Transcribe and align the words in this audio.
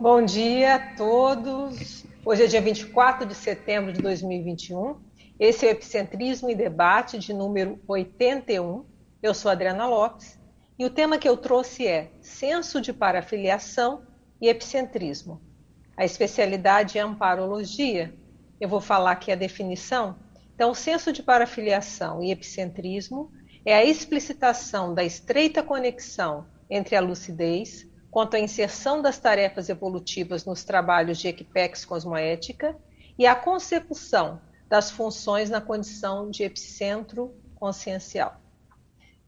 Bom 0.00 0.24
dia 0.24 0.76
a 0.76 0.96
todos. 0.96 2.04
Hoje 2.24 2.44
é 2.44 2.46
dia 2.46 2.60
24 2.60 3.26
de 3.26 3.34
setembro 3.34 3.92
de 3.92 4.00
2021. 4.00 4.96
Esse 5.38 5.66
é 5.66 5.68
o 5.68 5.72
Epicentrismo 5.72 6.50
e 6.50 6.54
Debate 6.54 7.18
de 7.18 7.32
número 7.32 7.78
81. 7.86 8.84
Eu 9.22 9.34
sou 9.34 9.50
Adriana 9.50 9.86
Lopes 9.86 10.38
e 10.78 10.84
o 10.84 10.90
tema 10.90 11.18
que 11.18 11.28
eu 11.28 11.36
trouxe 11.36 11.86
é 11.86 12.10
Senso 12.20 12.80
de 12.80 12.92
Parafiliação 12.92 14.02
e 14.40 14.48
Epicentrismo. 14.48 15.40
A 15.96 16.04
especialidade 16.04 16.98
é 16.98 17.00
amparologia. 17.00 18.14
Eu 18.60 18.68
vou 18.68 18.80
falar 18.80 19.12
aqui 19.12 19.32
a 19.32 19.36
definição. 19.36 20.16
Então, 20.54 20.74
senso 20.74 21.12
de 21.12 21.22
parafiliação 21.22 22.22
e 22.22 22.30
epicentrismo 22.30 23.30
é 23.64 23.74
a 23.74 23.84
explicitação 23.84 24.94
da 24.94 25.04
estreita 25.04 25.62
conexão 25.62 26.46
entre 26.68 26.96
a 26.96 27.00
lucidez, 27.00 27.86
quanto 28.10 28.34
à 28.34 28.40
inserção 28.40 29.02
das 29.02 29.18
tarefas 29.18 29.68
evolutivas 29.68 30.44
nos 30.44 30.64
trabalhos 30.64 31.18
de 31.18 31.28
Equipex 31.28 31.84
cosmoética 31.84 32.76
e 33.18 33.26
a 33.26 33.34
consecução 33.34 34.40
das 34.68 34.90
funções 34.90 35.50
na 35.50 35.60
condição 35.60 36.30
de 36.30 36.42
epicentro 36.42 37.34
consciencial. 37.54 38.40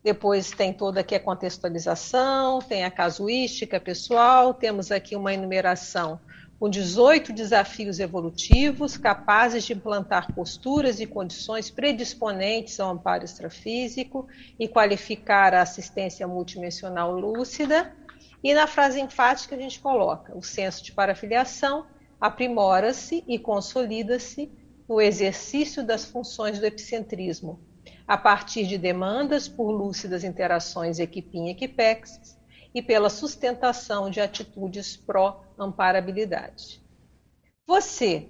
Depois 0.03 0.51
tem 0.51 0.73
toda 0.73 1.01
aqui 1.01 1.15
a 1.15 1.21
contextualização, 1.21 2.61
tem 2.61 2.85
a 2.85 2.91
casuística 2.91 3.81
pessoal, 3.81 4.55
temos 4.55 4.91
aqui 4.91 5.17
uma 5.17 5.35
enumeração 5.35 6.21
com 6.59 6.69
18 6.69 7.33
desafios 7.33 8.01
evolutivos 8.01 8.97
capazes 8.97 9.65
de 9.65 9.75
implantar 9.75 10.35
posturas 10.35 10.99
e 10.99 11.07
condições 11.07 11.71
predisponentes 11.71 12.81
ao 12.81 12.91
amparo 12.91 13.25
extrafísico 13.25 14.27
e 14.59 14.67
qualificar 14.67 15.55
a 15.55 15.63
assistência 15.63 16.27
multidimensional 16.27 17.13
lúcida. 17.13 17.95
E 18.43 18.53
na 18.55 18.67
frase 18.67 19.01
enfática 19.01 19.55
a 19.55 19.59
gente 19.59 19.79
coloca: 19.79 20.37
o 20.37 20.43
senso 20.43 20.83
de 20.83 20.93
parafiliação 20.93 21.87
aprimora-se 22.21 23.23
e 23.29 23.39
consolida-se 23.39 24.51
no 24.89 25.01
exercício 25.01 25.85
das 25.85 26.05
funções 26.07 26.59
do 26.59 26.67
epicentrismo, 26.67 27.61
a 28.07 28.17
partir 28.17 28.67
de 28.67 28.77
demandas 28.77 29.47
por 29.47 29.71
lúcidas 29.71 30.25
interações 30.25 30.99
equipim-equipex 30.99 32.38
e 32.75 32.83
pela 32.83 33.11
sustentação 33.11 34.11
de 34.11 34.21
atitudes 34.21 34.97
pró-amparabilidade. 34.97 36.83
Você 37.67 38.29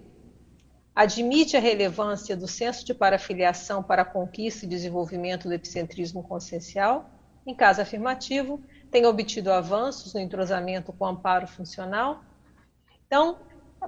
admite 0.95 1.57
a 1.57 1.61
relevância 1.61 2.37
do 2.37 2.49
senso 2.49 2.85
de 2.85 2.93
parafiliação 2.93 3.83
para 3.83 4.03
a 4.03 4.05
conquista 4.05 4.65
e 4.65 4.69
desenvolvimento 4.69 5.47
do 5.49 5.55
epicentrismo 5.55 6.23
consciencial? 6.23 7.11
Em 7.47 7.55
caso 7.55 7.81
afirmativo, 7.81 8.61
tem 8.91 9.07
obtido 9.07 9.53
avanços 9.53 10.13
no 10.13 10.21
entrosamento 10.21 10.93
com 10.93 11.07
amparo 11.07 11.47
funcional? 11.47 12.23
Então, 13.07 13.39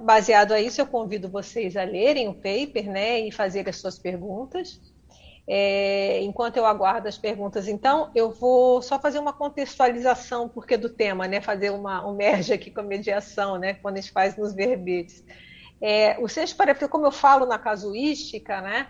baseado 0.01 0.51
a 0.53 0.61
isso, 0.61 0.79
eu 0.79 0.87
convido 0.87 1.29
vocês 1.29 1.75
a 1.75 1.83
lerem 1.83 2.27
o 2.27 2.33
paper 2.33 2.89
né, 2.89 3.19
e 3.19 3.31
fazer 3.31 3.67
as 3.67 3.77
suas 3.77 3.99
perguntas. 3.99 4.79
É, 5.47 6.21
enquanto 6.21 6.57
eu 6.57 6.65
aguardo 6.65 7.07
as 7.07 7.17
perguntas, 7.17 7.67
então, 7.67 8.11
eu 8.13 8.31
vou 8.31 8.81
só 8.81 8.99
fazer 8.99 9.19
uma 9.19 9.33
contextualização, 9.33 10.47
porque 10.47 10.77
do 10.77 10.89
tema, 10.89 11.27
né? 11.27 11.41
Fazer 11.41 11.71
uma, 11.71 12.07
um 12.07 12.15
merge 12.15 12.53
aqui 12.53 12.69
com 12.71 12.81
a 12.81 12.83
mediação, 12.83 13.57
né? 13.57 13.73
Quando 13.73 13.97
a 13.97 14.01
gente 14.01 14.11
faz 14.11 14.37
nos 14.37 14.53
verbetes. 14.53 15.23
É, 15.81 16.17
o 16.19 16.27
senso 16.27 16.55
parafílico, 16.55 16.91
como 16.91 17.07
eu 17.07 17.11
falo 17.11 17.45
na 17.45 17.57
casuística, 17.57 18.61
né? 18.61 18.87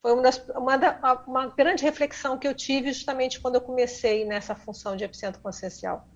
Foi 0.00 0.12
uma, 0.12 0.22
das, 0.22 0.38
uma, 0.50 0.76
da, 0.76 1.22
uma 1.26 1.46
grande 1.48 1.82
reflexão 1.82 2.38
que 2.38 2.46
eu 2.46 2.54
tive 2.54 2.92
justamente 2.92 3.40
quando 3.40 3.56
eu 3.56 3.60
comecei 3.60 4.24
nessa 4.24 4.54
função 4.54 4.96
de 4.96 5.02
epicentro 5.02 5.42
consciencial. 5.42 6.06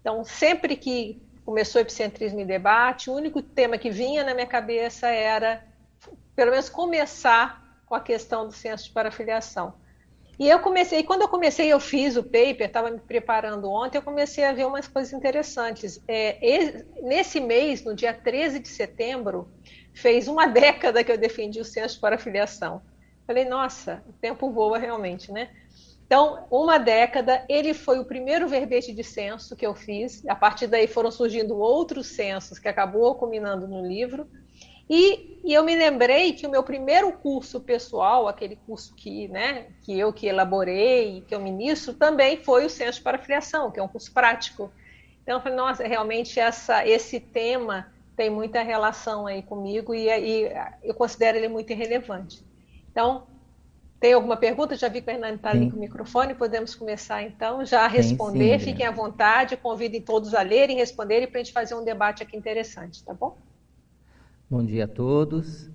Então, 0.00 0.24
sempre 0.24 0.76
que 0.76 1.20
começou 1.44 1.80
epicentrismo 1.80 2.40
em 2.40 2.46
debate, 2.46 3.10
o 3.10 3.14
único 3.14 3.42
tema 3.42 3.76
que 3.76 3.90
vinha 3.90 4.22
na 4.22 4.32
minha 4.32 4.46
cabeça 4.46 5.08
era, 5.08 5.64
pelo 6.36 6.52
menos, 6.52 6.68
começar 6.68 7.63
com 7.86 7.94
a 7.94 8.00
questão 8.00 8.46
do 8.46 8.52
senso 8.52 8.84
de 8.84 8.92
parafiliação. 8.92 9.74
E 10.38 10.48
eu 10.48 10.58
comecei, 10.58 11.04
quando 11.04 11.22
eu 11.22 11.28
comecei, 11.28 11.72
eu 11.72 11.78
fiz 11.78 12.16
o 12.16 12.22
paper, 12.22 12.62
estava 12.62 12.90
me 12.90 12.98
preparando 12.98 13.70
ontem, 13.70 13.98
eu 13.98 14.02
comecei 14.02 14.44
a 14.44 14.52
ver 14.52 14.66
umas 14.66 14.88
coisas 14.88 15.12
interessantes. 15.12 16.02
É, 16.08 16.38
nesse 17.02 17.38
mês, 17.38 17.84
no 17.84 17.94
dia 17.94 18.12
13 18.12 18.58
de 18.58 18.68
setembro, 18.68 19.48
fez 19.94 20.26
uma 20.26 20.46
década 20.48 21.04
que 21.04 21.12
eu 21.12 21.18
defendi 21.18 21.60
o 21.60 21.64
senso 21.64 21.94
de 21.94 22.00
parafiliação. 22.00 22.82
Falei, 23.26 23.44
nossa, 23.44 24.02
o 24.08 24.12
tempo 24.12 24.50
voa 24.50 24.76
realmente, 24.76 25.30
né? 25.30 25.50
Então, 26.06 26.46
uma 26.50 26.78
década, 26.78 27.44
ele 27.48 27.72
foi 27.72 27.98
o 27.98 28.04
primeiro 28.04 28.46
verbete 28.46 28.92
de 28.92 29.02
censo 29.02 29.56
que 29.56 29.66
eu 29.66 29.74
fiz. 29.74 30.24
A 30.26 30.34
partir 30.34 30.66
daí 30.66 30.86
foram 30.86 31.10
surgindo 31.10 31.56
outros 31.56 32.08
censos 32.08 32.58
que 32.58 32.68
acabou 32.68 33.14
culminando 33.14 33.66
no 33.66 33.86
livro. 33.86 34.28
E, 34.88 35.40
e, 35.44 35.54
eu 35.54 35.64
me 35.64 35.74
lembrei 35.74 36.32
que 36.32 36.46
o 36.46 36.50
meu 36.50 36.62
primeiro 36.62 37.10
curso 37.12 37.60
pessoal, 37.60 38.28
aquele 38.28 38.56
curso 38.56 38.94
que, 38.94 39.28
né, 39.28 39.66
que 39.82 39.98
eu 39.98 40.12
que 40.12 40.26
elaborei, 40.26 41.22
que 41.26 41.34
eu 41.34 41.40
ministro, 41.40 41.94
também 41.94 42.36
foi 42.36 42.66
o 42.66 42.70
Centro 42.70 43.02
para 43.02 43.18
Filiação, 43.18 43.70
que 43.70 43.80
é 43.80 43.82
um 43.82 43.88
curso 43.88 44.12
prático. 44.12 44.70
Então 45.22 45.36
eu 45.36 45.40
falei, 45.40 45.56
nossa, 45.56 45.86
realmente 45.86 46.38
essa, 46.38 46.86
esse 46.86 47.18
tema 47.18 47.90
tem 48.14 48.28
muita 48.28 48.62
relação 48.62 49.26
aí 49.26 49.42
comigo 49.42 49.94
e, 49.94 50.08
e 50.08 50.52
eu 50.82 50.94
considero 50.94 51.38
ele 51.38 51.48
muito 51.48 51.70
irrelevante. 51.72 52.44
Então, 52.90 53.26
tem 53.98 54.12
alguma 54.12 54.36
pergunta? 54.36 54.76
Já 54.76 54.88
vi 54.88 55.00
que 55.00 55.10
o 55.10 55.14
Hernani 55.14 55.36
está 55.36 55.50
ali 55.50 55.70
com 55.70 55.78
o 55.78 55.80
microfone, 55.80 56.34
podemos 56.34 56.74
começar 56.74 57.22
então 57.22 57.64
já 57.64 57.84
a 57.84 57.88
responder. 57.88 58.60
Sim, 58.60 58.66
Fiquem 58.66 58.86
à 58.86 58.90
vontade, 58.90 59.56
convidem 59.56 60.02
todos 60.02 60.34
a 60.34 60.42
lerem, 60.42 60.76
responderem 60.76 61.26
para 61.26 61.40
a 61.40 61.42
gente 61.42 61.54
fazer 61.54 61.74
um 61.74 61.82
debate 61.82 62.22
aqui 62.22 62.36
interessante, 62.36 63.02
tá 63.02 63.14
bom? 63.14 63.38
Bom 64.54 64.64
dia 64.64 64.84
a 64.84 64.86
todos. 64.86 65.68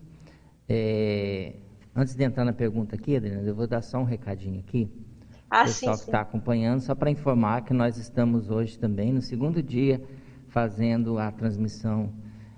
É, 0.66 1.54
antes 1.94 2.16
de 2.16 2.24
entrar 2.24 2.46
na 2.46 2.54
pergunta 2.54 2.96
aqui, 2.96 3.14
Adriana, 3.14 3.46
eu 3.46 3.54
vou 3.54 3.68
dar 3.68 3.82
só 3.82 3.98
um 3.98 4.06
recadinho 4.06 4.62
aqui. 4.62 4.90
Ah, 5.50 5.64
o 5.64 5.66
pessoal 5.66 5.96
sim, 5.98 6.04
que 6.04 6.08
está 6.08 6.22
acompanhando, 6.22 6.80
só 6.80 6.96
para 6.96 7.12
informar 7.12 7.66
que 7.66 7.74
nós 7.74 7.98
estamos 7.98 8.50
hoje 8.50 8.80
também 8.80 9.12
no 9.12 9.22
segundo 9.22 9.62
dia 9.62 10.02
fazendo 10.48 11.20
a 11.20 11.30
transmissão 11.30 12.14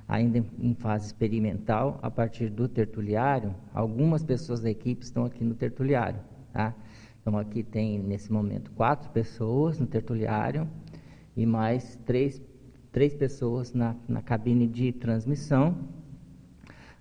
ainda 0.08 0.46
em 0.60 0.76
fase 0.76 1.08
experimental 1.08 2.00
a 2.04 2.12
partir 2.12 2.52
do 2.52 2.68
tertuliário. 2.68 3.56
Algumas 3.74 4.24
pessoas 4.24 4.62
da 4.62 4.70
equipe 4.70 5.04
estão 5.04 5.26
aqui 5.26 5.44
no 5.44 5.56
tertuliário, 5.56 6.20
tá? 6.54 6.76
Então 7.20 7.36
aqui 7.36 7.64
tem 7.64 7.98
nesse 7.98 8.32
momento 8.32 8.70
quatro 8.74 9.10
pessoas 9.10 9.80
no 9.80 9.88
tertuliário 9.88 10.70
e 11.36 11.48
mais 11.48 11.96
três, 12.06 12.40
três 12.92 13.16
pessoas 13.16 13.74
na, 13.74 13.96
na 14.08 14.22
cabine 14.22 14.68
de 14.68 14.92
transmissão 14.92 16.00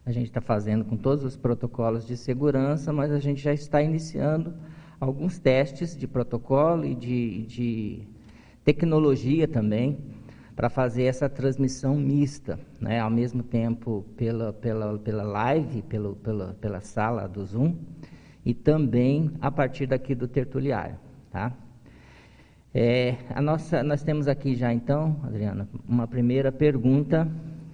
a 0.04 0.12
gente 0.12 0.26
está 0.26 0.40
fazendo 0.40 0.84
com 0.84 0.96
todos 0.96 1.24
os 1.24 1.36
protocolos 1.36 2.06
de 2.06 2.16
segurança, 2.16 2.92
mas 2.92 3.10
a 3.12 3.18
gente 3.18 3.40
já 3.40 3.52
está 3.52 3.82
iniciando 3.82 4.54
alguns 4.98 5.38
testes 5.38 5.96
de 5.96 6.06
protocolo 6.06 6.84
e 6.84 6.94
de, 6.94 7.46
de 7.46 8.02
tecnologia 8.64 9.46
também 9.46 9.98
para 10.54 10.68
fazer 10.68 11.04
essa 11.04 11.28
transmissão 11.28 11.96
mista, 11.96 12.58
né? 12.80 13.00
ao 13.00 13.10
mesmo 13.10 13.42
tempo 13.42 14.04
pela, 14.16 14.52
pela, 14.52 14.98
pela 14.98 15.22
live, 15.22 15.82
pelo, 15.82 16.16
pela, 16.16 16.54
pela 16.60 16.80
sala 16.80 17.26
do 17.26 17.44
Zoom, 17.44 17.76
e 18.44 18.52
também 18.52 19.30
a 19.40 19.50
partir 19.50 19.86
daqui 19.86 20.14
do 20.14 20.28
tertuliário. 20.28 20.96
Tá? 21.30 21.52
É, 22.74 23.16
a 23.30 23.40
nossa, 23.40 23.82
nós 23.82 24.02
temos 24.02 24.28
aqui 24.28 24.54
já 24.54 24.72
então, 24.72 25.20
Adriana, 25.24 25.68
uma 25.88 26.06
primeira 26.06 26.52
pergunta 26.52 27.26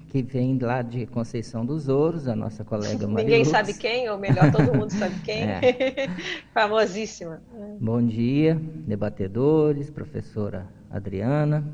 que 0.09 0.23
vem 0.23 0.59
lá 0.59 0.83
de 0.83 1.07
Conceição 1.07 1.65
dos 1.65 1.89
Ouros, 1.89 2.29
a 2.29 2.37
nossa 2.37 2.65
colega 2.65 3.07
Maria 3.09 3.25
Ninguém 3.25 3.45
sabe 3.45 3.75
quem, 3.75 4.09
ou 4.09 4.19
melhor, 4.19 4.51
todo 4.53 4.77
mundo 4.77 4.91
sabe 4.91 5.15
quem. 5.21 5.37
É. 5.47 6.09
Famosíssima. 6.53 7.43
Bom 7.81 8.03
dia, 8.03 8.61
debatedores, 8.87 9.91
professora 9.91 10.67
Adriana. 10.91 11.65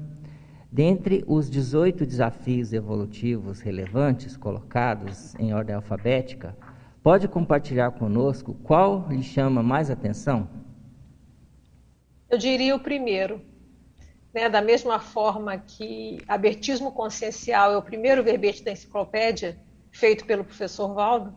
Dentre 0.71 1.23
os 1.27 1.51
18 1.51 2.07
desafios 2.07 2.73
evolutivos 2.73 3.61
relevantes 3.61 4.37
colocados 4.37 5.35
em 5.39 5.53
ordem 5.53 5.75
alfabética, 5.75 6.57
pode 7.03 7.29
compartilhar 7.29 7.91
conosco 7.93 8.55
qual 8.63 9.07
lhe 9.11 9.23
chama 9.23 9.63
mais 9.63 9.91
atenção? 9.91 10.49
Eu 12.31 12.39
diria 12.39 12.75
o 12.75 12.81
primeiro, 12.81 13.41
né, 14.33 14.49
da 14.49 14.63
mesma 14.63 14.99
forma 14.99 15.59
que 15.59 16.19
abertismo 16.27 16.93
consciencial 16.93 17.73
é 17.73 17.77
o 17.77 17.83
primeiro 17.83 18.23
verbete 18.23 18.65
da 18.65 18.73
enciclopédia, 18.73 19.59
feito 19.91 20.25
pelo 20.25 20.45
professor 20.45 20.95
Valdo, 20.95 21.35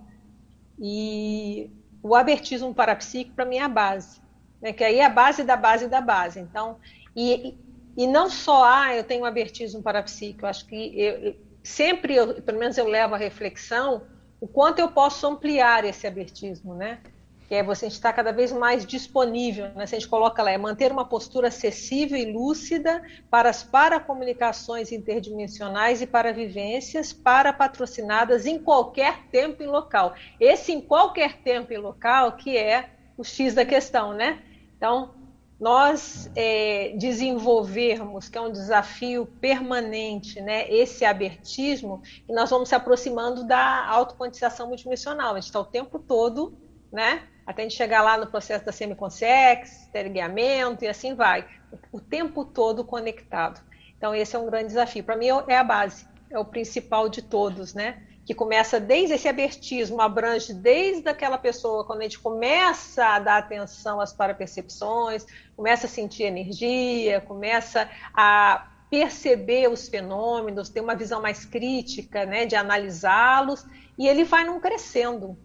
e 0.79 1.69
o 2.01 2.15
abertismo 2.15 2.73
parapsíquico, 2.73 3.35
para 3.35 3.45
mim, 3.45 3.57
é 3.57 3.63
a 3.63 3.69
base. 3.69 4.21
Né, 4.61 4.71
que 4.71 4.83
aí 4.83 4.99
é 4.99 5.05
a 5.05 5.09
base 5.09 5.43
da 5.43 5.57
base 5.57 5.87
da 5.87 5.99
base. 5.99 6.39
Então, 6.39 6.77
e, 7.15 7.57
e 7.97 8.07
não 8.07 8.29
só, 8.29 8.63
ah, 8.63 8.95
eu 8.95 9.03
tenho 9.03 9.25
abertismo 9.25 9.81
parapsíquico, 9.81 10.45
eu 10.45 10.49
acho 10.49 10.65
que 10.65 10.99
eu, 10.99 11.35
sempre, 11.63 12.15
eu, 12.15 12.41
pelo 12.41 12.59
menos 12.59 12.77
eu 12.77 12.87
levo 12.87 13.15
a 13.15 13.17
reflexão, 13.17 14.03
o 14.39 14.47
quanto 14.47 14.79
eu 14.79 14.89
posso 14.91 15.25
ampliar 15.27 15.83
esse 15.83 16.05
abertismo, 16.07 16.73
né? 16.75 16.99
Que 17.47 17.55
é 17.55 17.63
você 17.63 17.87
estar 17.87 18.11
cada 18.13 18.31
vez 18.31 18.51
mais 18.51 18.85
disponível, 18.85 19.69
né? 19.75 19.85
Se 19.85 19.95
a 19.95 19.99
gente 19.99 20.09
coloca 20.09 20.41
lá, 20.41 20.51
é 20.51 20.57
manter 20.57 20.91
uma 20.91 21.05
postura 21.05 21.49
acessível 21.49 22.17
e 22.17 22.31
lúcida 22.31 23.03
para 23.29 23.49
as 23.49 23.63
paracomunicações 23.63 24.91
interdimensionais 24.91 26.01
e 26.01 26.07
para 26.07 26.33
vivências 26.33 27.13
para 27.13 27.53
patrocinadas 27.53 28.45
em 28.45 28.57
qualquer 28.57 29.27
tempo 29.31 29.61
e 29.61 29.67
local. 29.67 30.15
Esse 30.39 30.71
em 30.71 30.81
qualquer 30.81 31.37
tempo 31.41 31.71
e 31.71 31.77
local 31.77 32.33
que 32.33 32.57
é 32.57 32.89
o 33.17 33.23
X 33.23 33.53
da 33.53 33.63
questão, 33.63 34.13
né? 34.13 34.41
Então, 34.75 35.13
nós 35.59 36.29
é, 36.35 36.93
desenvolvermos, 36.97 38.27
que 38.27 38.37
é 38.37 38.41
um 38.41 38.51
desafio 38.51 39.25
permanente, 39.39 40.41
né, 40.41 40.69
esse 40.69 41.05
abertismo, 41.05 42.01
e 42.27 42.33
nós 42.33 42.49
vamos 42.49 42.67
se 42.67 42.75
aproximando 42.75 43.45
da 43.45 43.87
autoquantização 43.87 44.67
multidimensional. 44.67 45.31
A 45.31 45.35
gente 45.35 45.45
está 45.45 45.59
o 45.59 45.65
tempo 45.65 45.97
todo, 45.97 46.57
né, 46.91 47.23
até 47.45 47.61
a 47.61 47.65
gente 47.65 47.77
chegar 47.77 48.01
lá 48.01 48.17
no 48.17 48.27
processo 48.27 48.65
da 48.65 48.71
semiconsex, 48.71 49.87
teleguiamento 49.91 50.83
e 50.83 50.87
assim 50.87 51.13
vai. 51.13 51.47
O 51.91 51.99
tempo 51.99 52.45
todo 52.45 52.83
conectado. 52.83 53.61
Então, 53.97 54.13
esse 54.15 54.35
é 54.35 54.39
um 54.39 54.45
grande 54.45 54.67
desafio. 54.67 55.03
Para 55.03 55.15
mim, 55.15 55.27
é 55.47 55.57
a 55.57 55.63
base, 55.63 56.07
é 56.29 56.39
o 56.39 56.45
principal 56.45 57.07
de 57.09 57.21
todos, 57.21 57.73
né? 57.73 58.01
que 58.25 58.33
começa 58.33 58.79
desde 58.79 59.13
esse 59.13 59.27
abertismo, 59.27 60.01
abrange 60.01 60.51
desde 60.51 61.07
aquela 61.07 61.37
pessoa, 61.37 61.85
quando 61.85 61.99
a 61.99 62.03
gente 62.03 62.17
começa 62.17 63.05
a 63.05 63.19
dar 63.19 63.37
atenção 63.37 64.01
às 64.01 64.11
parapercepções, 64.11 65.25
começa 65.55 65.85
a 65.85 65.89
sentir 65.89 66.23
energia, 66.23 67.21
começa 67.21 67.87
a 68.15 68.67
perceber 68.89 69.69
os 69.69 69.87
fenômenos, 69.87 70.69
ter 70.69 70.81
uma 70.81 70.95
visão 70.95 71.21
mais 71.21 71.45
crítica, 71.45 72.25
né, 72.25 72.45
de 72.47 72.55
analisá-los, 72.55 73.63
e 73.97 74.07
ele 74.07 74.23
vai 74.23 74.43
não 74.43 74.59
crescendo. 74.59 75.37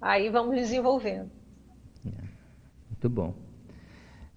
Aí 0.00 0.30
vamos 0.30 0.56
desenvolvendo. 0.56 1.30
Muito 2.04 3.08
bom. 3.08 3.34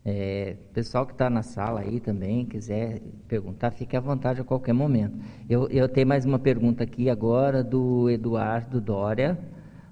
É, 0.03 0.55
pessoal 0.73 1.05
que 1.05 1.13
está 1.13 1.29
na 1.29 1.43
sala 1.43 1.81
aí 1.81 1.99
também, 1.99 2.45
quiser 2.45 3.01
perguntar, 3.27 3.69
fique 3.71 3.95
à 3.95 3.99
vontade 3.99 4.41
a 4.41 4.43
qualquer 4.43 4.73
momento. 4.73 5.15
Eu, 5.47 5.67
eu 5.69 5.87
tenho 5.87 6.07
mais 6.07 6.25
uma 6.25 6.39
pergunta 6.39 6.83
aqui 6.83 7.09
agora 7.09 7.63
do 7.63 8.09
Eduardo 8.09 8.81
Dória, 8.81 9.37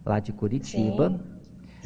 lá 0.04 0.19
de 0.19 0.33
Curitiba. 0.33 1.12
Sim. 1.12 1.39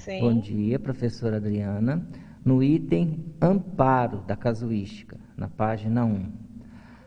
Sim. 0.04 0.20
Bom 0.20 0.40
dia, 0.40 0.80
professora 0.80 1.38
Adriana. 1.38 2.06
No 2.44 2.62
item 2.62 3.24
Amparo 3.42 4.18
da 4.28 4.36
Casuística, 4.36 5.18
na 5.38 5.48
página 5.48 6.04
1. 6.04 6.32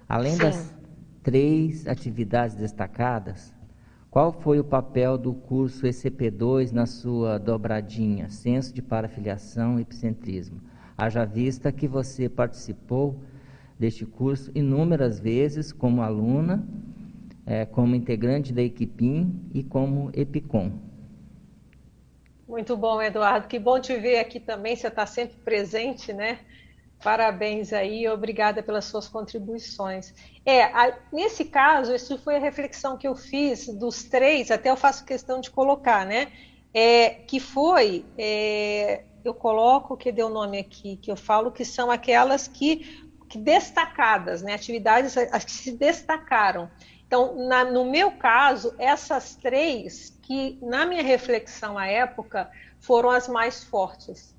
Além 0.08 0.32
Sim. 0.32 0.38
das 0.38 0.74
três 1.22 1.86
atividades 1.86 2.56
destacadas, 2.56 3.52
qual 4.16 4.32
foi 4.32 4.58
o 4.58 4.64
papel 4.64 5.18
do 5.18 5.34
curso 5.34 5.84
ECP2 5.86 6.72
na 6.72 6.86
sua 6.86 7.36
dobradinha, 7.36 8.30
senso 8.30 8.72
de 8.72 8.80
parafiliação 8.80 9.78
e 9.78 9.82
epicentrismo? 9.82 10.58
Haja 10.96 11.26
vista 11.26 11.70
que 11.70 11.86
você 11.86 12.26
participou 12.26 13.20
deste 13.78 14.06
curso 14.06 14.50
inúmeras 14.54 15.20
vezes 15.20 15.70
como 15.70 16.00
aluna, 16.00 16.66
é, 17.44 17.66
como 17.66 17.94
integrante 17.94 18.54
da 18.54 18.62
Equipim 18.62 19.38
e 19.52 19.62
como 19.62 20.10
EPICOM. 20.14 20.72
Muito 22.48 22.74
bom, 22.74 23.02
Eduardo. 23.02 23.46
Que 23.46 23.58
bom 23.58 23.78
te 23.78 23.98
ver 23.98 24.18
aqui 24.18 24.40
também. 24.40 24.76
Você 24.76 24.86
está 24.86 25.04
sempre 25.04 25.36
presente, 25.44 26.14
né? 26.14 26.38
Parabéns 27.02 27.72
aí, 27.72 28.08
obrigada 28.08 28.62
pelas 28.62 28.86
suas 28.86 29.08
contribuições. 29.08 30.14
É, 30.44 30.64
a, 30.64 30.98
nesse 31.12 31.44
caso, 31.44 31.94
isso 31.94 32.18
foi 32.18 32.36
a 32.36 32.40
reflexão 32.40 32.96
que 32.96 33.06
eu 33.06 33.14
fiz 33.14 33.68
dos 33.68 34.04
três, 34.04 34.50
até 34.50 34.70
eu 34.70 34.76
faço 34.76 35.04
questão 35.04 35.40
de 35.40 35.50
colocar, 35.50 36.06
né? 36.06 36.32
É, 36.72 37.10
que 37.10 37.38
foi 37.40 38.04
é, 38.18 39.04
eu 39.24 39.34
coloco, 39.34 39.96
que 39.96 40.12
deu 40.12 40.28
nome 40.28 40.58
aqui, 40.58 40.96
que 40.96 41.10
eu 41.10 41.16
falo 41.16 41.50
que 41.50 41.64
são 41.64 41.90
aquelas 41.90 42.46
que, 42.48 43.08
que 43.28 43.38
destacadas, 43.38 44.42
né? 44.42 44.54
Atividades 44.54 45.16
as 45.16 45.44
que 45.44 45.50
se 45.50 45.72
destacaram. 45.72 46.70
Então, 47.06 47.46
na, 47.46 47.64
no 47.64 47.84
meu 47.84 48.12
caso, 48.12 48.74
essas 48.78 49.36
três 49.36 50.18
que, 50.22 50.58
na 50.60 50.84
minha 50.84 51.02
reflexão 51.02 51.78
à 51.78 51.86
época, 51.86 52.50
foram 52.80 53.10
as 53.10 53.28
mais 53.28 53.62
fortes, 53.64 54.35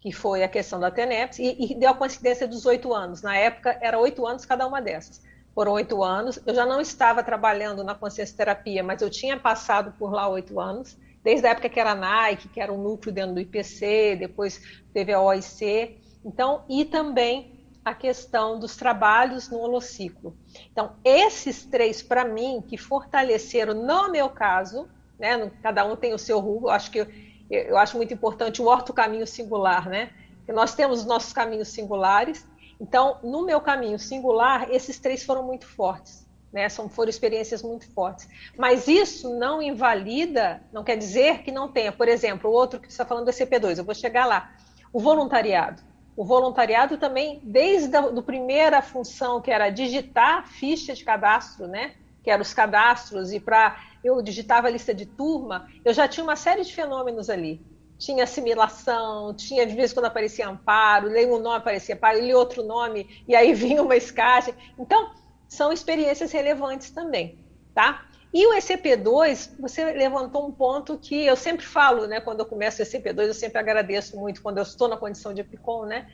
que 0.00 0.12
foi 0.12 0.42
a 0.42 0.48
questão 0.48 0.80
da 0.80 0.90
TENEPS, 0.90 1.38
e, 1.38 1.72
e 1.72 1.74
deu 1.74 1.90
a 1.90 1.94
coincidência 1.94 2.48
dos 2.48 2.64
oito 2.66 2.92
anos. 2.92 3.22
Na 3.22 3.36
época, 3.36 3.78
era 3.80 3.98
oito 3.98 4.26
anos 4.26 4.44
cada 4.44 4.66
uma 4.66 4.80
dessas. 4.80 5.22
Foram 5.54 5.72
oito 5.72 6.02
anos. 6.02 6.40
Eu 6.46 6.54
já 6.54 6.64
não 6.64 6.80
estava 6.80 7.22
trabalhando 7.22 7.84
na 7.84 7.94
consciência 7.94 8.36
terapia, 8.36 8.82
mas 8.82 9.02
eu 9.02 9.10
tinha 9.10 9.38
passado 9.38 9.92
por 9.98 10.12
lá 10.12 10.26
oito 10.28 10.58
anos 10.58 10.96
desde 11.22 11.46
a 11.46 11.50
época 11.50 11.68
que 11.68 11.78
era 11.78 11.92
a 11.92 11.94
Nike, 11.94 12.48
que 12.48 12.60
era 12.60 12.72
um 12.72 12.82
núcleo 12.82 13.12
dentro 13.12 13.34
do 13.34 13.40
IPC, 13.40 14.16
depois 14.18 14.60
teve 14.92 15.12
a 15.12 15.20
OIC. 15.20 15.98
Então, 16.24 16.64
e 16.68 16.84
também 16.84 17.58
a 17.84 17.94
questão 17.94 18.58
dos 18.58 18.76
trabalhos 18.76 19.48
no 19.48 19.58
holociclo. 19.58 20.36
Então, 20.70 20.92
esses 21.04 21.64
três, 21.64 22.02
para 22.02 22.24
mim, 22.24 22.62
que 22.66 22.76
fortaleceram, 22.76 23.74
no 23.74 24.10
meu 24.10 24.28
caso, 24.28 24.88
né, 25.18 25.50
cada 25.62 25.84
um 25.84 25.96
tem 25.96 26.12
o 26.12 26.18
seu 26.18 26.40
rumo, 26.40 26.68
acho 26.68 26.90
que 26.90 27.00
eu, 27.00 27.06
eu 27.50 27.76
acho 27.76 27.96
muito 27.96 28.14
importante 28.14 28.62
o 28.62 28.66
orto-caminho 28.66 29.26
singular, 29.26 29.88
né? 29.88 30.10
Nós 30.48 30.74
temos 30.74 31.00
os 31.00 31.06
nossos 31.06 31.32
caminhos 31.32 31.68
singulares. 31.68 32.46
Então, 32.80 33.18
no 33.22 33.44
meu 33.44 33.60
caminho 33.60 33.98
singular, 33.98 34.70
esses 34.70 34.98
três 34.98 35.22
foram 35.22 35.42
muito 35.42 35.66
fortes. 35.66 36.26
Né? 36.52 36.68
São, 36.68 36.88
foram 36.88 37.08
experiências 37.08 37.62
muito 37.62 37.88
fortes. 37.92 38.28
Mas 38.56 38.88
isso 38.88 39.32
não 39.38 39.62
invalida, 39.62 40.62
não 40.72 40.82
quer 40.82 40.96
dizer 40.96 41.42
que 41.42 41.52
não 41.52 41.70
tenha. 41.70 41.92
Por 41.92 42.08
exemplo, 42.08 42.50
o 42.50 42.52
outro 42.52 42.80
que 42.80 42.88
está 42.88 43.04
falando 43.04 43.26
do 43.26 43.30
CP2, 43.30 43.78
eu 43.78 43.84
vou 43.84 43.94
chegar 43.94 44.26
lá. 44.26 44.52
O 44.92 44.98
voluntariado. 44.98 45.82
O 46.16 46.24
voluntariado 46.24 46.98
também, 46.98 47.40
desde 47.44 47.96
a 47.96 48.00
do 48.00 48.22
primeira 48.22 48.82
função, 48.82 49.40
que 49.40 49.50
era 49.50 49.70
digitar 49.70 50.48
ficha 50.48 50.92
de 50.94 51.04
cadastro, 51.04 51.68
né? 51.68 51.94
que 52.22 52.30
eram 52.30 52.42
os 52.42 52.52
cadastros, 52.52 53.32
e 53.32 53.40
para 53.40 53.76
eu 54.02 54.20
digitava 54.22 54.68
a 54.68 54.70
lista 54.70 54.94
de 54.94 55.06
turma, 55.06 55.68
eu 55.84 55.92
já 55.92 56.08
tinha 56.08 56.24
uma 56.24 56.36
série 56.36 56.62
de 56.62 56.72
fenômenos 56.72 57.28
ali. 57.28 57.60
Tinha 57.98 58.24
assimilação, 58.24 59.34
tinha 59.34 59.66
de 59.66 59.74
vez 59.74 59.92
quando 59.92 60.06
aparecia 60.06 60.48
amparo, 60.48 61.08
leio 61.08 61.36
um 61.36 61.38
nome, 61.38 61.58
aparecia 61.58 61.94
amparo, 61.94 62.18
li 62.18 62.34
outro 62.34 62.62
nome, 62.62 63.24
e 63.28 63.34
aí 63.34 63.52
vinha 63.54 63.82
uma 63.82 63.96
escagem. 63.96 64.54
Então, 64.78 65.12
são 65.48 65.72
experiências 65.72 66.32
relevantes 66.32 66.90
também, 66.90 67.44
tá? 67.74 68.06
E 68.32 68.46
o 68.46 68.54
ECP2, 68.54 69.56
você 69.58 69.92
levantou 69.92 70.46
um 70.46 70.52
ponto 70.52 70.96
que 70.96 71.26
eu 71.26 71.34
sempre 71.34 71.66
falo, 71.66 72.06
né? 72.06 72.20
Quando 72.20 72.40
eu 72.40 72.46
começo 72.46 72.80
o 72.80 72.84
ECP2, 72.84 73.26
eu 73.26 73.34
sempre 73.34 73.58
agradeço 73.58 74.16
muito 74.16 74.40
quando 74.40 74.58
eu 74.58 74.62
estou 74.62 74.88
na 74.88 74.96
condição 74.96 75.34
de 75.34 75.40
EPICOM, 75.40 75.84
né? 75.84 76.08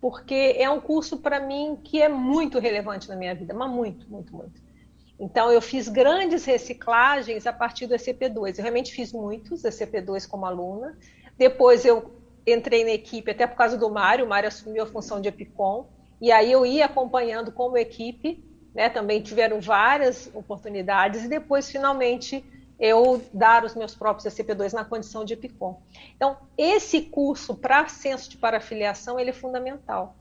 Porque 0.00 0.56
é 0.58 0.68
um 0.68 0.80
curso 0.80 1.18
para 1.18 1.38
mim 1.38 1.80
que 1.82 2.02
é 2.02 2.08
muito 2.08 2.58
relevante 2.58 3.08
na 3.08 3.14
minha 3.14 3.34
vida, 3.34 3.54
mas 3.54 3.70
muito, 3.70 4.10
muito, 4.10 4.34
muito. 4.34 4.60
Então, 5.22 5.52
eu 5.52 5.62
fiz 5.62 5.88
grandes 5.88 6.44
reciclagens 6.44 7.46
a 7.46 7.52
partir 7.52 7.86
do 7.86 7.94
ECP2. 7.94 8.58
Eu 8.58 8.62
realmente 8.62 8.92
fiz 8.92 9.12
muitos 9.12 9.62
ECP2 9.62 10.28
como 10.28 10.44
aluna. 10.44 10.98
Depois, 11.38 11.84
eu 11.84 12.12
entrei 12.44 12.82
na 12.82 12.90
equipe, 12.90 13.30
até 13.30 13.46
por 13.46 13.56
causa 13.56 13.78
do 13.78 13.88
Mário. 13.88 14.24
O 14.24 14.28
Mário 14.28 14.48
assumiu 14.48 14.82
a 14.82 14.86
função 14.86 15.20
de 15.20 15.28
EPICOM. 15.28 15.86
E 16.20 16.32
aí, 16.32 16.50
eu 16.50 16.66
ia 16.66 16.86
acompanhando 16.86 17.52
como 17.52 17.78
equipe 17.78 18.42
né, 18.74 18.88
também 18.88 19.20
tiveram 19.20 19.60
várias 19.60 20.30
oportunidades 20.34 21.24
e 21.24 21.28
depois, 21.28 21.70
finalmente, 21.70 22.44
eu 22.80 23.22
dar 23.32 23.64
os 23.64 23.74
meus 23.74 23.94
próprios 23.94 24.32
ACP2 24.34 24.72
na 24.72 24.84
condição 24.84 25.24
de 25.24 25.34
EPICOM. 25.34 25.80
Então, 26.16 26.36
esse 26.58 27.02
curso 27.02 27.54
para 27.54 27.86
senso 27.86 28.28
de 28.28 28.36
parafiliação, 28.36 29.20
ele 29.20 29.30
é 29.30 29.34
fundamental. 29.34 30.16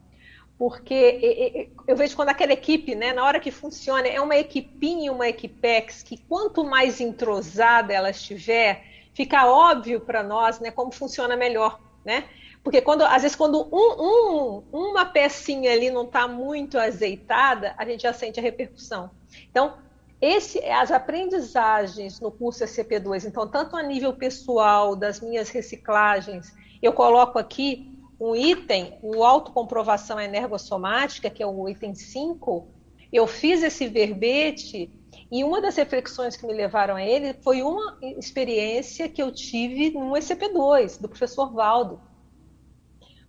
Porque 0.61 1.71
eu 1.87 1.95
vejo 1.95 2.15
quando 2.15 2.29
aquela 2.29 2.53
equipe, 2.53 2.93
né, 2.93 3.13
na 3.13 3.25
hora 3.25 3.39
que 3.39 3.49
funciona, 3.49 4.07
é 4.07 4.21
uma 4.21 4.35
equipinha, 4.35 5.11
uma 5.11 5.27
equipex, 5.27 6.03
que 6.03 6.17
quanto 6.29 6.63
mais 6.63 7.01
entrosada 7.01 7.91
ela 7.91 8.11
estiver, 8.11 8.85
fica 9.11 9.47
óbvio 9.47 9.99
para 9.99 10.21
nós 10.21 10.59
né, 10.59 10.69
como 10.69 10.91
funciona 10.91 11.35
melhor. 11.35 11.81
Né? 12.05 12.25
Porque 12.63 12.79
quando, 12.79 13.01
às 13.01 13.23
vezes, 13.23 13.35
quando 13.35 13.67
um, 13.73 14.63
um, 14.71 14.91
uma 14.91 15.03
pecinha 15.03 15.71
ali 15.71 15.89
não 15.89 16.03
está 16.03 16.27
muito 16.27 16.77
azeitada, 16.77 17.73
a 17.75 17.83
gente 17.83 18.03
já 18.03 18.13
sente 18.13 18.39
a 18.39 18.43
repercussão. 18.43 19.09
Então, 19.49 19.79
esse, 20.21 20.63
as 20.65 20.91
aprendizagens 20.91 22.19
no 22.19 22.31
curso 22.31 22.63
SCP-2, 22.63 23.25
então, 23.25 23.47
tanto 23.47 23.75
a 23.75 23.81
nível 23.81 24.13
pessoal, 24.13 24.95
das 24.95 25.21
minhas 25.21 25.49
reciclagens, 25.49 26.53
eu 26.83 26.93
coloco 26.93 27.39
aqui 27.39 27.91
um 28.21 28.35
item, 28.35 28.99
o 29.01 29.23
autocomprovação 29.23 30.19
energossomática, 30.19 31.27
que 31.27 31.41
é 31.41 31.47
o 31.47 31.67
item 31.67 31.95
5, 31.95 32.67
eu 33.11 33.25
fiz 33.25 33.63
esse 33.63 33.87
verbete 33.87 34.89
e 35.31 35.43
uma 35.43 35.59
das 35.59 35.75
reflexões 35.75 36.37
que 36.37 36.45
me 36.45 36.53
levaram 36.53 36.95
a 36.95 37.03
ele 37.03 37.33
foi 37.41 37.63
uma 37.63 37.97
experiência 38.01 39.09
que 39.09 39.23
eu 39.23 39.31
tive 39.31 39.89
no 39.89 40.11
SCP-2, 40.11 41.01
do 41.01 41.09
professor 41.09 41.51
Valdo 41.51 41.99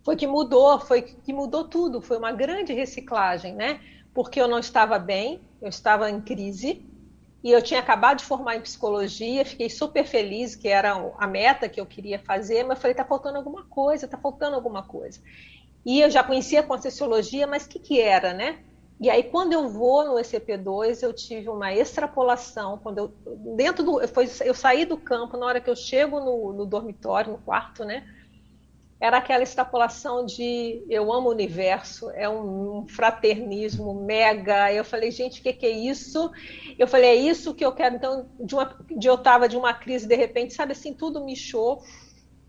foi 0.02 0.16
que 0.16 0.26
mudou, 0.26 0.78
foi 0.80 1.02
que 1.02 1.32
mudou 1.32 1.64
tudo, 1.64 2.02
foi 2.02 2.18
uma 2.18 2.32
grande 2.32 2.72
reciclagem, 2.72 3.54
né? 3.54 3.80
Porque 4.12 4.40
eu 4.40 4.48
não 4.48 4.58
estava 4.58 4.98
bem, 4.98 5.40
eu 5.60 5.68
estava 5.68 6.10
em 6.10 6.20
crise, 6.20 6.84
e 7.42 7.50
eu 7.50 7.60
tinha 7.60 7.80
acabado 7.80 8.18
de 8.18 8.24
formar 8.24 8.56
em 8.56 8.60
psicologia, 8.60 9.44
fiquei 9.44 9.68
super 9.68 10.06
feliz, 10.06 10.54
que 10.54 10.68
era 10.68 10.92
a 11.18 11.26
meta 11.26 11.68
que 11.68 11.80
eu 11.80 11.86
queria 11.86 12.18
fazer, 12.18 12.62
mas 12.62 12.78
falei, 12.78 12.94
tá 12.94 13.04
faltando 13.04 13.36
alguma 13.36 13.64
coisa, 13.64 14.06
tá 14.06 14.16
faltando 14.16 14.54
alguma 14.54 14.82
coisa. 14.84 15.20
E 15.84 16.00
eu 16.00 16.08
já 16.08 16.22
conhecia 16.22 16.60
a 16.60 16.62
Conscienciologia, 16.62 17.46
mas 17.46 17.64
o 17.64 17.68
que, 17.68 17.80
que 17.80 18.00
era, 18.00 18.32
né? 18.32 18.60
E 19.00 19.10
aí, 19.10 19.24
quando 19.24 19.52
eu 19.52 19.68
vou 19.68 20.04
no 20.04 20.14
ECP2, 20.14 21.02
eu 21.02 21.12
tive 21.12 21.48
uma 21.48 21.74
extrapolação. 21.74 22.78
Quando 22.78 22.98
eu, 22.98 23.08
dentro 23.56 23.82
do, 23.82 24.06
foi, 24.06 24.30
eu 24.44 24.54
saí 24.54 24.84
do 24.84 24.96
campo, 24.96 25.36
na 25.36 25.44
hora 25.44 25.60
que 25.60 25.68
eu 25.68 25.74
chego 25.74 26.20
no, 26.20 26.52
no 26.52 26.64
dormitório, 26.64 27.32
no 27.32 27.38
quarto, 27.38 27.84
né? 27.84 28.06
Era 29.02 29.16
aquela 29.16 29.42
extrapolação 29.42 30.24
de 30.24 30.86
eu 30.88 31.12
amo 31.12 31.28
o 31.28 31.32
universo, 31.32 32.08
é 32.12 32.28
um, 32.28 32.86
fraternismo 32.86 33.92
mega. 33.92 34.72
Eu 34.72 34.84
falei, 34.84 35.10
gente, 35.10 35.40
o 35.40 35.42
que, 35.42 35.52
que, 35.52 35.66
é 35.66 35.70
isso? 35.70 36.30
Eu 36.78 36.86
falei, 36.86 37.10
é 37.10 37.14
isso 37.16 37.52
que 37.52 37.64
eu 37.64 37.72
quero. 37.72 37.96
Então, 37.96 38.30
de, 38.38 38.54
uma, 38.54 38.78
de 38.88 39.08
eu 39.08 39.16
estava 39.16 39.48
de 39.48 39.56
uma 39.56 39.74
crise, 39.74 40.06
de 40.06 40.14
repente, 40.14 40.54
sabe 40.54 40.70
assim, 40.70 40.94
tudo 40.94 41.24
me 41.24 41.34
show, 41.34 41.82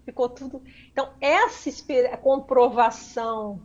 ficou 0.05 0.29
tudo. 0.29 0.61
Então, 0.91 1.09
essa 1.19 1.71
comprovação 2.17 3.59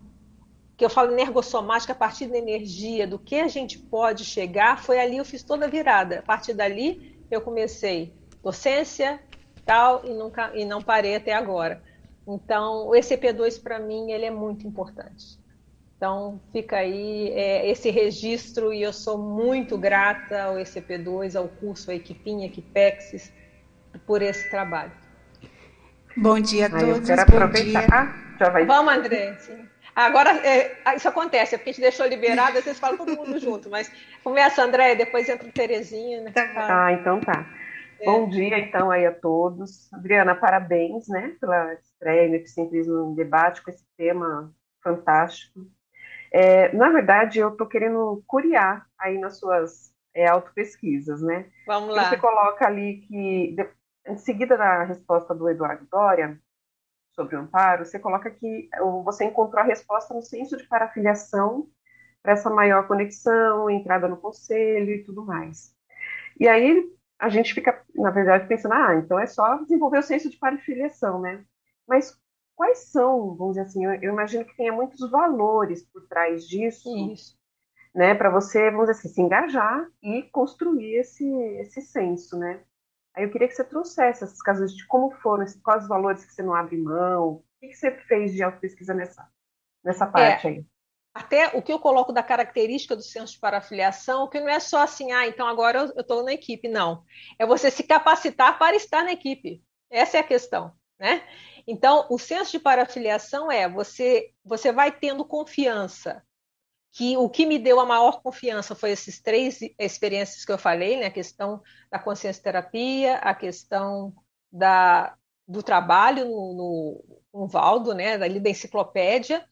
que 0.74 0.82
eu 0.82 0.88
falo 0.88 1.12
energossomática 1.12 1.92
a 1.92 1.96
partir 1.96 2.28
da 2.28 2.38
energia, 2.38 3.06
do 3.06 3.18
que 3.18 3.36
a 3.36 3.48
gente 3.48 3.78
pode 3.78 4.24
chegar, 4.24 4.82
foi 4.82 4.98
ali 4.98 5.18
eu 5.18 5.26
fiz 5.26 5.42
toda 5.42 5.66
a 5.66 5.68
virada. 5.68 6.20
A 6.20 6.22
partir 6.22 6.54
dali 6.54 7.22
eu 7.30 7.42
comecei 7.42 8.14
docência, 8.42 9.20
tal, 9.66 10.06
e, 10.06 10.14
nunca, 10.14 10.52
e 10.54 10.64
não 10.64 10.80
parei 10.80 11.16
até 11.16 11.34
agora. 11.34 11.86
Então, 12.28 12.88
o 12.88 12.90
ECP2 12.90 13.62
para 13.62 13.78
mim 13.78 14.12
ele 14.12 14.26
é 14.26 14.30
muito 14.30 14.66
importante. 14.66 15.38
Então, 15.96 16.40
fica 16.52 16.76
aí 16.76 17.32
é, 17.32 17.68
esse 17.70 17.90
registro 17.90 18.72
e 18.72 18.82
eu 18.82 18.92
sou 18.92 19.18
muito 19.18 19.76
grata 19.78 20.42
ao 20.42 20.54
ECP2, 20.56 21.34
ao 21.36 21.48
curso, 21.48 21.90
à 21.90 21.94
Equipinha, 21.94 22.46
Equipexis, 22.46 23.32
por 24.06 24.22
esse 24.22 24.48
trabalho. 24.50 24.92
Bom 26.16 26.38
dia 26.38 26.66
a 26.66 26.70
todos. 26.70 26.86
eu 26.86 27.02
quero 27.02 27.22
aproveitar. 27.22 28.36
Já 28.38 28.50
vai... 28.50 28.64
Vamos, 28.66 28.92
André. 28.92 29.34
Sim. 29.38 29.66
Agora, 29.96 30.30
é, 30.46 30.76
isso 30.94 31.08
acontece, 31.08 31.54
é 31.54 31.58
porque 31.58 31.70
a 31.70 31.72
gente 31.72 31.82
deixou 31.82 32.06
liberado, 32.06 32.58
às 32.58 32.64
vezes 32.64 32.78
fala 32.78 32.96
todo 32.96 33.16
mundo 33.16 33.36
junto, 33.40 33.68
mas 33.68 33.90
começa 34.22 34.62
André, 34.62 34.94
depois 34.94 35.28
entra 35.28 35.48
o 35.48 35.50
Terezinha. 35.50 36.20
Né? 36.20 36.32
Ah, 36.36 36.92
então 36.92 37.18
tá. 37.20 37.44
É. 38.00 38.04
Bom 38.04 38.28
dia, 38.28 38.58
então, 38.60 38.92
aí 38.92 39.04
a 39.04 39.12
todos. 39.12 39.92
Adriana, 39.92 40.36
parabéns, 40.36 41.08
né, 41.08 41.34
pela 41.40 41.76
no 42.00 42.34
Epicentrismo 42.34 43.10
em 43.10 43.14
Debate 43.14 43.62
com 43.62 43.70
esse 43.70 43.84
tema 43.96 44.54
fantástico. 44.82 45.66
É, 46.32 46.72
na 46.74 46.90
verdade, 46.90 47.38
eu 47.38 47.50
estou 47.50 47.66
querendo 47.66 48.22
curiar 48.26 48.86
aí 48.98 49.18
nas 49.18 49.38
suas 49.38 49.92
é, 50.14 50.28
autopesquisas, 50.28 51.22
né? 51.22 51.50
Vamos 51.66 51.94
lá. 51.94 52.08
Você 52.08 52.18
coloca 52.18 52.66
ali 52.66 52.98
que, 53.08 53.54
de, 53.56 53.68
em 54.06 54.16
seguida 54.16 54.56
da 54.56 54.84
resposta 54.84 55.34
do 55.34 55.48
Eduardo 55.48 55.86
Dória, 55.90 56.38
sobre 57.18 57.34
o 57.34 57.40
amparo, 57.40 57.84
você 57.84 57.98
coloca 57.98 58.30
que 58.30 58.68
você 59.04 59.24
encontrou 59.24 59.60
a 59.60 59.66
resposta 59.66 60.14
no 60.14 60.22
senso 60.22 60.56
de 60.56 60.68
parafiliação 60.68 61.68
para 62.22 62.32
essa 62.32 62.48
maior 62.48 62.86
conexão, 62.86 63.68
entrada 63.68 64.06
no 64.06 64.16
conselho 64.16 64.90
e 64.90 65.02
tudo 65.02 65.24
mais. 65.24 65.74
E 66.38 66.46
aí 66.46 66.88
a 67.18 67.28
gente 67.28 67.52
fica, 67.52 67.82
na 67.96 68.10
verdade, 68.10 68.46
pensando, 68.46 68.74
ah, 68.74 68.94
então 68.94 69.18
é 69.18 69.26
só 69.26 69.56
desenvolver 69.62 69.98
o 69.98 70.02
senso 70.02 70.30
de 70.30 70.36
parafiliação, 70.36 71.20
né? 71.20 71.44
Mas 71.88 72.16
quais 72.54 72.90
são, 72.90 73.34
vamos 73.34 73.56
dizer 73.56 73.66
assim, 73.66 73.84
eu, 73.84 73.94
eu 73.94 74.12
imagino 74.12 74.44
que 74.44 74.56
tenha 74.56 74.72
muitos 74.72 75.10
valores 75.10 75.84
por 75.84 76.06
trás 76.06 76.46
disso, 76.46 76.88
Isso. 77.12 77.38
né, 77.94 78.14
para 78.14 78.30
você, 78.30 78.70
vamos 78.70 78.88
dizer 78.88 78.98
assim, 78.98 79.08
se 79.08 79.20
engajar 79.22 79.88
e 80.02 80.24
construir 80.24 80.96
esse, 80.96 81.24
esse 81.60 81.80
senso, 81.80 82.36
né? 82.38 82.62
Aí 83.16 83.24
eu 83.24 83.30
queria 83.30 83.48
que 83.48 83.54
você 83.54 83.64
trouxesse 83.64 84.22
esses 84.22 84.42
casos 84.42 84.76
de 84.76 84.86
como 84.86 85.10
foram, 85.10 85.44
quais 85.62 85.82
os 85.82 85.88
valores 85.88 86.24
que 86.24 86.32
você 86.32 86.42
não 86.42 86.54
abre 86.54 86.76
mão, 86.76 87.28
o 87.28 87.44
que 87.60 87.72
você 87.72 87.90
fez 87.90 88.32
de 88.32 88.42
autopesquisa 88.42 88.94
nessa, 88.94 89.28
nessa 89.82 90.04
é, 90.04 90.10
parte 90.10 90.46
é, 90.46 90.50
aí. 90.50 90.66
Até 91.14 91.48
o 91.56 91.62
que 91.62 91.72
eu 91.72 91.80
coloco 91.80 92.12
da 92.12 92.22
característica 92.22 92.94
do 92.94 93.02
senso 93.02 93.32
de 93.32 93.40
parafiliação, 93.40 94.28
que 94.28 94.38
não 94.38 94.48
é 94.48 94.60
só 94.60 94.82
assim, 94.82 95.10
ah, 95.10 95.26
então 95.26 95.48
agora 95.48 95.80
eu 95.80 96.00
estou 96.00 96.22
na 96.22 96.32
equipe, 96.32 96.68
não. 96.68 97.02
É 97.38 97.46
você 97.46 97.70
se 97.70 97.82
capacitar 97.82 98.56
para 98.56 98.76
estar 98.76 99.02
na 99.02 99.12
equipe. 99.12 99.64
Essa 99.90 100.18
é 100.18 100.20
a 100.20 100.24
questão, 100.24 100.72
né? 100.98 101.22
Então, 101.66 102.06
o 102.10 102.18
senso 102.18 102.52
de 102.52 102.58
parafiliação 102.58 103.50
é 103.50 103.68
você, 103.68 104.32
você 104.44 104.72
vai 104.72 104.90
tendo 104.90 105.24
confiança 105.24 106.22
que 106.92 107.16
o 107.16 107.28
que 107.28 107.46
me 107.46 107.58
deu 107.58 107.78
a 107.78 107.86
maior 107.86 108.22
confiança 108.22 108.74
foi 108.74 108.90
esses 108.90 109.20
três 109.20 109.60
experiências 109.78 110.44
que 110.44 110.50
eu 110.50 110.58
falei, 110.58 110.96
né? 110.98 111.06
A 111.06 111.10
questão 111.10 111.62
da 111.90 111.98
consciência 111.98 112.42
terapia, 112.42 113.16
a 113.18 113.34
questão 113.34 114.14
da, 114.50 115.14
do 115.46 115.62
trabalho 115.62 116.24
no, 116.24 116.54
no, 116.54 117.22
no 117.40 117.46
Valdo, 117.46 117.94
né? 117.94 118.18
Dali 118.18 118.40
da 118.40 118.50
enciclopédia 118.50 119.46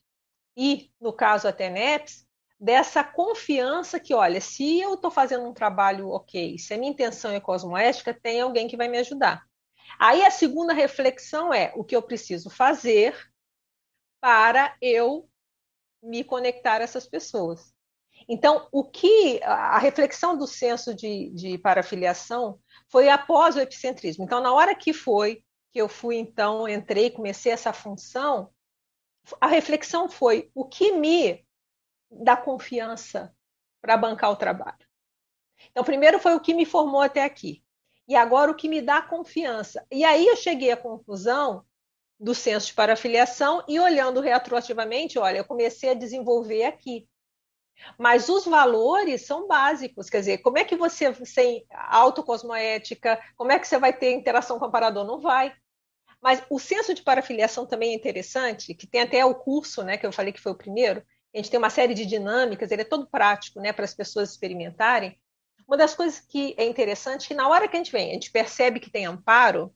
e 0.56 0.90
no 1.00 1.12
caso 1.12 1.46
a 1.46 1.52
TENEPS, 1.52 2.26
dessa 2.58 3.04
confiança 3.04 4.00
que, 4.00 4.14
olha, 4.14 4.40
se 4.40 4.80
eu 4.80 4.94
estou 4.94 5.10
fazendo 5.10 5.46
um 5.46 5.52
trabalho 5.52 6.08
ok, 6.08 6.58
se 6.58 6.72
a 6.72 6.78
minha 6.78 6.90
intenção 6.90 7.30
é 7.30 7.38
cosmoética, 7.38 8.14
tem 8.14 8.40
alguém 8.40 8.66
que 8.66 8.76
vai 8.76 8.88
me 8.88 8.98
ajudar. 8.98 9.45
Aí 9.98 10.24
a 10.24 10.30
segunda 10.30 10.72
reflexão 10.72 11.52
é 11.52 11.72
o 11.74 11.84
que 11.84 11.96
eu 11.96 12.02
preciso 12.02 12.50
fazer 12.50 13.16
para 14.20 14.76
eu 14.80 15.28
me 16.02 16.22
conectar 16.24 16.80
a 16.80 16.84
essas 16.84 17.06
pessoas. 17.06 17.74
Então, 18.28 18.68
o 18.72 18.84
que 18.84 19.40
a 19.42 19.78
reflexão 19.78 20.36
do 20.36 20.46
senso 20.46 20.94
de, 20.94 21.30
de 21.30 21.58
parafiliação 21.58 22.58
foi 22.88 23.08
após 23.08 23.56
o 23.56 23.60
epicentrismo. 23.60 24.24
Então, 24.24 24.40
na 24.40 24.52
hora 24.52 24.74
que 24.74 24.92
foi 24.92 25.44
que 25.72 25.80
eu 25.80 25.88
fui, 25.88 26.16
então, 26.16 26.66
entrei, 26.66 27.10
comecei 27.10 27.52
essa 27.52 27.72
função, 27.72 28.50
a 29.40 29.46
reflexão 29.46 30.08
foi 30.08 30.50
o 30.54 30.64
que 30.64 30.92
me 30.92 31.44
dá 32.10 32.36
confiança 32.36 33.34
para 33.82 33.96
bancar 33.96 34.30
o 34.30 34.36
trabalho. 34.36 34.86
Então, 35.70 35.84
primeiro 35.84 36.18
foi 36.18 36.34
o 36.34 36.40
que 36.40 36.54
me 36.54 36.64
formou 36.64 37.02
até 37.02 37.22
aqui. 37.22 37.62
E 38.08 38.14
agora 38.14 38.50
o 38.50 38.54
que 38.54 38.68
me 38.68 38.80
dá 38.80 39.02
confiança. 39.02 39.84
E 39.90 40.04
aí 40.04 40.26
eu 40.26 40.36
cheguei 40.36 40.70
à 40.70 40.76
conclusão 40.76 41.64
do 42.18 42.34
senso 42.34 42.68
de 42.68 42.74
parafiliação 42.74 43.62
e 43.68 43.78
olhando 43.78 44.20
retroativamente, 44.20 45.18
olha, 45.18 45.38
eu 45.38 45.44
comecei 45.44 45.90
a 45.90 45.94
desenvolver 45.94 46.64
aqui. 46.64 47.06
Mas 47.98 48.28
os 48.28 48.44
valores 48.46 49.26
são 49.26 49.46
básicos, 49.46 50.08
quer 50.08 50.20
dizer, 50.20 50.38
como 50.38 50.58
é 50.58 50.64
que 50.64 50.76
você, 50.76 51.12
sem 51.26 51.66
autocosmoética, 51.70 53.20
como 53.36 53.52
é 53.52 53.58
que 53.58 53.68
você 53.68 53.78
vai 53.78 53.92
ter 53.92 54.12
interação 54.12 54.58
com 54.58 54.64
o 54.64 54.68
amparador? 54.68 55.04
Não 55.04 55.20
vai. 55.20 55.52
Mas 56.22 56.42
o 56.50 56.58
senso 56.58 56.94
de 56.94 57.02
parafiliação 57.02 57.66
também 57.66 57.92
é 57.92 57.94
interessante, 57.94 58.74
que 58.74 58.86
tem 58.86 59.02
até 59.02 59.24
o 59.24 59.34
curso, 59.34 59.82
né, 59.82 59.98
que 59.98 60.06
eu 60.06 60.12
falei 60.12 60.32
que 60.32 60.40
foi 60.40 60.52
o 60.52 60.56
primeiro, 60.56 61.02
a 61.34 61.36
gente 61.36 61.50
tem 61.50 61.58
uma 61.58 61.68
série 61.68 61.92
de 61.92 62.06
dinâmicas, 62.06 62.70
ele 62.70 62.82
é 62.82 62.84
todo 62.84 63.10
prático, 63.10 63.60
né, 63.60 63.72
para 63.72 63.84
as 63.84 63.94
pessoas 63.94 64.30
experimentarem. 64.30 65.20
Uma 65.66 65.76
das 65.76 65.94
coisas 65.94 66.20
que 66.20 66.54
é 66.56 66.64
interessante 66.64 67.24
é 67.24 67.28
que 67.28 67.34
na 67.34 67.48
hora 67.48 67.68
que 67.68 67.76
a 67.76 67.78
gente 67.78 67.92
vem, 67.92 68.10
a 68.10 68.14
gente 68.14 68.30
percebe 68.30 68.78
que 68.78 68.90
tem 68.90 69.06
amparo, 69.06 69.74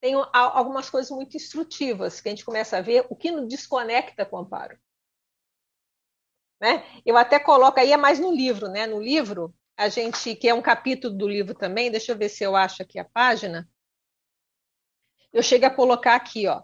tem 0.00 0.14
algumas 0.32 0.90
coisas 0.90 1.10
muito 1.10 1.36
instrutivas 1.36 2.20
que 2.20 2.28
a 2.28 2.32
gente 2.32 2.44
começa 2.44 2.76
a 2.76 2.82
ver 2.82 3.06
o 3.08 3.16
que 3.16 3.30
nos 3.30 3.48
desconecta 3.48 4.26
com 4.26 4.36
o 4.36 4.40
amparo. 4.40 4.76
Né? 6.60 6.84
Eu 7.06 7.16
até 7.16 7.38
coloco 7.38 7.78
aí, 7.80 7.92
é 7.92 7.96
mais 7.96 8.18
no 8.18 8.32
livro, 8.32 8.68
né? 8.68 8.86
No 8.86 9.00
livro, 9.00 9.54
a 9.76 9.88
gente, 9.88 10.34
que 10.36 10.48
é 10.48 10.54
um 10.54 10.62
capítulo 10.62 11.16
do 11.16 11.28
livro 11.28 11.54
também, 11.54 11.90
deixa 11.90 12.12
eu 12.12 12.18
ver 12.18 12.28
se 12.28 12.44
eu 12.44 12.54
acho 12.54 12.82
aqui 12.82 12.98
a 12.98 13.04
página. 13.04 13.68
Eu 15.32 15.42
chego 15.42 15.66
a 15.66 15.70
colocar 15.70 16.14
aqui, 16.14 16.46
ó, 16.46 16.62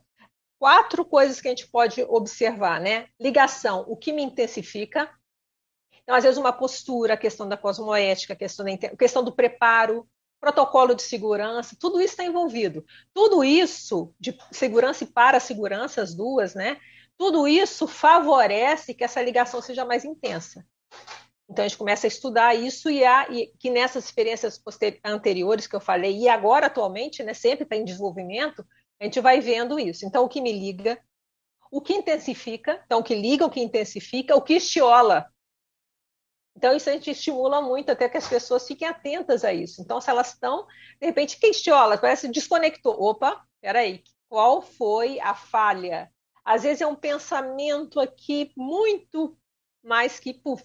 quatro 0.58 1.04
coisas 1.04 1.40
que 1.40 1.48
a 1.48 1.50
gente 1.50 1.68
pode 1.68 2.02
observar, 2.02 2.80
né? 2.80 3.08
Ligação, 3.20 3.84
o 3.88 3.96
que 3.96 4.12
me 4.12 4.22
intensifica. 4.22 5.10
Então, 6.08 6.16
às 6.16 6.24
vezes, 6.24 6.38
uma 6.38 6.54
postura, 6.54 7.12
a 7.12 7.16
questão 7.18 7.46
da 7.46 7.54
cosmoética, 7.54 8.32
a 8.32 8.36
questão, 8.36 8.64
da, 8.64 8.72
a 8.72 8.96
questão 8.96 9.22
do 9.22 9.30
preparo, 9.30 10.08
protocolo 10.40 10.94
de 10.94 11.02
segurança, 11.02 11.76
tudo 11.78 12.00
isso 12.00 12.14
está 12.14 12.24
envolvido. 12.24 12.82
Tudo 13.12 13.44
isso, 13.44 14.14
de 14.18 14.34
segurança 14.50 15.04
e 15.04 15.06
para 15.06 15.38
segurança, 15.38 16.00
as 16.00 16.14
duas, 16.14 16.54
né? 16.54 16.78
Tudo 17.18 17.46
isso 17.46 17.86
favorece 17.86 18.94
que 18.94 19.04
essa 19.04 19.20
ligação 19.20 19.60
seja 19.60 19.84
mais 19.84 20.02
intensa. 20.02 20.64
Então 21.46 21.62
a 21.62 21.68
gente 21.68 21.76
começa 21.76 22.06
a 22.06 22.08
estudar 22.08 22.54
isso 22.54 22.88
e, 22.88 23.04
a, 23.04 23.28
e 23.30 23.52
que 23.58 23.68
nessas 23.68 24.06
experiências 24.06 24.58
anteriores 25.04 25.66
que 25.66 25.76
eu 25.76 25.80
falei, 25.80 26.16
e 26.16 26.26
agora 26.26 26.68
atualmente, 26.68 27.22
né, 27.22 27.34
sempre 27.34 27.64
está 27.64 27.76
em 27.76 27.84
desenvolvimento, 27.84 28.66
a 28.98 29.04
gente 29.04 29.20
vai 29.20 29.42
vendo 29.42 29.78
isso. 29.78 30.06
Então 30.06 30.24
o 30.24 30.28
que 30.28 30.40
me 30.40 30.52
liga, 30.52 30.98
o 31.70 31.82
que 31.82 31.92
intensifica, 31.92 32.82
então 32.86 33.00
o 33.00 33.04
que 33.04 33.14
liga, 33.14 33.44
o 33.44 33.50
que 33.50 33.60
intensifica, 33.60 34.34
o 34.34 34.40
que 34.40 34.54
estiola, 34.54 35.30
então, 36.58 36.74
isso 36.74 36.90
a 36.90 36.92
gente 36.92 37.08
estimula 37.08 37.62
muito 37.62 37.92
até 37.92 38.08
que 38.08 38.16
as 38.16 38.26
pessoas 38.26 38.66
fiquem 38.66 38.88
atentas 38.88 39.44
a 39.44 39.52
isso. 39.52 39.80
Então, 39.80 40.00
se 40.00 40.10
elas 40.10 40.30
estão, 40.32 40.66
de 41.00 41.06
repente, 41.06 41.38
questiona, 41.38 41.96
parece 41.96 42.26
desconectou. 42.26 43.00
Opa, 43.00 43.40
peraí, 43.60 44.02
qual 44.28 44.60
foi 44.60 45.20
a 45.20 45.36
falha? 45.36 46.10
Às 46.44 46.64
vezes 46.64 46.80
é 46.80 46.86
um 46.86 46.96
pensamento 46.96 48.00
aqui 48.00 48.50
muito 48.56 49.38
mais 49.84 50.18
que 50.18 50.34
puf, 50.34 50.64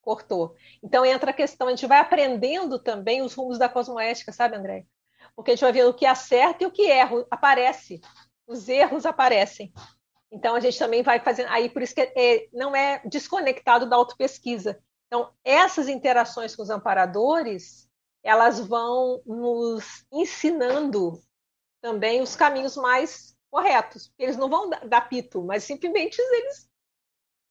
cortou. 0.00 0.56
Então 0.82 1.04
entra 1.04 1.32
a 1.32 1.34
questão, 1.34 1.66
a 1.66 1.70
gente 1.70 1.86
vai 1.86 1.98
aprendendo 1.98 2.78
também 2.78 3.20
os 3.20 3.34
rumos 3.34 3.58
da 3.58 3.68
cosmoética, 3.68 4.32
sabe, 4.32 4.56
André? 4.56 4.86
Porque 5.34 5.50
a 5.50 5.54
gente 5.54 5.60
vai 5.64 5.72
vendo 5.72 5.90
o 5.90 5.94
que 5.94 6.06
acerta 6.06 6.64
e 6.64 6.66
o 6.66 6.70
que 6.70 6.90
erra, 6.90 7.26
aparece. 7.30 8.00
Os 8.46 8.70
erros 8.70 9.04
aparecem. 9.04 9.70
Então 10.32 10.54
a 10.54 10.60
gente 10.60 10.78
também 10.78 11.02
vai 11.02 11.20
fazendo. 11.20 11.50
Aí 11.50 11.68
por 11.68 11.82
isso 11.82 11.94
que 11.94 12.00
é, 12.00 12.48
não 12.54 12.74
é 12.74 13.02
desconectado 13.04 13.84
da 13.84 13.96
autopesquisa. 13.96 14.80
Então, 15.06 15.32
essas 15.44 15.88
interações 15.88 16.54
com 16.54 16.62
os 16.62 16.70
amparadores, 16.70 17.88
elas 18.22 18.58
vão 18.60 19.22
nos 19.24 20.04
ensinando 20.12 21.22
também 21.80 22.20
os 22.20 22.34
caminhos 22.34 22.76
mais 22.76 23.36
corretos. 23.50 24.12
Eles 24.18 24.36
não 24.36 24.48
vão 24.48 24.68
dar 24.68 25.08
pito, 25.08 25.42
mas 25.42 25.64
simplesmente 25.64 26.20
eles. 26.20 26.68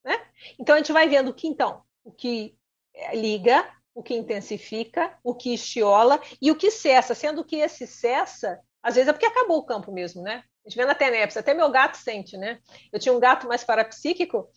Né? 0.03 0.21
Então 0.59 0.75
a 0.75 0.77
gente 0.77 0.91
vai 0.91 1.07
vendo 1.07 1.33
que 1.33 1.47
então 1.47 1.83
o 2.03 2.11
que 2.11 2.57
é, 2.93 3.15
liga, 3.15 3.67
o 3.93 4.03
que 4.03 4.13
intensifica, 4.13 5.17
o 5.23 5.33
que 5.33 5.53
estiola 5.53 6.21
e 6.41 6.51
o 6.51 6.55
que 6.55 6.69
cessa, 6.69 7.15
sendo 7.15 7.43
que 7.43 7.55
esse 7.55 7.87
cessa, 7.87 8.61
às 8.83 8.95
vezes 8.95 9.07
é 9.07 9.13
porque 9.13 9.25
acabou 9.25 9.57
o 9.57 9.65
campo 9.65 9.91
mesmo, 9.91 10.21
né? 10.21 10.43
A 10.65 10.69
gente 10.69 10.77
vê 10.77 10.85
na 10.85 10.95
TENEPS, 10.95 11.37
até 11.37 11.53
meu 11.53 11.69
gato 11.69 11.95
sente, 11.95 12.35
né? 12.37 12.59
Eu 12.91 12.99
tinha 12.99 13.13
um 13.13 13.19
gato 13.19 13.47
mais 13.47 13.63
parapsíquico, 13.63 14.49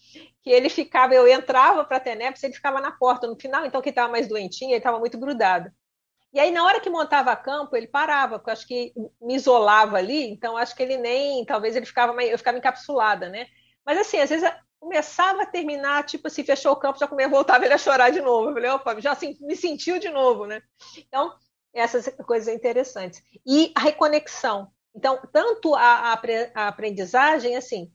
que 0.42 0.50
ele 0.50 0.70
ficava, 0.70 1.14
eu 1.14 1.28
entrava 1.28 1.84
para 1.84 1.98
a 1.98 2.00
TENEPS, 2.00 2.42
ele 2.42 2.54
ficava 2.54 2.80
na 2.80 2.92
porta 2.92 3.26
no 3.26 3.38
final, 3.38 3.66
então 3.66 3.82
quem 3.82 3.90
estava 3.90 4.10
mais 4.10 4.26
doentinho, 4.26 4.70
ele 4.70 4.78
estava 4.78 4.98
muito 4.98 5.18
grudado. 5.18 5.70
E 6.32 6.40
aí, 6.40 6.50
na 6.50 6.64
hora 6.64 6.80
que 6.80 6.90
montava 6.90 7.34
campo, 7.36 7.76
ele 7.76 7.86
parava, 7.86 8.38
porque 8.38 8.50
eu 8.50 8.52
acho 8.52 8.66
que 8.66 8.92
me 9.20 9.34
isolava 9.34 9.96
ali, 9.98 10.30
então 10.30 10.56
acho 10.56 10.74
que 10.74 10.82
ele 10.82 10.96
nem, 10.96 11.44
talvez 11.44 11.76
ele 11.76 11.86
ficava, 11.86 12.22
eu 12.22 12.38
ficava 12.38 12.56
encapsulada, 12.58 13.28
né? 13.28 13.46
Mas 13.84 13.98
assim, 13.98 14.18
às 14.18 14.30
vezes 14.30 14.50
começava 14.78 15.42
a 15.42 15.46
terminar, 15.46 16.04
tipo 16.04 16.28
assim, 16.28 16.44
fechou 16.44 16.72
o 16.72 16.76
campo, 16.76 16.98
já 16.98 17.06
comia, 17.06 17.28
voltava 17.28 17.64
ele 17.64 17.74
a 17.74 17.78
chorar 17.78 18.10
de 18.10 18.20
novo. 18.20 18.50
Eu 18.50 18.54
falei, 18.54 18.70
opa, 18.70 19.00
já 19.00 19.12
assim, 19.12 19.36
me 19.40 19.56
sentiu 19.56 19.98
de 19.98 20.08
novo, 20.08 20.46
né? 20.46 20.62
Então, 20.96 21.34
essas 21.72 22.08
coisas 22.26 22.54
interessantes. 22.54 23.22
E 23.46 23.72
a 23.74 23.80
reconexão. 23.80 24.70
Então, 24.98 25.16
tanto 25.32 25.76
a, 25.76 26.18
a 26.56 26.66
aprendizagem, 26.66 27.54
assim, 27.54 27.92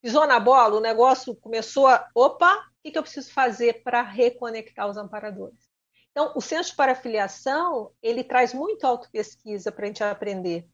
pisou 0.00 0.28
na 0.28 0.38
bola, 0.38 0.76
o 0.76 0.80
negócio 0.80 1.34
começou 1.34 1.88
a, 1.88 2.08
opa, 2.14 2.54
o 2.54 2.62
que, 2.84 2.92
que 2.92 2.98
eu 2.98 3.02
preciso 3.02 3.32
fazer 3.32 3.82
para 3.82 4.00
reconectar 4.00 4.88
os 4.88 4.96
amparadores? 4.96 5.58
Então, 6.12 6.32
o 6.36 6.40
senso 6.40 6.70
de 6.70 6.76
parafiliação, 6.76 7.90
ele 8.00 8.22
traz 8.22 8.54
muito 8.54 8.84
autopesquisa 8.84 9.72
para 9.72 9.86
a 9.86 9.88
gente 9.88 10.04
aprender. 10.04 10.68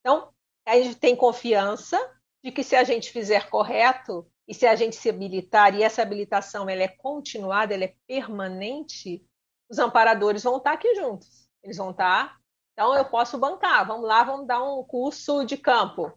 Então, 0.00 0.30
a 0.66 0.76
gente 0.76 0.96
tem 0.96 1.16
confiança 1.16 1.98
de 2.44 2.52
que 2.52 2.62
se 2.62 2.76
a 2.76 2.84
gente 2.84 3.10
fizer 3.10 3.48
correto, 3.48 4.30
e 4.46 4.52
se 4.52 4.66
a 4.66 4.76
gente 4.76 4.94
se 4.94 5.08
habilitar, 5.08 5.74
e 5.74 5.82
essa 5.82 6.02
habilitação 6.02 6.68
ela 6.68 6.82
é 6.82 6.88
continuada, 6.88 7.72
ela 7.72 7.84
é 7.84 7.94
permanente, 8.06 9.24
os 9.70 9.78
amparadores 9.78 10.42
vão 10.42 10.58
estar 10.58 10.72
aqui 10.72 10.94
juntos. 10.94 11.48
Eles 11.62 11.78
vão 11.78 11.92
estar. 11.92 12.38
Então, 12.74 12.94
eu 12.94 13.04
posso 13.04 13.38
bancar. 13.38 13.86
Vamos 13.86 14.06
lá, 14.06 14.22
vamos 14.24 14.46
dar 14.46 14.62
um 14.62 14.82
curso 14.82 15.44
de 15.44 15.56
campo. 15.56 16.12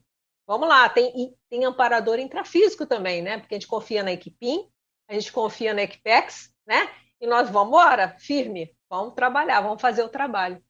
Vamos 0.45 0.67
lá. 0.67 0.89
Tem, 0.89 1.35
tem 1.49 1.63
amparador 1.63 2.19
intrafísico 2.19 2.85
também, 2.85 3.21
né? 3.21 3.37
Porque 3.37 3.55
a 3.55 3.59
gente 3.59 3.67
confia 3.67 4.03
na 4.03 4.11
Equipim, 4.11 4.67
a 5.07 5.13
gente 5.13 5.31
confia 5.31 5.73
na 5.73 5.83
Equipex, 5.83 6.51
né? 6.65 6.89
E 7.21 7.27
nós 7.27 7.49
vamos 7.49 7.69
embora, 7.69 8.15
firme. 8.19 8.75
Vamos 8.89 9.13
trabalhar, 9.13 9.61
vamos 9.61 9.81
fazer 9.81 10.03
o 10.03 10.09
trabalho. 10.09 10.63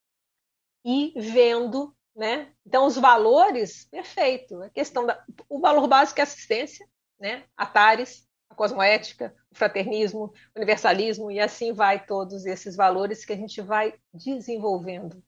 E 0.83 1.13
vendo, 1.15 1.95
né? 2.15 2.51
Então, 2.65 2.85
os 2.85 2.97
valores, 2.97 3.85
perfeito. 3.89 4.61
A 4.63 4.69
questão 4.69 5.05
da, 5.05 5.23
o 5.47 5.59
valor 5.59 5.87
básico 5.87 6.19
é 6.19 6.23
assistência, 6.23 6.87
né? 7.19 7.45
Atares, 7.55 8.27
a 8.49 8.55
cosmoética, 8.55 9.35
o 9.51 9.55
fraternismo, 9.55 10.25
o 10.25 10.33
universalismo, 10.57 11.31
e 11.31 11.39
assim 11.39 11.71
vai 11.71 12.05
todos 12.05 12.45
esses 12.45 12.75
valores 12.75 13.23
que 13.23 13.33
a 13.33 13.37
gente 13.37 13.61
vai 13.61 13.93
desenvolvendo. 14.13 15.23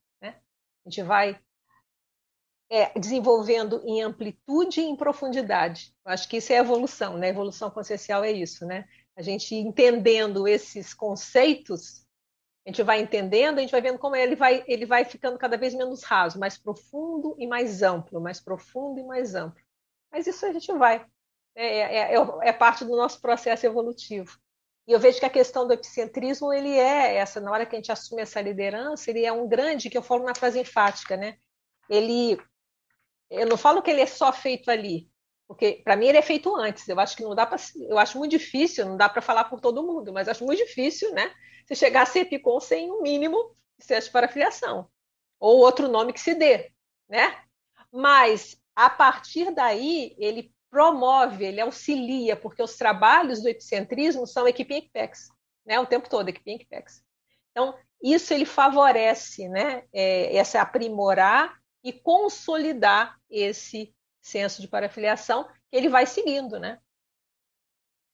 A 0.90 0.92
gente 0.92 1.04
vai 1.04 1.40
é, 2.68 3.00
desenvolvendo 3.00 3.80
em 3.86 4.02
amplitude 4.02 4.82
e 4.82 4.86
em 4.86 4.96
profundidade. 4.96 5.94
Eu 6.04 6.12
acho 6.12 6.28
que 6.28 6.38
isso 6.38 6.52
é 6.52 6.58
evolução, 6.58 7.16
né? 7.16 7.30
Evolução 7.30 7.70
consciencial 7.70 8.24
é 8.24 8.32
isso, 8.32 8.66
né? 8.66 8.88
A 9.16 9.22
gente 9.22 9.54
entendendo 9.54 10.48
esses 10.48 10.92
conceitos, 10.92 12.08
a 12.66 12.70
gente 12.72 12.82
vai 12.82 13.00
entendendo, 13.02 13.60
a 13.60 13.62
gente 13.62 13.70
vai 13.70 13.82
vendo 13.82 14.00
como 14.00 14.16
ele 14.16 14.36
vai, 14.36 14.64
ele 14.66 14.88
vai 14.88 15.06
ficando 15.06 15.38
cada 15.38 15.58
vez 15.58 15.76
menos 15.76 16.04
raso, 16.04 16.40
mais 16.40 16.58
profundo 16.58 17.36
e 17.38 17.46
mais 17.46 17.84
amplo, 17.84 18.20
mais 18.20 18.40
profundo 18.40 19.00
e 19.00 19.04
mais 19.04 19.36
amplo. 19.36 19.62
Mas 20.12 20.26
isso 20.26 20.44
a 20.44 20.52
gente 20.52 20.74
vai 20.74 21.06
é, 21.54 21.68
é, 21.68 22.16
é, 22.16 22.50
é, 22.50 22.52
parte 22.52 22.84
do 22.84 22.98
nosso 22.98 23.22
processo 23.22 23.64
evolutivo. 23.64 24.40
E 24.90 24.92
eu 24.92 25.00
vejo 25.00 25.20
que 25.20 25.26
a 25.26 25.30
questão 25.30 25.68
do 25.68 25.74
epicentrismo, 25.74 26.52
ele 26.52 26.76
é 26.76 27.18
essa, 27.18 27.40
na 27.40 27.52
hora 27.52 27.64
que 27.64 27.76
a 27.76 27.78
gente 27.78 27.92
assume 27.92 28.24
essa 28.24 28.42
liderança, 28.42 29.12
ele 29.12 29.24
é 29.24 29.32
um 29.32 29.48
grande, 29.48 29.88
que 29.88 29.96
eu 29.96 30.02
falo 30.02 30.24
na 30.24 30.34
frase 30.34 30.60
enfática, 30.60 31.16
né? 31.16 31.38
Ele, 31.88 32.42
eu 33.30 33.46
não 33.46 33.56
falo 33.56 33.84
que 33.84 33.92
ele 33.92 34.02
é 34.02 34.08
só 34.08 34.34
feito 34.34 34.72
ali, 34.72 35.08
porque 35.48 35.84
para 35.84 35.96
mim 35.96 36.08
ele 36.08 36.18
é 36.18 36.24
feito 36.24 36.56
antes. 36.56 36.88
Eu 36.88 37.00
acho 37.00 37.16
que 37.16 37.22
não 37.22 37.36
dá 37.36 37.46
para, 37.46 37.60
eu 37.88 38.00
acho 38.00 38.18
muito 38.18 38.32
difícil, 38.32 38.84
não 38.84 38.98
dá 38.98 39.08
para 39.08 39.22
falar 39.22 39.44
por 39.44 39.62
todo 39.62 39.86
mundo, 39.86 40.12
mas 40.12 40.28
acho 40.28 40.44
muito 40.44 40.66
difícil, 40.66 41.14
né? 41.14 41.32
Você 41.68 41.76
chegar 41.76 42.02
a 42.02 42.08
ser 42.08 42.22
epicom 42.22 42.60
sem 42.60 42.92
um 42.92 43.04
mínimo 43.04 43.56
de 43.78 43.86
para 43.86 44.12
parafiliação 44.12 44.90
ou 45.40 45.60
outro 45.60 45.88
nome 45.88 46.14
que 46.14 46.20
se 46.20 46.34
dê, 46.34 46.72
né? 47.08 47.44
Mas 47.92 48.60
a 48.76 48.90
partir 48.90 49.54
daí 49.54 50.16
ele 50.18 50.52
promove, 50.70 51.46
ele 51.46 51.62
auxilia, 51.62 52.36
porque 52.36 52.62
os 52.62 52.76
trabalhos 52.76 53.42
do 53.42 53.50
epicentrismo 53.50 54.28
são 54.28 54.48
equipe 54.48 54.76
Equipex, 54.76 55.30
né? 55.66 55.80
O 55.80 55.86
tempo 55.86 56.10
todo, 56.10 56.30
equipe 56.30 56.52
Equipex. 56.52 57.04
Então, 57.52 57.76
isso 58.02 58.34
ele 58.34 58.46
favorece, 58.46 59.50
né? 59.50 59.84
É, 59.92 60.36
essa 60.36 60.62
aprimorar 60.62 61.58
e 61.84 61.92
consolidar 61.92 63.18
esse 63.30 63.94
senso 64.22 64.62
de 64.62 64.68
parafiliação 64.68 65.46
que 65.46 65.78
ele 65.78 65.90
vai 65.90 66.06
seguindo, 66.06 66.60
né? 66.60 66.80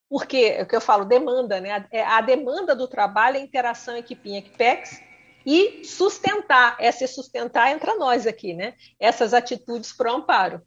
Porque, 0.08 0.36
é 0.36 0.62
o 0.62 0.66
que 0.66 0.76
eu 0.76 0.80
falo, 0.80 1.04
demanda, 1.04 1.60
né? 1.60 1.72
A, 1.72 1.88
é, 1.90 2.04
a 2.04 2.20
demanda 2.20 2.74
do 2.74 2.88
trabalho 2.88 3.36
é 3.36 3.40
interação 3.40 3.96
equipe 3.96 4.36
Equipex 4.36 5.00
e 5.44 5.84
sustentar, 5.84 6.76
essa 6.80 7.04
é 7.04 7.06
sustentar 7.06 7.70
entre 7.70 7.92
nós 7.94 8.26
aqui, 8.26 8.54
né? 8.54 8.74
Essas 8.98 9.34
atitudes 9.34 9.92
para 9.92 10.12
o 10.12 10.16
amparo. 10.16 10.62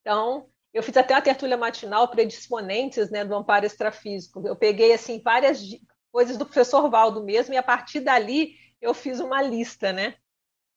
Então, 0.00 0.48
eu 0.72 0.82
fiz 0.82 0.96
até 0.96 1.14
uma 1.14 1.22
tertúlia 1.22 1.56
matinal 1.56 2.08
predisponentes 2.08 3.10
né, 3.10 3.24
do 3.24 3.34
amparo 3.34 3.66
extrafísico. 3.66 4.46
Eu 4.46 4.56
peguei 4.56 4.92
assim 4.92 5.20
várias 5.22 5.62
coisas 6.10 6.36
do 6.36 6.46
professor 6.46 6.88
Valdo 6.90 7.22
mesmo, 7.22 7.54
e 7.54 7.56
a 7.56 7.62
partir 7.62 8.00
dali 8.00 8.54
eu 8.80 8.94
fiz 8.94 9.20
uma 9.20 9.40
lista, 9.42 9.92
né? 9.92 10.14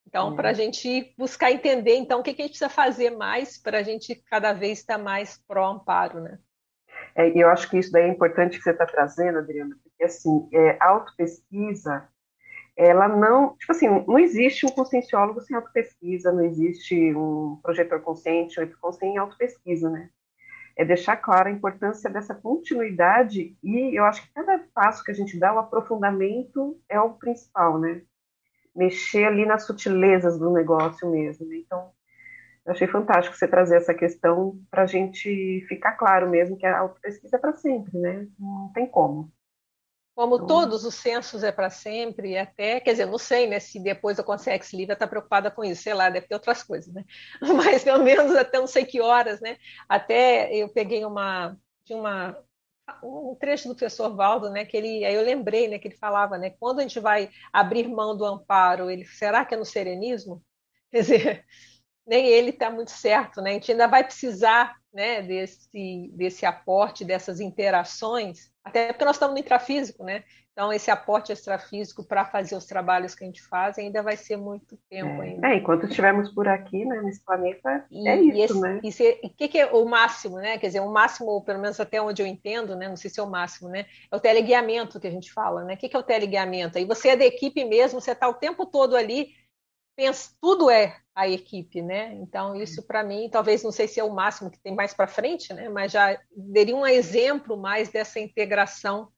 Então, 0.08 0.30
uhum. 0.30 0.36
para 0.36 0.50
a 0.50 0.54
gente 0.54 1.14
buscar 1.18 1.52
entender, 1.52 1.96
então, 1.96 2.20
o 2.20 2.24
que, 2.24 2.34
que 2.34 2.42
a 2.42 2.46
gente 2.46 2.54
precisa 2.54 2.70
fazer 2.70 3.10
mais 3.10 3.58
para 3.58 3.80
a 3.80 3.84
gente 3.84 4.16
cada 4.30 4.54
vez 4.54 4.80
estar 4.80 4.98
mais 4.98 5.42
pró-amparo, 5.48 6.22
né? 6.22 6.38
É, 7.16 7.28
eu 7.30 7.50
acho 7.50 7.70
que 7.70 7.78
isso 7.78 7.92
daí 7.92 8.04
é 8.04 8.10
importante 8.10 8.58
que 8.58 8.64
você 8.64 8.72
está 8.72 8.86
trazendo, 8.86 9.40
Adriana, 9.40 9.76
porque, 9.84 10.04
assim, 10.04 10.48
é, 10.54 10.78
autopesquisa 10.80 12.08
ela 12.76 13.08
não, 13.08 13.56
tipo 13.56 13.72
assim, 13.72 13.88
não 13.88 14.20
existe 14.20 14.66
um 14.66 14.70
conscienciólogo 14.70 15.40
sem 15.42 15.56
autopesquisa, 15.56 16.32
não 16.32 16.44
existe 16.44 17.16
um 17.16 17.58
projetor 17.64 18.02
consciente 18.02 18.60
ou 18.60 18.66
epicom 18.66 18.92
sem 18.92 19.18
autopesquisa, 19.18 19.90
né? 19.90 20.10
É 20.78 20.84
deixar 20.84 21.16
clara 21.16 21.48
a 21.48 21.54
importância 21.54 22.10
dessa 22.10 22.36
continuidade 22.36 23.58
e 23.64 23.98
eu 23.98 24.04
acho 24.04 24.24
que 24.24 24.34
cada 24.34 24.60
passo 24.74 25.04
que 25.06 25.12
a 25.12 25.14
gente 25.14 25.40
dá, 25.40 25.54
o 25.54 25.60
aprofundamento 25.60 26.78
é 26.90 27.00
o 27.00 27.14
principal, 27.14 27.80
né? 27.80 28.02
Mexer 28.76 29.24
ali 29.24 29.46
nas 29.46 29.66
sutilezas 29.66 30.38
do 30.38 30.52
negócio 30.52 31.10
mesmo. 31.10 31.48
Né? 31.48 31.58
Então, 31.66 31.92
eu 32.66 32.74
achei 32.74 32.88
fantástico 32.88 33.38
você 33.38 33.48
trazer 33.48 33.78
essa 33.78 33.94
questão 33.94 34.60
para 34.70 34.84
a 34.84 34.86
gente 34.86 35.64
ficar 35.70 35.94
claro 35.94 36.30
mesmo 36.30 36.58
que 36.58 36.66
a 36.66 36.80
autopesquisa 36.80 37.38
é 37.38 37.40
para 37.40 37.54
sempre, 37.54 37.98
né? 37.98 38.28
Não 38.38 38.70
tem 38.74 38.86
como. 38.86 39.32
Como 40.16 40.36
então... 40.36 40.48
todos 40.48 40.86
os 40.86 40.96
censos 40.96 41.44
é 41.44 41.52
para 41.52 41.70
sempre, 41.70 42.38
até, 42.38 42.80
quer 42.80 42.92
dizer, 42.92 43.06
não 43.06 43.18
sei, 43.18 43.48
né, 43.48 43.60
se 43.60 43.80
depois 43.80 44.18
a 44.18 44.24
Consex 44.24 44.72
Livre 44.72 44.94
está 44.94 45.06
preocupada 45.06 45.52
com 45.52 45.62
isso, 45.64 45.84
sei 45.84 45.94
lá, 45.94 46.10
deve 46.10 46.26
ter 46.28 46.36
outras 46.36 46.64
coisas, 46.64 46.94
né? 46.94 47.04
Mas 47.42 47.84
pelo 47.84 48.02
menos 48.02 48.34
até 48.34 48.58
não 48.58 48.68
sei 48.68 48.86
que 48.86 49.02
horas, 49.02 49.42
né? 49.42 49.58
Até 49.90 50.56
eu 50.56 50.70
peguei 50.70 51.04
uma 51.04 51.58
de 51.84 51.94
uma 51.94 52.36
um 53.04 53.36
trecho 53.36 53.68
do 53.68 53.76
professor 53.76 54.16
Valdo, 54.16 54.50
né, 54.50 54.64
que 54.64 54.78
ele, 54.78 55.04
aí 55.04 55.16
eu 55.16 55.24
lembrei, 55.24 55.68
né, 55.68 55.80
que 55.80 55.88
ele 55.88 55.98
falava, 55.98 56.38
né, 56.38 56.52
quando 56.52 56.80
a 56.80 56.82
gente 56.84 57.00
vai 57.00 57.30
abrir 57.52 57.88
mão 57.88 58.16
do 58.16 58.24
amparo, 58.24 58.90
ele 58.90 59.06
será 59.06 59.44
que 59.44 59.56
é 59.56 59.58
no 59.58 59.66
serenismo? 59.66 60.44
Quer 60.92 61.02
dizer, 61.02 61.46
nem 62.06 62.28
ele 62.28 62.52
está 62.52 62.70
muito 62.70 62.92
certo, 62.92 63.42
né? 63.42 63.52
A 63.52 63.54
gente 63.54 63.72
ainda 63.72 63.88
vai 63.88 64.04
precisar 64.04 64.76
né, 64.94 65.22
desse, 65.22 66.10
desse 66.14 66.46
aporte, 66.46 67.04
dessas 67.04 67.40
interações, 67.40 68.50
até 68.64 68.88
porque 68.94 69.06
nós 69.06 69.18
estamos 69.18 69.34
no 69.34 69.40
intrafísico, 69.40 70.04
né? 70.04 70.24
Então, 70.56 70.72
esse 70.72 70.90
aporte 70.90 71.34
extrafísico 71.34 72.02
para 72.02 72.24
fazer 72.24 72.56
os 72.56 72.66
trabalhos 72.66 73.14
que 73.14 73.26
a 73.26 73.28
gente 73.28 73.44
faz 73.44 73.78
ainda 73.78 74.02
vai 74.02 74.16
ser 74.16 74.38
muito 74.38 74.80
tempo 74.90 75.22
é, 75.22 75.26
ainda. 75.26 75.50
É, 75.50 75.56
enquanto 75.56 75.86
estivermos 75.86 76.32
por 76.32 76.48
aqui, 76.48 76.86
né, 76.86 77.02
nesse 77.02 77.22
planeta, 77.26 77.86
e, 77.92 78.08
é 78.08 78.16
isso, 78.16 78.54
esse, 78.54 78.62
né? 78.62 78.80
E 78.82 79.28
o 79.28 79.30
que, 79.36 79.50
que, 79.50 79.60
é 79.60 79.66
o 79.66 79.86
máximo, 79.86 80.38
né? 80.38 80.58
Quer 80.58 80.68
dizer, 80.68 80.80
o 80.80 80.90
máximo, 80.90 81.28
ou 81.28 81.44
pelo 81.44 81.60
menos 81.60 81.78
até 81.78 82.02
onde 82.02 82.22
eu 82.22 82.26
entendo, 82.26 82.74
né? 82.74 82.88
Não 82.88 82.96
sei 82.96 83.12
se 83.12 83.20
é 83.20 83.24
o 83.24 83.30
máximo, 83.30 83.68
né? 83.68 83.86
É 84.10 84.16
o 84.16 84.20
teleguiamento 84.20 84.98
que 84.98 85.08
a 85.08 85.12
gente 85.12 85.34
fala, 85.34 85.66
né? 85.66 85.74
O 85.74 85.78
que, 85.78 85.90
que 85.90 85.96
é 85.96 86.00
o 86.00 86.04
teleguiamento? 86.04 86.78
Aí 86.78 86.86
você 86.86 87.10
é 87.10 87.16
da 87.18 87.26
equipe 87.26 87.66
mesmo, 87.66 88.00
você 88.00 88.12
está 88.12 88.30
o 88.30 88.34
tempo 88.34 88.66
todo 88.66 88.96
ali, 88.96 89.28
pensa, 89.96 90.32
tudo 90.42 90.70
é 90.70 91.00
a 91.16 91.28
equipe, 91.28 91.82
né? 91.82 92.14
Então, 92.16 92.56
isso 92.56 92.86
para 92.86 93.04
mim, 93.04 93.30
talvez 93.32 93.64
não 93.64 93.72
sei 93.72 93.88
se 93.88 94.00
é 94.00 94.04
o 94.04 94.14
máximo 94.14 94.52
que 94.52 94.60
tem 94.60 94.76
mais 94.76 94.94
para 94.94 95.08
frente, 95.08 95.54
né? 95.54 95.70
Mas 95.70 95.92
já 95.92 96.20
daria 96.36 96.76
um 96.76 96.86
exemplo 96.86 97.58
mais 97.58 97.90
dessa 97.90 98.20
integração 98.20 99.10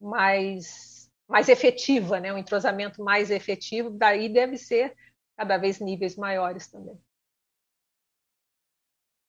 mais, 0.00 1.10
mais 1.28 1.48
efetiva, 1.48 2.20
né? 2.20 2.32
um 2.32 2.38
entrosamento 2.38 3.02
mais 3.02 3.30
efetivo, 3.30 3.90
daí 3.90 4.28
deve 4.28 4.56
ser 4.56 4.94
cada 5.36 5.56
vez 5.56 5.80
níveis 5.80 6.16
maiores 6.16 6.68
também. 6.68 6.98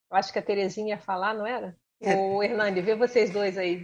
Eu 0.10 0.18
acho 0.18 0.32
que 0.32 0.40
a 0.40 0.42
Terezinha 0.42 0.96
ia 0.96 1.02
falar, 1.02 1.34
não 1.34 1.46
era? 1.46 1.76
É. 2.02 2.16
O 2.16 2.42
Hernani, 2.42 2.82
vê 2.82 2.96
vocês 2.96 3.30
dois 3.30 3.58
aí. 3.58 3.84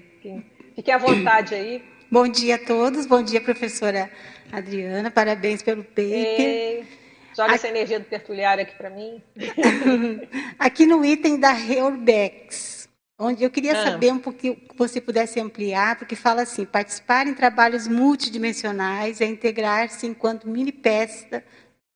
Fiquem 0.75 0.93
à 0.93 0.97
vontade 0.97 1.53
aí. 1.53 1.83
Bom 2.09 2.27
dia 2.27 2.55
a 2.55 2.65
todos, 2.65 3.05
bom 3.05 3.23
dia, 3.23 3.43
professora 3.43 4.09
Adriana, 4.51 5.09
parabéns 5.09 5.63
pelo 5.63 5.83
paper. 5.83 6.05
Ei, 6.05 6.87
joga 7.35 7.49
aqui... 7.49 7.55
essa 7.55 7.67
energia 7.67 7.99
do 7.99 8.05
tertuliário 8.05 8.63
aqui 8.63 8.75
para 8.75 8.89
mim. 8.89 9.21
aqui 10.57 10.85
no 10.85 11.03
item 11.03 11.39
da 11.39 11.51
Reurbex, 11.51 12.87
onde 13.17 13.43
eu 13.43 13.49
queria 13.49 13.73
ah. 13.73 13.91
saber 13.91 14.11
um 14.11 14.19
pouquinho, 14.19 14.55
que 14.55 14.77
você 14.77 15.01
pudesse 15.01 15.39
ampliar, 15.39 15.97
porque 15.97 16.15
fala 16.15 16.43
assim, 16.43 16.65
participar 16.65 17.27
em 17.27 17.33
trabalhos 17.33 17.87
multidimensionais 17.87 19.21
é 19.21 19.25
integrar-se 19.25 20.05
enquanto 20.07 20.47
mini 20.47 20.71
peça 20.71 21.43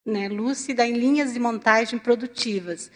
né, 0.05 0.29
lúcida 0.29 0.87
em 0.87 0.93
linhas 0.93 1.33
de 1.33 1.39
montagem 1.39 1.99
produtivas. 1.99 2.89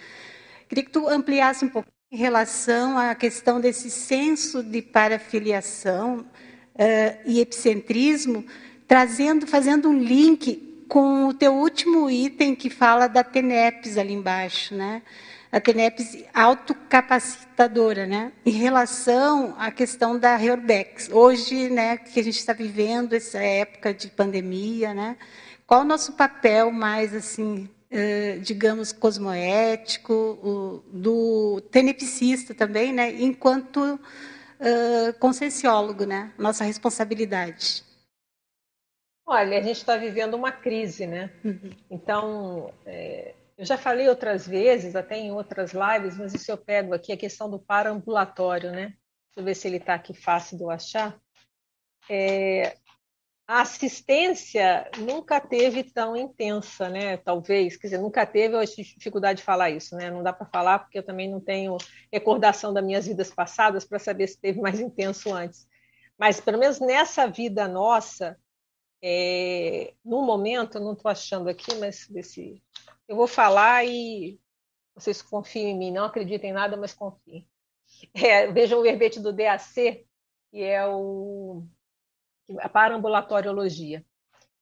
Queria 0.70 0.86
que 0.86 0.92
tu 0.92 1.08
ampliasse 1.10 1.66
um 1.66 1.70
pouco 1.70 1.90
em 2.10 2.18
relação 2.18 2.98
à 2.98 3.14
questão 3.14 3.60
desse 3.60 3.90
senso 3.90 4.64
de 4.64 4.82
parafiliação 4.82 6.20
uh, 6.20 7.20
e 7.26 7.42
epicentrismo, 7.42 8.46
trazendo, 8.88 9.46
fazendo 9.46 9.90
um 9.90 9.98
link 9.98 10.71
com 10.92 11.30
o 11.30 11.34
teu 11.34 11.54
último 11.54 12.10
item 12.10 12.54
que 12.54 12.70
fala 12.70 13.08
da 13.08 13.24
TENEPS 13.24 13.98
ali 13.98 14.12
embaixo, 14.12 14.76
né? 14.76 15.02
a 15.50 15.58
TENEPS 15.60 16.26
autocapacitadora, 16.34 18.06
né? 18.06 18.34
Em 18.46 18.52
relação 18.52 19.56
à 19.58 19.72
questão 19.72 20.20
da 20.20 20.36
Reorbex. 20.36 21.10
Hoje, 21.10 21.70
né, 21.70 21.96
que 21.96 22.20
a 22.20 22.24
gente 22.24 22.38
está 22.38 22.52
vivendo 22.54 23.14
essa 23.14 23.40
época 23.40 23.94
de 23.94 24.10
pandemia, 24.10 24.94
né? 24.94 25.16
Qual 25.68 25.82
o 25.82 25.86
nosso 25.86 26.14
papel 26.14 26.72
mais, 26.72 27.14
assim, 27.14 27.70
digamos, 28.42 28.92
cosmoético, 28.92 30.84
do 30.92 31.62
tenepsista 31.72 32.54
também, 32.54 32.92
né? 32.92 33.12
Enquanto 33.22 33.98
conscienciólogo, 35.20 36.06
né? 36.06 36.32
Nossa 36.38 36.64
responsabilidade. 36.64 37.84
Olha, 39.26 39.58
a 39.58 39.62
gente 39.62 39.78
está 39.78 39.96
vivendo 39.98 40.34
uma 40.34 40.52
crise, 40.52 41.08
né? 41.08 41.32
Uhum. 41.44 41.70
Então, 41.90 42.74
é, 42.86 43.34
eu 43.58 43.66
já 43.66 43.78
falei 43.78 44.10
outras 44.10 44.48
vezes, 44.48 44.96
até 44.96 45.18
em 45.18 45.32
outras 45.32 45.72
lives, 45.72 46.18
mas 46.18 46.34
isso 46.34 46.52
eu 46.52 46.58
pego 46.58 46.94
aqui 46.94 47.12
a 47.12 47.18
questão 47.18 47.50
do 47.50 47.60
paraambulatório, 47.60 48.72
né? 48.72 48.88
Deixa 48.88 49.38
eu 49.38 49.44
ver 49.44 49.56
se 49.56 49.68
ele 49.68 49.78
está 49.78 49.94
aqui 49.94 50.14
fácil 50.14 50.58
de 50.58 50.64
eu 50.64 50.70
achar. 50.70 51.18
É, 52.10 52.76
a 53.48 53.62
assistência 53.62 54.90
nunca 54.98 55.40
teve 55.40 55.84
tão 55.84 56.16
intensa, 56.16 56.90
né? 56.90 57.18
Talvez, 57.18 57.76
quer 57.78 57.88
dizer, 57.88 57.98
nunca 58.00 58.26
teve, 58.26 58.56
eu 58.56 58.66
tive 58.66 58.96
dificuldade 58.96 59.40
de 59.40 59.44
falar 59.44 59.70
isso, 59.70 59.96
né? 59.96 60.10
Não 60.10 60.24
dá 60.24 60.32
para 60.32 60.48
falar 60.48 60.80
porque 60.80 60.98
eu 60.98 61.04
também 61.04 61.30
não 61.30 61.40
tenho 61.40 61.78
recordação 62.12 62.74
das 62.74 62.84
minhas 62.84 63.06
vidas 63.08 63.30
passadas 63.30 63.86
para 63.86 64.00
saber 64.00 64.28
se 64.28 64.40
teve 64.40 64.62
mais 64.62 64.80
intenso 64.80 65.34
antes. 65.34 65.68
Mas 66.18 66.40
pelo 66.40 66.58
menos 66.58 66.80
nessa 66.80 67.28
vida 67.28 67.68
nossa, 67.68 68.38
é, 69.02 69.94
no 70.04 70.22
momento, 70.22 70.78
eu 70.78 70.82
não 70.82 70.94
estou 70.94 71.10
achando 71.10 71.50
aqui, 71.50 71.74
mas 71.76 72.08
se 72.24 72.62
eu 73.08 73.16
vou 73.16 73.28
falar 73.28 73.86
e 73.86 74.40
vocês 74.96 75.22
confiam 75.22 75.70
em 75.70 75.78
mim, 75.78 75.92
não 75.92 76.06
acreditem 76.06 76.52
em 76.52 76.54
nada, 76.54 76.78
mas 76.78 76.94
confiem. 76.94 77.48
É, 78.14 78.48
vejam 78.52 78.80
o 78.80 78.84
verbete 78.84 79.20
do 79.20 79.34
DAC, 79.34 80.08
que 80.50 80.64
é 80.64 80.88
o 80.88 81.66
a 82.60 82.70
paraambulatoriologia. 82.70 84.06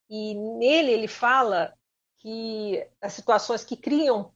E 0.10 0.34
nele 0.34 0.92
ele 0.92 1.08
fala 1.08 1.74
que 2.20 2.86
as 3.02 3.14
situações 3.14 3.64
que 3.64 3.78
criam 3.78 4.34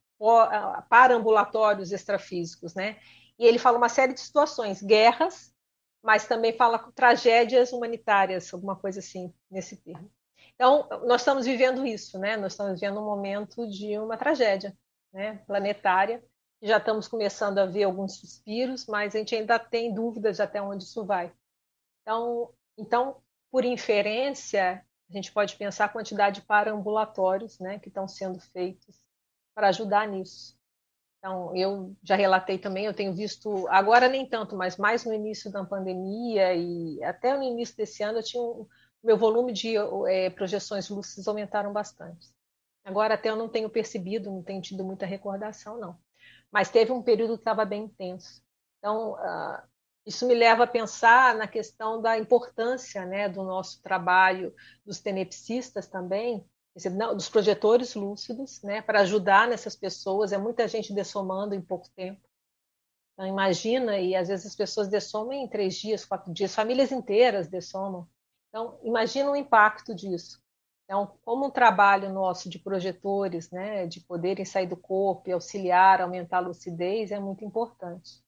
paraambulatórios 0.89 1.92
extrafísicos, 1.92 2.74
né? 2.74 3.00
E 3.38 3.46
ele 3.46 3.60
fala 3.60 3.78
uma 3.78 3.89
série 3.89 4.13
de 4.13 4.22
situações, 4.22 4.82
guerras, 4.82 5.53
mas 6.04 6.28
também 6.28 6.56
fala 6.56 6.92
tragédias 6.94 7.72
humanitárias, 7.72 8.54
alguma 8.54 8.76
coisa 8.76 9.00
assim 9.00 9.34
nesse 9.50 9.78
termo. 9.78 10.12
Então, 10.56 10.88
nós 11.06 11.22
estamos 11.22 11.46
vivendo 11.46 11.86
isso, 11.86 12.20
né? 12.20 12.36
Nós 12.36 12.54
estamos 12.54 12.80
vivendo 12.80 13.00
um 13.00 13.06
momento 13.06 13.68
de 13.68 13.98
uma 13.98 14.18
tragédia 14.18 14.78
né? 15.12 15.38
planetária. 15.48 16.24
Já 16.62 16.78
estamos 16.78 17.08
começando 17.08 17.58
a 17.58 17.66
ver 17.66 17.84
alguns 17.84 18.18
suspiros, 18.20 18.86
mas 18.86 19.16
a 19.16 19.20
gente 19.20 19.36
ainda 19.36 19.58
tem 19.58 19.94
dúvidas 19.94 20.39
até 20.39 20.62
onde 20.62 20.84
isso 20.84 21.06
vai. 21.06 21.34
Então, 22.02 22.54
então 22.78 23.22
por 23.50 23.63
inferência, 23.63 24.86
a 25.10 25.13
gente 25.13 25.32
pode 25.32 25.56
pensar 25.56 25.86
a 25.86 25.89
quantidade 25.89 26.42
de 26.42 26.48
paraambulatórios 26.48 27.60
né, 27.60 27.80
que 27.80 27.88
estão 27.88 28.08
sendo 28.08 28.39
feitos 28.39 28.98
para 29.54 29.70
ajudar 29.70 30.08
nisso. 30.08 30.58
Então, 31.24 31.56
eu 31.56 31.96
já 32.04 32.18
relatei 32.18 32.58
também, 32.58 32.84
eu 32.84 32.94
tenho 32.94 33.14
visto, 33.14 33.66
agora 33.70 34.10
nem 34.10 34.28
tanto, 34.28 34.58
mas 34.58 34.76
mais 34.76 35.06
no 35.06 35.14
início 35.14 35.50
da 35.50 35.64
pandemia 35.64 36.54
e 36.54 37.02
até 37.02 37.34
no 37.38 37.44
início 37.44 37.78
desse 37.78 38.04
ano, 38.04 38.20
eu 38.20 38.24
tinha 38.24 38.44
um, 38.44 38.68
meu 39.02 39.18
volume 39.18 39.54
de 39.54 39.76
é, 40.10 40.30
projeções 40.32 40.90
lúcidas 40.90 41.26
aumentaram 41.26 41.72
bastante. 41.72 42.28
Agora 42.84 43.14
até 43.14 43.30
eu 43.30 43.38
não 43.38 43.48
tenho 43.48 43.70
percebido, 43.70 44.30
não 44.30 44.44
tenho 44.44 44.62
tido 44.62 44.84
muita 44.84 45.06
recordação, 45.06 45.80
não. 45.80 45.98
Mas 46.52 46.70
teve 46.70 46.92
um 46.92 47.02
período 47.02 47.36
que 47.36 47.42
estava 47.42 47.64
bem 47.64 47.86
intenso. 47.86 48.44
Então, 48.80 49.14
uh, 49.14 49.64
isso 50.06 50.28
me 50.28 50.36
leva 50.36 50.66
a 50.66 50.68
pensar 50.68 51.36
na 51.36 51.48
questão 51.48 52.02
da 52.02 52.18
importância 52.18 53.06
né, 53.06 53.30
do 53.30 53.44
nosso 53.44 53.82
trabalho, 53.82 54.54
dos 54.86 55.00
tenepsistas 55.00 55.88
também, 55.88 56.46
dos 57.16 57.30
projetores 57.30 57.94
lúcidos, 57.94 58.62
né, 58.64 58.82
para 58.82 59.02
ajudar 59.02 59.48
nessas 59.48 59.76
pessoas. 59.76 60.32
É 60.32 60.38
muita 60.38 60.68
gente 60.68 60.94
dessomando 60.94 61.54
em 61.54 61.62
pouco 61.62 61.90
tempo. 61.96 62.22
Então, 63.14 63.28
imagina, 63.28 64.00
e 64.00 64.16
às 64.16 64.28
vezes 64.28 64.48
as 64.48 64.56
pessoas 64.56 64.88
dessomam 64.88 65.34
em 65.34 65.48
três 65.48 65.76
dias, 65.76 66.04
quatro 66.04 66.34
dias, 66.34 66.56
famílias 66.56 66.92
inteiras 66.92 67.48
dessomam. 67.48 68.08
Então, 68.50 68.80
imagina 68.84 69.30
o 69.30 69.36
impacto 69.36 69.94
disso. 69.94 70.42
Então, 70.86 71.18
como 71.24 71.46
um 71.46 71.52
trabalho 71.52 72.12
nosso 72.12 72.50
de 72.50 72.60
projetores, 72.60 73.50
né, 73.52 73.86
de 73.88 74.02
poderem 74.02 74.44
sair 74.44 74.68
do 74.68 74.76
corpo 74.76 75.30
e 75.30 75.32
auxiliar, 75.32 76.02
aumentar 76.02 76.38
a 76.38 76.42
lucidez, 76.42 77.12
é 77.12 77.20
muito 77.20 77.46
importante. 77.46 78.24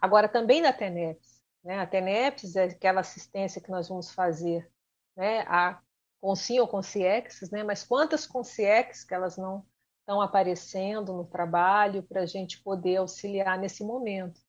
Agora, 0.00 0.28
também 0.28 0.60
na 0.60 0.72
TENEPS. 0.72 1.40
Né, 1.62 1.78
a 1.78 1.86
TENEPS 1.86 2.56
é 2.56 2.64
aquela 2.64 3.00
assistência 3.00 3.60
que 3.60 3.70
nós 3.70 3.88
vamos 3.88 4.10
fazer 4.10 4.70
né, 5.16 5.40
a 5.42 5.80
Consim 6.20 6.60
ou 6.60 6.68
Consciexes, 6.68 7.50
né, 7.50 7.62
mas 7.62 7.82
quantas 7.82 8.26
Consciexes 8.26 9.04
que 9.04 9.14
elas 9.14 9.36
não 9.36 9.64
estão 10.00 10.20
aparecendo 10.20 11.12
no 11.12 11.24
trabalho 11.24 12.02
para 12.02 12.22
a 12.22 12.26
gente 12.26 12.60
poder 12.62 12.96
auxiliar 12.96 13.58
nesse 13.58 13.84
momento. 13.84 14.40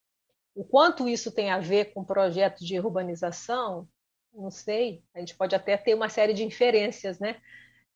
O 0.56 0.66
quanto 0.66 1.08
isso 1.08 1.32
tem 1.32 1.52
a 1.52 1.60
ver 1.60 1.94
com 1.94 2.04
projetos 2.04 2.66
de 2.66 2.80
urbanização, 2.80 3.88
não 4.34 4.50
sei, 4.50 5.04
a 5.14 5.20
gente 5.20 5.36
pode 5.36 5.56
até 5.56 5.78
ter 5.78 5.94
uma 5.94 6.10
série 6.10 6.34
de 6.34 6.44
inferências, 6.44 7.20
né? 7.20 7.40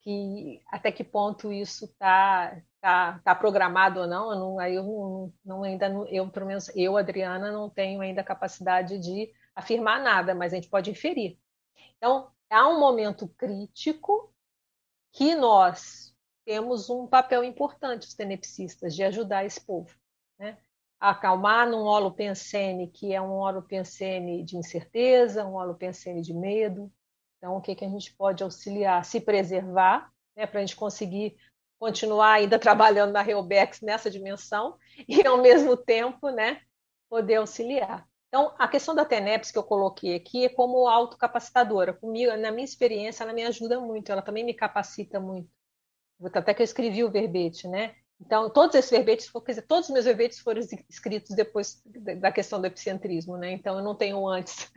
Que 0.02 0.62
até 0.68 0.92
que 0.92 1.04
ponto 1.04 1.52
isso 1.52 1.86
está 1.86 2.62
tá, 2.80 3.20
tá 3.24 3.34
programado 3.34 4.02
ou 4.02 4.08
não, 4.08 4.32
eu 4.32 4.40
não, 4.40 4.60
aí 4.60 4.76
eu 4.76 5.34
não, 5.44 5.64
ainda, 5.64 5.88
eu 6.10 6.30
pelo 6.30 6.46
menos 6.46 6.70
eu, 6.76 6.96
Adriana, 6.98 7.52
não 7.52 7.70
tenho 7.70 8.00
ainda 8.02 8.24
capacidade 8.24 9.00
de 9.00 9.32
afirmar 9.56 10.02
nada, 10.02 10.36
mas 10.36 10.54
a 10.54 10.58
gente 10.58 10.70
pode 10.70 10.92
inferir. 10.92 11.40
Então, 11.98 12.30
há 12.50 12.68
um 12.68 12.80
momento 12.80 13.28
crítico 13.28 14.34
que 15.12 15.36
nós 15.36 16.14
temos 16.46 16.90
um 16.90 17.08
papel 17.08 17.44
importante, 17.44 18.08
os 18.08 18.14
tenepsistas, 18.14 18.96
de 18.96 19.04
ajudar 19.04 19.46
esse 19.46 19.60
povo. 19.60 19.96
Né? 20.38 20.58
acalmar 21.00 21.70
num 21.70 21.84
holopensene 21.84 22.88
que 22.88 23.14
é 23.14 23.22
um 23.22 23.34
holopensene 23.34 24.44
de 24.44 24.58
incerteza, 24.58 25.46
um 25.46 25.56
holopensene 25.56 26.22
de 26.22 26.34
medo. 26.34 26.92
Então, 27.38 27.58
o 27.58 27.62
que, 27.62 27.76
que 27.76 27.86
a 27.86 27.90
gente 27.90 28.14
pode 28.14 28.44
auxiliar? 28.44 29.04
Se 29.06 29.20
preservar, 29.20 30.12
né, 30.36 30.48
para 30.48 30.60
a 30.60 30.66
gente 30.66 30.76
conseguir 30.76 31.36
continuar 31.78 32.34
ainda 32.34 32.58
trabalhando 32.60 33.12
na 33.12 33.22
Reobex 33.22 33.82
nessa 33.82 34.10
dimensão 34.10 34.78
e, 35.08 35.26
ao 35.26 35.42
mesmo 35.42 35.76
tempo, 35.78 36.30
né, 36.30 36.62
poder 37.10 37.36
auxiliar. 37.36 38.08
Então, 38.36 38.54
a 38.60 38.68
questão 38.68 38.94
da 38.94 39.06
TENEPS 39.06 39.50
que 39.50 39.58
eu 39.58 39.64
coloquei 39.64 40.14
aqui 40.14 40.44
é 40.44 40.50
como 40.50 40.90
autocapacitadora. 40.90 41.94
Comigo, 41.94 42.36
na 42.36 42.52
minha 42.52 42.66
experiência, 42.66 43.24
ela 43.24 43.32
me 43.32 43.46
ajuda 43.46 43.80
muito, 43.80 44.12
ela 44.12 44.22
também 44.22 44.44
me 44.44 44.54
capacita 44.54 45.22
muito. 45.22 45.50
Até 46.34 46.54
que 46.54 46.62
eu 46.62 46.66
escrevi 46.66 47.02
o 47.02 47.10
verbete, 47.10 47.66
né? 47.66 47.96
Então, 48.20 48.50
todos 48.50 48.76
esses 48.76 48.92
verbetes, 48.92 49.32
quer 49.32 49.52
dizer, 49.54 49.62
todos 49.62 49.88
os 49.88 49.94
meus 49.94 50.04
verbetes 50.04 50.40
foram 50.40 50.60
escritos 50.90 51.34
depois 51.34 51.82
da 52.20 52.30
questão 52.30 52.60
do 52.60 52.68
epicentrismo, 52.68 53.38
né? 53.38 53.54
Então, 53.54 53.78
eu 53.78 53.84
não 53.86 53.96
tenho 53.96 54.28
antes. 54.28 54.70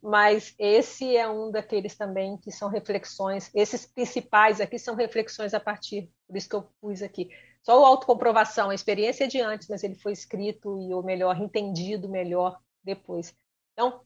Mas 0.00 0.54
esse 0.56 1.16
é 1.16 1.28
um 1.28 1.50
daqueles 1.50 1.96
também 1.96 2.36
que 2.36 2.52
são 2.52 2.68
reflexões, 2.68 3.50
esses 3.52 3.86
principais 3.86 4.60
aqui 4.60 4.78
são 4.78 4.94
reflexões 4.94 5.52
a 5.52 5.58
partir, 5.58 6.08
por 6.28 6.36
isso 6.36 6.48
que 6.48 6.54
eu 6.54 6.68
pus 6.80 7.02
aqui. 7.02 7.28
Só 7.64 7.80
o 7.80 7.84
autocomprovação, 7.84 8.70
a 8.70 8.74
experiência 8.74 9.24
é 9.24 9.26
de 9.26 9.40
antes, 9.40 9.66
mas 9.66 9.82
ele 9.82 9.96
foi 9.96 10.12
escrito 10.12 10.80
e, 10.80 10.94
ou 10.94 11.02
melhor, 11.02 11.36
entendido 11.40 12.08
melhor 12.08 12.56
depois. 12.82 13.34
Então, 13.72 14.02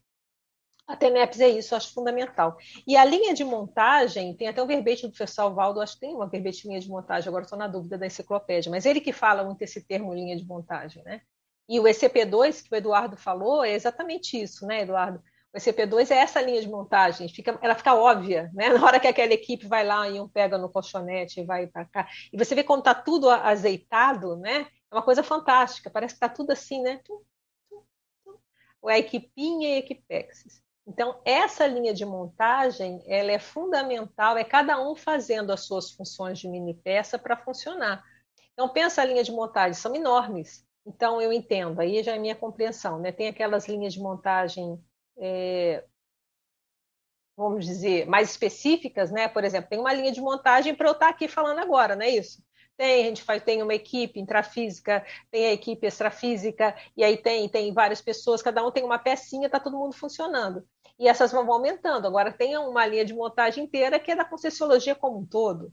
a 0.87 0.97
TENEPS 0.97 1.41
é 1.41 1.49
isso, 1.49 1.75
acho 1.75 1.95
fundamental. 1.95 2.59
E 2.87 2.97
a 2.97 3.05
linha 3.05 3.33
de 3.33 3.43
montagem, 3.43 4.37
tem 4.37 4.49
até 4.49 4.63
um 4.63 4.67
verbete 4.67 5.07
do 5.07 5.09
professor 5.11 5.53
Valdo, 5.55 5.81
acho 5.81 5.95
que 5.95 6.01
tem 6.01 6.15
uma 6.15 6.29
verbete 6.29 6.69
linha 6.69 6.81
de 6.81 6.89
montagem, 6.89 7.29
agora 7.29 7.45
estou 7.45 7.59
na 7.59 7.67
dúvida 7.67 7.97
da 7.97 8.07
enciclopédia, 8.07 8.71
mas 8.71 8.85
ele 8.85 9.01
que 9.01 9.13
fala 9.13 9.43
muito 9.45 9.63
esse 9.63 9.83
termo 9.83 10.13
linha 10.13 10.37
de 10.37 10.45
montagem, 10.45 11.03
né? 11.05 11.23
E 11.67 11.81
o 11.81 11.85
ECP2, 11.85 12.63
que 12.63 12.75
o 12.75 12.77
Eduardo 12.77 13.17
falou, 13.17 13.65
é 13.65 13.73
exatamente 13.73 14.41
isso, 14.41 14.67
né, 14.67 14.83
Eduardo? 14.83 15.23
O 15.55 15.57
ECP2 15.57 16.11
é 16.11 16.17
essa 16.17 16.43
linha 16.43 16.61
de 16.61 16.69
montagem, 16.69 17.29
fica, 17.29 17.59
ela 17.63 17.75
fica 17.75 17.95
óbvia, 17.95 18.51
né? 18.53 18.69
Na 18.69 18.85
hora 18.85 19.01
que 19.01 19.07
aquela 19.07 19.33
equipe 19.33 19.67
vai 19.67 19.87
lá 19.87 20.07
e 20.09 20.21
um 20.21 20.29
pega 20.29 20.59
no 20.59 20.69
colchonete 20.69 21.41
e 21.41 21.47
vai 21.47 21.67
para 21.67 21.87
cá. 21.87 22.09
E 22.31 22.37
você 22.37 22.55
vê 22.55 22.63
como 22.63 22.81
está 22.81 22.95
tudo 22.95 23.31
azeitado, 23.31 24.37
né? 24.37 24.67
É 24.91 24.95
uma 24.95 25.03
coisa 25.03 25.23
fantástica, 25.23 25.89
parece 25.89 26.15
que 26.15 26.17
está 26.17 26.29
tudo 26.29 26.51
assim, 26.51 26.83
né? 26.83 27.01
A 28.89 28.99
equipinha 28.99 29.71
e 29.71 29.75
a 29.75 29.79
equipexis. 29.79 30.63
Então, 30.87 31.19
essa 31.25 31.67
linha 31.67 31.95
de 31.95 32.05
montagem, 32.05 33.03
ela 33.07 33.33
é 33.33 33.39
fundamental, 33.39 34.37
é 34.37 34.45
cada 34.45 34.79
um 34.81 34.95
fazendo 34.95 35.51
as 35.51 35.61
suas 35.61 35.91
funções 35.91 36.39
de 36.39 36.49
mini 36.49 36.75
peça 36.75 37.19
para 37.19 37.37
funcionar. 37.37 38.05
Então, 38.53 38.69
pensa 38.69 39.01
a 39.01 39.05
linha 39.05 39.25
de 39.25 39.33
montagem, 39.33 39.75
são 39.75 39.95
enormes. 39.95 40.65
Então, 40.87 41.21
eu 41.21 41.33
entendo, 41.33 41.81
aí 41.81 42.03
já 42.03 42.15
é 42.15 42.19
minha 42.19 42.37
compreensão, 42.37 42.99
né? 42.99 43.11
Tem 43.11 43.29
aquelas 43.29 43.67
linhas 43.67 43.95
de 43.95 44.01
montagem, 44.01 44.79
é, 45.17 45.83
vamos 47.35 47.65
dizer, 47.65 48.07
mais 48.07 48.31
específicas, 48.31 49.11
né? 49.11 49.27
Por 49.27 49.43
exemplo, 49.43 49.71
tem 49.71 49.79
uma 49.81 49.95
linha 49.95 50.13
de 50.13 50.21
montagem 50.21 50.75
para 50.75 50.89
eu 50.89 50.93
estar 50.93 51.09
aqui 51.09 51.27
falando 51.27 51.61
agora, 51.61 51.97
não 51.97 52.05
é 52.05 52.11
isso? 52.11 52.43
Tem, 52.77 53.05
a 53.05 53.09
gente 53.09 53.23
faz, 53.23 53.43
tem 53.43 53.63
uma 53.63 53.75
equipe 53.75 54.19
intrafísica, 54.19 55.05
tem 55.31 55.47
a 55.47 55.53
equipe 55.53 55.87
extrafísica, 55.87 56.75
e 56.97 57.05
aí 57.05 57.17
tem, 57.17 57.49
tem 57.49 57.73
várias 57.73 58.01
pessoas, 58.03 58.43
cada 58.43 58.67
um 58.67 58.71
tem 58.71 58.83
uma 58.83 58.99
pecinha, 58.99 59.47
está 59.47 59.61
todo 59.61 59.79
mundo 59.79 59.95
funcionando. 59.95 60.67
E 60.99 61.09
essas 61.09 61.33
vão 61.33 61.51
aumentando. 61.53 62.07
Agora 62.07 62.33
tem 62.33 62.57
uma 62.57 62.87
linha 62.87 63.05
de 63.05 63.15
montagem 63.15 63.65
inteira 63.65 63.99
que 64.01 64.11
é 64.11 64.17
da 64.17 64.25
Concessiologia 64.25 64.95
como 64.95 65.19
um 65.19 65.27
todo. 65.27 65.73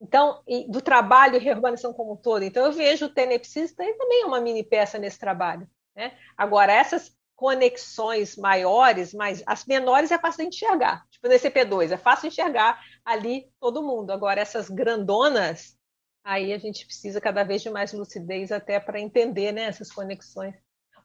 Então, 0.00 0.42
do 0.68 0.80
trabalho 0.80 1.36
e 1.36 1.38
reurbanização 1.38 1.92
como 1.92 2.14
um 2.14 2.16
todo. 2.16 2.42
Então, 2.42 2.66
eu 2.66 2.72
vejo 2.72 3.06
o 3.06 3.08
tenepsista 3.08 3.84
também 3.96 4.22
é 4.22 4.26
uma 4.26 4.40
mini 4.40 4.64
peça 4.64 4.98
nesse 4.98 5.18
trabalho. 5.18 5.68
Né? 5.94 6.16
Agora, 6.36 6.72
essas 6.72 7.16
conexões 7.36 8.36
maiores, 8.36 9.14
mas 9.14 9.42
as 9.46 9.64
menores 9.64 10.10
é 10.10 10.18
fácil 10.18 10.42
de 10.42 10.48
enxergar. 10.54 11.04
Tipo 11.10 11.28
no 11.28 11.34
CP2, 11.34 11.92
é 11.92 11.96
fácil 11.96 12.28
enxergar 12.28 12.80
ali 13.04 13.48
todo 13.60 13.82
mundo. 13.82 14.10
Agora, 14.10 14.40
essas 14.40 14.68
grandonas, 14.68 15.76
aí 16.24 16.52
a 16.52 16.58
gente 16.58 16.86
precisa 16.86 17.20
cada 17.20 17.42
vez 17.42 17.62
de 17.62 17.70
mais 17.70 17.92
lucidez 17.92 18.52
até 18.52 18.78
para 18.78 19.00
entender 19.00 19.52
né, 19.52 19.64
essas 19.64 19.90
conexões. 19.90 20.54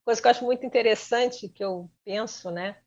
Coisa 0.03 0.21
que 0.21 0.27
eu 0.27 0.32
acho 0.32 0.45
muito 0.45 0.65
interessante, 0.65 1.49
que 1.49 1.63
eu 1.63 1.89
penso, 2.06 2.49
né? 2.49 2.77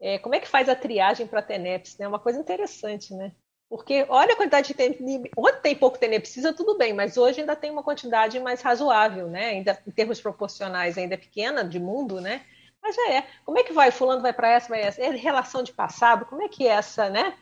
É, 0.00 0.18
como 0.18 0.34
é 0.34 0.40
que 0.40 0.48
faz 0.48 0.68
a 0.68 0.74
triagem 0.74 1.26
para 1.26 1.42
TENEPS? 1.42 1.98
É 1.98 2.02
né? 2.02 2.08
uma 2.08 2.18
coisa 2.18 2.38
interessante, 2.38 3.12
né? 3.14 3.32
Porque 3.68 4.04
olha 4.08 4.32
a 4.32 4.36
quantidade 4.36 4.68
de 4.68 4.74
tempo. 4.74 4.98
Onde 5.36 5.60
tem 5.60 5.76
pouco 5.76 5.98
TENEPSISA, 5.98 6.52
tudo 6.52 6.76
bem, 6.76 6.92
mas 6.92 7.16
hoje 7.16 7.40
ainda 7.40 7.54
tem 7.54 7.70
uma 7.70 7.82
quantidade 7.82 8.38
mais 8.40 8.62
razoável, 8.62 9.28
né? 9.28 9.46
Ainda 9.46 9.80
em 9.86 9.90
termos 9.90 10.20
proporcionais, 10.20 10.96
ainda 10.96 11.14
é 11.14 11.18
pequena 11.18 11.62
de 11.62 11.78
mundo, 11.78 12.20
né? 12.20 12.44
Mas 12.82 12.96
já 12.96 13.12
é. 13.12 13.26
Como 13.44 13.58
é 13.58 13.62
que 13.62 13.72
vai? 13.72 13.90
Fulano 13.90 14.22
vai 14.22 14.32
para 14.32 14.50
essa, 14.50 14.68
vai 14.68 14.80
essa. 14.80 15.00
É 15.02 15.10
relação 15.10 15.62
de 15.62 15.72
passado? 15.72 16.24
Como 16.24 16.42
é 16.42 16.48
que 16.48 16.66
é 16.66 16.70
essa, 16.70 17.10
né? 17.10 17.36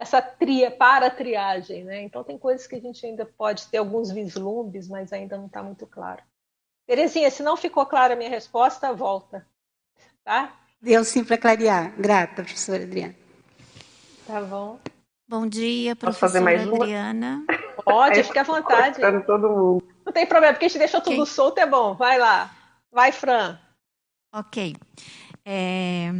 Essa 0.00 0.22
tria 0.22 0.70
para 0.70 1.06
a 1.06 1.10
triagem, 1.10 1.84
né? 1.84 2.02
Então 2.02 2.24
tem 2.24 2.38
coisas 2.38 2.66
que 2.66 2.74
a 2.74 2.80
gente 2.80 3.04
ainda 3.04 3.26
pode 3.26 3.66
ter 3.66 3.76
alguns 3.76 4.10
vislumbres, 4.10 4.88
mas 4.88 5.12
ainda 5.12 5.36
não 5.36 5.44
está 5.44 5.62
muito 5.62 5.86
claro. 5.86 6.22
Terezinha, 6.86 7.30
se 7.30 7.42
não 7.42 7.54
ficou 7.54 7.84
clara 7.84 8.14
a 8.14 8.16
minha 8.16 8.30
resposta, 8.30 8.94
volta, 8.94 9.46
tá? 10.24 10.56
Deu 10.80 11.04
sim 11.04 11.22
para 11.22 11.36
clarear. 11.36 11.94
Grata, 12.00 12.42
professora 12.42 12.82
Adriana. 12.82 13.14
Tá 14.26 14.40
bom. 14.40 14.80
Bom 15.28 15.46
dia, 15.46 15.94
professora 15.94 16.62
Adriana. 16.62 17.44
Pode, 17.84 18.22
fique 18.24 18.38
à 18.38 18.42
vontade. 18.42 18.98
todo 19.26 19.50
mundo. 19.50 19.84
Não 20.04 20.12
tem 20.12 20.26
problema, 20.26 20.54
porque 20.54 20.64
a 20.64 20.68
gente 20.68 20.78
deixou 20.78 21.02
tudo 21.02 21.22
okay. 21.22 21.32
solto, 21.32 21.58
é 21.58 21.66
bom. 21.66 21.94
Vai 21.94 22.18
lá. 22.18 22.50
Vai, 22.90 23.12
Fran. 23.12 23.58
Ok. 24.32 24.74
É, 25.44 26.10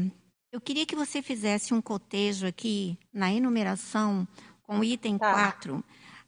eu 0.53 0.61
queria 0.61 0.85
que 0.85 0.97
você 0.97 1.23
fizesse 1.23 1.73
um 1.73 1.81
cotejo 1.81 2.47
aqui 2.47 2.99
na 3.13 3.33
enumeração 3.33 4.27
com 4.63 4.81
o 4.81 4.85
item 4.85 5.17
tá. 5.17 5.33
4, 5.33 5.83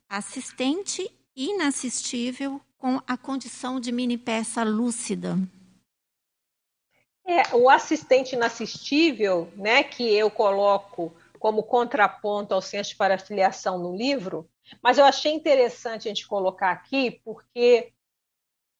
assistente 0.08 1.10
inassistível 1.34 2.60
com 2.78 3.00
a 3.06 3.16
condição 3.16 3.80
de 3.80 3.90
mini 3.90 4.18
peça 4.18 4.62
lúcida. 4.62 5.36
É, 7.24 7.54
o 7.54 7.70
assistente 7.70 8.34
inassistível, 8.34 9.52
né, 9.56 9.84
que 9.84 10.02
eu 10.02 10.30
coloco 10.30 11.14
como 11.38 11.62
contraponto 11.62 12.54
ao 12.54 12.62
senso 12.62 12.90
de 12.90 12.96
parafiliação 12.96 13.78
no 13.78 13.96
livro, 13.96 14.48
mas 14.82 14.98
eu 14.98 15.04
achei 15.04 15.32
interessante 15.32 16.08
a 16.08 16.10
gente 16.10 16.26
colocar 16.26 16.70
aqui 16.70 17.20
porque 17.24 17.92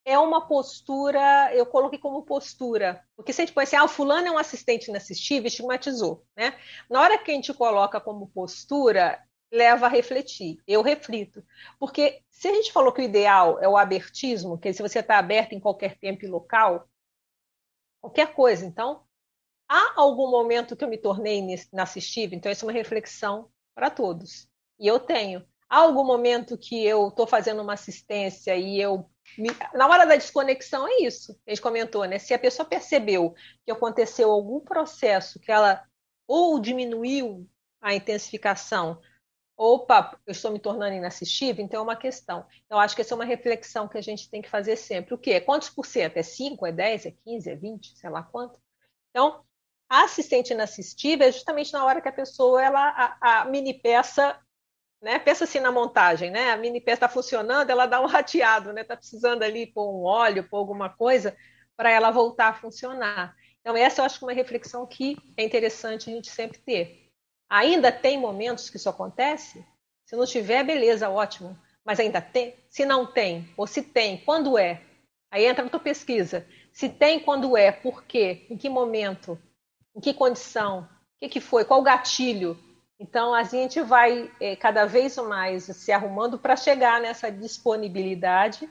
é 0.05 0.19
uma 0.19 0.47
postura, 0.47 1.55
eu 1.55 1.65
coloquei 1.65 1.99
como 1.99 2.25
postura, 2.25 3.05
porque 3.17 3.33
se 3.33 3.41
a 3.41 3.45
gente 3.45 3.55
põe 3.55 3.65
assim, 3.65 3.77
ah, 3.77 3.85
o 3.85 3.89
fulano 3.89 4.27
é 4.27 4.31
um 4.31 4.39
assistente 4.39 4.89
inassistível, 4.89 5.47
estigmatizou, 5.47 6.25
né? 6.37 6.59
Na 6.91 7.01
hora 7.01 7.19
que 7.19 7.31
a 7.31 7.35
gente 7.35 7.55
coloca 7.55 8.01
como 8.01 8.29
postura, 8.29 9.23
leva 9.53 9.87
a 9.87 9.89
refletir. 9.89 10.59
Eu 10.67 10.83
reflito. 10.83 11.45
Porque 11.79 12.23
se 12.31 12.49
a 12.49 12.55
gente 12.55 12.73
falou 12.73 12.93
que 12.93 13.03
o 13.03 13.05
ideal 13.05 13.61
é 13.61 13.69
o 13.69 13.77
abertismo, 13.77 14.59
que 14.59 14.69
é 14.69 14.73
se 14.73 14.83
você 14.83 15.01
está 15.01 15.19
aberto 15.19 15.53
em 15.53 15.61
qualquer 15.61 15.99
tempo 15.99 16.25
e 16.25 16.29
local, 16.29 16.89
qualquer 18.01 18.33
coisa, 18.35 18.65
então, 18.65 19.05
há 19.69 20.01
algum 20.01 20.31
momento 20.31 20.75
que 20.75 20.85
eu 20.85 20.89
me 20.89 20.99
tornei 20.99 21.39
inassistível? 21.73 22.37
Então, 22.37 22.51
isso 22.51 22.65
é 22.65 22.69
uma 22.69 22.73
reflexão 22.73 23.51
para 23.75 23.91
todos. 23.91 24.49
E 24.81 24.87
eu 24.87 24.99
tenho. 24.99 25.47
Há 25.69 25.79
algum 25.79 26.05
momento 26.05 26.59
que 26.59 26.85
eu 26.85 27.09
estou 27.09 27.27
fazendo 27.27 27.63
uma 27.63 27.75
assistência 27.75 28.57
e 28.57 28.81
eu 28.81 29.09
na 29.75 29.89
hora 29.89 30.05
da 30.05 30.17
desconexão 30.17 30.87
é 30.87 31.03
isso. 31.03 31.39
A 31.47 31.51
gente 31.51 31.63
comentou, 31.63 32.05
né? 32.05 32.19
Se 32.19 32.35
a 32.35 32.39
pessoa 32.39 32.69
percebeu 32.69 33.35
que 33.65 33.73
aconteceu 33.73 34.31
algum 34.31 34.61
processo 34.61 35.41
que 35.41 35.51
ela 35.51 35.83
ou 36.27 36.59
diminuiu 36.59 37.49
a 37.81 37.95
intensificação, 37.95 39.01
opa, 39.57 40.19
eu 40.27 40.33
estou 40.33 40.51
me 40.51 40.59
tornando 40.59 40.95
inassistível, 40.95 41.65
então 41.65 41.81
é 41.81 41.83
uma 41.83 41.97
questão. 41.97 42.47
Então, 42.67 42.79
acho 42.79 42.95
que 42.95 43.03
essa 43.03 43.15
é 43.15 43.17
uma 43.17 43.25
reflexão 43.25 43.89
que 43.89 43.99
a 43.99 44.03
gente 44.03 44.31
tem 44.31 44.43
que 44.43 44.49
fazer 44.49 44.77
sempre. 44.77 45.15
O 45.15 45.19
quê? 45.19 45.41
Quantos 45.41 45.71
por 45.71 45.87
cento? 45.87 46.17
É 46.17 46.23
5, 46.23 46.67
é 46.67 46.73
10, 46.73 47.07
é 47.07 47.11
15, 47.25 47.51
é 47.51 47.57
20, 47.57 47.99
sei 47.99 48.11
lá 48.11 48.23
quanto? 48.23 48.61
Então, 49.11 49.45
assistente 49.89 50.53
inassistível 50.53 51.29
é 51.29 51.33
justamente 51.33 51.73
na 51.73 51.85
hora 51.85 52.01
que 52.01 52.09
a 52.09 52.13
pessoa, 52.13 52.63
ela, 52.63 52.89
a, 53.21 53.43
a 53.43 53.45
mini 53.45 53.75
peça 53.75 54.39
né? 55.03 55.19
Pensa 55.19 55.45
assim 55.45 55.59
na 55.59 55.73
montagem, 55.73 56.31
né? 56.31 56.53
A 56.53 56.57
mini 56.57 56.81
peça 56.81 56.95
está 56.95 57.09
funcionando, 57.09 57.69
ela 57.69 57.87
dá 57.87 58.01
um 58.01 58.07
rateado, 58.07 58.73
né? 58.73 58.83
Está 58.83 58.97
precisando 58.97 59.43
ali 59.43 59.67
pôr 59.67 59.91
um 59.93 60.05
óleo, 60.05 60.49
pôr 60.49 60.59
alguma 60.59 60.89
coisa 60.89 61.37
para 61.77 61.91
ela 61.91 62.11
voltar 62.11 62.49
a 62.49 62.55
funcionar. 62.55 63.37
Então 63.61 63.77
essa 63.77 64.01
eu 64.01 64.07
acho 64.07 64.19
que 64.19 64.25
é 64.25 64.29
uma 64.29 64.33
reflexão 64.33 64.87
que 64.87 65.17
é 65.37 65.45
interessante 65.45 66.09
a 66.09 66.15
gente 66.15 66.31
sempre 66.31 66.59
ter. 66.59 67.11
Ainda 67.51 67.91
tem 67.91 68.19
momentos 68.19 68.71
que 68.71 68.77
isso 68.77 68.89
acontece? 68.89 69.67
Se 70.07 70.17
não 70.17 70.25
tiver, 70.25 70.65
beleza, 70.65 71.11
ótimo. 71.11 71.59
Mas 71.85 71.99
ainda 71.99 72.21
tem? 72.21 72.55
Se 72.71 72.87
não 72.87 73.05
tem, 73.05 73.53
ou 73.57 73.67
se 73.67 73.83
tem, 73.83 74.19
quando 74.19 74.57
é? 74.57 74.83
Aí 75.31 75.45
entra 75.45 75.65
na 75.65 75.71
tua 75.71 75.81
pesquisa. 75.81 76.47
Se 76.73 76.89
tem, 76.89 77.19
quando 77.19 77.57
é? 77.57 77.73
Por 77.73 78.05
quê? 78.05 78.47
Em 78.49 78.57
que 78.57 78.69
momento? 78.69 79.39
Em 79.97 80.01
que 80.01 80.15
condição? 80.15 80.83
O 80.83 80.89
que, 81.21 81.29
que 81.29 81.41
foi? 81.41 81.65
Qual 81.65 81.81
o 81.81 81.85
gatilho? 81.85 82.59
Então, 83.03 83.35
a 83.35 83.43
gente 83.43 83.81
vai 83.81 84.31
é, 84.39 84.55
cada 84.55 84.87
vez 84.87 85.17
mais 85.17 85.65
se 85.65 85.91
arrumando 85.91 86.39
para 86.39 86.55
chegar 86.55 87.01
nessa 87.01 87.33
disponibilidade 87.33 88.71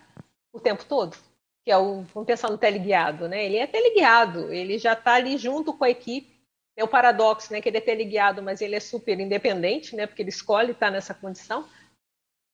o 0.54 0.60
tempo 0.60 0.86
todo. 0.86 1.18
Que 1.66 1.70
é 1.70 1.78
o, 1.78 2.04
vamos 2.14 2.28
pensar 2.28 2.50
no 2.50 2.58
teleguiado, 2.58 3.28
né? 3.28 3.44
Ele 3.44 3.58
é 3.58 3.68
teleguiado, 3.68 4.54
ele 4.54 4.80
já 4.80 4.94
está 4.94 5.16
ali 5.16 5.38
junto 5.38 5.74
com 5.74 5.84
a 5.84 5.90
equipe. 5.90 6.42
É 6.78 6.84
o 6.84 6.88
paradoxo, 6.88 7.52
né? 7.52 7.60
Que 7.60 7.68
ele 7.68 7.80
é 7.80 7.82
teleguiado, 7.82 8.42
mas 8.42 8.62
ele 8.62 8.74
é 8.74 8.80
super 8.80 9.20
independente, 9.20 9.98
né? 9.98 10.08
Porque 10.08 10.22
ele 10.22 10.30
escolhe 10.30 10.72
estar 10.72 10.90
nessa 10.90 11.14
condição. 11.14 11.68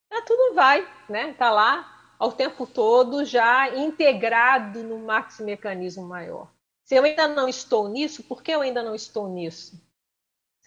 tá, 0.10 0.24
tudo 0.24 0.56
vai, 0.56 0.84
né? 1.08 1.34
Tá 1.34 1.52
lá 1.52 2.16
ao 2.18 2.32
tempo 2.32 2.66
todo 2.66 3.24
já 3.24 3.70
integrado 3.78 4.82
no 4.82 4.98
maxi 4.98 5.44
mecanismo 5.44 6.08
maior. 6.08 6.52
Se 6.84 6.96
eu 6.96 7.04
ainda 7.04 7.28
não 7.28 7.48
estou 7.48 7.88
nisso, 7.88 8.24
por 8.24 8.42
que 8.42 8.52
eu 8.52 8.62
ainda 8.62 8.82
não 8.82 8.96
estou 8.96 9.30
nisso? 9.30 9.80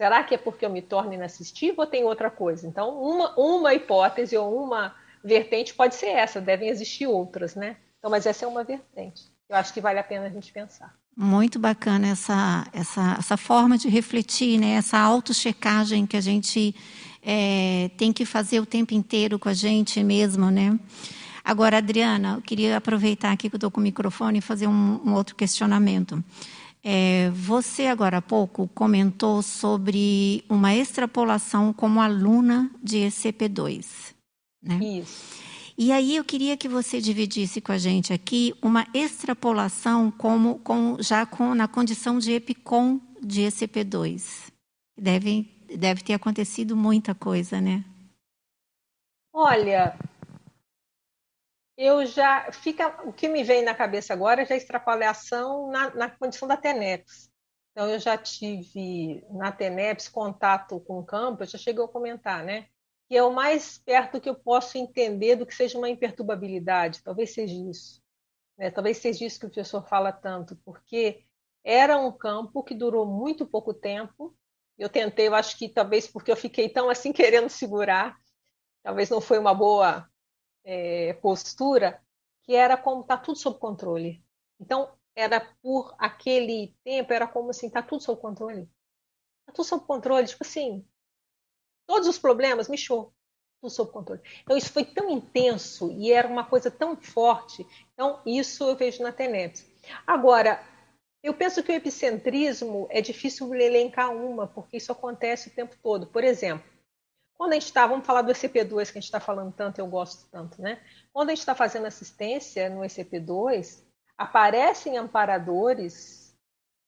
Será 0.00 0.24
que 0.24 0.34
é 0.34 0.38
porque 0.38 0.64
eu 0.64 0.70
me 0.70 0.80
torno 0.80 1.12
inassistível 1.12 1.74
ou 1.80 1.86
tem 1.86 2.04
outra 2.04 2.30
coisa? 2.30 2.66
Então, 2.66 3.02
uma, 3.02 3.38
uma 3.38 3.74
hipótese 3.74 4.34
ou 4.34 4.64
uma 4.64 4.94
vertente 5.22 5.74
pode 5.74 5.94
ser 5.94 6.06
essa, 6.06 6.40
devem 6.40 6.70
existir 6.70 7.06
outras, 7.06 7.54
né? 7.54 7.76
Então, 7.98 8.10
mas 8.10 8.24
essa 8.24 8.46
é 8.46 8.48
uma 8.48 8.64
vertente. 8.64 9.24
Eu 9.46 9.56
acho 9.56 9.74
que 9.74 9.80
vale 9.80 9.98
a 9.98 10.02
pena 10.02 10.24
a 10.24 10.30
gente 10.30 10.50
pensar. 10.54 10.94
Muito 11.14 11.58
bacana 11.58 12.08
essa, 12.08 12.66
essa, 12.72 13.16
essa 13.18 13.36
forma 13.36 13.76
de 13.76 13.90
refletir, 13.90 14.58
né? 14.58 14.70
essa 14.70 14.98
autochecagem 14.98 16.06
que 16.06 16.16
a 16.16 16.20
gente 16.22 16.74
é, 17.22 17.90
tem 17.98 18.10
que 18.10 18.24
fazer 18.24 18.58
o 18.58 18.64
tempo 18.64 18.94
inteiro 18.94 19.38
com 19.38 19.50
a 19.50 19.52
gente 19.52 20.02
mesmo. 20.02 20.50
Né? 20.50 20.80
Agora, 21.44 21.76
Adriana, 21.76 22.36
eu 22.36 22.40
queria 22.40 22.78
aproveitar 22.78 23.32
aqui 23.32 23.50
que 23.50 23.54
eu 23.54 23.58
estou 23.58 23.70
com 23.70 23.80
o 23.80 23.82
microfone 23.82 24.38
e 24.38 24.40
fazer 24.40 24.66
um, 24.66 24.98
um 25.04 25.12
outro 25.12 25.36
questionamento. 25.36 26.24
É, 26.82 27.30
você, 27.30 27.86
agora 27.86 28.18
há 28.18 28.22
pouco, 28.22 28.68
comentou 28.74 29.42
sobre 29.42 30.44
uma 30.48 30.74
extrapolação 30.74 31.72
como 31.72 32.00
aluna 32.00 32.70
de 32.82 32.98
ECP2. 32.98 34.14
Né? 34.62 34.78
Isso. 34.82 35.40
E 35.76 35.92
aí 35.92 36.16
eu 36.16 36.24
queria 36.24 36.56
que 36.56 36.68
você 36.68 37.00
dividisse 37.00 37.60
com 37.60 37.72
a 37.72 37.78
gente 37.78 38.12
aqui 38.12 38.54
uma 38.60 38.86
extrapolação 38.92 40.10
como, 40.10 40.58
com, 40.58 40.96
já 41.00 41.24
com, 41.24 41.54
na 41.54 41.66
condição 41.66 42.18
de 42.18 42.32
EPICOM 42.32 43.00
de 43.22 43.42
ECP2. 43.42 44.50
Deve, 44.98 45.48
deve 45.74 46.02
ter 46.02 46.12
acontecido 46.12 46.76
muita 46.76 47.14
coisa, 47.14 47.60
né? 47.60 47.82
Olha, 49.32 49.96
eu 51.82 52.04
já 52.06 52.52
fica 52.52 53.02
o 53.08 53.12
que 53.12 53.28
me 53.28 53.42
vem 53.42 53.62
na 53.62 53.74
cabeça 53.74 54.12
agora 54.12 54.42
é 54.42 54.46
já 54.46 54.56
extrapolação 54.56 55.70
na, 55.70 55.94
na 55.94 56.10
condição 56.10 56.46
da 56.46 56.56
TENEPS. 56.56 57.30
Então 57.72 57.88
eu 57.88 57.98
já 57.98 58.18
tive 58.18 59.24
na 59.30 59.52
TENEPS 59.52 60.08
contato 60.08 60.80
com 60.80 60.98
o 60.98 61.04
campo, 61.04 61.42
eu 61.42 61.46
já 61.46 61.58
cheguei 61.58 61.84
a 61.84 61.88
comentar, 61.88 62.44
né? 62.44 62.68
que 63.10 63.16
é 63.16 63.24
o 63.24 63.32
mais 63.32 63.76
perto 63.76 64.20
que 64.20 64.28
eu 64.28 64.36
posso 64.36 64.78
entender 64.78 65.34
do 65.34 65.44
que 65.44 65.52
seja 65.52 65.76
uma 65.76 65.88
imperturbabilidade. 65.88 67.02
Talvez 67.02 67.34
seja 67.34 67.52
isso. 67.68 68.00
Né? 68.56 68.70
Talvez 68.70 68.98
seja 68.98 69.24
isso 69.24 69.40
que 69.40 69.46
o 69.46 69.50
professor 69.50 69.84
fala 69.88 70.12
tanto, 70.12 70.54
porque 70.64 71.24
era 71.64 71.98
um 71.98 72.12
campo 72.12 72.62
que 72.62 72.72
durou 72.72 73.04
muito 73.04 73.44
pouco 73.44 73.74
tempo. 73.74 74.32
Eu 74.78 74.88
tentei, 74.88 75.26
eu 75.26 75.34
acho 75.34 75.58
que 75.58 75.68
talvez 75.68 76.06
porque 76.06 76.30
eu 76.30 76.36
fiquei 76.36 76.68
tão 76.68 76.88
assim 76.88 77.12
querendo 77.12 77.48
segurar, 77.48 78.16
talvez 78.80 79.10
não 79.10 79.20
foi 79.20 79.40
uma 79.40 79.52
boa 79.52 80.08
é, 80.64 81.14
postura, 81.14 82.02
que 82.42 82.54
era 82.54 82.76
como 82.76 83.04
tá 83.04 83.16
tudo 83.16 83.38
sob 83.38 83.58
controle. 83.58 84.24
Então, 84.58 84.92
era 85.14 85.40
por 85.62 85.94
aquele 85.98 86.74
tempo, 86.84 87.12
era 87.12 87.26
como 87.26 87.50
assim, 87.50 87.70
tá 87.70 87.82
tudo 87.82 88.02
sob 88.02 88.20
controle. 88.20 88.66
Tá 89.46 89.52
tudo 89.52 89.64
sob 89.64 89.84
controle, 89.86 90.26
tipo 90.26 90.44
assim, 90.44 90.86
Todos 91.90 92.06
os 92.06 92.20
problemas, 92.20 92.68
me 92.68 92.78
show, 92.78 93.12
tudo 93.60 93.68
sob 93.68 93.90
controle. 93.90 94.20
Então, 94.44 94.56
isso 94.56 94.72
foi 94.72 94.84
tão 94.84 95.10
intenso 95.10 95.90
e 95.90 96.12
era 96.12 96.28
uma 96.28 96.44
coisa 96.44 96.70
tão 96.70 96.96
forte. 96.96 97.66
Então, 97.92 98.20
isso 98.24 98.62
eu 98.62 98.76
vejo 98.76 99.02
na 99.02 99.10
TENEPS. 99.10 99.66
Agora, 100.06 100.64
eu 101.20 101.34
penso 101.34 101.64
que 101.64 101.72
o 101.72 101.74
epicentrismo 101.74 102.86
é 102.90 103.00
difícil 103.00 103.52
elencar 103.56 104.14
uma, 104.14 104.46
porque 104.46 104.76
isso 104.76 104.92
acontece 104.92 105.48
o 105.48 105.52
tempo 105.52 105.74
todo. 105.82 106.06
Por 106.06 106.22
exemplo, 106.22 106.64
quando 107.40 107.52
a 107.52 107.54
gente 107.54 107.68
está, 107.68 107.86
vamos 107.86 108.04
falar 108.04 108.20
do 108.20 108.32
ECP2, 108.32 108.92
que 108.92 108.98
a 108.98 109.00
gente 109.00 109.04
está 109.04 109.18
falando 109.18 109.50
tanto, 109.50 109.78
eu 109.78 109.86
gosto 109.86 110.28
tanto, 110.30 110.60
né? 110.60 110.78
Quando 111.10 111.30
a 111.30 111.32
gente 111.32 111.38
está 111.38 111.54
fazendo 111.54 111.86
assistência 111.86 112.68
no 112.68 112.82
ECP2, 112.82 113.82
aparecem 114.18 114.98
amparadores 114.98 116.36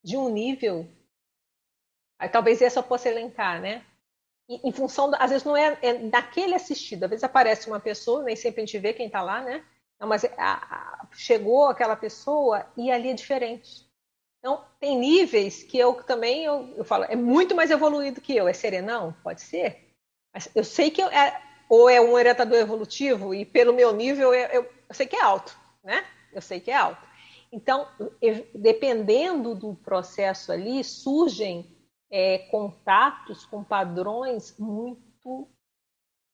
de 0.04 0.14
um 0.14 0.28
nível. 0.28 0.86
Aí, 2.18 2.28
talvez 2.28 2.60
essa 2.60 2.80
eu 2.80 2.82
possa 2.82 3.08
elencar, 3.08 3.62
né? 3.62 3.82
em 4.46 4.70
função, 4.72 5.10
às 5.14 5.30
vezes 5.30 5.42
não 5.42 5.56
é, 5.56 5.78
é 5.80 5.94
daquele 6.10 6.54
assistido, 6.54 7.04
às 7.04 7.08
vezes 7.08 7.24
aparece 7.24 7.66
uma 7.68 7.80
pessoa, 7.80 8.22
nem 8.22 8.36
sempre 8.36 8.60
a 8.60 8.66
gente 8.66 8.78
vê 8.78 8.92
quem 8.92 9.06
está 9.06 9.22
lá, 9.22 9.40
né? 9.40 9.64
Não, 9.98 10.06
mas 10.06 10.22
a, 10.22 10.32
a, 10.36 11.08
chegou 11.12 11.64
aquela 11.64 11.96
pessoa 11.96 12.70
e 12.76 12.92
ali 12.92 13.08
é 13.08 13.14
diferente. 13.14 13.88
Então, 14.38 14.62
tem 14.78 14.98
níveis 14.98 15.62
que 15.62 15.78
eu 15.78 15.94
também, 16.02 16.44
eu, 16.44 16.74
eu 16.76 16.84
falo, 16.84 17.04
é 17.04 17.16
muito 17.16 17.54
mais 17.54 17.70
evoluído 17.70 18.20
que 18.20 18.36
eu. 18.36 18.46
É 18.46 18.52
serenão? 18.52 19.16
Pode 19.22 19.40
ser. 19.40 19.91
Eu 20.54 20.64
sei 20.64 20.90
que 20.90 21.02
eu, 21.02 21.08
é, 21.08 21.42
ou 21.68 21.88
é 21.88 22.00
um 22.00 22.12
orientador 22.12 22.58
evolutivo 22.58 23.34
e 23.34 23.44
pelo 23.44 23.72
meu 23.72 23.92
nível 23.92 24.32
eu, 24.32 24.48
eu, 24.48 24.62
eu 24.88 24.94
sei 24.94 25.06
que 25.06 25.16
é 25.16 25.22
alto, 25.22 25.56
né? 25.82 26.04
Eu 26.32 26.40
sei 26.40 26.60
que 26.60 26.70
é 26.70 26.76
alto. 26.76 27.02
Então, 27.52 27.86
dependendo 28.54 29.54
do 29.54 29.74
processo 29.74 30.50
ali, 30.50 30.82
surgem 30.82 31.70
é, 32.10 32.38
contatos 32.50 33.44
com 33.44 33.62
padrões 33.62 34.56
muito 34.58 35.48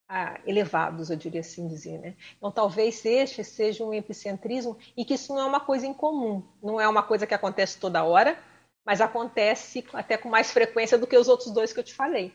ah, 0.09 0.41
elevados, 0.47 1.11
eu 1.11 1.17
diria 1.17 1.41
assim 1.41 1.67
dizer. 1.69 1.99
Né? 1.99 2.17
Então, 2.37 2.51
talvez 2.51 3.05
este 3.05 3.45
seja 3.45 3.85
um 3.85 3.93
epicentrismo 3.93 4.79
e 4.97 5.05
que 5.05 5.15
isso 5.15 5.35
não 5.35 5.41
é 5.41 5.45
uma 5.45 5.61
coisa 5.61 5.87
incomum, 5.87 6.43
não 6.63 6.81
é 6.81 6.89
uma 6.89 7.03
coisa 7.03 7.27
que 7.27 7.35
acontece 7.35 7.79
toda 7.79 8.05
hora, 8.05 8.39
mas 8.85 9.01
acontece 9.01 9.85
até 9.93 10.17
com 10.17 10.29
mais 10.29 10.51
frequência 10.51 10.97
do 10.97 11.07
que 11.07 11.19
os 11.19 11.29
outros 11.29 11.51
dois 11.51 11.73
que 11.73 11.81
eu 11.81 11.85
te 11.85 11.95
falei, 11.95 12.33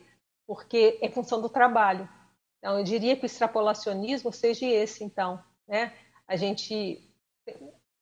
porque 0.47 0.99
é 1.01 1.09
função 1.09 1.41
do 1.41 1.49
trabalho. 1.49 2.07
Então, 2.59 2.77
eu 2.77 2.83
diria 2.83 3.15
que 3.15 3.23
o 3.23 3.25
extrapolacionismo 3.25 4.31
seja 4.31 4.65
esse, 4.65 5.03
então. 5.03 5.43
Né? 5.67 5.93
A 6.27 6.35
gente 6.35 7.09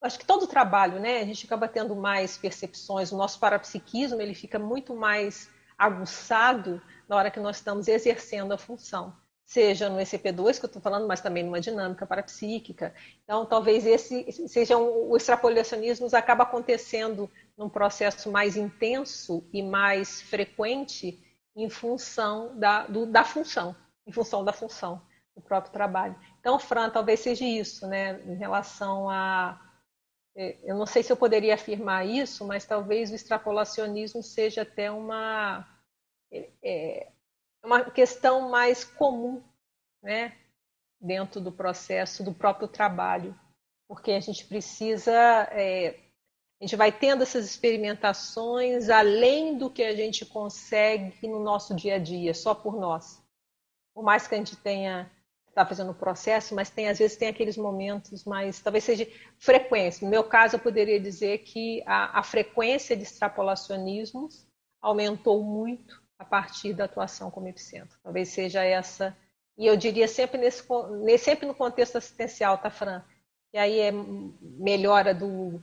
acho 0.01 0.19
que 0.19 0.25
todo 0.25 0.47
trabalho, 0.47 0.99
né, 0.99 1.19
a 1.19 1.25
gente 1.25 1.45
acaba 1.45 1.67
tendo 1.67 1.95
mais 1.95 2.37
percepções, 2.37 3.11
o 3.11 3.17
nosso 3.17 3.39
parapsiquismo 3.39 4.19
ele 4.21 4.33
fica 4.33 4.57
muito 4.57 4.95
mais 4.95 5.49
aguçado 5.77 6.81
na 7.07 7.15
hora 7.15 7.31
que 7.31 7.39
nós 7.39 7.57
estamos 7.57 7.87
exercendo 7.87 8.51
a 8.51 8.57
função, 8.57 9.15
seja 9.45 9.89
no 9.89 9.99
ECP2 9.99 10.59
que 10.59 10.65
eu 10.65 10.67
estou 10.67 10.81
falando, 10.81 11.07
mas 11.07 11.21
também 11.21 11.43
numa 11.43 11.61
dinâmica 11.61 12.05
parapsíquica. 12.05 12.93
Então, 13.23 13.45
talvez 13.45 13.85
esse 13.85 14.31
seja 14.47 14.77
um, 14.77 15.09
o 15.09 15.17
extrapolacionismo 15.17 16.07
acaba 16.13 16.43
acontecendo 16.43 17.29
num 17.57 17.69
processo 17.69 18.31
mais 18.31 18.55
intenso 18.55 19.47
e 19.53 19.61
mais 19.61 20.21
frequente 20.21 21.19
em 21.55 21.69
função 21.69 22.57
da, 22.57 22.87
do, 22.87 23.05
da 23.05 23.23
função, 23.23 23.75
em 24.05 24.11
função 24.11 24.43
da 24.43 24.53
função 24.53 25.01
do 25.35 25.41
próprio 25.41 25.71
trabalho. 25.71 26.15
Então, 26.39 26.59
Fran, 26.59 26.89
talvez 26.89 27.19
seja 27.19 27.45
isso, 27.45 27.87
né, 27.87 28.21
em 28.23 28.35
relação 28.35 29.09
a 29.09 29.59
é, 30.35 30.57
eu 30.63 30.77
não 30.77 30.85
sei 30.85 31.03
se 31.03 31.11
eu 31.11 31.17
poderia 31.17 31.55
afirmar 31.55 32.05
isso, 32.05 32.45
mas 32.45 32.65
talvez 32.65 33.11
o 33.11 33.15
extrapolacionismo 33.15 34.23
seja 34.23 34.61
até 34.61 34.89
uma, 34.89 35.67
é, 36.31 36.49
é, 36.63 37.11
uma 37.63 37.89
questão 37.91 38.49
mais 38.49 38.83
comum 38.83 39.43
né, 40.01 40.37
dentro 40.99 41.41
do 41.41 41.51
processo 41.51 42.23
do 42.23 42.33
próprio 42.33 42.67
trabalho, 42.67 43.37
porque 43.87 44.11
a 44.11 44.19
gente 44.19 44.45
precisa, 44.45 45.11
é, 45.51 45.99
a 46.61 46.63
gente 46.63 46.75
vai 46.75 46.91
tendo 46.91 47.23
essas 47.23 47.43
experimentações 47.43 48.87
além 48.87 49.57
do 49.57 49.67
que 49.67 49.81
a 49.81 49.95
gente 49.95 50.23
consegue 50.23 51.27
no 51.27 51.39
nosso 51.39 51.73
dia 51.75 51.95
a 51.95 51.97
dia, 51.97 52.35
só 52.35 52.53
por 52.53 52.79
nós. 52.79 53.19
Por 53.95 54.03
mais 54.03 54.27
que 54.27 54.35
a 54.35 54.37
gente 54.37 54.55
tenha 54.55 55.11
está 55.49 55.65
fazendo 55.65 55.91
o 55.91 55.95
processo, 55.95 56.55
mas 56.55 56.69
tem 56.69 56.87
às 56.87 56.99
vezes 56.99 57.17
tem 57.17 57.27
aqueles 57.27 57.57
momentos 57.57 58.23
mais, 58.23 58.61
talvez 58.61 58.83
seja 58.83 59.05
frequência. 59.37 60.05
No 60.05 60.09
meu 60.09 60.23
caso, 60.23 60.55
eu 60.55 60.59
poderia 60.59 60.99
dizer 60.99 61.39
que 61.39 61.83
a, 61.85 62.19
a 62.19 62.23
frequência 62.23 62.95
de 62.95 63.03
extrapolacionismos 63.03 64.47
aumentou 64.79 65.43
muito 65.43 66.01
a 66.17 66.23
partir 66.23 66.73
da 66.73 66.85
atuação 66.85 67.29
como 67.29 67.49
epicentro. 67.49 67.97
Talvez 68.01 68.29
seja 68.29 68.63
essa, 68.63 69.17
e 69.57 69.65
eu 69.65 69.75
diria 69.75 70.07
sempre 70.07 70.37
nesse, 70.37 70.63
sempre 71.17 71.45
no 71.45 71.55
contexto 71.55 71.97
assistencial, 71.97 72.57
tá, 72.59 72.69
Fran? 72.69 73.03
E 73.51 73.57
aí 73.57 73.79
é 73.79 73.91
melhora 73.91 75.13
do, 75.13 75.61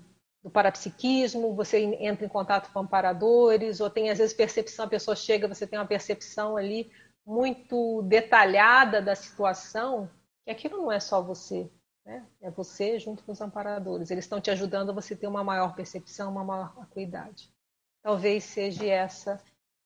do 0.49 0.51
parapsiquismo, 0.51 1.55
você 1.55 1.79
entra 2.01 2.25
em 2.25 2.29
contato 2.29 2.73
com 2.73 2.81
amparadores, 2.81 3.81
ou 3.81 3.91
tem 3.91 4.11
às 4.11 4.19
vezes 4.19 4.35
percepção, 4.35 4.87
a 4.87 4.89
pessoa 4.89 5.15
chega, 5.15 5.47
você 5.47 5.67
tem 5.67 5.79
uma 5.79 5.87
percepção 5.87 6.57
ali 6.57 6.91
muito 7.25 8.03
detalhada 8.03 9.03
da 9.03 9.15
situação, 9.15 10.11
que 10.45 10.51
aquilo 10.51 10.79
não 10.79 10.91
é 10.91 10.99
só 10.99 11.23
você, 11.23 11.71
né? 12.05 12.27
é 12.41 12.51
você 12.51 12.99
junto 12.99 13.23
com 13.23 13.33
os 13.33 13.41
amparadores. 13.43 14.11
Eles 14.11 14.25
estão 14.25 14.41
te 14.41 14.51
ajudando 14.51 14.91
a 14.91 14.95
você 14.95 15.15
ter 15.15 15.27
uma 15.27 15.45
maior 15.45 15.75
percepção, 15.75 16.33
uma 16.33 16.43
maior 16.43 16.75
acuidade. 16.79 17.53
Talvez 18.03 18.45
seja 18.45 18.87
essa 18.87 19.39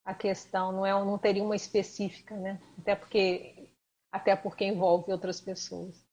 a 0.05 0.15
questão, 0.15 0.73
não 0.73 0.87
é, 0.87 0.93
não 0.93 1.19
teria 1.19 1.43
uma 1.43 1.57
específica, 1.57 2.37
né? 2.37 2.61
Até 2.79 2.95
porque 2.95 3.69
até 4.13 4.37
porque 4.37 4.65
envolve 4.65 5.11
outras 5.11 5.41
pessoas. 5.41 6.05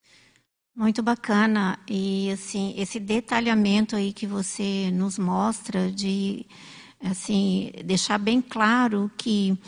Muito 0.80 1.04
bacana 1.04 1.78
e 1.86 2.32
assim 2.32 2.74
esse 2.78 3.02
detalhamento 3.02 3.98
aí 3.98 4.14
que 4.14 4.26
você 4.26 4.90
nos 4.94 5.20
mostra 5.20 5.92
de 5.92 6.46
assim 7.04 7.74
deixar 7.84 8.18
bem 8.18 8.42
claro 8.42 9.12
que 9.18 9.60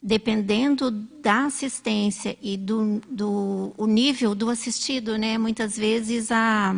dependendo 0.00 0.92
da 0.92 1.46
assistência 1.46 2.38
e 2.40 2.56
do, 2.56 3.00
do 3.10 3.74
o 3.76 3.84
nível 3.84 4.32
do 4.32 4.48
assistido, 4.48 5.18
né? 5.18 5.36
Muitas 5.38 5.76
vezes 5.76 6.30
a 6.30 6.72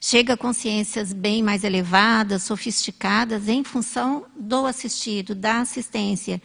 chega 0.00 0.32
a 0.32 0.36
consciências 0.38 1.12
bem 1.12 1.42
mais 1.42 1.64
elevadas, 1.64 2.44
sofisticadas, 2.44 3.46
em 3.46 3.62
função 3.62 4.24
do 4.34 4.64
assistido, 4.64 5.34
da 5.34 5.60
assistência. 5.60 6.40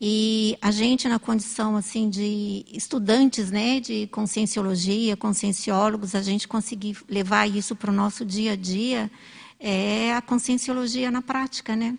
E 0.00 0.56
a 0.62 0.70
gente, 0.70 1.06
na 1.08 1.18
condição 1.18 1.76
assim 1.76 2.08
de 2.08 2.64
estudantes 2.72 3.50
né, 3.50 3.80
de 3.80 4.06
conscienciologia, 4.06 5.14
conscienciólogos, 5.14 6.14
a 6.14 6.22
gente 6.22 6.48
conseguir 6.48 6.96
levar 7.06 7.46
isso 7.46 7.76
para 7.76 7.90
o 7.90 7.94
nosso 7.94 8.24
dia 8.24 8.52
a 8.52 8.56
dia, 8.56 9.10
é 9.58 10.14
a 10.14 10.22
conscienciologia 10.22 11.10
na 11.10 11.20
prática, 11.20 11.76
né? 11.76 11.98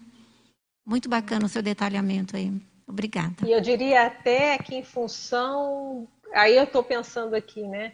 Muito 0.83 1.07
bacana 1.07 1.45
o 1.45 1.49
seu 1.49 1.61
detalhamento 1.61 2.35
aí. 2.35 2.51
Obrigada. 2.87 3.47
E 3.47 3.51
eu 3.51 3.61
diria 3.61 4.07
até 4.07 4.57
que 4.57 4.73
em 4.73 4.83
função, 4.83 6.07
aí 6.33 6.57
eu 6.57 6.63
estou 6.63 6.83
pensando 6.83 7.35
aqui, 7.35 7.61
né? 7.61 7.93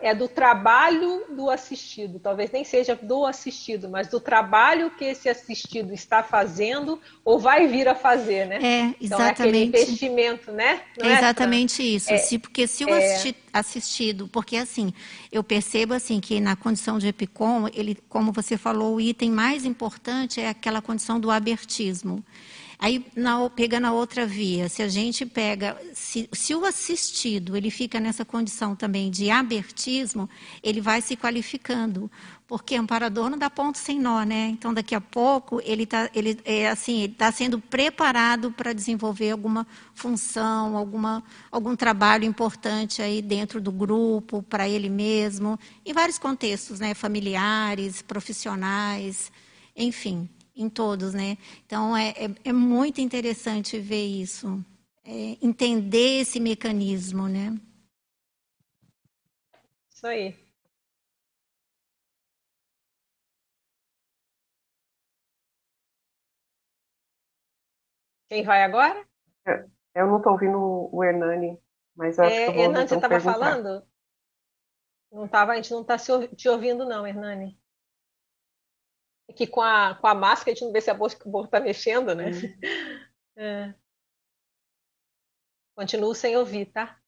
É 0.00 0.12
do 0.12 0.26
trabalho 0.26 1.24
do 1.30 1.48
assistido, 1.48 2.18
talvez 2.18 2.50
nem 2.50 2.64
seja 2.64 2.96
do 2.96 3.24
assistido, 3.24 3.88
mas 3.88 4.08
do 4.08 4.18
trabalho 4.18 4.90
que 4.90 5.04
esse 5.04 5.28
assistido 5.28 5.94
está 5.94 6.20
fazendo 6.20 7.00
ou 7.24 7.38
vai 7.38 7.68
vir 7.68 7.86
a 7.86 7.94
fazer, 7.94 8.44
né? 8.46 8.56
É, 8.56 8.94
exatamente. 9.00 9.04
Então, 9.04 9.20
é 9.20 9.28
aquele 9.30 9.64
investimento, 9.64 10.50
né? 10.50 10.82
Não 10.98 11.08
é 11.08 11.18
exatamente 11.18 11.80
isso. 11.80 12.12
É, 12.12 12.18
se, 12.18 12.40
porque 12.40 12.66
se 12.66 12.84
o 12.84 12.88
é... 12.88 13.22
assistido, 13.52 14.26
porque 14.26 14.56
assim, 14.56 14.92
eu 15.30 15.44
percebo 15.44 15.94
assim 15.94 16.18
que 16.18 16.40
na 16.40 16.56
condição 16.56 16.98
de 16.98 17.06
EPICOM, 17.06 17.68
ele, 17.72 17.96
como 18.08 18.32
você 18.32 18.56
falou, 18.58 18.96
o 18.96 19.00
item 19.00 19.30
mais 19.30 19.64
importante 19.64 20.40
é 20.40 20.48
aquela 20.48 20.82
condição 20.82 21.20
do 21.20 21.30
abertismo. 21.30 22.24
Aí, 22.80 23.04
na, 23.16 23.50
pegando 23.50 23.88
a 23.88 23.92
outra 23.92 24.24
via, 24.24 24.68
se 24.68 24.82
a 24.84 24.88
gente 24.88 25.26
pega, 25.26 25.76
se, 25.92 26.28
se, 26.32 26.54
o 26.54 26.64
assistido 26.64 27.56
ele 27.56 27.72
fica 27.72 27.98
nessa 27.98 28.24
condição 28.24 28.76
também 28.76 29.10
de 29.10 29.30
abertismo, 29.30 30.30
ele 30.62 30.80
vai 30.80 31.02
se 31.02 31.16
qualificando, 31.16 32.08
porque 32.46 32.76
amparador 32.76 33.28
não 33.30 33.36
dá 33.36 33.50
ponto 33.50 33.78
sem 33.78 33.98
nó, 33.98 34.22
né? 34.22 34.46
Então, 34.50 34.72
daqui 34.72 34.94
a 34.94 35.00
pouco 35.00 35.60
ele 35.64 35.82
está 35.82 36.08
ele, 36.14 36.38
é, 36.44 36.68
assim, 36.68 37.12
tá 37.18 37.32
sendo 37.32 37.58
preparado 37.58 38.52
para 38.52 38.72
desenvolver 38.72 39.32
alguma 39.32 39.66
função, 39.92 40.76
alguma, 40.76 41.24
algum 41.50 41.74
trabalho 41.74 42.24
importante 42.24 43.02
aí 43.02 43.20
dentro 43.20 43.60
do 43.60 43.72
grupo, 43.72 44.40
para 44.44 44.68
ele 44.68 44.88
mesmo, 44.88 45.58
em 45.84 45.92
vários 45.92 46.16
contextos, 46.16 46.78
né? 46.78 46.94
Familiares, 46.94 48.02
profissionais, 48.02 49.32
enfim 49.76 50.28
em 50.58 50.68
todos, 50.68 51.14
né? 51.14 51.38
Então 51.64 51.96
é, 51.96 52.10
é, 52.10 52.34
é 52.44 52.52
muito 52.52 53.00
interessante 53.00 53.78
ver 53.78 54.04
isso, 54.04 54.62
é, 55.04 55.38
entender 55.40 56.20
esse 56.20 56.40
mecanismo, 56.40 57.28
né? 57.28 57.56
Isso 59.88 60.06
aí. 60.06 60.34
Quem 68.28 68.44
vai 68.44 68.62
agora? 68.62 69.06
Eu 69.94 70.06
não 70.06 70.18
estou 70.18 70.32
ouvindo 70.32 70.58
o 70.92 71.02
Hernani, 71.02 71.58
mas 71.96 72.18
acho 72.18 72.30
é, 72.30 72.44
que 72.44 72.50
eu 72.50 72.54
vou 72.54 72.62
Hernani, 72.64 72.84
então 72.84 73.00
você 73.00 73.06
estava 73.06 73.20
falando? 73.20 73.86
Não 75.10 75.26
tava, 75.26 75.52
a 75.52 75.54
gente 75.56 75.70
não 75.70 75.80
está 75.80 75.96
te 75.96 76.48
ouvindo, 76.48 76.84
não, 76.84 77.06
Hernani 77.06 77.58
que 79.34 79.46
com 79.46 79.60
a, 79.60 79.94
com 80.00 80.06
a 80.06 80.14
máscara 80.14 80.50
a 80.50 80.54
gente 80.54 80.64
não 80.64 80.72
vê 80.72 80.80
se 80.80 80.90
a 80.90 80.94
boca 80.94 81.16
está 81.44 81.60
mexendo, 81.60 82.14
né? 82.14 82.30
É. 83.36 83.72
Continuo 85.76 86.14
sem 86.14 86.36
ouvir, 86.36 86.66
tá? 86.66 86.98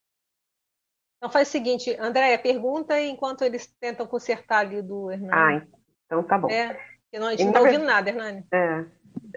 Então 1.17 1.31
faz 1.31 1.49
o 1.49 1.51
seguinte, 1.51 1.95
Andréia, 1.99 2.39
pergunta 2.39 3.01
enquanto 3.01 3.43
eles 3.43 3.67
tentam 3.81 4.07
consertar 4.07 4.61
ali 4.61 4.81
do 4.81 5.11
Hernani. 5.11 5.33
Ah, 5.33 5.67
então 6.07 6.23
tá 6.23 6.39
bom. 6.39 6.49
É, 6.49 6.81
não, 7.13 7.27
a 7.27 7.31
gente 7.33 7.43
não 7.43 7.49
está 7.49 7.61
ouvindo 7.61 7.85
nada, 7.85 8.09
Hernani. 8.09 8.47
É, 8.53 8.85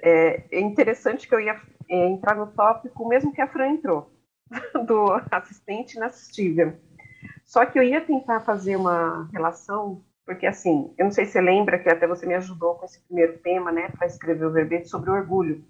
é, 0.01 0.47
é, 0.51 0.59
interessante 0.59 1.27
que 1.27 1.33
eu 1.33 1.39
ia 1.39 1.59
é, 1.89 2.07
entrar 2.07 2.35
no 2.35 2.47
tópico 2.47 3.07
mesmo 3.07 3.33
que 3.33 3.41
a 3.41 3.47
Fran 3.47 3.69
entrou, 3.69 4.13
do 4.85 5.11
assistente 5.31 5.95
inassistível. 5.95 6.77
Só 7.43 7.65
que 7.65 7.77
eu 7.77 7.83
ia 7.83 7.99
tentar 7.99 8.39
fazer 8.41 8.75
uma 8.75 9.29
relação 9.33 10.05
porque, 10.25 10.45
assim, 10.45 10.93
eu 10.97 11.05
não 11.05 11.11
sei 11.11 11.25
se 11.25 11.33
você 11.33 11.41
lembra 11.41 11.79
que 11.79 11.89
até 11.89 12.07
você 12.07 12.25
me 12.25 12.35
ajudou 12.35 12.75
com 12.75 12.85
esse 12.85 13.01
primeiro 13.01 13.37
tema, 13.39 13.71
né, 13.71 13.89
para 13.89 14.07
escrever 14.07 14.45
o 14.45 14.51
verbete 14.51 14.87
sobre 14.87 15.09
o 15.09 15.13
orgulho. 15.13 15.63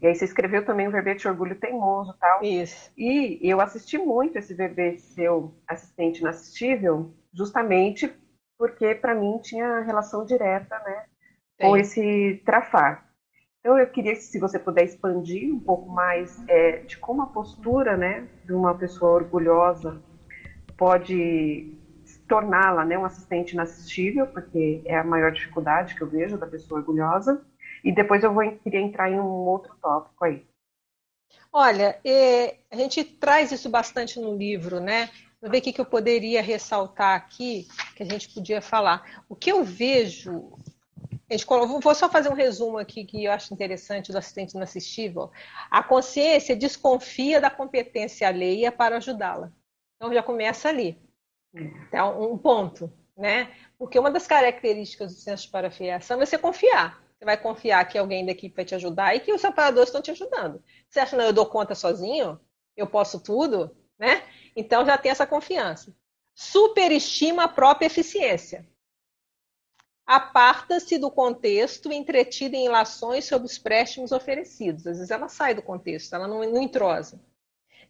E 0.00 0.06
aí 0.06 0.14
você 0.14 0.24
escreveu 0.24 0.64
também 0.64 0.88
o 0.88 0.90
verbete 0.90 1.28
Orgulho 1.28 1.54
Teimoso 1.56 2.14
tal. 2.18 2.42
Isso. 2.42 2.90
E 2.96 3.38
eu 3.42 3.60
assisti 3.60 3.98
muito 3.98 4.38
esse 4.38 4.54
verbete 4.54 5.02
seu 5.02 5.54
assistente 5.68 6.20
inassistível, 6.20 7.12
justamente 7.32 8.10
porque 8.58 8.94
para 8.94 9.14
mim 9.14 9.38
tinha 9.42 9.80
relação 9.80 10.24
direta, 10.24 10.78
né, 10.80 11.04
Sim. 11.60 11.66
com 11.66 11.76
esse 11.76 12.42
trafar. 12.44 13.10
Então 13.58 13.78
eu 13.78 13.86
queria 13.86 14.16
se 14.16 14.38
você 14.38 14.58
puder 14.58 14.84
expandir 14.84 15.54
um 15.54 15.60
pouco 15.60 15.90
mais 15.90 16.42
é, 16.48 16.78
de 16.78 16.96
como 16.96 17.22
a 17.22 17.26
postura, 17.26 17.94
né, 17.96 18.26
de 18.44 18.54
uma 18.54 18.74
pessoa 18.74 19.12
orgulhosa 19.12 20.02
pode 20.78 21.78
torná-la 22.30 22.84
né, 22.84 22.96
um 22.96 23.04
assistente 23.04 23.54
inassistível, 23.54 24.24
porque 24.28 24.80
é 24.84 24.96
a 24.96 25.02
maior 25.02 25.32
dificuldade 25.32 25.96
que 25.96 26.00
eu 26.00 26.08
vejo 26.08 26.38
da 26.38 26.46
pessoa 26.46 26.78
orgulhosa. 26.78 27.44
E 27.82 27.92
depois 27.92 28.22
eu 28.22 28.32
vou 28.32 28.48
queria 28.58 28.80
entrar 28.80 29.10
em 29.10 29.18
um 29.18 29.24
outro 29.24 29.74
tópico 29.82 30.24
aí. 30.24 30.46
Olha, 31.52 31.98
é, 32.04 32.58
a 32.70 32.76
gente 32.76 33.02
traz 33.02 33.50
isso 33.50 33.68
bastante 33.68 34.20
no 34.20 34.36
livro, 34.36 34.78
né? 34.78 35.10
Vou 35.40 35.50
ver 35.50 35.58
o 35.58 35.62
que, 35.62 35.72
que 35.72 35.80
eu 35.80 35.86
poderia 35.86 36.40
ressaltar 36.40 37.16
aqui, 37.16 37.66
que 37.96 38.04
a 38.04 38.06
gente 38.06 38.28
podia 38.28 38.62
falar. 38.62 39.24
O 39.28 39.34
que 39.34 39.50
eu 39.50 39.64
vejo, 39.64 40.52
vou 41.82 41.94
só 41.94 42.08
fazer 42.08 42.28
um 42.28 42.34
resumo 42.34 42.78
aqui 42.78 43.04
que 43.04 43.24
eu 43.24 43.32
acho 43.32 43.52
interessante 43.52 44.12
do 44.12 44.18
assistente 44.18 44.52
inassistível. 44.52 45.32
A 45.68 45.82
consciência 45.82 46.54
desconfia 46.54 47.40
da 47.40 47.50
competência 47.50 48.28
alheia 48.28 48.70
para 48.70 48.98
ajudá-la. 48.98 49.50
Então 49.96 50.14
já 50.14 50.22
começa 50.22 50.68
ali. 50.68 50.96
Então, 51.54 52.32
um 52.32 52.38
ponto, 52.38 52.92
né? 53.16 53.54
Porque 53.78 53.98
uma 53.98 54.10
das 54.10 54.26
características 54.26 55.14
do 55.14 55.20
senso 55.20 55.44
de 55.44 55.50
parafiliação 55.50 56.20
é 56.20 56.26
você 56.26 56.38
confiar. 56.38 57.02
Você 57.18 57.24
vai 57.24 57.36
confiar 57.36 57.84
que 57.86 57.98
alguém 57.98 58.24
da 58.24 58.32
equipe 58.32 58.56
vai 58.56 58.64
te 58.64 58.74
ajudar 58.74 59.14
e 59.14 59.20
que 59.20 59.32
os 59.32 59.40
separadores 59.40 59.88
estão 59.88 60.00
te 60.00 60.10
ajudando. 60.10 60.62
Você 60.88 61.00
acha, 61.00 61.16
não, 61.16 61.24
eu 61.24 61.32
dou 61.32 61.46
conta 61.46 61.74
sozinho? 61.74 62.40
Eu 62.76 62.86
posso 62.86 63.20
tudo? 63.20 63.76
Né? 63.98 64.22
Então 64.56 64.86
já 64.86 64.96
tem 64.96 65.10
essa 65.10 65.26
confiança. 65.26 65.94
Superestima 66.34 67.44
a 67.44 67.48
própria 67.48 67.86
eficiência. 67.86 68.66
Aparta-se 70.06 70.98
do 70.98 71.10
contexto 71.10 71.92
entretida 71.92 72.56
em 72.56 72.66
ilações 72.66 73.26
sobre 73.26 73.46
os 73.46 73.58
préstimos 73.58 74.12
oferecidos. 74.12 74.86
Às 74.86 74.96
vezes 74.96 75.10
ela 75.10 75.28
sai 75.28 75.54
do 75.54 75.62
contexto, 75.62 76.14
ela 76.14 76.26
não, 76.26 76.40
não 76.40 76.62
entrosa 76.62 77.20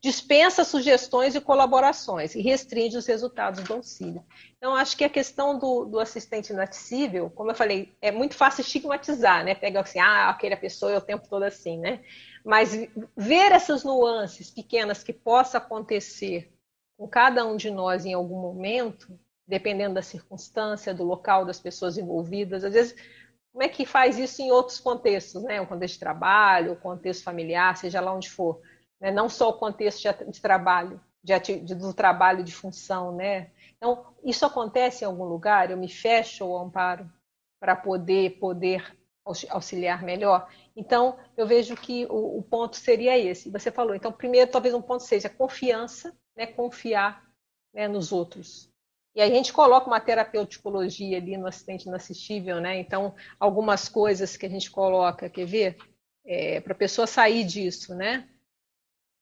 dispensa 0.02 0.64
sugestões 0.64 1.34
e 1.34 1.40
colaborações 1.40 2.34
e 2.34 2.40
restringe 2.40 2.96
os 2.96 3.06
resultados 3.06 3.62
do 3.64 3.74
auxílio. 3.74 4.24
Então, 4.56 4.74
acho 4.74 4.96
que 4.96 5.04
a 5.04 5.10
questão 5.10 5.58
do, 5.58 5.84
do 5.84 6.00
assistente 6.00 6.52
inacessível, 6.52 7.28
como 7.30 7.50
eu 7.50 7.54
falei, 7.54 7.94
é 8.00 8.10
muito 8.10 8.34
fácil 8.34 8.62
estigmatizar, 8.62 9.44
né? 9.44 9.54
Pega 9.54 9.80
assim, 9.80 9.98
ah, 9.98 10.30
aquela 10.30 10.56
pessoa 10.56 10.92
é 10.92 10.96
o 10.96 11.02
tempo 11.02 11.28
todo 11.28 11.42
assim, 11.42 11.78
né? 11.78 12.02
Mas 12.42 12.72
ver 13.14 13.52
essas 13.52 13.84
nuances 13.84 14.50
pequenas 14.50 15.02
que 15.02 15.12
possa 15.12 15.58
acontecer 15.58 16.50
com 16.96 17.06
cada 17.06 17.46
um 17.46 17.56
de 17.56 17.70
nós 17.70 18.06
em 18.06 18.14
algum 18.14 18.40
momento, 18.40 19.18
dependendo 19.46 19.94
da 19.94 20.02
circunstância, 20.02 20.94
do 20.94 21.04
local, 21.04 21.44
das 21.44 21.60
pessoas 21.60 21.98
envolvidas, 21.98 22.64
às 22.64 22.72
vezes 22.72 22.96
como 23.52 23.64
é 23.64 23.68
que 23.68 23.84
faz 23.84 24.18
isso 24.18 24.40
em 24.40 24.50
outros 24.50 24.78
contextos, 24.78 25.42
né? 25.42 25.60
O 25.60 25.66
contexto 25.66 25.94
de 25.94 26.00
trabalho, 26.00 26.72
o 26.72 26.76
contexto 26.76 27.24
familiar, 27.24 27.76
seja 27.76 28.00
lá 28.00 28.14
onde 28.14 28.30
for 28.30 28.60
né? 29.00 29.10
não 29.10 29.28
só 29.28 29.48
o 29.48 29.58
contexto 29.58 30.02
de, 30.02 30.30
de 30.30 30.40
trabalho, 30.40 31.00
de, 31.22 31.38
de, 31.38 31.74
do 31.74 31.94
trabalho 31.94 32.44
de 32.44 32.52
função. 32.52 33.14
Né? 33.14 33.50
Então, 33.76 34.06
isso 34.24 34.44
acontece 34.44 35.04
em 35.04 35.06
algum 35.06 35.24
lugar, 35.24 35.70
eu 35.70 35.76
me 35.76 35.88
fecho 35.88 36.44
ao 36.44 36.58
amparo 36.58 37.10
para 37.58 37.74
poder, 37.76 38.38
poder 38.38 38.96
auxiliar 39.48 40.02
melhor. 40.02 40.48
Então, 40.74 41.18
eu 41.36 41.46
vejo 41.46 41.76
que 41.76 42.06
o, 42.06 42.38
o, 42.38 42.42
ponto 42.42 42.76
seria 42.76 43.18
esse. 43.18 43.50
Você 43.50 43.70
falou, 43.70 43.94
então, 43.94 44.10
primeiro, 44.10 44.50
talvez 44.50 44.74
um 44.74 44.82
ponto 44.82 45.02
seja 45.02 45.28
confiança, 45.28 46.14
né? 46.36 46.46
confiar 46.46 47.22
né, 47.72 47.86
nos 47.86 48.12
outros. 48.12 48.70
E 49.14 49.20
a 49.20 49.28
gente 49.28 49.52
coloca 49.52 49.86
uma 49.86 50.00
terapeuticologia 50.00 51.18
ali 51.18 51.36
no 51.36 51.46
assistente 51.46 51.86
inassistível, 51.86 52.60
né? 52.60 52.78
Então, 52.78 53.14
algumas 53.40 53.88
coisas 53.88 54.36
que 54.36 54.46
a 54.46 54.48
gente 54.48 54.70
coloca, 54.70 55.28
quer 55.28 55.46
ver? 55.46 55.76
É, 56.24 56.60
para 56.60 56.74
a 56.74 56.76
pessoa 56.76 57.06
sair 57.06 57.44
disso, 57.44 57.94
né? 57.94 58.28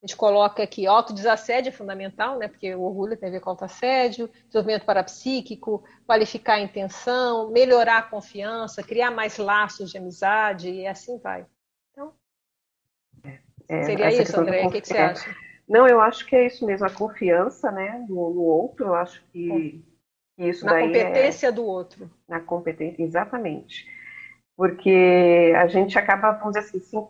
A 0.00 0.06
gente 0.06 0.16
coloca 0.16 0.62
aqui, 0.62 0.86
autodesassédio 0.86 1.70
é 1.70 1.72
fundamental, 1.72 2.38
né? 2.38 2.46
Porque 2.46 2.72
o 2.72 2.82
orgulho 2.82 3.16
tem 3.16 3.28
a 3.28 3.32
ver 3.32 3.40
com 3.40 3.50
autoassédio, 3.50 4.30
desenvolvimento 4.46 4.84
parapsíquico, 4.84 5.82
qualificar 6.06 6.54
a 6.54 6.60
intenção, 6.60 7.50
melhorar 7.50 7.98
a 7.98 8.02
confiança, 8.02 8.82
criar 8.82 9.10
mais 9.10 9.38
laços 9.38 9.90
de 9.90 9.98
amizade 9.98 10.70
e 10.70 10.86
assim 10.86 11.18
vai. 11.18 11.44
Então... 11.90 12.12
É, 13.24 13.38
É, 13.68 13.82
Seria 13.82 14.10
isso, 14.10 14.40
André? 14.40 14.66
O 14.66 14.70
que, 14.70 14.80
que, 14.80 14.88
você 14.88 14.96
acha? 14.96 15.36
Não, 15.68 15.86
eu 15.86 16.00
acho 16.00 16.24
que 16.24 16.34
é 16.34 16.46
isso 16.46 16.64
mesmo, 16.64 16.86
a 16.86 16.90
confiança 16.90 17.70
né, 17.70 18.04
no, 18.08 18.32
no 18.32 18.40
outro, 18.40 18.86
eu 18.86 18.94
acho 18.94 19.22
que, 19.30 19.84
que 20.34 20.44
isso 20.48 20.64
Na 20.64 20.72
daí 20.72 20.86
competência 20.86 21.48
é, 21.48 21.52
do 21.52 21.64
outro. 21.64 22.10
Na 22.26 22.40
competência, 22.40 23.02
exatamente. 23.02 23.86
Porque 24.56 25.52
a 25.56 25.66
gente 25.66 25.98
acaba, 25.98 26.32
vamos 26.32 26.54
dizer 26.54 26.66
assim, 26.66 26.80
sim, 26.80 27.06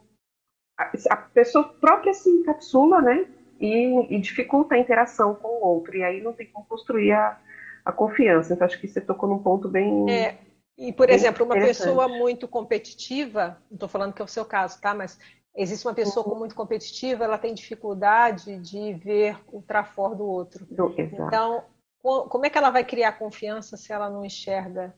a, 0.78 1.16
pessoa 1.16 1.64
própria 1.80 2.14
se 2.14 2.30
encapsula, 2.30 3.02
né? 3.02 3.26
E, 3.60 4.14
e, 4.14 4.20
dificulta 4.20 4.76
a 4.76 4.78
interação 4.78 5.34
com 5.34 5.48
o 5.48 5.66
outro, 5.66 5.96
e 5.96 6.04
aí 6.04 6.20
não 6.20 6.32
tem 6.32 6.46
como 6.46 6.64
construir 6.64 7.10
a, 7.12 7.36
a 7.84 7.90
confiança. 7.90 8.54
Então, 8.54 8.64
acho 8.64 8.80
que 8.80 8.86
você 8.86 9.00
tocou 9.00 9.28
num 9.28 9.42
ponto 9.42 9.68
bem. 9.68 10.08
É, 10.08 10.38
e, 10.76 10.92
por 10.92 11.10
exemplo, 11.10 11.44
uma 11.44 11.56
pessoa 11.56 12.06
muito 12.06 12.46
competitiva, 12.46 13.60
não 13.68 13.74
estou 13.74 13.88
falando 13.88 14.12
que 14.12 14.22
é 14.22 14.24
o 14.24 14.28
seu 14.28 14.44
caso, 14.44 14.80
tá? 14.80 14.94
Mas 14.94 15.18
existe 15.56 15.84
uma 15.84 15.94
pessoa 15.94 16.28
uhum. 16.28 16.38
muito 16.38 16.54
competitiva, 16.54 17.24
ela 17.24 17.36
tem 17.36 17.52
dificuldade 17.52 18.58
de 18.58 18.94
ver 18.94 19.36
o 19.52 19.60
trafor 19.60 20.14
do 20.14 20.24
outro. 20.24 20.64
Do, 20.66 20.94
então, 20.96 21.64
como 22.00 22.46
é 22.46 22.50
que 22.50 22.56
ela 22.56 22.70
vai 22.70 22.84
criar 22.84 23.18
confiança 23.18 23.76
se 23.76 23.92
ela 23.92 24.08
não 24.08 24.24
enxerga 24.24 24.94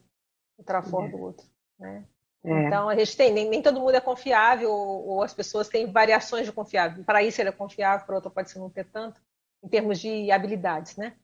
o 0.55 0.63
trafor 0.63 1.05
é. 1.05 1.07
do 1.09 1.19
outro, 1.19 1.47
né? 1.79 2.05
É. 2.43 2.67
Então, 2.67 2.89
a 2.89 2.95
gente 2.95 3.15
tem, 3.15 3.31
nem, 3.31 3.49
nem, 3.49 3.61
todo 3.61 3.79
mundo 3.79 3.95
é 3.95 4.01
confiável, 4.01 4.71
ou, 4.71 5.07
ou, 5.07 5.23
as 5.23 5.33
pessoas 5.33 5.69
têm 5.69 5.91
variações 5.91 6.45
de 6.45 6.51
confiável. 6.51 7.03
Para 7.03 7.21
isso 7.23 7.39
ele 7.41 7.49
é 7.49 7.53
confiável, 7.53 8.05
para 8.05 8.15
outro 8.15 8.31
pode 8.31 8.49
ser 8.49 8.59
não 8.59 8.69
ter 8.69 8.85
tanto, 8.85 9.21
em 9.63 9.69
termos 9.69 9.99
de 9.99 10.31
habilidades, 10.31 10.97
né? 10.97 11.15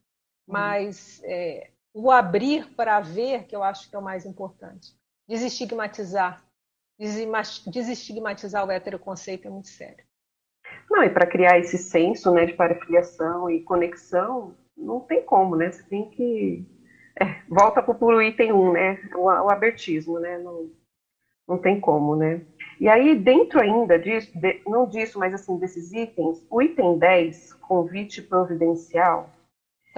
Uhum. 0.46 0.54
Mas 0.54 1.20
é, 1.24 1.70
o 1.92 2.10
abrir 2.10 2.72
para 2.74 3.00
ver, 3.00 3.44
que 3.44 3.56
eu 3.56 3.62
acho 3.62 3.90
que 3.90 3.96
é 3.96 3.98
o 3.98 4.02
mais 4.02 4.24
importante. 4.24 4.96
Desestigmatizar. 5.28 6.44
Desestigmatizar 7.66 8.64
o 8.64 8.70
heteroconceito 8.70 9.46
é 9.46 9.50
muito 9.50 9.68
sério. 9.68 10.04
Não, 10.90 11.02
e 11.02 11.10
para 11.10 11.26
criar 11.26 11.58
esse 11.58 11.78
senso 11.78 12.32
né, 12.32 12.46
de 12.46 12.54
parafiliação 12.54 13.50
e 13.50 13.62
conexão, 13.62 14.56
não 14.76 15.00
tem 15.00 15.22
como, 15.22 15.56
né? 15.56 15.70
Você 15.70 15.82
tem 15.84 16.08
que. 16.10 16.64
É, 17.20 17.42
volta 17.48 17.82
para 17.82 17.96
o 18.04 18.22
item 18.22 18.52
1, 18.52 18.72
né? 18.72 19.10
O, 19.16 19.24
o 19.24 19.50
abertismo, 19.50 20.18
né? 20.18 20.38
Não, 20.38 20.70
não 21.48 21.58
tem 21.58 21.80
como, 21.80 22.14
né? 22.14 22.42
E 22.78 22.88
aí, 22.88 23.16
dentro 23.16 23.60
ainda 23.60 23.98
disso, 23.98 24.30
de, 24.38 24.60
não 24.66 24.86
disso, 24.86 25.18
mas 25.18 25.34
assim, 25.34 25.58
desses 25.58 25.92
itens, 25.92 26.46
o 26.50 26.62
item 26.62 26.98
10, 26.98 27.54
convite 27.54 28.22
providencial, 28.22 29.30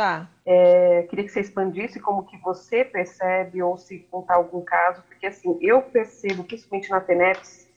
Tá. 0.00 0.30
É, 0.46 1.02
queria 1.04 1.26
que 1.26 1.30
você 1.30 1.40
expandisse 1.40 2.00
como 2.00 2.24
que 2.24 2.38
você 2.38 2.84
percebe 2.84 3.62
ou 3.62 3.76
se 3.76 3.98
contar 4.10 4.36
algum 4.36 4.62
caso, 4.62 5.02
porque 5.02 5.26
assim, 5.26 5.58
eu 5.60 5.82
percebo, 5.82 6.42
principalmente 6.44 6.88
na 6.90 7.02
TENEPS, 7.02 7.68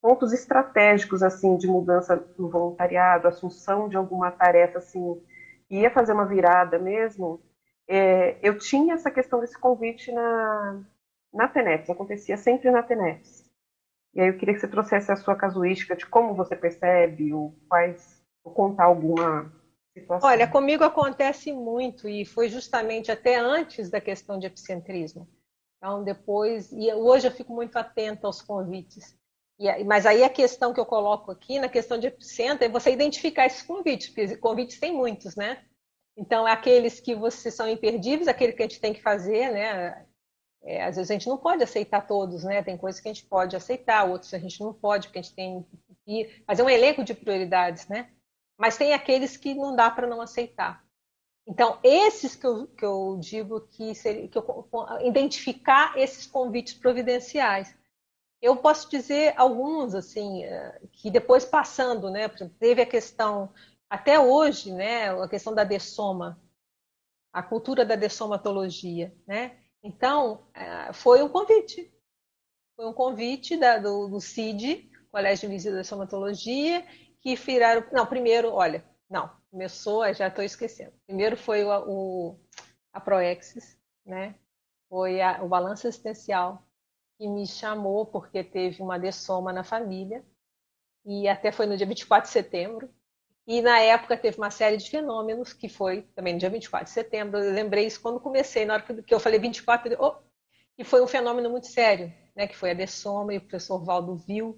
pontos 0.00 0.32
estratégicos 0.32 1.22
assim 1.22 1.58
de 1.58 1.66
mudança 1.66 2.24
no 2.38 2.48
voluntariado, 2.48 3.28
assunção 3.28 3.86
de 3.86 3.98
alguma 3.98 4.30
tarefa 4.30 4.78
assim, 4.78 5.20
ia 5.68 5.90
fazer 5.90 6.14
uma 6.14 6.24
virada 6.24 6.78
mesmo. 6.78 7.38
É, 7.86 8.38
eu 8.42 8.58
tinha 8.58 8.94
essa 8.94 9.10
questão 9.10 9.38
desse 9.38 9.58
convite 9.58 10.10
na, 10.10 10.80
na 11.32 11.48
TENEPS, 11.48 11.90
acontecia 11.90 12.36
sempre 12.36 12.70
na 12.70 12.82
TENEPS. 12.82 13.48
E 14.14 14.20
aí 14.20 14.28
eu 14.28 14.38
queria 14.38 14.54
que 14.54 14.60
você 14.60 14.68
trouxesse 14.68 15.12
a 15.12 15.16
sua 15.16 15.36
casuística 15.36 15.94
de 15.94 16.06
como 16.06 16.34
você 16.34 16.56
percebe, 16.56 17.32
ou 17.32 17.54
quais, 17.68 18.20
ou 18.42 18.52
contar 18.52 18.84
alguma 18.84 19.52
situação? 19.92 20.28
Olha, 20.28 20.48
comigo 20.48 20.84
acontece 20.84 21.52
muito 21.52 22.08
e 22.08 22.24
foi 22.24 22.48
justamente 22.48 23.10
até 23.12 23.36
antes 23.36 23.90
da 23.90 24.00
questão 24.00 24.38
de 24.38 24.46
epicentrismo. 24.46 25.28
Então, 25.76 26.02
depois, 26.02 26.72
e 26.72 26.92
hoje 26.92 27.28
eu 27.28 27.32
fico 27.32 27.52
muito 27.52 27.76
atenta 27.76 28.26
aos 28.26 28.42
convites. 28.42 29.16
E, 29.58 29.84
mas 29.84 30.06
aí 30.06 30.24
a 30.24 30.30
questão 30.30 30.72
que 30.72 30.80
eu 30.80 30.86
coloco 30.86 31.30
aqui, 31.30 31.60
na 31.60 31.68
questão 31.68 31.98
de 31.98 32.06
epicentro, 32.06 32.64
é 32.64 32.68
você 32.68 32.90
identificar 32.90 33.46
esses 33.46 33.62
convites, 33.62 34.08
porque 34.08 34.36
convites 34.36 34.80
tem 34.80 34.92
muitos, 34.92 35.36
né? 35.36 35.64
Então, 36.16 36.48
é 36.48 36.52
aqueles 36.52 36.98
que 36.98 37.14
você 37.14 37.50
são 37.50 37.68
imperdíveis, 37.68 38.26
aquele 38.26 38.52
que 38.52 38.62
a 38.62 38.66
gente 38.66 38.80
tem 38.80 38.92
que 38.92 39.02
fazer, 39.02 39.52
né? 39.52 40.07
É, 40.62 40.84
às 40.84 40.96
vezes 40.96 41.10
a 41.10 41.14
gente 41.14 41.28
não 41.28 41.38
pode 41.38 41.62
aceitar 41.62 42.06
todos, 42.06 42.44
né? 42.44 42.62
Tem 42.62 42.76
coisas 42.76 43.00
que 43.00 43.08
a 43.08 43.12
gente 43.12 43.26
pode 43.26 43.56
aceitar, 43.56 44.04
outros 44.04 44.34
a 44.34 44.38
gente 44.38 44.60
não 44.60 44.74
pode, 44.74 45.08
porque 45.08 45.18
a 45.18 45.22
gente 45.22 45.34
tem 45.34 45.66
que 46.04 46.42
fazer 46.46 46.62
um 46.62 46.70
elenco 46.70 47.04
de 47.04 47.14
prioridades, 47.14 47.86
né? 47.88 48.10
mas 48.58 48.76
tem 48.76 48.92
aqueles 48.92 49.36
que 49.36 49.54
não 49.54 49.74
dá 49.74 49.88
para 49.88 50.08
não 50.08 50.20
aceitar. 50.20 50.84
Então, 51.46 51.78
esses 51.82 52.34
que 52.34 52.46
eu, 52.46 52.66
que 52.66 52.84
eu 52.84 53.16
digo 53.20 53.60
que, 53.68 53.94
seria, 53.94 54.28
que 54.28 54.36
eu, 54.36 54.68
identificar 55.02 55.96
esses 55.96 56.26
convites 56.26 56.74
providenciais. 56.74 57.74
Eu 58.42 58.56
posso 58.56 58.90
dizer 58.90 59.32
alguns, 59.36 59.94
assim, 59.94 60.44
eh, 60.44 60.80
que 60.92 61.10
depois 61.10 61.44
passando, 61.44 62.10
né, 62.10 62.28
teve 62.58 62.82
a 62.82 62.86
questão, 62.86 63.52
até 63.88 64.20
hoje, 64.20 64.72
né, 64.72 65.10
a 65.10 65.28
questão 65.28 65.54
da 65.54 65.64
dessoma, 65.64 66.38
a 67.32 67.42
cultura 67.42 67.84
da 67.84 67.96
dessomatologia, 67.96 69.14
né? 69.26 69.56
Então, 69.82 70.46
eh, 70.54 70.92
foi 70.92 71.22
um 71.22 71.28
convite. 71.28 71.92
Foi 72.76 72.86
um 72.86 72.92
convite 72.92 73.56
da, 73.56 73.78
do, 73.78 74.08
do 74.08 74.20
CID, 74.20 74.90
Colégio 75.10 75.48
de 75.48 75.54
Visita 75.54 75.76
da 75.76 75.84
Somatologia, 75.84 76.86
que 77.20 77.34
viraram. 77.34 77.84
Não, 77.92 78.06
primeiro, 78.06 78.52
olha, 78.52 78.84
não, 79.08 79.30
começou, 79.50 80.12
já 80.12 80.28
estou 80.28 80.44
esquecendo. 80.44 80.92
Primeiro 81.06 81.36
foi 81.36 81.64
o, 81.64 81.70
o 81.88 82.40
a 82.92 83.00
Proexis, 83.00 83.78
né? 84.04 84.34
Foi 84.88 85.20
a, 85.20 85.42
o 85.42 85.48
balanço 85.48 85.86
existencial 85.86 86.62
que 87.18 87.28
me 87.28 87.46
chamou 87.46 88.06
porque 88.06 88.44
teve 88.44 88.82
uma 88.82 88.98
dessoma 88.98 89.52
na 89.52 89.64
família 89.64 90.24
e 91.04 91.28
até 91.28 91.50
foi 91.50 91.66
no 91.66 91.76
dia 91.76 91.86
24 91.86 92.28
de 92.28 92.32
setembro. 92.32 92.88
E 93.48 93.60
na 93.62 93.80
época 93.80 94.16
teve 94.16 94.36
uma 94.36 94.50
série 94.50 94.76
de 94.76 94.88
fenômenos 94.88 95.52
que 95.52 95.68
foi 95.68 96.02
também 96.14 96.34
no 96.34 96.38
dia 96.38 96.50
24 96.50 96.84
de 96.84 96.92
setembro. 96.92 97.40
Eu 97.40 97.52
lembrei 97.52 97.86
isso 97.86 98.00
quando 98.00 98.20
comecei, 98.20 98.64
na 98.64 98.74
hora 98.74 98.82
que 98.82 99.12
eu 99.14 99.18
falei 99.18 99.40
24, 99.40 99.92
eu, 99.92 99.98
oh, 100.00 100.16
e 100.76 100.84
foi 100.84 101.02
um 101.02 101.06
fenômeno 101.08 101.50
muito 101.50 101.66
sério, 101.66 102.12
né? 102.36 102.46
Que 102.46 102.56
foi 102.56 102.70
a 102.70 102.74
dessoma 102.74 103.34
e 103.34 103.38
o 103.38 103.40
professor 103.40 103.82
Valdo 103.82 104.14
viu 104.14 104.56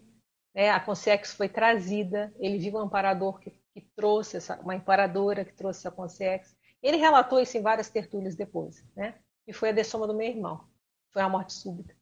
né? 0.55 0.71
A 0.71 0.81
Consex 0.81 1.33
foi 1.33 1.49
trazida, 1.49 2.33
ele 2.39 2.59
viu 2.59 2.75
um 2.75 2.79
amparador 2.79 3.39
que, 3.39 3.51
que 3.73 3.81
trouxe, 3.95 4.37
essa, 4.37 4.61
uma 4.61 4.75
amparadora 4.75 5.45
que 5.45 5.55
trouxe 5.55 5.87
a 5.87 5.91
Consex. 5.91 6.57
Ele 6.83 6.97
relatou 6.97 7.41
isso 7.41 7.57
em 7.57 7.63
várias 7.63 7.89
tertúlias 7.89 8.35
depois, 8.35 8.85
né? 8.97 9.15
E 9.47 9.53
foi 9.53 9.71
a 9.71 9.73
dessoma 9.73 10.07
do 10.07 10.15
meu 10.15 10.27
irmão. 10.27 10.69
Foi 11.13 11.23
a 11.23 11.29
morte 11.29 11.53
súbita. 11.53 11.95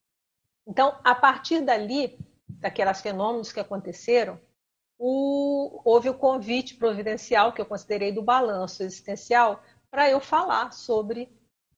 Então, 0.67 0.99
a 1.03 1.15
partir 1.15 1.63
dali, 1.63 2.19
daquelas 2.49 3.01
fenômenos 3.01 3.53
que 3.53 3.61
aconteceram, 3.61 4.39
o, 4.99 5.81
houve 5.85 6.11
o 6.11 6.15
convite 6.15 6.75
providencial, 6.75 7.53
que 7.53 7.61
eu 7.61 7.67
considerei 7.67 8.13
do 8.13 8.23
balanço 8.23 8.83
existencial, 8.83 9.63
para 9.91 10.11
eu 10.11 10.21
falar 10.21 10.73
sobre 10.73 11.33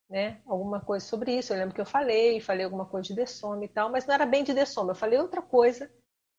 né, 0.08 0.40
alguma 0.46 0.80
coisa 0.80 1.04
sobre 1.06 1.36
isso. 1.38 1.52
Eu 1.52 1.58
lembro 1.58 1.74
que 1.74 1.80
eu 1.80 1.86
falei, 1.86 2.40
falei 2.40 2.64
alguma 2.64 2.86
coisa 2.86 3.08
de 3.08 3.14
dessoma 3.14 3.64
e 3.64 3.68
tal, 3.68 3.90
mas 3.90 4.06
não 4.06 4.14
era 4.14 4.26
bem 4.26 4.42
de 4.42 4.54
dessoma, 4.54 4.92
eu 4.92 4.96
falei 4.96 5.18
outra 5.18 5.42
coisa 5.42 5.90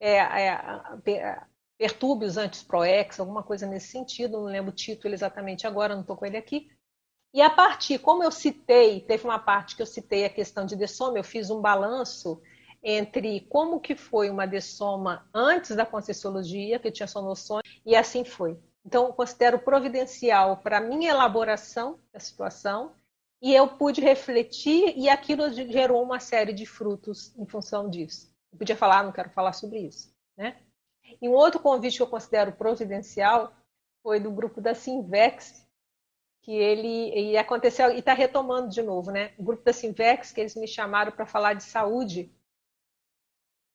é, 0.01 0.17
é, 0.17 1.41
pertúrbios 1.77 2.35
antes 2.35 2.63
proex, 2.63 3.19
alguma 3.19 3.43
coisa 3.43 3.67
nesse 3.67 3.87
sentido, 3.87 4.39
não 4.39 4.45
lembro 4.45 4.71
o 4.71 4.75
título 4.75 5.13
exatamente 5.13 5.67
agora, 5.67 5.93
não 5.93 6.01
estou 6.01 6.17
com 6.17 6.25
ele 6.25 6.37
aqui. 6.37 6.69
E 7.33 7.41
a 7.41 7.49
partir, 7.49 7.99
como 7.99 8.23
eu 8.23 8.31
citei, 8.31 8.99
teve 9.01 9.23
uma 9.23 9.39
parte 9.39 9.75
que 9.75 9.81
eu 9.81 9.85
citei 9.85 10.25
a 10.25 10.29
questão 10.29 10.65
de 10.65 10.75
dessoma, 10.75 11.17
eu 11.17 11.23
fiz 11.23 11.49
um 11.49 11.61
balanço 11.61 12.41
entre 12.83 13.41
como 13.41 13.79
que 13.79 13.95
foi 13.95 14.29
uma 14.29 14.47
dessoma 14.47 15.27
antes 15.33 15.75
da 15.75 15.85
Conscienciologia, 15.85 16.79
que 16.79 16.91
tinha 16.91 17.07
só 17.07 17.21
noções, 17.21 17.63
e 17.85 17.95
assim 17.95 18.23
foi. 18.23 18.57
Então, 18.85 19.07
eu 19.07 19.13
considero 19.13 19.59
providencial 19.59 20.57
para 20.57 20.77
a 20.77 20.81
minha 20.81 21.11
elaboração 21.11 21.99
da 22.11 22.19
situação, 22.19 22.93
e 23.41 23.53
eu 23.53 23.67
pude 23.67 24.01
refletir, 24.01 24.97
e 24.97 25.09
aquilo 25.09 25.51
gerou 25.51 26.01
uma 26.03 26.19
série 26.19 26.53
de 26.53 26.65
frutos 26.65 27.35
em 27.37 27.45
função 27.45 27.89
disso. 27.89 28.31
Eu 28.51 28.57
podia 28.57 28.75
falar, 28.75 29.03
não 29.03 29.11
quero 29.11 29.29
falar 29.29 29.53
sobre 29.53 29.79
isso. 29.79 30.13
Né? 30.37 30.57
E 31.21 31.27
um 31.27 31.33
outro 31.33 31.59
convite 31.59 31.97
que 31.97 32.03
eu 32.03 32.07
considero 32.07 32.51
providencial 32.51 33.53
foi 34.03 34.19
do 34.19 34.31
grupo 34.31 34.59
da 34.59 34.73
Sinvex, 34.73 35.67
que 36.41 36.51
ele 36.51 37.13
e 37.13 37.37
aconteceu 37.37 37.91
e 37.91 37.99
está 37.99 38.13
retomando 38.13 38.69
de 38.69 38.81
novo, 38.81 39.11
né? 39.11 39.31
O 39.37 39.43
grupo 39.43 39.63
da 39.63 39.71
Sinvex 39.71 40.31
que 40.31 40.41
eles 40.41 40.55
me 40.55 40.67
chamaram 40.67 41.11
para 41.11 41.25
falar 41.25 41.53
de 41.53 41.63
saúde. 41.63 42.31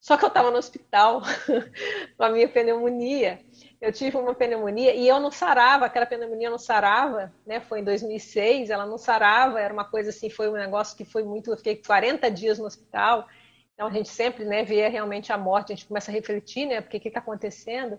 Só 0.06 0.16
que 0.16 0.24
eu 0.24 0.28
estava 0.28 0.52
no 0.52 0.56
hospital 0.56 1.20
com 2.16 2.22
a 2.22 2.28
minha 2.28 2.48
pneumonia. 2.48 3.40
Eu 3.80 3.92
tive 3.92 4.16
uma 4.16 4.36
pneumonia 4.36 4.94
e 4.94 5.08
eu 5.08 5.18
não 5.18 5.32
sarava, 5.32 5.84
aquela 5.84 6.06
pneumonia 6.06 6.48
não 6.48 6.58
sarava, 6.58 7.34
né? 7.44 7.58
Foi 7.58 7.80
em 7.80 7.84
2006, 7.84 8.70
ela 8.70 8.86
não 8.86 8.98
sarava, 8.98 9.60
era 9.60 9.74
uma 9.74 9.84
coisa 9.84 10.10
assim, 10.10 10.30
foi 10.30 10.48
um 10.48 10.52
negócio 10.52 10.96
que 10.96 11.04
foi 11.04 11.24
muito, 11.24 11.50
eu 11.50 11.56
fiquei 11.56 11.74
40 11.74 12.30
dias 12.30 12.56
no 12.56 12.66
hospital. 12.66 13.26
Então 13.74 13.88
a 13.88 13.90
gente 13.90 14.08
sempre 14.08 14.44
né, 14.44 14.62
vê 14.62 14.86
realmente 14.86 15.32
a 15.32 15.36
morte, 15.36 15.72
a 15.72 15.74
gente 15.74 15.88
começa 15.88 16.12
a 16.12 16.14
refletir, 16.14 16.66
né? 16.66 16.80
Porque 16.80 16.98
o 16.98 17.00
que 17.00 17.08
está 17.08 17.18
acontecendo? 17.18 17.98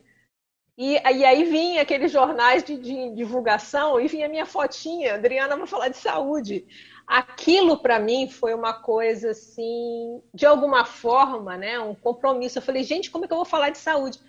E, 0.77 0.93
e, 0.93 1.25
aí 1.25 1.43
vinha 1.43 1.81
aqueles 1.81 2.11
jornais 2.11 2.63
de, 2.63 2.77
de, 2.77 3.09
divulgação 3.15 3.99
e 3.99 4.07
vinha 4.07 4.29
minha 4.29 4.45
fotinha, 4.45 5.15
Adriana 5.15 5.57
vai 5.57 5.65
falar 5.65 5.87
de 5.87 5.97
saúde. 5.97 6.67
Aquilo 7.07 7.79
para 7.79 7.99
mim 7.99 8.29
foi 8.29 8.53
uma 8.53 8.73
coisa 8.73 9.31
assim, 9.31 10.21
de 10.31 10.45
alguma 10.45 10.85
forma, 10.85 11.57
né, 11.57 11.79
um 11.79 11.95
compromisso. 11.95 12.59
Eu 12.59 12.61
falei, 12.61 12.83
gente, 12.83 13.09
como 13.09 13.25
é 13.25 13.27
que 13.27 13.33
eu 13.33 13.37
vou 13.37 13.45
falar 13.45 13.71
de 13.71 13.79
saúde? 13.79 14.19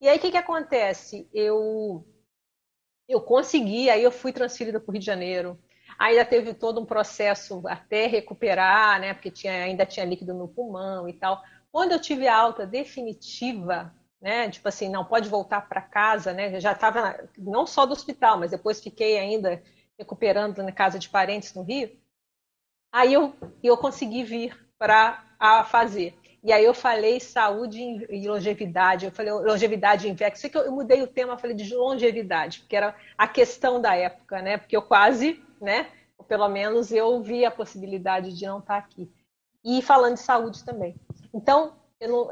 E 0.00 0.08
aí 0.08 0.16
o 0.16 0.20
que, 0.20 0.30
que 0.30 0.36
acontece? 0.36 1.28
Eu, 1.34 2.02
eu 3.06 3.20
consegui, 3.20 3.90
aí 3.90 4.02
eu 4.02 4.12
fui 4.12 4.32
transferida 4.32 4.80
para 4.80 4.90
o 4.90 4.92
Rio 4.92 5.00
de 5.00 5.06
Janeiro. 5.06 5.58
Ainda 5.98 6.24
teve 6.24 6.54
todo 6.54 6.80
um 6.80 6.86
processo 6.86 7.60
até 7.66 8.06
recuperar, 8.06 9.00
né? 9.00 9.12
Porque 9.12 9.30
tinha, 9.30 9.64
ainda 9.64 9.84
tinha 9.84 10.06
líquido 10.06 10.32
no 10.32 10.46
pulmão 10.48 11.08
e 11.08 11.12
tal. 11.12 11.42
Quando 11.72 11.92
eu 11.92 12.00
tive 12.00 12.28
a 12.28 12.36
alta 12.36 12.64
definitiva, 12.64 13.92
né? 14.20 14.50
Tipo 14.50 14.68
assim, 14.68 14.88
não 14.88 15.04
pode 15.04 15.28
voltar 15.28 15.68
para 15.68 15.80
casa, 15.80 16.32
né? 16.32 16.56
Eu 16.56 16.60
já 16.60 16.72
estava 16.72 17.28
não 17.36 17.66
só 17.66 17.86
do 17.86 17.92
hospital, 17.92 18.38
mas 18.38 18.50
depois 18.50 18.80
fiquei 18.80 19.18
ainda 19.18 19.62
recuperando 19.98 20.62
na 20.62 20.72
casa 20.72 20.98
de 20.98 21.08
parentes 21.08 21.54
no 21.54 21.62
Rio. 21.62 21.90
Aí 22.92 23.12
eu, 23.12 23.34
eu 23.62 23.76
consegui 23.76 24.24
vir 24.24 24.68
para 24.78 25.24
fazer. 25.66 26.18
E 26.42 26.52
aí 26.52 26.64
eu 26.64 26.72
falei 26.72 27.18
saúde 27.18 27.80
e 27.80 28.28
longevidade, 28.28 29.06
eu 29.06 29.12
falei 29.12 29.32
longevidade 29.32 30.08
em 30.08 30.14
VEX. 30.14 30.40
Sei 30.40 30.48
que 30.48 30.56
eu 30.56 30.70
mudei 30.70 31.02
o 31.02 31.06
tema, 31.06 31.36
falei 31.36 31.56
de 31.56 31.74
longevidade, 31.74 32.60
porque 32.60 32.76
era 32.76 32.96
a 33.16 33.26
questão 33.26 33.80
da 33.80 33.96
época, 33.96 34.40
né? 34.40 34.56
Porque 34.56 34.76
eu 34.76 34.82
quase, 34.82 35.42
né? 35.60 35.90
Ou 36.16 36.24
pelo 36.24 36.48
menos 36.48 36.92
eu 36.92 37.20
vi 37.22 37.44
a 37.44 37.50
possibilidade 37.50 38.32
de 38.32 38.46
não 38.46 38.60
estar 38.60 38.78
aqui. 38.78 39.12
E 39.64 39.82
falando 39.82 40.14
de 40.14 40.20
saúde 40.20 40.64
também. 40.64 40.94
Então, 41.34 41.76
não, 42.00 42.30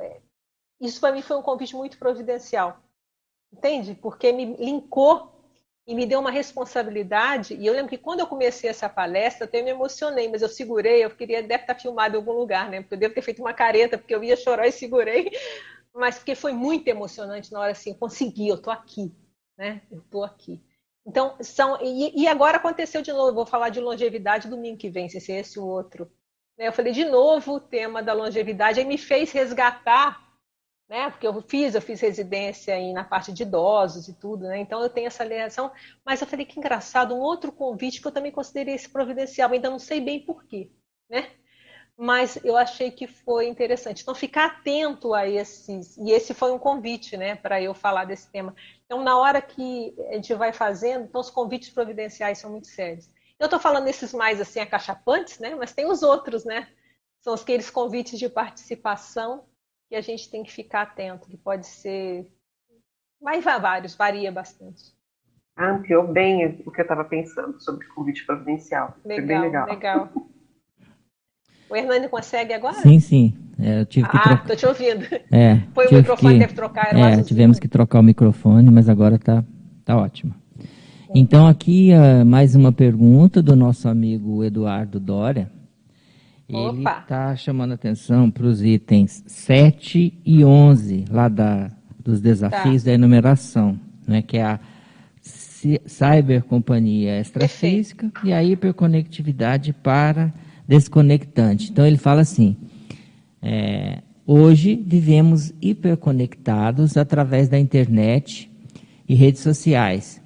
isso 0.81 1.01
para 1.01 1.13
mim 1.13 1.23
foi 1.23 1.37
um 1.37 1.43
convite 1.43 1.75
muito 1.75 1.99
providencial. 1.99 2.81
Entende? 3.53 3.95
Porque 3.95 4.33
me 4.33 4.57
linkou 4.57 5.33
e 5.87 5.95
me 5.95 6.05
deu 6.05 6.21
uma 6.21 6.31
responsabilidade. 6.31 7.55
E 7.55 7.67
eu 7.67 7.73
lembro 7.73 7.89
que 7.89 7.99
quando 7.99 8.21
eu 8.21 8.27
comecei 8.27 8.69
essa 8.69 8.89
palestra, 8.89 9.45
até 9.45 9.63
me 9.63 9.71
emocionei, 9.71 10.29
mas 10.29 10.43
eu 10.43 10.49
segurei, 10.49 11.05
eu 11.05 11.11
queria, 11.11 11.43
deve 11.43 11.63
estar 11.63 11.77
filmado 11.77 12.15
em 12.15 12.19
algum 12.19 12.33
lugar, 12.33 12.69
né? 12.69 12.81
Porque 12.81 12.95
eu 12.95 12.99
devo 12.99 13.15
ter 13.15 13.23
feito 13.23 13.41
uma 13.41 13.55
careta, 13.55 13.97
porque 13.97 14.15
eu 14.15 14.23
ia 14.23 14.37
chorar 14.37 14.67
e 14.67 14.73
segurei. 14.73 15.31
Mas 15.95 16.17
porque 16.17 16.35
foi 16.35 16.53
muito 16.53 16.89
emocionante 16.89 17.53
na 17.53 17.61
hora 17.61 17.73
assim, 17.73 17.91
eu 17.91 17.97
consegui, 17.97 18.49
eu 18.49 18.61
tô 18.61 18.71
aqui, 18.71 19.15
né? 19.57 19.81
Eu 19.91 20.03
tô 20.11 20.23
aqui. 20.25 20.63
Então, 21.07 21.37
são. 21.41 21.79
E, 21.81 22.21
e 22.21 22.27
agora 22.27 22.57
aconteceu 22.57 23.01
de 23.01 23.13
novo, 23.13 23.33
vou 23.33 23.47
falar 23.47 23.69
de 23.69 23.81
longevidade 23.81 24.49
domingo 24.49 24.77
que 24.77 24.91
vem, 24.91 25.09
se 25.09 25.19
esse 25.19 25.33
é 25.33 25.39
esse 25.39 25.59
o 25.59 25.65
outro. 25.65 26.11
Eu 26.59 26.73
falei 26.73 26.93
de 26.93 27.05
novo 27.05 27.55
o 27.55 27.61
tema 27.61 28.03
da 28.03 28.13
longevidade, 28.13 28.81
aí 28.81 28.85
me 28.87 28.99
fez 28.99 29.31
resgatar 29.31 30.26
né? 30.89 31.11
Porque 31.11 31.27
eu 31.27 31.43
fiz, 31.43 31.75
eu 31.75 31.83
fiz 31.83 32.01
residência 32.01 32.75
aí 32.75 32.93
na 32.93 33.05
parte 33.05 33.33
de 33.33 33.43
idosos 33.43 34.09
e 34.09 34.15
tudo, 34.15 34.47
né? 34.47 34.59
Então 34.59 34.81
eu 34.83 34.89
tenho 34.89 35.07
essa 35.07 35.25
ligação. 35.25 35.71
Mas 36.05 36.21
eu 36.21 36.27
falei 36.27 36.47
que 36.47 36.59
engraçado, 36.59 37.15
um 37.15 37.21
outro 37.21 37.51
convite 37.53 38.01
que 38.01 38.07
eu 38.07 38.13
também 38.13 38.33
considerei 38.33 38.75
esse 38.75 38.89
providencial, 38.89 39.51
ainda 39.53 39.71
não 39.71 39.79
sei 39.79 40.01
bem 40.01 40.21
porquê, 40.21 40.71
né? 41.09 41.31
Mas 41.99 42.39
eu 42.45 42.57
achei 42.57 42.91
que 42.91 43.07
foi 43.07 43.49
interessante. 43.49 44.03
Então 44.03 44.15
ficar 44.15 44.47
atento 44.47 45.15
a 45.15 45.27
esses, 45.27 45.97
e 45.97 46.11
esse 46.11 46.35
foi 46.35 46.53
um 46.53 46.59
convite, 46.59 47.17
né, 47.17 47.35
para 47.37 47.61
eu 47.61 47.73
falar 47.75 48.05
desse 48.05 48.31
tema. 48.31 48.55
Então 48.85 49.03
na 49.03 49.19
hora 49.19 49.41
que 49.41 49.95
a 50.11 50.15
gente 50.15 50.35
vai 50.35 50.53
fazendo, 50.53 51.07
então 51.07 51.21
os 51.21 51.31
convites 51.31 51.71
providenciais 51.71 52.39
são 52.39 52.51
muito 52.51 52.67
sérios. 52.69 53.09
Eu 53.39 53.47
estou 53.47 53.59
falando 53.59 53.89
esses 53.89 54.13
mais 54.15 54.41
assim 54.41 54.61
acachapantes, 54.61 55.39
né? 55.39 55.55
Mas 55.55 55.73
tem 55.73 55.87
os 55.91 56.03
outros, 56.03 56.45
né? 56.45 56.69
São 57.21 57.35
aqueles 57.35 57.71
convites 57.71 58.19
de 58.19 58.29
participação 58.29 59.45
que 59.89 59.95
a 59.95 60.01
gente 60.01 60.31
tem 60.31 60.43
que 60.43 60.53
ficar 60.53 60.83
atento, 60.83 61.29
que 61.29 61.37
pode 61.37 61.67
ser. 61.67 62.27
Mas 63.21 63.45
vários, 63.45 63.95
varia 63.95 64.31
bastante. 64.31 64.95
Ampliou 65.59 66.07
bem 66.07 66.63
o 66.67 66.71
que 66.71 66.81
eu 66.81 66.85
estava 66.85 67.05
pensando 67.05 67.59
sobre 67.61 67.87
convite 67.89 68.27
providencial. 68.27 68.95
Legal, 69.05 69.17
Foi 69.17 69.27
bem 69.27 69.41
legal. 69.41 69.67
legal. 69.67 70.13
O 71.69 71.75
Hernani 71.75 72.09
consegue 72.09 72.53
agora? 72.53 72.75
Sim, 72.75 73.01
sim. 73.01 73.35
É, 73.59 73.81
eu 73.81 73.87
tive 73.87 74.09
que 74.09 74.17
ah, 74.17 74.35
estou 74.35 74.55
te 74.55 74.67
ouvindo. 74.67 75.05
É, 75.33 75.57
Foi 75.75 75.89
o 75.89 75.95
microfone, 75.95 76.35
que... 76.35 76.39
deve 76.39 76.55
trocar. 76.55 76.97
É, 76.97 77.23
tivemos 77.25 77.59
que 77.59 77.67
trocar 77.67 77.99
o 77.99 78.03
microfone, 78.05 78.71
mas 78.71 78.89
agora 78.89 79.17
está 79.17 79.45
tá 79.85 79.97
ótimo. 79.97 80.33
Então, 81.15 81.47
aqui 81.47 81.91
uh, 81.93 82.25
mais 82.25 82.55
uma 82.55 82.71
pergunta 82.71 83.43
do 83.43 83.57
nosso 83.57 83.89
amigo 83.89 84.45
Eduardo 84.45 85.01
Dória. 85.01 85.51
Ele 86.49 86.85
está 86.85 87.35
chamando 87.35 87.73
atenção 87.75 88.31
para 88.31 88.47
os 88.47 88.63
itens 88.63 89.25
7 89.27 90.15
e 90.25 90.45
11, 90.45 91.07
lá 91.11 91.29
da, 91.29 91.71
dos 91.99 92.21
desafios 92.21 92.85
tá. 92.85 92.91
da 92.91 92.95
enumeração, 92.95 93.79
né, 94.07 94.23
que 94.23 94.37
é 94.37 94.45
a 94.45 94.61
cybercompanhia 95.87 97.21
extrafísica 97.21 98.09
Perfeito. 98.09 98.29
e 98.29 98.33
a 98.33 98.45
hiperconectividade 98.45 99.73
para 99.73 100.33
desconectante. 100.69 101.71
Então 101.71 101.85
ele 101.85 101.97
fala 101.97 102.21
assim: 102.21 102.57
é, 103.43 104.03
hoje 104.25 104.81
vivemos 104.87 105.53
hiperconectados 105.61 106.97
através 106.97 107.49
da 107.49 107.59
internet 107.59 108.49
e 109.09 109.15
redes 109.15 109.41
sociais. 109.41 110.21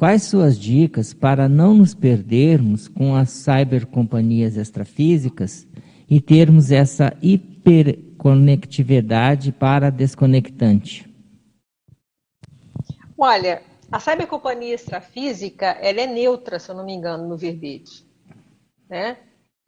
Quais 0.00 0.22
suas 0.22 0.58
dicas 0.58 1.12
para 1.12 1.46
não 1.46 1.74
nos 1.74 1.94
perdermos 1.94 2.88
com 2.88 3.14
as 3.14 3.28
cybercompanhias 3.28 4.56
extrafísicas 4.56 5.68
e 6.08 6.18
termos 6.22 6.70
essa 6.70 7.14
hiperconectividade 7.20 9.52
para 9.52 9.90
desconectante? 9.90 11.06
Olha, 13.18 13.60
a 13.92 14.00
cybercompanhia 14.00 14.74
extrafísica 14.74 15.66
ela 15.66 16.00
é 16.00 16.06
neutra, 16.06 16.58
se 16.58 16.70
eu 16.70 16.74
não 16.74 16.86
me 16.86 16.94
engano, 16.94 17.28
no 17.28 17.36
verbete. 17.36 18.02
Né? 18.88 19.18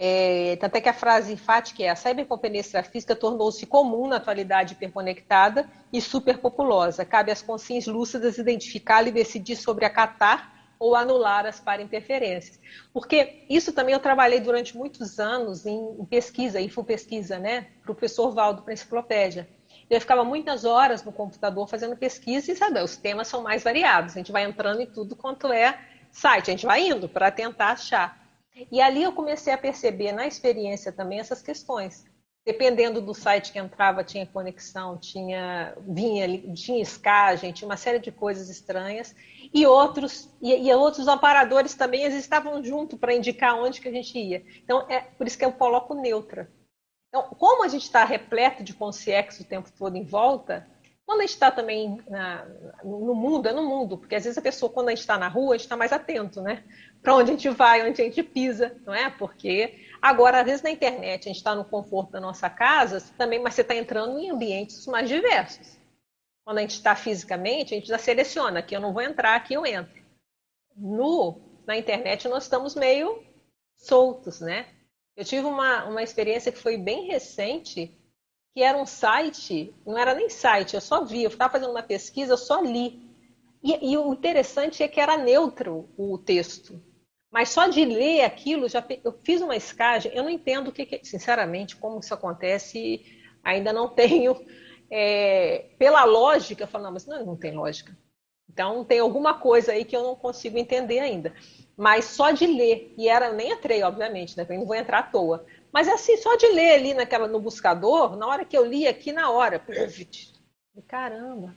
É, 0.05 0.57
tanto 0.57 0.74
é 0.74 0.80
que 0.80 0.88
a 0.88 0.92
frase 0.92 1.32
enfática 1.32 1.80
é 1.84 1.88
a 1.88 1.94
cybercompanhia 1.94 2.61
extrafísica 2.61 3.14
tornou-se 3.14 3.64
comum 3.66 4.09
na 4.09 4.16
atualidade 4.16 4.72
hiperconectada 4.72 5.70
e 5.92 6.00
superpopulosa. 6.00 7.05
Cabe 7.05 7.30
às 7.30 7.40
consciências 7.40 7.94
lúcidas 7.94 8.36
identificá-la 8.36 9.07
e 9.07 9.12
decidir 9.12 9.55
sobre 9.55 9.84
acatar 9.84 10.74
ou 10.76 10.96
anular 10.96 11.46
as 11.46 11.61
para-interferências. 11.61 12.59
Porque 12.92 13.44
isso 13.48 13.72
também 13.72 13.94
eu 13.94 14.00
trabalhei 14.00 14.40
durante 14.40 14.76
muitos 14.76 15.20
anos 15.20 15.66
em 15.66 16.05
pesquisa, 16.07 16.61
infopesquisa, 16.61 17.38
né? 17.38 17.68
Para 17.80 17.92
o 17.92 17.94
professor 17.94 18.32
Valdo, 18.32 18.62
para 18.62 18.72
enciclopédia. 18.72 19.48
Eu 19.88 20.00
ficava 20.00 20.24
muitas 20.24 20.64
horas 20.64 21.05
no 21.05 21.12
computador 21.12 21.68
fazendo 21.68 21.96
pesquisa 21.96 22.50
e, 22.50 22.57
sabe, 22.57 22.82
os 22.82 22.96
temas 22.96 23.28
são 23.28 23.40
mais 23.40 23.62
variados. 23.62 24.16
A 24.16 24.18
gente 24.18 24.32
vai 24.32 24.42
entrando 24.42 24.80
em 24.80 24.86
tudo 24.86 25.14
quanto 25.14 25.53
é 25.53 25.78
site, 26.11 26.50
a 26.50 26.55
gente 26.55 26.66
vai 26.66 26.88
indo 26.88 27.09
para 27.09 27.30
tentar 27.30 27.70
achar. 27.70 28.22
E 28.70 28.80
ali 28.80 29.03
eu 29.03 29.12
comecei 29.12 29.53
a 29.53 29.59
perceber 29.59 30.12
na 30.12 30.26
experiência 30.26 30.92
também 30.92 31.20
essas 31.20 31.42
questões. 31.42 32.05
Dependendo 32.44 33.00
do 33.00 33.14
site 33.14 33.53
que 33.53 33.59
entrava, 33.59 34.03
tinha 34.03 34.26
conexão, 34.26 34.98
tinha 34.98 35.76
vinha, 35.80 36.26
tinha 36.55 36.82
escagem, 36.82 37.53
tinha 37.53 37.68
uma 37.68 37.76
série 37.76 38.00
de 38.00 38.11
coisas 38.11 38.48
estranhas. 38.48 39.14
E 39.55 39.64
outros 39.66 40.28
e, 40.40 40.68
e 40.68 40.74
outros 40.74 41.07
amparadores 41.07 41.74
também 41.74 42.03
eles 42.03 42.16
estavam 42.16 42.62
junto 42.62 42.98
para 42.98 43.14
indicar 43.14 43.57
onde 43.57 43.80
que 43.80 43.88
a 43.88 43.92
gente 43.92 44.18
ia. 44.18 44.44
Então 44.64 44.86
é 44.90 45.00
por 45.00 45.26
isso 45.26 45.38
que 45.38 45.44
eu 45.44 45.53
coloco 45.53 45.94
neutra. 45.94 46.50
Então, 47.09 47.28
como 47.38 47.62
a 47.62 47.68
gente 47.68 47.82
está 47.82 48.05
repleto 48.05 48.64
de 48.64 48.72
consciência 48.72 49.44
o 49.44 49.46
tempo 49.46 49.70
todo 49.70 49.96
em 49.96 50.05
volta, 50.05 50.66
quando 51.05 51.20
a 51.20 51.22
gente 51.22 51.34
está 51.34 51.50
também 51.50 51.98
na, 52.09 52.44
no 52.84 53.14
mundo, 53.14 53.48
é 53.48 53.53
no 53.53 53.62
mundo, 53.62 53.98
porque 53.98 54.14
às 54.14 54.24
vezes 54.24 54.38
a 54.38 54.42
pessoa, 54.42 54.72
quando 54.72 54.88
a 54.88 54.90
gente 54.92 55.00
está 55.00 55.18
na 55.18 55.28
rua, 55.28 55.55
a 55.55 55.59
gente 55.59 55.66
está 55.66 55.76
mais 55.76 55.92
atento, 55.92 56.40
né? 56.40 56.64
Para 57.03 57.16
onde 57.16 57.30
a 57.30 57.34
gente 57.34 57.48
vai, 57.50 57.86
onde 57.88 58.00
a 58.00 58.05
gente 58.05 58.22
pisa, 58.22 58.76
não 58.86 58.94
é? 58.94 59.11
Porque 59.11 59.86
agora, 60.00 60.40
às 60.40 60.46
vezes 60.46 60.62
na 60.62 60.70
internet, 60.70 61.24
a 61.24 61.28
gente 61.28 61.36
está 61.36 61.55
no 61.55 61.64
conforto 61.64 62.12
da 62.12 62.20
nossa 62.20 62.48
casa, 62.48 63.03
também, 63.18 63.40
mas 63.40 63.55
você 63.55 63.62
está 63.62 63.74
entrando 63.74 64.18
em 64.18 64.30
ambientes 64.30 64.86
mais 64.86 65.09
diversos. 65.09 65.76
Quando 66.44 66.59
a 66.59 66.62
gente 66.62 66.74
está 66.74 66.94
fisicamente, 66.94 67.74
a 67.74 67.78
gente 67.78 67.88
já 67.88 67.98
seleciona, 67.98 68.61
aqui 68.61 68.74
eu 68.74 68.80
não 68.80 68.92
vou 68.92 69.03
entrar, 69.03 69.34
aqui 69.34 69.55
eu 69.55 69.66
entro. 69.66 70.03
No, 70.76 71.40
na 71.66 71.76
internet, 71.76 72.28
nós 72.28 72.44
estamos 72.44 72.74
meio 72.74 73.22
soltos, 73.76 74.40
né? 74.40 74.66
Eu 75.16 75.24
tive 75.24 75.46
uma, 75.46 75.84
uma 75.84 76.03
experiência 76.03 76.50
que 76.50 76.59
foi 76.59 76.76
bem 76.76 77.07
recente, 77.07 77.94
que 78.55 78.62
era 78.62 78.76
um 78.76 78.86
site, 78.86 79.74
não 79.86 79.96
era 79.96 80.14
nem 80.14 80.28
site, 80.28 80.74
eu 80.74 80.80
só 80.80 81.05
vi, 81.05 81.22
eu 81.22 81.30
estava 81.30 81.53
fazendo 81.53 81.70
uma 81.70 81.82
pesquisa, 81.82 82.34
eu 82.34 82.38
só 82.38 82.61
li. 82.61 83.11
E, 83.62 83.92
e, 83.92 83.96
o 83.96 84.12
interessante 84.12 84.82
é 84.82 84.88
que 84.88 85.00
era 85.00 85.16
neutro 85.16 85.88
o 85.96 86.18
texto. 86.18 86.82
Mas 87.30 87.48
só 87.48 87.66
de 87.66 87.84
ler 87.84 88.24
aquilo, 88.24 88.68
já 88.68 88.84
eu 89.03 89.18
fiz 89.24 89.40
uma 89.40 89.57
escagem, 89.57 90.12
eu 90.14 90.22
não 90.22 90.30
entendo 90.30 90.68
o 90.68 90.72
que, 90.72 91.00
sinceramente, 91.03 91.76
como 91.76 92.00
isso 92.00 92.12
acontece, 92.12 93.00
ainda 93.42 93.72
não 93.72 93.88
tenho. 93.94 94.36
É, 94.90 95.70
pela 95.78 96.05
lógica, 96.05 96.64
eu 96.64 96.68
falo, 96.68 96.84
não, 96.84 96.92
mas 96.92 97.07
não, 97.07 97.24
não 97.24 97.36
tem 97.36 97.53
lógica. 97.53 97.96
Então 98.53 98.84
tem 98.84 98.98
alguma 98.98 99.38
coisa 99.38 99.72
aí 99.72 99.84
que 99.84 99.96
eu 99.96 100.03
não 100.03 100.14
consigo 100.14 100.59
entender 100.59 100.98
ainda. 100.98 101.32
Mas 101.74 102.05
só 102.05 102.32
de 102.32 102.46
ler, 102.46 102.92
e 102.98 103.09
era, 103.09 103.32
nem 103.32 103.53
entrei, 103.53 103.82
obviamente, 103.82 104.36
né? 104.36 104.44
Eu 104.46 104.59
não 104.59 104.66
vou 104.66 104.76
entrar 104.76 104.98
à 104.98 105.03
toa. 105.03 105.46
Mas 105.73 105.89
assim, 105.89 106.16
só 106.18 106.37
de 106.37 106.47
ler 106.49 106.75
ali 106.75 106.95
naquela, 106.95 107.27
no 107.27 107.41
buscador, 107.41 108.16
na 108.16 108.27
hora 108.27 108.45
que 108.45 108.57
eu 108.57 108.64
li 108.64 108.87
aqui, 108.87 109.11
na 109.12 109.31
hora, 109.31 109.59
caramba. 110.87 111.55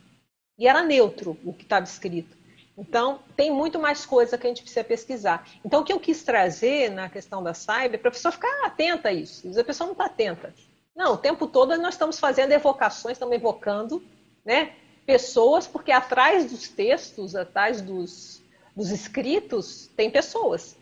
E 0.57 0.67
era 0.67 0.81
neutro 0.81 1.37
o 1.43 1.53
que 1.53 1.63
estava 1.63 1.83
escrito. 1.83 2.35
Então, 2.77 3.19
tem 3.35 3.51
muito 3.51 3.79
mais 3.79 4.05
coisa 4.05 4.37
que 4.37 4.45
a 4.45 4.49
gente 4.49 4.61
precisa 4.61 4.83
pesquisar. 4.83 5.47
Então, 5.63 5.81
o 5.81 5.83
que 5.83 5.93
eu 5.93 5.99
quis 5.99 6.23
trazer 6.23 6.91
na 6.91 7.09
questão 7.09 7.41
da 7.41 7.53
cyber, 7.53 7.99
para 7.99 8.09
a 8.09 8.11
pessoa 8.11 8.31
ficar 8.31 8.65
atenta 8.65 9.09
a 9.09 9.13
isso. 9.13 9.47
A 9.57 9.63
pessoa 9.63 9.87
não 9.87 9.93
está 9.93 10.05
atenta. 10.05 10.53
Não, 10.95 11.13
o 11.13 11.17
tempo 11.17 11.47
todo 11.47 11.77
nós 11.77 11.93
estamos 11.93 12.19
fazendo 12.19 12.51
evocações, 12.51 13.13
estamos 13.13 13.35
evocando, 13.35 14.03
né? 14.45 14.73
Pessoas, 15.05 15.67
porque 15.67 15.91
atrás 15.91 16.51
dos 16.51 16.67
textos, 16.67 17.35
atrás 17.35 17.81
dos, 17.81 18.41
dos 18.75 18.91
escritos, 18.91 19.89
tem 19.95 20.09
pessoas, 20.09 20.75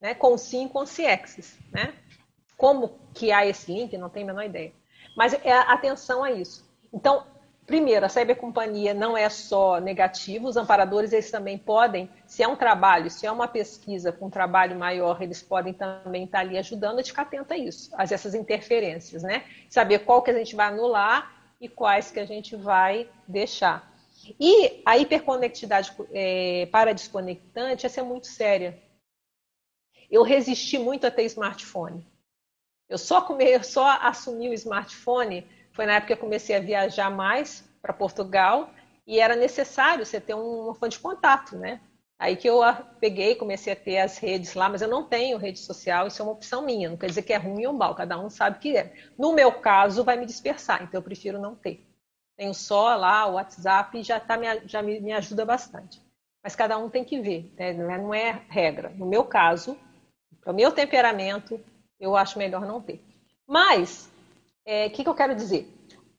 né? 0.00 0.14
Com 0.14 0.36
sim, 0.36 0.68
com 0.68 0.84
CXs, 0.84 1.56
né? 1.72 1.94
Como 2.56 2.98
que 3.12 3.32
há 3.32 3.46
esse 3.46 3.72
link, 3.72 3.96
não 3.96 4.08
tenho 4.08 4.26
a 4.26 4.32
menor 4.32 4.44
ideia. 4.44 4.72
Mas 5.16 5.34
é 5.34 5.52
atenção 5.52 6.24
a 6.24 6.32
isso. 6.32 6.68
Então, 6.92 7.24
primeiro, 7.66 8.04
a 8.04 8.08
cybercompanhia 8.08 8.92
não 8.92 9.16
é 9.16 9.28
só 9.28 9.80
negativa, 9.80 10.46
os 10.46 10.56
amparadores 10.56 11.12
eles 11.12 11.30
também 11.30 11.56
podem, 11.56 12.08
se 12.26 12.42
é 12.42 12.48
um 12.48 12.56
trabalho, 12.56 13.10
se 13.10 13.26
é 13.26 13.32
uma 13.32 13.48
pesquisa 13.48 14.12
com 14.12 14.26
um 14.26 14.30
trabalho 14.30 14.78
maior, 14.78 15.22
eles 15.22 15.42
podem 15.42 15.72
também 15.72 16.24
estar 16.24 16.40
ali 16.40 16.58
ajudando 16.58 16.98
a 16.98 17.04
ficar 17.04 17.22
atento 17.22 17.52
a 17.52 17.56
isso, 17.56 17.90
a 17.96 18.02
essas 18.02 18.34
interferências, 18.34 19.22
né? 19.22 19.44
Saber 19.68 20.00
qual 20.00 20.22
que 20.22 20.30
a 20.30 20.34
gente 20.34 20.54
vai 20.54 20.68
anular 20.68 21.32
e 21.60 21.68
quais 21.68 22.10
que 22.10 22.20
a 22.20 22.26
gente 22.26 22.56
vai 22.56 23.08
deixar. 23.26 23.92
E 24.40 24.82
a 24.86 24.96
hiperconectividade 24.96 25.92
é, 26.12 26.66
para 26.70 26.94
desconectante, 26.94 27.86
essa 27.86 28.00
é 28.00 28.02
muito 28.02 28.26
séria. 28.26 28.78
Eu 30.10 30.22
resisti 30.22 30.78
muito 30.78 31.06
a 31.06 31.10
ter 31.10 31.24
smartphone. 31.24 32.06
Eu 32.88 32.98
só, 32.98 33.20
come, 33.22 33.44
eu 33.44 33.62
só 33.62 33.98
assumi 34.00 34.48
o 34.48 34.54
smartphone 34.54 35.46
foi 35.74 35.86
na 35.86 35.94
época 35.94 36.06
que 36.06 36.12
eu 36.12 36.24
comecei 36.24 36.56
a 36.56 36.60
viajar 36.60 37.10
mais 37.10 37.68
para 37.82 37.92
Portugal 37.92 38.70
e 39.06 39.18
era 39.18 39.36
necessário 39.36 40.06
você 40.06 40.20
ter 40.20 40.34
um, 40.34 40.72
fonte 40.74 40.96
de 40.96 41.00
contato, 41.00 41.56
né? 41.56 41.80
Aí 42.16 42.36
que 42.36 42.48
eu 42.48 42.60
peguei, 43.00 43.34
comecei 43.34 43.72
a 43.72 43.76
ter 43.76 43.98
as 43.98 44.18
redes 44.18 44.54
lá, 44.54 44.68
mas 44.68 44.80
eu 44.80 44.88
não 44.88 45.02
tenho 45.02 45.36
rede 45.36 45.58
social, 45.58 46.06
isso 46.06 46.22
é 46.22 46.24
uma 46.24 46.32
opção 46.32 46.64
minha, 46.64 46.88
não 46.88 46.96
quer 46.96 47.08
dizer 47.08 47.22
que 47.22 47.32
é 47.32 47.36
ruim 47.36 47.66
ou 47.66 47.72
mal, 47.72 47.94
cada 47.94 48.18
um 48.18 48.30
sabe 48.30 48.60
que 48.60 48.76
é. 48.76 48.94
No 49.18 49.34
meu 49.34 49.52
caso, 49.52 50.04
vai 50.04 50.16
me 50.16 50.24
dispersar, 50.24 50.84
então 50.84 50.98
eu 50.98 51.02
prefiro 51.02 51.40
não 51.40 51.56
ter. 51.56 51.84
Tenho 52.36 52.54
só 52.54 52.94
lá 52.94 53.26
o 53.26 53.34
WhatsApp 53.34 53.98
e 53.98 54.02
já, 54.04 54.20
tá, 54.20 54.38
já 54.64 54.80
me, 54.80 55.00
me 55.00 55.12
ajuda 55.12 55.44
bastante. 55.44 56.00
Mas 56.42 56.54
cada 56.54 56.78
um 56.78 56.88
tem 56.88 57.04
que 57.04 57.20
ver, 57.20 57.52
né? 57.58 57.72
não 57.72 58.14
é 58.14 58.42
regra. 58.48 58.90
No 58.90 59.06
meu 59.06 59.24
caso, 59.24 59.76
para 60.40 60.52
o 60.52 60.56
meu 60.56 60.70
temperamento, 60.70 61.60
eu 62.00 62.16
acho 62.16 62.38
melhor 62.38 62.66
não 62.66 62.80
ter. 62.80 63.00
Mas 63.46 64.06
o 64.06 64.70
é, 64.70 64.88
que, 64.88 65.02
que, 65.02 65.08
eu 65.08 65.14
quero 65.14 65.34
dizer? 65.34 65.68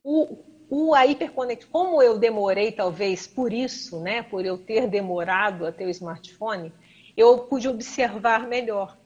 O, 0.03 0.37
o 0.69 0.93
a 0.93 1.05
hiperconexão, 1.05 1.69
como 1.71 2.01
eu 2.01 2.17
demorei, 2.17 2.71
talvez 2.71 3.27
por 3.27 3.51
isso, 3.51 3.99
né, 3.99 4.23
por 4.23 4.45
eu 4.45 4.57
ter 4.57 4.87
demorado 4.87 5.65
a 5.65 5.71
ter 5.71 5.85
o 5.85 5.89
smartphone, 5.89 6.71
eu 7.15 7.39
pude 7.39 7.67
observar 7.67 8.47
melhor. 8.47 8.97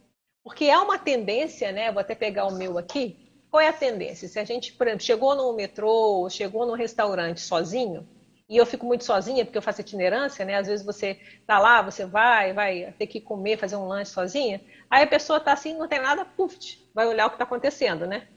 Porque 0.43 0.65
é 0.65 0.77
uma 0.77 0.97
tendência, 0.97 1.71
né? 1.71 1.91
Vou 1.91 2.01
até 2.01 2.15
pegar 2.15 2.47
o 2.47 2.55
meu 2.55 2.77
aqui. 2.77 3.15
Qual 3.51 3.61
é 3.61 3.67
a 3.67 3.73
tendência? 3.73 4.27
Se 4.27 4.39
a 4.39 4.43
gente, 4.43 4.73
por 4.73 4.87
exemplo, 4.87 5.05
chegou 5.05 5.35
no 5.35 5.53
metrô, 5.53 6.27
chegou 6.29 6.65
no 6.65 6.73
restaurante 6.73 7.41
sozinho, 7.41 8.07
e 8.49 8.57
eu 8.57 8.65
fico 8.65 8.85
muito 8.85 9.03
sozinha 9.03 9.45
porque 9.45 9.57
eu 9.57 9.61
faço 9.61 9.81
itinerância, 9.81 10.43
né? 10.43 10.55
Às 10.55 10.67
vezes 10.67 10.83
você 10.83 11.19
tá 11.45 11.59
lá, 11.59 11.83
você 11.83 12.05
vai, 12.05 12.51
vai 12.51 12.91
ter 12.97 13.05
que 13.05 13.21
comer, 13.21 13.59
fazer 13.59 13.75
um 13.75 13.87
lanche 13.87 14.11
sozinha. 14.11 14.59
Aí 14.89 15.03
a 15.03 15.07
pessoa 15.07 15.39
tá 15.39 15.53
assim, 15.53 15.77
não 15.77 15.87
tem 15.87 16.01
nada, 16.01 16.25
puf, 16.25 16.57
vai 16.93 17.05
olhar 17.05 17.27
o 17.27 17.29
que 17.29 17.35
está 17.35 17.43
acontecendo, 17.43 18.07
né? 18.07 18.27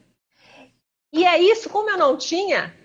E 1.10 1.24
é 1.24 1.38
isso, 1.40 1.70
como 1.70 1.88
eu 1.88 1.96
não 1.96 2.18
tinha, 2.18 2.76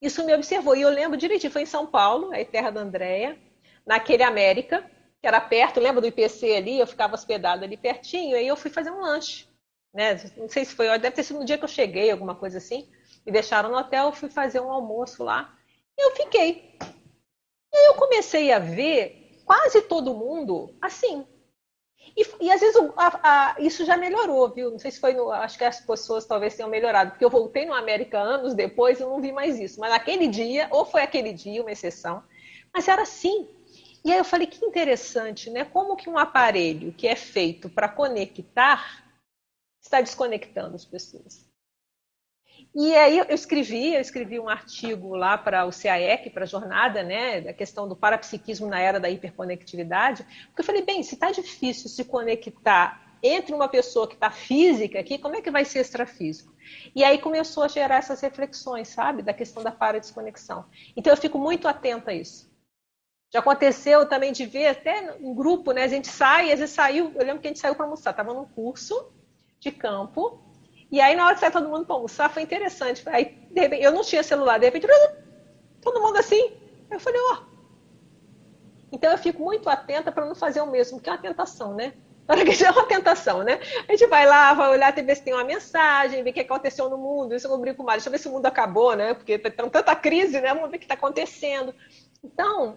isso 0.00 0.24
me 0.26 0.34
observou. 0.34 0.76
E 0.76 0.82
eu 0.82 0.90
lembro 0.90 1.16
direitinho, 1.16 1.52
foi 1.52 1.62
em 1.62 1.66
São 1.66 1.86
Paulo, 1.86 2.30
aí 2.32 2.44
terra 2.44 2.70
da 2.70 2.82
Andréia, 2.82 3.38
naquele 3.86 4.22
América, 4.22 4.88
que 5.22 5.26
era 5.26 5.40
perto, 5.40 5.80
lembra 5.80 6.02
do 6.02 6.06
IPC 6.06 6.54
ali? 6.54 6.78
Eu 6.78 6.86
ficava 6.86 7.14
hospedada 7.14 7.64
ali 7.64 7.78
pertinho, 7.78 8.36
aí 8.36 8.46
eu 8.46 8.56
fui 8.56 8.70
fazer 8.70 8.90
um 8.90 9.00
lanche. 9.00 9.48
Né? 9.94 10.20
Não 10.36 10.48
sei 10.48 10.66
se 10.66 10.74
foi, 10.74 10.86
deve 10.98 11.12
ter 11.12 11.22
sido 11.22 11.38
no 11.38 11.46
dia 11.46 11.56
que 11.56 11.64
eu 11.64 11.68
cheguei, 11.68 12.10
alguma 12.10 12.34
coisa 12.34 12.58
assim. 12.58 12.90
Me 13.24 13.32
deixaram 13.32 13.70
no 13.70 13.78
hotel, 13.78 14.12
fui 14.12 14.28
fazer 14.28 14.60
um 14.60 14.70
almoço 14.70 15.24
lá. 15.24 15.56
Eu 15.98 16.10
fiquei. 16.12 16.76
E 17.72 17.76
aí 17.76 17.86
eu 17.86 17.94
comecei 17.94 18.52
a 18.52 18.58
ver 18.58 19.42
quase 19.44 19.82
todo 19.82 20.14
mundo 20.14 20.74
assim, 20.80 21.26
e, 22.16 22.46
e 22.46 22.50
às 22.50 22.60
vezes 22.60 22.76
a, 22.96 23.54
a, 23.56 23.60
isso 23.60 23.84
já 23.84 23.96
melhorou, 23.96 24.48
viu? 24.48 24.70
Não 24.70 24.78
sei 24.78 24.90
se 24.90 25.00
foi 25.00 25.14
no. 25.14 25.30
Acho 25.30 25.58
que 25.58 25.64
as 25.64 25.80
pessoas 25.80 26.24
talvez 26.24 26.54
tenham 26.54 26.70
melhorado, 26.70 27.10
porque 27.10 27.24
eu 27.24 27.30
voltei 27.30 27.64
no 27.66 27.74
América 27.74 28.18
anos 28.18 28.54
depois 28.54 29.00
e 29.00 29.02
não 29.02 29.20
vi 29.20 29.32
mais 29.32 29.58
isso. 29.58 29.80
Mas 29.80 29.90
naquele 29.90 30.28
dia, 30.28 30.68
ou 30.70 30.84
foi 30.84 31.02
aquele 31.02 31.32
dia, 31.32 31.60
uma 31.60 31.72
exceção, 31.72 32.22
mas 32.72 32.86
era 32.86 33.02
assim. 33.02 33.48
E 34.04 34.12
aí 34.12 34.18
eu 34.18 34.24
falei, 34.24 34.46
que 34.46 34.64
interessante, 34.64 35.48
né? 35.50 35.64
Como 35.64 35.96
que 35.96 36.10
um 36.10 36.18
aparelho 36.18 36.92
que 36.92 37.08
é 37.08 37.16
feito 37.16 37.70
para 37.70 37.88
conectar 37.88 39.02
está 39.80 40.00
desconectando 40.00 40.76
as 40.76 40.84
pessoas. 40.84 41.43
E 42.74 42.92
aí 42.96 43.18
eu 43.18 43.26
escrevi, 43.28 43.94
eu 43.94 44.00
escrevi 44.00 44.40
um 44.40 44.48
artigo 44.48 45.14
lá 45.14 45.38
para 45.38 45.64
o 45.64 45.70
CAEC, 45.70 46.30
para 46.30 46.42
a 46.42 46.46
jornada, 46.46 47.04
né, 47.04 47.40
da 47.40 47.52
questão 47.52 47.88
do 47.88 47.94
parapsiquismo 47.94 48.66
na 48.66 48.80
era 48.80 48.98
da 48.98 49.08
hiperconectividade, 49.08 50.26
porque 50.46 50.60
eu 50.60 50.64
falei, 50.64 50.82
bem, 50.82 51.00
se 51.04 51.14
está 51.14 51.30
difícil 51.30 51.88
se 51.88 52.04
conectar 52.04 53.00
entre 53.22 53.54
uma 53.54 53.68
pessoa 53.68 54.08
que 54.08 54.14
está 54.14 54.28
física 54.28 54.98
aqui, 54.98 55.18
como 55.18 55.36
é 55.36 55.40
que 55.40 55.52
vai 55.52 55.64
ser 55.64 55.80
extrafísico? 55.80 56.52
E 56.94 57.04
aí 57.04 57.18
começou 57.18 57.62
a 57.62 57.68
gerar 57.68 57.98
essas 57.98 58.20
reflexões, 58.20 58.88
sabe, 58.88 59.22
da 59.22 59.32
questão 59.32 59.62
da 59.62 59.70
paradesconexão. 59.70 60.66
Então 60.96 61.12
eu 61.12 61.16
fico 61.16 61.38
muito 61.38 61.68
atenta 61.68 62.10
a 62.10 62.14
isso. 62.14 62.52
Já 63.32 63.38
aconteceu 63.38 64.06
também 64.08 64.32
de 64.32 64.46
ver 64.46 64.66
até 64.66 65.16
em 65.18 65.34
grupo, 65.34 65.72
né? 65.72 65.84
A 65.84 65.88
gente 65.88 66.08
sai, 66.08 66.52
às 66.52 66.60
vezes 66.60 66.74
saiu, 66.74 67.12
eu 67.14 67.24
lembro 67.24 67.40
que 67.40 67.46
a 67.46 67.50
gente 67.50 67.58
saiu 67.60 67.74
para 67.74 67.86
almoçar, 67.86 68.10
estava 68.10 68.34
num 68.34 68.44
curso 68.44 69.12
de 69.58 69.72
campo, 69.72 70.40
e 70.94 71.00
aí, 71.00 71.16
na 71.16 71.26
hora 71.26 71.34
que 71.34 71.40
sai 71.40 71.50
todo 71.50 71.68
mundo 71.68 71.84
para 71.84 71.96
almoçar, 71.96 72.30
foi 72.30 72.44
interessante. 72.44 73.02
Aí, 73.06 73.36
de 73.50 73.60
repente, 73.60 73.82
eu 73.82 73.90
não 73.90 74.02
tinha 74.02 74.22
celular, 74.22 74.58
de 74.58 74.66
repente, 74.66 74.86
todo 75.82 76.00
mundo 76.00 76.16
assim. 76.18 76.52
Eu 76.88 77.00
falei, 77.00 77.20
ó. 77.20 77.34
Oh. 77.34 77.54
Então, 78.92 79.10
eu 79.10 79.18
fico 79.18 79.42
muito 79.42 79.68
atenta 79.68 80.12
para 80.12 80.24
não 80.24 80.36
fazer 80.36 80.60
o 80.60 80.70
mesmo, 80.70 81.00
que 81.00 81.10
é 81.10 81.12
uma 81.12 81.18
tentação, 81.18 81.74
né? 81.74 81.94
Para 82.28 82.44
que 82.44 82.50
é 82.64 82.70
uma 82.70 82.86
tentação, 82.86 83.42
né? 83.42 83.58
A 83.88 83.90
gente 83.90 84.06
vai 84.06 84.24
lá, 84.24 84.54
vai 84.54 84.70
olhar, 84.70 84.92
ver 84.94 85.16
se 85.16 85.22
tem 85.24 85.34
uma 85.34 85.42
mensagem, 85.42 86.22
ver 86.22 86.30
o 86.30 86.32
que 86.32 86.38
aconteceu 86.38 86.88
no 86.88 86.96
mundo. 86.96 87.34
Isso 87.34 87.48
eu 87.48 87.58
brinco 87.58 87.82
mais. 87.82 87.96
Deixa 87.96 88.08
eu 88.08 88.12
ver 88.12 88.18
se 88.18 88.28
o 88.28 88.30
mundo 88.30 88.46
acabou, 88.46 88.94
né? 88.94 89.14
Porque 89.14 89.36
tem 89.36 89.50
tanta 89.50 89.96
crise, 89.96 90.40
né? 90.40 90.54
Vamos 90.54 90.70
ver 90.70 90.76
o 90.76 90.78
que 90.78 90.84
está 90.84 90.94
acontecendo. 90.94 91.74
Então, 92.22 92.76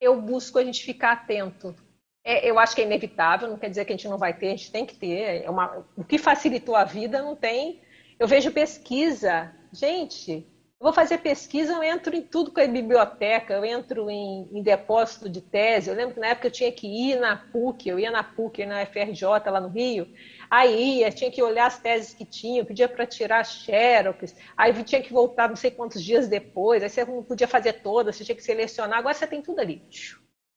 eu 0.00 0.18
busco 0.18 0.58
a 0.58 0.64
gente 0.64 0.82
ficar 0.82 1.12
atento 1.12 1.76
é, 2.24 2.48
eu 2.48 2.58
acho 2.58 2.74
que 2.74 2.82
é 2.82 2.84
inevitável, 2.84 3.48
não 3.48 3.58
quer 3.58 3.70
dizer 3.70 3.84
que 3.84 3.92
a 3.92 3.96
gente 3.96 4.08
não 4.08 4.18
vai 4.18 4.34
ter, 4.34 4.48
a 4.48 4.50
gente 4.50 4.70
tem 4.72 4.84
que 4.84 4.94
ter. 4.94 5.44
É 5.44 5.50
uma, 5.50 5.86
o 5.96 6.04
que 6.04 6.18
facilitou 6.18 6.76
a 6.76 6.84
vida 6.84 7.22
não 7.22 7.34
tem. 7.34 7.80
Eu 8.18 8.26
vejo 8.26 8.50
pesquisa. 8.50 9.54
Gente, 9.72 10.46
eu 10.80 10.84
vou 10.84 10.92
fazer 10.92 11.18
pesquisa, 11.18 11.72
eu 11.72 11.82
entro 11.82 12.14
em 12.14 12.22
tudo 12.22 12.52
com 12.52 12.60
a 12.60 12.66
biblioteca, 12.66 13.54
eu 13.54 13.64
entro 13.64 14.08
em, 14.08 14.48
em, 14.52 14.62
depósito 14.62 15.28
de 15.28 15.40
tese. 15.40 15.90
Eu 15.90 15.96
lembro 15.96 16.14
que 16.14 16.20
na 16.20 16.28
época 16.28 16.46
eu 16.46 16.52
tinha 16.52 16.70
que 16.70 16.86
ir 16.86 17.18
na 17.18 17.36
PUC, 17.36 17.88
eu 17.88 17.98
ia 17.98 18.10
na 18.10 18.22
PUC, 18.22 18.64
na 18.64 18.86
FRJ 18.86 19.22
lá 19.50 19.60
no 19.60 19.68
Rio. 19.68 20.06
Aí 20.50 21.00
ia, 21.00 21.10
tinha 21.10 21.30
que 21.30 21.42
olhar 21.42 21.66
as 21.66 21.80
teses 21.80 22.14
que 22.14 22.24
tinha, 22.24 22.64
pedia 22.64 22.88
para 22.88 23.06
tirar 23.06 23.44
xerox, 23.44 24.36
aí 24.56 24.72
tinha 24.84 25.02
que 25.02 25.12
voltar 25.12 25.48
não 25.48 25.56
sei 25.56 25.70
quantos 25.70 26.02
dias 26.02 26.28
depois, 26.28 26.82
aí 26.82 26.88
você 26.88 27.04
não 27.04 27.22
podia 27.24 27.48
fazer 27.48 27.82
todas, 27.82 28.16
você 28.16 28.24
tinha 28.24 28.36
que 28.36 28.42
selecionar, 28.42 28.98
agora 28.98 29.14
você 29.14 29.26
tem 29.26 29.42
tudo 29.42 29.60
ali. 29.60 29.82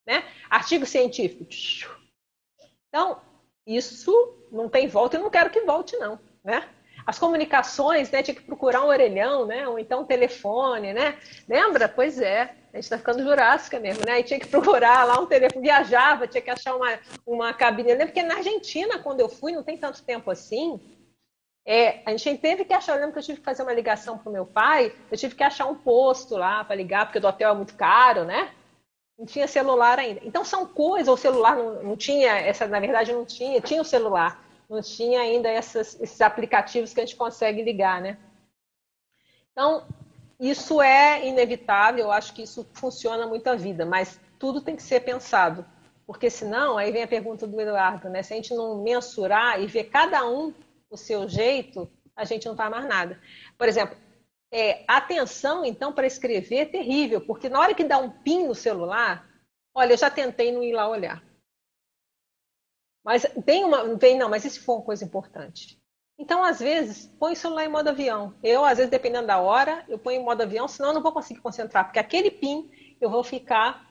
Né? 0.05 0.23
Artigo 0.49 0.85
científico. 0.85 1.45
Então, 2.89 3.21
isso 3.65 4.37
não 4.51 4.67
tem 4.67 4.87
volta 4.87 5.17
e 5.17 5.19
não 5.19 5.29
quero 5.29 5.49
que 5.49 5.61
volte, 5.61 5.95
não. 5.97 6.19
Né? 6.43 6.67
As 7.05 7.17
comunicações, 7.17 8.11
né, 8.11 8.21
tinha 8.21 8.35
que 8.35 8.43
procurar 8.43 8.83
um 8.83 8.87
orelhão, 8.87 9.45
né, 9.45 9.67
ou 9.67 9.79
então 9.79 10.01
um 10.01 10.05
telefone, 10.05 10.93
né? 10.93 11.17
Lembra? 11.47 11.89
Pois 11.89 12.19
é, 12.19 12.55
a 12.71 12.77
gente 12.77 12.83
está 12.83 12.97
ficando 12.97 13.23
jurássica 13.23 13.79
mesmo, 13.79 14.05
né? 14.05 14.19
E 14.19 14.23
tinha 14.23 14.39
que 14.39 14.47
procurar 14.47 15.03
lá 15.05 15.19
um 15.19 15.25
telefone, 15.25 15.61
viajava, 15.61 16.27
tinha 16.27 16.41
que 16.41 16.49
achar 16.49 16.75
uma, 16.75 16.99
uma 17.25 17.53
cabine. 17.53 17.91
Eu 17.91 17.97
lembro 17.97 18.13
que 18.13 18.21
na 18.21 18.35
Argentina, 18.35 18.99
quando 18.99 19.19
eu 19.19 19.29
fui, 19.29 19.51
não 19.51 19.63
tem 19.63 19.77
tanto 19.77 20.03
tempo 20.03 20.29
assim, 20.29 20.79
é, 21.65 22.01
a 22.05 22.15
gente 22.15 22.39
teve 22.39 22.65
que 22.65 22.73
achar, 22.73 22.93
eu 22.93 22.99
lembro 22.99 23.13
que 23.13 23.19
eu 23.19 23.23
tive 23.23 23.39
que 23.39 23.45
fazer 23.45 23.63
uma 23.63 23.73
ligação 23.73 24.17
para 24.17 24.29
o 24.29 24.33
meu 24.33 24.45
pai, 24.45 24.93
eu 25.11 25.17
tive 25.17 25.35
que 25.35 25.43
achar 25.43 25.65
um 25.65 25.75
posto 25.75 26.35
lá 26.35 26.63
para 26.63 26.75
ligar, 26.75 27.05
porque 27.05 27.19
o 27.19 27.27
hotel 27.27 27.51
é 27.51 27.55
muito 27.55 27.75
caro, 27.75 28.23
né? 28.23 28.51
Não 29.21 29.25
tinha 29.27 29.47
celular 29.47 29.99
ainda. 29.99 30.19
Então 30.23 30.43
são 30.43 30.65
coisas, 30.65 31.07
o 31.07 31.15
celular 31.15 31.55
não, 31.55 31.83
não, 31.83 31.95
tinha, 31.95 32.39
essa 32.39 32.65
na 32.65 32.79
verdade 32.79 33.13
não 33.13 33.23
tinha, 33.23 33.61
tinha 33.61 33.79
o 33.79 33.85
celular, 33.85 34.43
não 34.67 34.81
tinha 34.81 35.21
ainda 35.21 35.47
essas, 35.47 35.99
esses 36.01 36.19
aplicativos 36.21 36.91
que 36.91 36.99
a 36.99 37.05
gente 37.05 37.15
consegue 37.15 37.61
ligar, 37.61 38.01
né? 38.01 38.17
Então, 39.51 39.85
isso 40.39 40.81
é 40.81 41.27
inevitável, 41.27 42.05
eu 42.05 42.11
acho 42.11 42.33
que 42.33 42.41
isso 42.41 42.67
funciona 42.73 43.27
muito 43.27 43.47
a 43.47 43.53
vida, 43.53 43.85
mas 43.85 44.19
tudo 44.39 44.59
tem 44.59 44.75
que 44.75 44.81
ser 44.81 45.01
pensado, 45.01 45.63
porque 46.07 46.27
senão, 46.27 46.75
aí 46.75 46.91
vem 46.91 47.03
a 47.03 47.07
pergunta 47.07 47.45
do 47.45 47.61
Eduardo, 47.61 48.09
né? 48.09 48.23
Se 48.23 48.33
a 48.33 48.37
gente 48.37 48.55
não 48.55 48.81
mensurar 48.81 49.61
e 49.61 49.67
ver 49.67 49.83
cada 49.83 50.27
um 50.27 50.51
o 50.89 50.97
seu 50.97 51.29
jeito, 51.29 51.87
a 52.15 52.25
gente 52.25 52.47
não 52.47 52.55
faz 52.55 52.71
mais 52.71 52.87
nada. 52.87 53.21
Por 53.55 53.67
exemplo, 53.67 53.95
é, 54.51 54.83
atenção, 54.87 55.63
então, 55.63 55.93
para 55.93 56.05
escrever 56.05 56.57
é 56.57 56.65
terrível, 56.65 57.21
porque 57.21 57.47
na 57.47 57.59
hora 57.59 57.73
que 57.73 57.85
dá 57.85 57.97
um 57.97 58.09
pin 58.09 58.47
no 58.47 58.53
celular, 58.53 59.29
olha, 59.73 59.93
eu 59.93 59.97
já 59.97 60.11
tentei 60.11 60.51
não 60.51 60.61
ir 60.61 60.73
lá 60.73 60.89
olhar. 60.89 61.23
Mas 63.03 63.25
tem 63.45 63.63
uma. 63.63 63.97
Tem, 63.97 64.17
não, 64.17 64.29
mas 64.29 64.45
isso 64.45 64.63
foi 64.63 64.75
uma 64.75 64.83
coisa 64.83 65.05
importante. 65.05 65.79
Então, 66.19 66.43
às 66.43 66.59
vezes, 66.59 67.07
põe 67.17 67.33
o 67.33 67.35
celular 67.35 67.65
em 67.65 67.69
modo 67.69 67.87
avião. 67.87 68.35
Eu, 68.43 68.63
às 68.63 68.77
vezes, 68.77 68.91
dependendo 68.91 69.25
da 69.25 69.39
hora, 69.39 69.83
eu 69.87 69.97
ponho 69.97 70.21
em 70.21 70.23
modo 70.23 70.41
avião, 70.41 70.67
senão 70.67 70.89
eu 70.89 70.93
não 70.95 71.01
vou 71.01 71.11
conseguir 71.11 71.39
concentrar, 71.39 71.85
porque 71.85 71.97
aquele 71.97 72.29
PIN 72.29 72.69
eu 72.99 73.09
vou 73.09 73.23
ficar. 73.23 73.89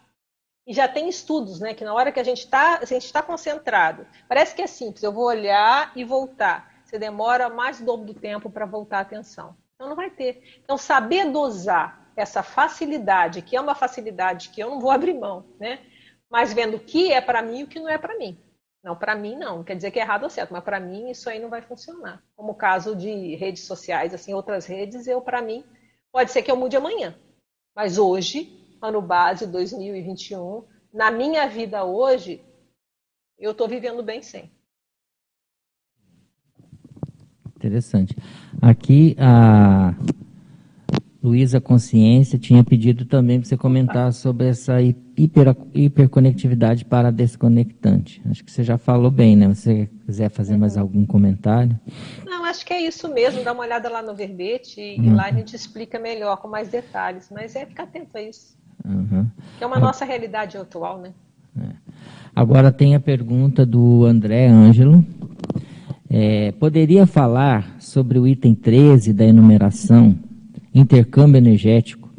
E 0.67 0.75
já 0.75 0.87
tem 0.87 1.09
estudos, 1.09 1.59
né? 1.59 1.75
Que 1.75 1.85
na 1.85 1.95
hora 1.95 2.13
que 2.13 2.21
a 2.21 2.23
gente 2.23 2.45
está 2.45 2.81
está 2.83 3.23
concentrado, 3.23 4.07
parece 4.29 4.55
que 4.55 4.63
é 4.63 4.67
simples, 4.67 5.03
eu 5.03 5.11
vou 5.11 5.25
olhar 5.25 5.91
e 5.97 6.05
voltar. 6.05 6.71
Você 6.85 6.99
demora 6.99 7.49
mais 7.49 7.79
do 7.81 7.87
dobro 7.87 8.07
do 8.07 8.15
tempo 8.15 8.51
para 8.51 8.67
voltar 8.67 8.99
a 8.99 9.03
atenção. 9.03 9.57
Então 9.81 9.89
não 9.89 9.97
vai 9.97 10.11
ter. 10.11 10.61
Então, 10.63 10.77
saber 10.77 11.33
dosar 11.33 12.13
essa 12.15 12.43
facilidade, 12.43 13.41
que 13.41 13.57
é 13.57 13.61
uma 13.61 13.75
facilidade 13.75 14.51
que 14.51 14.61
eu 14.61 14.69
não 14.69 14.79
vou 14.79 14.91
abrir 14.93 15.15
mão, 15.15 15.47
né? 15.59 15.81
Mas 16.29 16.53
vendo 16.53 16.77
o 16.77 16.81
que 16.81 17.11
é 17.11 17.19
para 17.19 17.41
mim 17.41 17.61
e 17.61 17.65
o 17.65 17.67
que 17.67 17.81
não 17.81 17.89
é 17.89 17.97
para 17.97 18.19
mim. 18.19 18.39
Não, 18.85 18.95
para 18.95 19.15
mim 19.15 19.37
não. 19.37 19.65
Quer 19.65 19.77
dizer 19.77 19.91
que 19.91 19.99
é 19.99 20.03
errado 20.03 20.25
ou 20.25 20.29
certo, 20.29 20.53
mas 20.53 20.63
para 20.63 20.79
mim 20.79 21.09
isso 21.09 21.31
aí 21.31 21.39
não 21.41 21.49
vai 21.49 21.63
funcionar. 21.63 22.23
Como 22.37 22.53
o 22.53 22.55
caso 22.55 22.95
de 22.95 23.35
redes 23.37 23.65
sociais, 23.65 24.13
assim, 24.13 24.35
outras 24.35 24.67
redes, 24.67 25.07
eu 25.07 25.23
para 25.23 25.41
mim 25.41 25.65
pode 26.13 26.31
ser 26.31 26.43
que 26.43 26.51
eu 26.51 26.57
mude 26.57 26.77
amanhã. 26.77 27.19
Mas 27.75 27.97
hoje, 27.97 28.77
ano 28.83 29.01
base 29.01 29.47
2021, 29.47 30.63
na 30.93 31.11
minha 31.11 31.49
vida 31.49 31.85
hoje, 31.85 32.45
eu 33.39 33.53
estou 33.53 33.67
vivendo 33.67 34.03
bem 34.03 34.21
sem. 34.21 34.53
Interessante. 37.61 38.17
Aqui 38.63 39.15
a 39.19 39.95
Luísa 41.23 41.61
Consciência 41.61 42.39
tinha 42.39 42.65
pedido 42.65 43.05
também 43.05 43.39
para 43.39 43.47
você 43.47 43.57
comentar 43.57 44.11
sobre 44.15 44.49
essa 44.49 44.81
hiper, 44.81 45.55
hiperconectividade 45.75 46.87
para 46.87 47.13
desconectante. 47.13 48.23
Acho 48.31 48.43
que 48.43 48.51
você 48.51 48.65
já 48.65 48.79
falou 48.79 49.11
bem, 49.11 49.37
né? 49.37 49.53
Se 49.53 49.61
você 49.61 49.91
quiser 50.07 50.31
fazer 50.31 50.57
mais 50.57 50.77
uhum. 50.77 50.83
algum 50.83 51.05
comentário. 51.05 51.79
Não, 52.25 52.47
acho 52.47 52.65
que 52.65 52.73
é 52.73 52.81
isso 52.81 53.13
mesmo. 53.13 53.45
Dá 53.45 53.53
uma 53.53 53.63
olhada 53.63 53.91
lá 53.91 54.01
no 54.01 54.15
verbete 54.15 54.81
e, 54.81 54.99
uhum. 54.99 55.15
lá 55.15 55.27
a 55.27 55.33
gente 55.33 55.55
explica 55.55 55.99
melhor, 55.99 56.39
com 56.39 56.49
mais 56.49 56.71
detalhes. 56.71 57.29
Mas 57.31 57.55
é 57.55 57.67
ficar 57.67 57.83
atento 57.83 58.17
a 58.17 58.23
isso. 58.23 58.57
Uhum. 58.83 59.27
Que 59.59 59.65
é 59.65 59.67
uma 59.67 59.79
nossa 59.79 60.07
realidade 60.07 60.57
atual, 60.57 60.99
né? 60.99 61.13
É. 61.61 61.69
Agora 62.35 62.73
tem 62.73 62.95
a 62.95 63.01
pergunta 63.01 63.67
do 63.67 64.07
André 64.07 64.47
Ângelo. 64.47 65.05
É, 66.13 66.51
poderia 66.53 67.07
falar 67.07 67.81
sobre 67.81 68.19
o 68.19 68.27
item 68.27 68.53
13 68.53 69.13
da 69.13 69.25
enumeração 69.25 70.19
intercâmbio 70.75 71.39
energético 71.39 72.11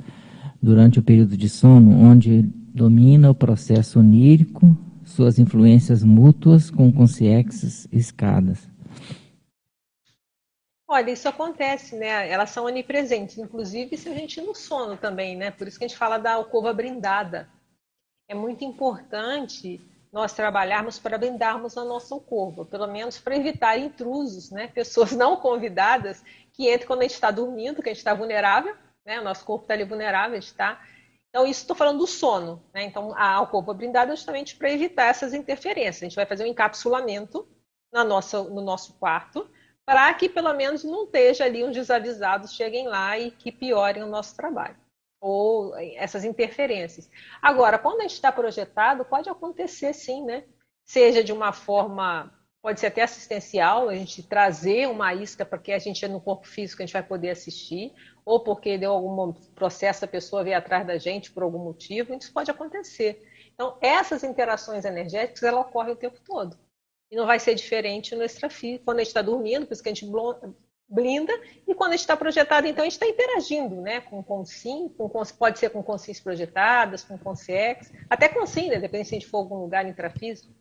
durante 0.62 0.98
o 0.98 1.04
período 1.04 1.36
de 1.36 1.50
sono, 1.50 2.00
onde 2.00 2.44
domina 2.74 3.30
o 3.30 3.36
processo 3.36 4.00
onírico, 4.00 4.78
suas 5.04 5.38
influências 5.38 6.04
mútuas 6.04 6.72
com 6.72 6.90
consciências 6.90 7.86
escadas. 7.92 8.66
Olha, 10.88 11.12
isso 11.12 11.28
acontece, 11.28 11.98
né? 11.98 12.30
Elas 12.30 12.50
são 12.50 12.66
onipresentes, 12.66 13.38
inclusive 13.38 13.98
se 13.98 14.08
a 14.08 14.14
gente 14.14 14.40
no 14.42 14.56
sono 14.56 14.96
também, 14.96 15.36
né? 15.36 15.52
Por 15.52 15.68
isso 15.68 15.78
que 15.78 15.84
a 15.84 15.88
gente 15.88 15.98
fala 15.98 16.18
da 16.18 16.34
alcova 16.34 16.74
brindada. 16.74 17.50
É 18.30 18.34
muito 18.34 18.64
importante 18.64 19.82
nós 20.12 20.34
trabalharmos 20.34 21.00
para 21.00 21.18
brindarmos 21.18 21.78
a 21.78 21.86
nossa 21.86 22.14
alcova, 22.14 22.66
pelo 22.66 22.88
menos 22.88 23.18
para 23.18 23.36
evitar 23.36 23.78
intrusos, 23.78 24.52
né? 24.52 24.68
Pessoas 24.68 25.12
não 25.14 25.38
convidadas 25.38 26.24
que 26.52 26.70
entra 26.70 26.86
quando 26.86 27.00
a 27.00 27.04
gente 27.04 27.14
está 27.14 27.32
dormindo, 27.32 27.82
que 27.82 27.90
a 27.90 27.94
gente 27.94 28.00
está 28.00 28.14
vulnerável, 28.14 28.76
né? 29.06 29.20
O 29.20 29.24
nosso 29.24 29.46
corpo 29.46 29.64
está 29.64 29.74
ali 29.74 29.86
vulnerável, 29.86 30.38
está. 30.38 30.82
Então, 31.30 31.48
isso 31.48 31.62
estou 31.62 31.76
falando 31.76 32.00
do 32.00 32.08
sono, 32.08 32.62
né? 32.74 32.84
Então, 32.84 33.16
a 33.16 33.36
alcova 33.36 33.74
blindada 33.74 34.12
é 34.12 34.16
justamente 34.16 34.58
para 34.58 34.70
evitar 34.70 35.06
essas 35.06 35.34
interferências. 35.34 36.04
A 36.04 36.06
gente 36.06 36.16
vai 36.16 36.26
fazer 36.26 36.44
um 36.44 36.48
encapsulamento 36.48 37.48
na 37.92 38.04
nossa, 38.04 38.44
no 38.44 38.62
nosso 38.62 38.94
quarto, 38.96 39.50
para 39.86 40.14
que 40.14 40.28
pelo 40.28 40.54
menos 40.54 40.84
não 40.84 41.06
esteja 41.06 41.46
ali 41.46 41.64
uns 41.64 41.74
desavisados 41.74 42.54
cheguem 42.54 42.88
lá 42.88 43.18
e 43.18 43.32
que 43.32 43.52
piorem 43.52 44.04
o 44.04 44.08
nosso 44.08 44.36
trabalho. 44.36 44.76
Ou 45.22 45.76
essas 45.78 46.26
interferências. 46.26 47.10
Agora, 47.42 47.78
quando 47.78 48.00
a 48.00 48.04
gente 48.04 48.16
está 48.16 48.32
projetado, 48.32 49.06
pode 49.06 49.30
acontecer 49.30 49.94
sim, 49.94 50.26
né? 50.26 50.44
Seja 50.84 51.24
de 51.24 51.32
uma 51.32 51.54
forma 51.54 52.30
pode 52.62 52.80
ser 52.80 52.88
até 52.88 53.02
assistencial, 53.02 53.90
a 53.90 53.96
gente 53.96 54.22
trazer 54.22 54.88
uma 54.88 55.14
isca 55.14 55.44
porque 55.44 55.72
a 55.72 55.80
gente 55.80 56.06
é 56.06 56.08
no 56.08 56.22
corpo 56.22 56.48
físico, 56.48 56.82
a 56.82 56.86
gente 56.86 56.94
vai 56.94 57.02
poder 57.02 57.32
assistir, 57.32 57.92
ou 58.24 58.44
porque 58.44 58.78
deu 58.78 58.92
algum 58.92 59.34
processo, 59.56 60.06
a 60.06 60.08
pessoa 60.08 60.44
veio 60.44 60.58
atrás 60.58 60.86
da 60.86 60.98
gente 60.98 61.32
por 61.32 61.42
algum 61.44 61.58
motivo, 61.58 62.14
isso 62.14 62.32
pode 62.32 62.52
acontecer. 62.52 63.28
Então, 63.54 63.78
essas 63.82 64.24
interações 64.24 64.86
energéticas, 64.86 65.44
ela 65.44 65.62
ocorre 65.62 65.92
o 65.92 65.96
tempo 65.96 66.20
todo. 66.24 66.58
E 67.10 67.16
não 67.16 67.26
vai 67.26 67.40
ser 67.40 67.56
diferente 67.56 68.16
no 68.16 68.24
extrafísico, 68.24 68.86
quando 68.86 68.98
a 68.98 69.02
gente 69.02 69.10
está 69.10 69.22
dormindo, 69.22 69.66
por 69.66 69.74
isso 69.74 69.84
que 69.84 69.90
a 69.90 69.94
gente 69.94 70.06
blinda, 70.92 71.34
e 71.66 71.74
quando 71.74 71.94
a 71.94 71.96
gente 71.96 72.02
está 72.02 72.18
projetado, 72.18 72.68
então 72.68 72.84
a 72.84 72.86
gente 72.86 72.94
está 72.94 73.08
interagindo, 73.08 73.80
né, 73.80 74.02
com 74.02 74.22
com 74.22 74.44
sim, 74.44 74.90
com, 74.90 75.10
pode 75.10 75.58
ser 75.58 75.70
com 75.70 75.82
consciências 75.82 76.22
projetadas, 76.22 77.04
com 77.04 77.18
consciex, 77.18 77.92
até 78.10 78.28
com 78.28 78.46
sim, 78.46 78.70
né, 78.70 78.78
depende 78.78 79.08
se 79.08 79.16
a 79.16 79.20
gente 79.20 79.30
for 79.30 79.38
algum 79.38 79.56
lugar 79.56 79.88
intrafísico. 79.88 80.54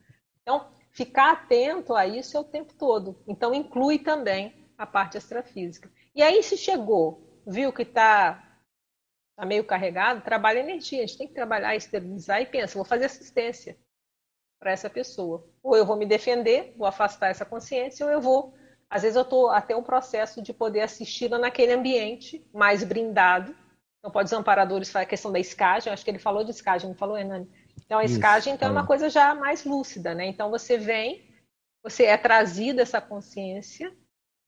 Então, 0.42 0.70
ficar 0.92 1.32
atento 1.32 1.94
a 1.94 2.06
isso 2.06 2.36
é 2.36 2.40
o 2.40 2.44
tempo 2.44 2.72
todo. 2.74 3.20
Então, 3.26 3.52
inclui 3.52 3.98
também 3.98 4.68
a 4.78 4.86
parte 4.86 5.18
extrafísica. 5.18 5.90
E 6.14 6.22
aí, 6.22 6.42
se 6.42 6.56
chegou, 6.56 7.42
viu 7.46 7.72
que 7.72 7.82
está 7.82 8.60
tá 9.36 9.44
meio 9.44 9.64
carregado, 9.64 10.22
trabalha 10.22 10.60
energia. 10.60 11.02
A 11.02 11.06
gente 11.06 11.18
tem 11.18 11.28
que 11.28 11.34
trabalhar, 11.34 11.74
esterilizar 11.74 12.40
e 12.40 12.46
pensa, 12.46 12.74
vou 12.74 12.84
fazer 12.84 13.06
assistência 13.06 13.76
para 14.58 14.70
essa 14.70 14.88
pessoa. 14.88 15.48
Ou 15.62 15.76
eu 15.76 15.84
vou 15.84 15.96
me 15.96 16.06
defender, 16.06 16.74
vou 16.76 16.86
afastar 16.86 17.28
essa 17.28 17.44
consciência, 17.44 18.04
ou 18.06 18.12
eu 18.12 18.20
vou. 18.20 18.54
Às 18.90 19.02
vezes 19.02 19.16
eu 19.16 19.22
estou 19.22 19.48
até 19.48 19.76
um 19.76 19.82
processo 19.82 20.42
de 20.42 20.52
poder 20.52 20.80
assisti-la 20.80 21.38
naquele 21.38 21.72
ambiente 21.72 22.44
mais 22.52 22.82
brindado. 22.82 23.54
Então, 23.98 24.10
pode 24.10 24.26
os 24.26 24.32
amparadores 24.32 24.90
falar 24.90 25.04
a 25.04 25.06
questão 25.06 25.30
da 25.30 25.38
escagem, 25.38 25.92
acho 25.92 26.04
que 26.04 26.10
ele 26.10 26.18
falou 26.18 26.42
de 26.42 26.50
escagem, 26.50 26.88
não 26.88 26.96
falou, 26.96 27.16
Hernani? 27.16 27.48
Então, 27.84 27.98
a 27.98 28.04
escagem 28.04 28.54
então, 28.54 28.68
é 28.68 28.72
uma 28.72 28.86
coisa 28.86 29.08
já 29.10 29.34
mais 29.34 29.64
lúcida, 29.64 30.14
né? 30.14 30.26
Então, 30.26 30.50
você 30.50 30.78
vem, 30.78 31.22
você 31.82 32.04
é 32.04 32.16
trazido 32.16 32.80
essa 32.80 33.00
consciência 33.00 33.94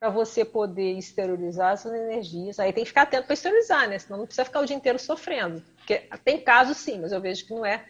para 0.01 0.11
você 0.11 0.45
poder 0.45 0.99
exteriorizar 0.99 1.75
essas 1.75 1.93
energias. 1.93 2.59
Aí 2.59 2.73
tem 2.73 2.83
que 2.83 2.89
ficar 2.89 3.03
atento 3.03 3.27
para 3.27 3.35
exteriorizar, 3.35 3.89
né? 3.89 3.99
Senão 3.99 4.19
não 4.19 4.27
precisa 4.27 4.45
ficar 4.45 4.61
o 4.61 4.67
dia 4.67 4.75
inteiro 4.75 4.99
sofrendo. 4.99 5.63
Porque 5.77 6.09
tem 6.25 6.43
casos 6.43 6.79
sim, 6.79 7.01
mas 7.01 7.13
eu 7.13 7.21
vejo 7.21 7.47
que 7.47 7.55
não 7.55 7.65
é 7.65 7.85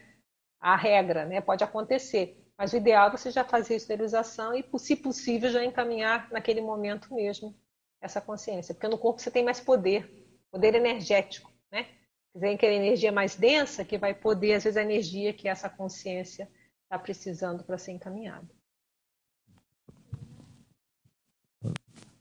a 0.59 0.75
regra, 0.75 1.25
né? 1.25 1.41
Pode 1.41 1.63
acontecer. 1.63 2.42
Mas 2.57 2.71
o 2.71 2.77
ideal 2.77 3.07
é 3.07 3.11
você 3.11 3.31
já 3.31 3.43
fazer 3.43 3.73
a 3.73 3.77
esterilização 3.77 4.53
e, 4.53 4.63
se 4.77 4.95
possível, 4.95 5.49
já 5.49 5.63
encaminhar 5.63 6.29
naquele 6.31 6.61
momento 6.61 7.13
mesmo 7.13 7.55
essa 7.99 8.21
consciência. 8.21 8.73
Porque 8.73 8.87
no 8.87 8.97
corpo 8.97 9.21
você 9.21 9.31
tem 9.31 9.43
mais 9.43 9.59
poder, 9.59 10.27
poder 10.51 10.75
energético, 10.75 11.51
né? 11.71 11.87
Vem 12.35 12.55
aquela 12.55 12.73
energia 12.73 13.11
mais 13.11 13.35
densa 13.35 13.85
que 13.85 13.97
vai 13.97 14.13
poder, 14.13 14.53
às 14.53 14.63
vezes, 14.63 14.77
a 14.77 14.81
energia 14.81 15.33
que 15.33 15.47
essa 15.47 15.69
consciência 15.69 16.49
está 16.83 16.97
precisando 16.97 17.63
para 17.63 17.77
ser 17.77 17.91
encaminhada. 17.91 18.47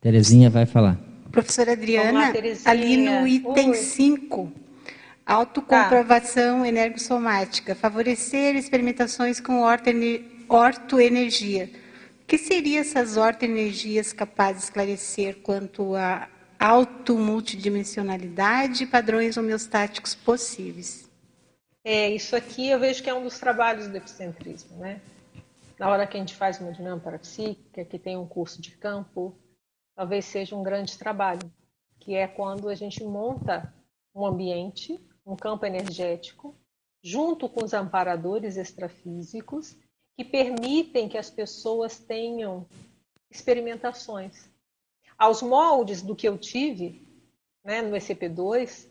Terezinha 0.01 0.51
vai 0.51 0.67
falar. 0.67 0.99
Professora 1.31 1.73
Adriana, 1.73 2.13
lá, 2.13 2.33
ali 2.67 2.97
no 2.97 3.27
item 3.27 3.73
5, 3.73 4.53
autocomprovação 5.27 6.61
tá. 6.61 6.69
energossomática, 6.69 7.75
favorecer 7.75 8.55
experimentações 8.57 9.41
com 9.41 9.63
ortoenergia. 10.49 11.71
O 12.23 12.27
que 12.27 12.39
seriam 12.39 12.81
essas 12.81 13.17
ortoenergias 13.17 14.13
capazes 14.13 14.63
de 14.63 14.69
esclarecer 14.69 15.39
quanto 15.43 15.95
a 15.95 16.29
automultidimensionalidade 16.59 18.85
e 18.85 18.87
padrões 18.87 19.37
homeostáticos 19.37 20.15
possíveis. 20.15 21.11
É, 21.85 22.09
isso 22.11 22.37
aqui 22.37 22.69
eu 22.69 22.79
vejo 22.79 23.03
que 23.03 23.11
é 23.11 23.15
um 23.15 23.25
dos 23.25 23.41
trabalhos 23.41 23.89
do 23.89 23.97
epicentrismo, 23.97 24.79
né? 24.79 25.01
Na 25.77 25.89
hora 25.89 26.07
que 26.07 26.17
a 26.17 26.21
gente 26.21 26.37
faz 26.37 26.61
uma 26.61 26.71
dinâmica 26.71 27.07
parapsíquica, 27.07 27.85
que 27.85 27.99
tem 27.99 28.17
um 28.17 28.27
curso 28.27 28.63
de 28.63 28.71
campo, 28.71 29.37
talvez 29.97 30.25
seja 30.25 30.55
um 30.55 30.63
grande 30.63 30.97
trabalho, 30.97 31.51
que 31.99 32.15
é 32.15 32.29
quando 32.29 32.69
a 32.69 32.77
gente 32.77 33.03
monta 33.03 33.75
um 34.15 34.25
ambiente, 34.25 35.01
um 35.25 35.37
campo 35.37 35.65
energético, 35.65 36.55
junto 37.03 37.49
com 37.49 37.65
os 37.65 37.73
amparadores 37.73 38.57
extrafísicos, 38.57 39.77
que 40.17 40.25
permitem 40.25 41.09
que 41.09 41.19
as 41.19 41.31
pessoas 41.31 41.99
tenham 41.99 42.67
experimentações 43.31 44.51
aos 45.17 45.41
moldes 45.43 46.03
do 46.03 46.15
que 46.17 46.29
eu 46.29 46.37
tive 46.37 47.07
né, 47.65 47.81
no 47.81 47.97
ECP2, 47.97 48.89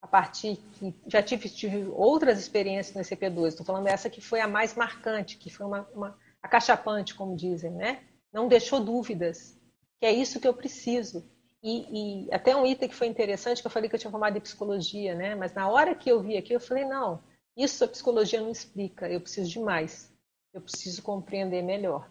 a 0.00 0.06
partir 0.06 0.56
que 0.78 0.94
já 1.06 1.22
tive, 1.22 1.48
tive 1.48 1.84
outras 1.94 2.38
experiências 2.38 2.94
no 2.94 3.02
ECP2, 3.02 3.48
estou 3.48 3.66
falando 3.66 3.86
essa 3.86 4.10
que 4.10 4.20
foi 4.20 4.40
a 4.40 4.48
mais 4.48 4.74
marcante, 4.74 5.36
que 5.36 5.50
foi 5.50 5.66
uma, 5.66 5.88
uma 5.94 6.18
acachapante, 6.42 7.14
como 7.14 7.36
dizem, 7.36 7.70
né? 7.70 8.02
Não 8.32 8.48
deixou 8.48 8.80
dúvidas, 8.80 9.56
que 9.98 10.06
é 10.06 10.12
isso 10.12 10.40
que 10.40 10.48
eu 10.48 10.52
preciso. 10.52 11.24
E, 11.66 12.26
e, 12.26 12.34
até 12.34 12.54
um 12.54 12.66
item 12.66 12.90
que 12.90 12.94
foi 12.94 13.06
interessante, 13.06 13.62
que 13.62 13.66
eu 13.66 13.70
falei 13.70 13.88
que 13.88 13.96
eu 13.96 13.98
tinha 13.98 14.10
formado 14.10 14.36
em 14.36 14.40
psicologia, 14.40 15.14
né? 15.14 15.34
Mas 15.34 15.54
na 15.54 15.66
hora 15.66 15.94
que 15.94 16.10
eu 16.10 16.20
vi 16.20 16.36
aqui, 16.36 16.52
eu 16.52 16.60
falei, 16.60 16.84
não, 16.84 17.22
isso 17.56 17.82
a 17.82 17.88
psicologia 17.88 18.38
não 18.38 18.50
explica, 18.50 19.08
eu 19.08 19.18
preciso 19.18 19.48
de 19.48 19.58
mais. 19.58 20.12
Eu 20.52 20.60
preciso 20.60 21.02
compreender 21.02 21.62
melhor. 21.62 22.10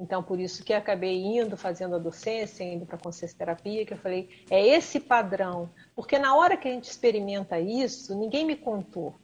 Então, 0.00 0.22
por 0.22 0.40
isso 0.40 0.64
que 0.64 0.72
acabei 0.72 1.22
indo, 1.22 1.56
fazendo 1.56 1.96
a 1.96 1.98
docência, 1.98 2.64
indo 2.64 2.86
para 2.86 2.96
a 2.96 3.00
consciência 3.00 3.36
terapia, 3.36 3.84
que 3.84 3.92
eu 3.92 3.98
falei, 3.98 4.44
é 4.48 4.66
esse 4.66 4.98
padrão. 4.98 5.68
Porque 5.94 6.18
na 6.18 6.34
hora 6.34 6.56
que 6.56 6.66
a 6.66 6.70
gente 6.70 6.88
experimenta 6.88 7.60
isso, 7.60 8.16
ninguém 8.18 8.46
me 8.46 8.56
contou. 8.56 9.14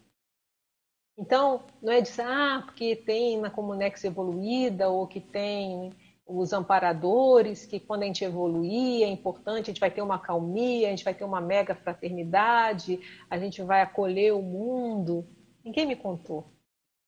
Então, 1.16 1.64
não 1.80 1.92
é 1.92 2.00
dizer, 2.00 2.26
ah, 2.26 2.62
porque 2.66 2.96
tem 2.96 3.40
na 3.40 3.50
Comunex 3.50 4.04
evoluída, 4.04 4.90
ou 4.90 5.06
que 5.06 5.20
tem 5.20 5.92
os 6.26 6.52
amparadores, 6.52 7.66
que 7.66 7.78
quando 7.78 8.02
a 8.02 8.06
gente 8.06 8.24
evoluir 8.24 9.02
é 9.02 9.08
importante, 9.08 9.70
a 9.70 9.72
gente 9.72 9.80
vai 9.80 9.90
ter 9.90 10.02
uma 10.02 10.18
calmia, 10.18 10.88
a 10.88 10.90
gente 10.90 11.04
vai 11.04 11.14
ter 11.14 11.24
uma 11.24 11.40
mega 11.40 11.74
fraternidade, 11.74 13.00
a 13.28 13.38
gente 13.38 13.62
vai 13.62 13.82
acolher 13.82 14.32
o 14.32 14.42
mundo. 14.42 15.26
Ninguém 15.64 15.86
me 15.86 15.96
contou. 15.96 16.50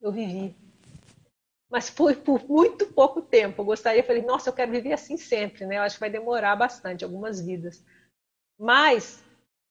Eu 0.01 0.13
vivi. 0.13 0.55
Mas 1.71 1.89
foi 1.89 2.15
por 2.15 2.47
muito 2.47 2.87
pouco 2.87 3.23
tempo. 3.23 3.63
Eu 3.63 3.67
gostaria, 3.67 4.05
falei, 4.05 4.23
nossa, 4.23 4.51
eu 4.51 4.53
quero 4.53 4.71
viver 4.71 4.93
assim 4.93 5.17
sempre, 5.17 5.67
né? 5.67 5.79
Eu 5.79 5.83
acho 5.83 5.97
que 5.97 6.01
vai 6.01 6.11
demorar 6.11 6.55
bastante, 6.55 7.05
algumas 7.05 7.41
vidas. 7.41 7.85
Mas 8.59 9.25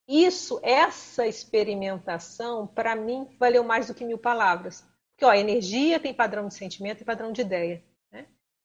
isso, 0.07 0.59
essa 0.61 1.25
experimentação, 1.25 2.67
para 2.67 2.95
mim, 2.95 3.27
valeu 3.39 3.63
mais 3.63 3.87
do 3.87 3.93
que 3.93 4.05
mil 4.05 4.17
palavras. 4.17 4.85
Porque 5.11 5.25
ó, 5.25 5.33
energia 5.33 5.99
tem 5.99 6.13
padrão 6.13 6.47
de 6.47 6.53
sentimento 6.53 7.01
e 7.01 7.05
padrão 7.05 7.31
de 7.31 7.41
ideia. 7.41 7.83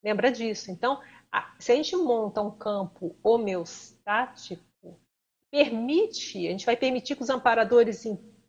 Lembra 0.03 0.31
disso. 0.31 0.71
Então, 0.71 1.01
se 1.59 1.73
a 1.73 1.77
gente 1.77 1.95
monta 1.97 2.41
um 2.41 2.51
campo 2.51 3.17
homeostático, 3.23 4.99
permite, 5.51 6.47
a 6.47 6.51
gente 6.51 6.67
vai 6.67 6.77
permitir 6.77 7.17
que 7.17 7.23
os 7.23 7.31
amparadores 7.31 8.05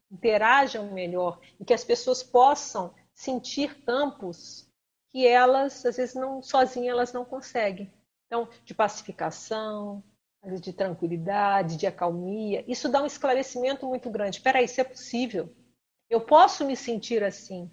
interajam 0.09 0.91
melhor 0.91 1.39
e 1.59 1.65
que 1.65 1.73
as 1.73 1.83
pessoas 1.83 2.23
possam 2.23 2.93
sentir 3.13 3.83
campos 3.83 4.69
que 5.09 5.27
elas, 5.27 5.85
às 5.85 5.97
vezes, 5.97 6.15
não 6.15 6.41
sozinhas 6.41 6.93
elas 6.93 7.13
não 7.13 7.25
conseguem. 7.25 7.91
Então, 8.27 8.47
de 8.63 8.73
pacificação, 8.73 10.01
de 10.61 10.71
tranquilidade, 10.71 11.75
de 11.75 11.85
acalmia, 11.85 12.63
isso 12.67 12.87
dá 12.87 13.03
um 13.03 13.05
esclarecimento 13.05 13.85
muito 13.85 14.09
grande. 14.09 14.37
Espera 14.37 14.59
aí, 14.59 14.65
isso 14.65 14.79
é 14.79 14.85
possível. 14.85 15.53
Eu 16.09 16.21
posso 16.21 16.65
me 16.65 16.75
sentir 16.75 17.23
assim. 17.23 17.69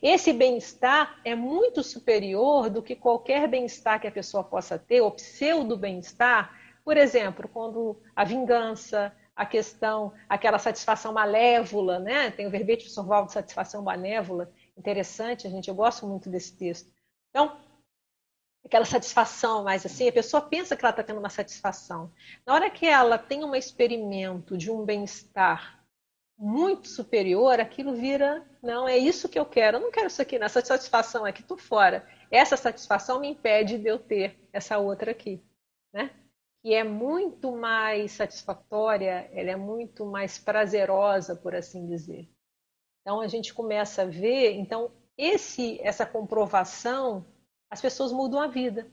Esse 0.00 0.32
bem-estar 0.32 1.20
é 1.24 1.34
muito 1.34 1.82
superior 1.82 2.70
do 2.70 2.82
que 2.82 2.96
qualquer 2.96 3.48
bem-estar 3.48 4.00
que 4.00 4.06
a 4.06 4.12
pessoa 4.12 4.42
possa 4.42 4.78
ter, 4.78 5.00
ou 5.00 5.10
pseudo-bem-estar. 5.10 6.56
Por 6.84 6.96
exemplo, 6.96 7.48
quando 7.48 8.00
a 8.14 8.24
vingança, 8.24 9.14
a 9.34 9.44
questão, 9.44 10.12
aquela 10.28 10.58
satisfação 10.58 11.12
malévola, 11.12 11.98
né? 11.98 12.30
Tem 12.30 12.46
o 12.46 12.50
verbete 12.50 12.86
de 12.86 12.92
satisfação 13.32 13.82
malévola, 13.82 14.50
interessante, 14.76 15.48
gente, 15.48 15.68
eu 15.68 15.74
gosto 15.74 16.06
muito 16.06 16.30
desse 16.30 16.56
texto. 16.56 16.90
Então, 17.30 17.56
aquela 18.64 18.84
satisfação 18.84 19.64
mais 19.64 19.84
assim, 19.84 20.08
a 20.08 20.12
pessoa 20.12 20.42
pensa 20.42 20.76
que 20.76 20.84
ela 20.84 20.90
está 20.90 21.02
tendo 21.02 21.18
uma 21.18 21.30
satisfação. 21.30 22.10
Na 22.46 22.54
hora 22.54 22.70
que 22.70 22.86
ela 22.86 23.18
tem 23.18 23.44
um 23.44 23.54
experimento 23.54 24.56
de 24.56 24.70
um 24.70 24.84
bem-estar 24.84 25.81
muito 26.42 26.88
superior, 26.88 27.60
aquilo 27.60 27.94
vira, 27.94 28.44
não, 28.60 28.88
é 28.88 28.98
isso 28.98 29.28
que 29.28 29.38
eu 29.38 29.46
quero, 29.46 29.76
eu 29.76 29.80
não 29.80 29.92
quero 29.92 30.08
isso 30.08 30.20
aqui, 30.20 30.40
nessa 30.40 30.60
satisfação 30.60 31.24
aqui, 31.24 31.40
tô 31.40 31.56
fora. 31.56 32.04
Essa 32.32 32.56
satisfação 32.56 33.20
me 33.20 33.28
impede 33.28 33.78
de 33.78 33.86
eu 33.86 33.96
ter 33.96 34.36
essa 34.52 34.76
outra 34.76 35.12
aqui, 35.12 35.40
né? 35.94 36.10
Que 36.60 36.74
é 36.74 36.82
muito 36.82 37.52
mais 37.52 38.10
satisfatória, 38.10 39.30
ela 39.32 39.50
é 39.50 39.56
muito 39.56 40.04
mais 40.04 40.36
prazerosa, 40.36 41.36
por 41.36 41.54
assim 41.54 41.86
dizer. 41.86 42.28
Então 43.00 43.20
a 43.20 43.28
gente 43.28 43.54
começa 43.54 44.02
a 44.02 44.06
ver, 44.06 44.54
então 44.54 44.90
esse 45.16 45.80
essa 45.80 46.04
comprovação, 46.04 47.24
as 47.70 47.80
pessoas 47.80 48.10
mudam 48.10 48.40
a 48.40 48.48
vida. 48.48 48.90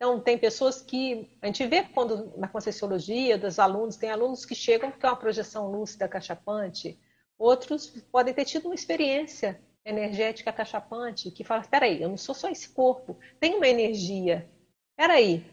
Então, 0.00 0.18
tem 0.18 0.38
pessoas 0.38 0.80
que. 0.80 1.28
A 1.42 1.46
gente 1.46 1.66
vê 1.66 1.82
quando 1.82 2.32
na 2.38 2.48
Conscienciologia 2.48 3.36
dos 3.36 3.58
alunos, 3.58 3.96
tem 3.96 4.10
alunos 4.10 4.46
que 4.46 4.54
chegam 4.54 4.90
é 4.90 5.06
uma 5.06 5.14
projeção 5.14 5.70
lúcida 5.70 6.08
cachapante, 6.08 6.98
outros 7.38 7.88
podem 8.10 8.32
ter 8.32 8.46
tido 8.46 8.64
uma 8.64 8.74
experiência 8.74 9.60
energética 9.84 10.50
cachapante, 10.50 11.30
que 11.30 11.44
fala: 11.44 11.62
peraí, 11.64 12.00
eu 12.00 12.08
não 12.08 12.16
sou 12.16 12.34
só 12.34 12.48
esse 12.48 12.70
corpo, 12.70 13.18
tem 13.38 13.56
uma 13.56 13.68
energia. 13.68 14.50
Peraí. 14.96 15.44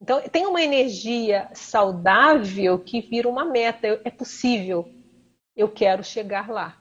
Então, 0.00 0.22
tem 0.28 0.46
uma 0.46 0.62
energia 0.62 1.50
saudável 1.52 2.78
que 2.78 3.00
vira 3.00 3.28
uma 3.28 3.44
meta, 3.44 4.00
é 4.04 4.10
possível, 4.10 4.88
eu 5.56 5.68
quero 5.68 6.04
chegar 6.04 6.48
lá. 6.48 6.80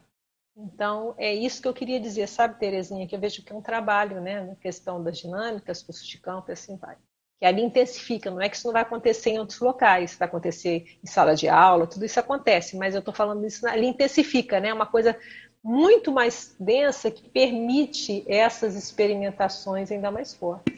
Então, 0.57 1.13
é 1.17 1.33
isso 1.33 1.61
que 1.61 1.67
eu 1.67 1.73
queria 1.73 1.99
dizer, 1.99 2.27
sabe, 2.27 2.57
Terezinha, 2.57 3.05
que 3.05 3.13
eu 3.13 3.19
vejo 3.19 3.43
que 3.43 3.51
é 3.51 3.55
um 3.55 3.61
trabalho, 3.61 4.21
né, 4.21 4.41
na 4.41 4.55
questão 4.55 5.03
das 5.03 5.17
dinâmicas, 5.17 5.83
cursos 5.83 6.07
de 6.07 6.17
campo 6.17 6.49
e 6.49 6.53
assim 6.53 6.77
vai. 6.77 6.95
Que 7.39 7.45
ali 7.45 7.61
intensifica, 7.61 8.31
não 8.31 8.41
é 8.41 8.47
que 8.47 8.55
isso 8.55 8.65
não 8.65 8.71
vai 8.71 8.83
acontecer 8.83 9.31
em 9.31 9.39
outros 9.39 9.59
locais, 9.59 10.15
vai 10.15 10.27
acontecer 10.29 10.97
em 11.03 11.07
sala 11.07 11.35
de 11.35 11.49
aula, 11.49 11.85
tudo 11.85 12.05
isso 12.05 12.17
acontece, 12.19 12.77
mas 12.77 12.95
eu 12.95 12.99
estou 12.99 13.13
falando 13.13 13.45
isso, 13.45 13.67
ali 13.67 13.87
intensifica, 13.87 14.61
né, 14.61 14.73
uma 14.73 14.85
coisa 14.85 15.17
muito 15.61 16.09
mais 16.09 16.55
densa 16.57 17.11
que 17.11 17.27
permite 17.27 18.23
essas 18.25 18.75
experimentações 18.75 19.91
ainda 19.91 20.09
mais 20.09 20.33
fortes. 20.33 20.73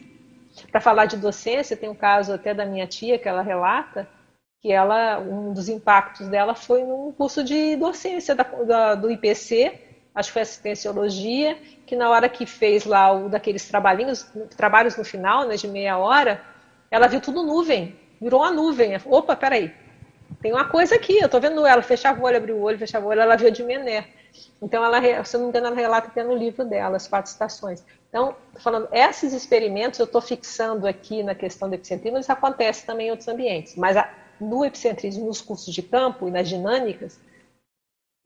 Para 0.72 0.80
falar 0.80 1.06
de 1.06 1.16
docência, 1.16 1.76
tem 1.76 1.88
um 1.88 1.94
caso 1.94 2.32
até 2.32 2.52
da 2.52 2.66
minha 2.66 2.86
tia 2.86 3.16
que 3.16 3.28
ela 3.28 3.42
relata, 3.42 4.08
que 4.60 4.72
ela, 4.72 5.20
um 5.20 5.52
dos 5.52 5.68
impactos 5.68 6.28
dela 6.28 6.54
foi 6.54 6.82
num 6.82 7.12
curso 7.12 7.44
de 7.44 7.76
docência 7.76 8.34
da, 8.34 8.42
da, 8.42 8.94
do 8.94 9.10
IPC, 9.10 9.72
acho 10.14 10.30
que 10.30 10.32
foi 10.32 10.42
assistenciologia, 10.42 11.56
que 11.86 11.94
na 11.94 12.10
hora 12.10 12.28
que 12.28 12.44
fez 12.44 12.84
lá 12.84 13.12
o 13.12 13.28
daqueles 13.28 13.68
trabalhinhos, 13.68 14.26
trabalhos 14.56 14.96
no 14.96 15.04
final, 15.04 15.46
né, 15.46 15.54
de 15.54 15.68
meia 15.68 15.96
hora, 15.96 16.42
ela 16.90 17.06
viu 17.06 17.20
tudo 17.20 17.42
nuvem, 17.42 17.96
virou 18.20 18.40
uma 18.40 18.50
nuvem. 18.50 18.96
Opa, 19.06 19.36
peraí, 19.36 19.72
tem 20.42 20.52
uma 20.52 20.64
coisa 20.64 20.96
aqui, 20.96 21.18
eu 21.18 21.26
estou 21.26 21.40
vendo 21.40 21.64
ela, 21.64 21.82
fechava 21.82 22.20
o 22.20 22.24
olho, 22.24 22.36
abriu 22.36 22.56
o 22.56 22.62
olho, 22.62 22.78
fechava 22.78 23.06
o 23.06 23.08
olho, 23.08 23.20
ela 23.20 23.36
viu 23.36 23.50
de 23.50 23.62
Mené. 23.62 24.08
Então, 24.60 24.84
ela, 24.84 25.24
se 25.24 25.36
eu 25.36 25.40
não 25.40 25.46
me 25.46 25.50
engano, 25.50 25.68
ela 25.68 25.76
relata 25.76 26.08
até 26.08 26.22
no 26.22 26.34
livro 26.34 26.64
dela, 26.64 26.96
As 26.96 27.06
Quatro 27.06 27.30
Estações. 27.30 27.84
Então, 28.08 28.34
falando, 28.60 28.88
esses 28.92 29.32
experimentos 29.32 29.98
eu 29.98 30.04
estou 30.04 30.20
fixando 30.20 30.86
aqui 30.86 31.22
na 31.22 31.34
questão 31.34 31.68
do 31.68 31.74
epicentrismo, 31.74 32.18
isso 32.18 32.32
acontece 32.32 32.84
também 32.84 33.08
em 33.08 33.10
outros 33.10 33.28
ambientes, 33.28 33.76
mas 33.76 33.96
a, 33.96 34.08
no 34.40 34.64
epicentrismo, 34.64 35.26
nos 35.26 35.40
cursos 35.40 35.74
de 35.74 35.82
campo 35.82 36.28
e 36.28 36.30
nas 36.30 36.48
dinâmicas, 36.48 37.20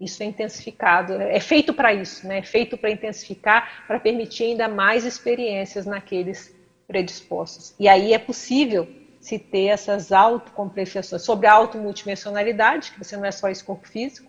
isso 0.00 0.22
é 0.22 0.26
intensificado, 0.26 1.14
é 1.14 1.38
feito 1.38 1.72
para 1.72 1.94
isso, 1.94 2.26
né? 2.26 2.38
é 2.38 2.42
feito 2.42 2.76
para 2.76 2.90
intensificar, 2.90 3.86
para 3.86 4.00
permitir 4.00 4.44
ainda 4.44 4.68
mais 4.68 5.04
experiências 5.04 5.86
naqueles 5.86 6.54
predispostos. 6.88 7.74
E 7.78 7.88
aí 7.88 8.12
é 8.12 8.18
possível 8.18 8.88
se 9.20 9.38
ter 9.38 9.66
essas 9.66 10.10
autocompreciações 10.10 11.22
sobre 11.22 11.46
a 11.46 11.52
automultidimensionalidade, 11.52 12.90
que 12.90 12.98
você 12.98 13.16
não 13.16 13.24
é 13.24 13.30
só 13.30 13.48
esse 13.48 13.62
corpo 13.62 13.86
físico. 13.86 14.28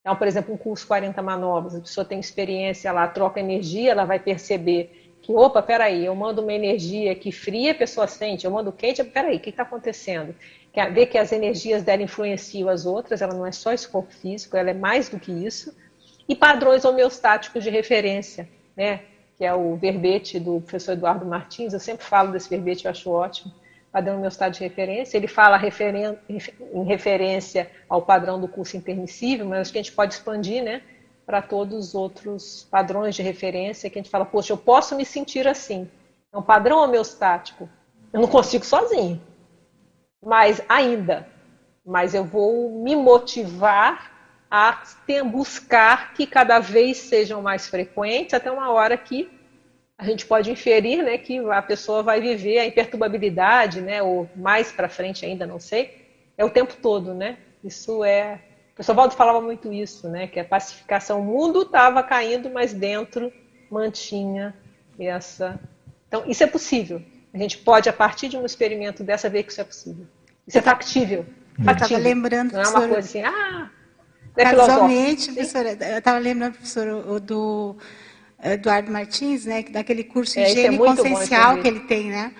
Então, 0.00 0.14
por 0.14 0.26
exemplo, 0.26 0.52
um 0.54 0.58
curso 0.58 0.86
40 0.86 1.22
manobras, 1.22 1.74
a 1.74 1.80
pessoa 1.80 2.04
tem 2.04 2.20
experiência 2.20 2.92
lá, 2.92 3.08
troca 3.08 3.40
energia, 3.40 3.92
ela 3.92 4.04
vai 4.04 4.18
perceber 4.18 5.16
que, 5.22 5.32
opa, 5.32 5.62
peraí, 5.62 6.04
eu 6.04 6.14
mando 6.14 6.42
uma 6.42 6.52
energia 6.52 7.14
que 7.14 7.32
fria, 7.32 7.72
a 7.72 7.74
pessoa 7.74 8.06
sente, 8.06 8.44
eu 8.44 8.50
mando 8.50 8.72
quente, 8.72 9.02
peraí, 9.04 9.36
o 9.36 9.40
que 9.40 9.50
está 9.50 9.62
acontecendo? 9.62 10.34
Ver 10.92 11.06
que 11.06 11.18
as 11.18 11.32
energias 11.32 11.82
dela 11.82 12.02
influenciam 12.02 12.68
as 12.68 12.86
outras, 12.86 13.20
ela 13.20 13.34
não 13.34 13.44
é 13.44 13.52
só 13.52 13.72
esse 13.72 13.88
corpo 13.88 14.12
físico, 14.12 14.56
ela 14.56 14.70
é 14.70 14.74
mais 14.74 15.08
do 15.08 15.18
que 15.18 15.32
isso. 15.32 15.74
E 16.28 16.34
padrões 16.34 16.84
homeostáticos 16.84 17.64
de 17.64 17.70
referência, 17.70 18.48
né? 18.76 19.00
que 19.36 19.44
é 19.44 19.54
o 19.54 19.74
verbete 19.74 20.38
do 20.38 20.60
professor 20.60 20.92
Eduardo 20.92 21.24
Martins, 21.24 21.72
eu 21.72 21.80
sempre 21.80 22.04
falo 22.04 22.30
desse 22.30 22.48
verbete, 22.48 22.84
eu 22.84 22.90
acho 22.90 23.10
ótimo, 23.10 23.52
padrão 23.90 24.18
homeostático 24.18 24.62
de 24.62 24.68
referência, 24.68 25.16
ele 25.16 25.26
fala 25.26 25.56
referen 25.56 26.18
em 26.28 26.84
referência 26.84 27.70
ao 27.88 28.02
padrão 28.02 28.40
do 28.40 28.46
curso 28.46 28.76
intermissível, 28.76 29.46
mas 29.46 29.60
acho 29.60 29.72
que 29.72 29.78
a 29.78 29.82
gente 29.82 29.94
pode 29.94 30.14
expandir, 30.14 30.62
né, 30.62 30.82
para 31.24 31.40
todos 31.40 31.88
os 31.88 31.94
outros 31.94 32.68
padrões 32.70 33.14
de 33.14 33.22
referência, 33.22 33.88
que 33.88 33.98
a 33.98 34.02
gente 34.02 34.10
fala, 34.10 34.26
poxa, 34.26 34.52
eu 34.52 34.58
posso 34.58 34.94
me 34.94 35.04
sentir 35.04 35.48
assim. 35.48 35.88
É 36.32 36.36
um 36.36 36.42
padrão 36.42 36.78
homeostático. 36.78 37.68
Eu 38.12 38.20
não 38.20 38.28
consigo 38.28 38.64
sozinho 38.64 39.20
mas 40.22 40.60
ainda, 40.68 41.26
mas 41.84 42.14
eu 42.14 42.24
vou 42.24 42.82
me 42.82 42.94
motivar 42.94 44.10
a 44.50 44.82
buscar 45.30 46.12
que 46.14 46.26
cada 46.26 46.58
vez 46.58 46.98
sejam 46.98 47.40
mais 47.40 47.68
frequentes, 47.68 48.34
até 48.34 48.50
uma 48.50 48.70
hora 48.70 48.96
que 48.96 49.30
a 49.96 50.04
gente 50.04 50.26
pode 50.26 50.50
inferir 50.50 51.04
né, 51.04 51.18
que 51.18 51.38
a 51.38 51.62
pessoa 51.62 52.02
vai 52.02 52.20
viver 52.20 52.58
a 52.58 52.66
imperturbabilidade, 52.66 53.80
né, 53.80 54.02
ou 54.02 54.28
mais 54.34 54.72
para 54.72 54.88
frente 54.88 55.24
ainda, 55.24 55.46
não 55.46 55.60
sei, 55.60 56.00
é 56.36 56.44
o 56.44 56.50
tempo 56.50 56.74
todo, 56.80 57.12
né? 57.12 57.36
Isso 57.62 58.02
é. 58.02 58.40
O 58.72 58.74
professor 58.76 58.94
Valdo 58.94 59.14
falava 59.14 59.42
muito 59.42 59.70
isso, 59.70 60.08
né? 60.08 60.26
Que 60.26 60.40
a 60.40 60.44
pacificação, 60.44 61.20
o 61.20 61.24
mundo 61.24 61.62
estava 61.62 62.02
caindo, 62.02 62.48
mas 62.48 62.72
dentro 62.72 63.30
mantinha 63.70 64.56
essa. 64.98 65.60
Então, 66.08 66.24
isso 66.26 66.42
é 66.42 66.46
possível. 66.46 67.02
A 67.32 67.38
gente 67.38 67.58
pode, 67.58 67.88
a 67.88 67.92
partir 67.92 68.28
de 68.28 68.36
um 68.36 68.44
experimento 68.44 69.04
dessa, 69.04 69.28
ver 69.28 69.44
que 69.44 69.52
isso 69.52 69.60
é 69.60 69.64
possível. 69.64 70.06
Isso 70.46 70.58
é 70.58 70.62
factível. 70.62 71.24
Eu 71.58 71.72
estava 71.72 71.98
lembrando, 71.98 72.52
Não 72.52 72.62
é 72.62 72.68
uma 72.68 72.88
coisa 72.88 72.98
assim, 72.98 73.22
ah... 73.22 73.70
É 74.36 74.44
casualmente, 74.44 75.32
professora, 75.32 75.76
eu 75.80 75.98
estava 75.98 76.18
lembrando, 76.18 76.52
professor, 76.52 77.20
do, 77.20 77.76
Eduardo 78.42 78.90
Martins, 78.90 79.44
né, 79.44 79.62
daquele 79.62 80.04
curso 80.04 80.38
é, 80.38 80.50
higiene 80.50 80.76
é 80.76 80.78
consciencial 80.78 81.58
que 81.60 81.68
ele 81.68 81.80
tem, 81.80 82.10
né? 82.10 82.32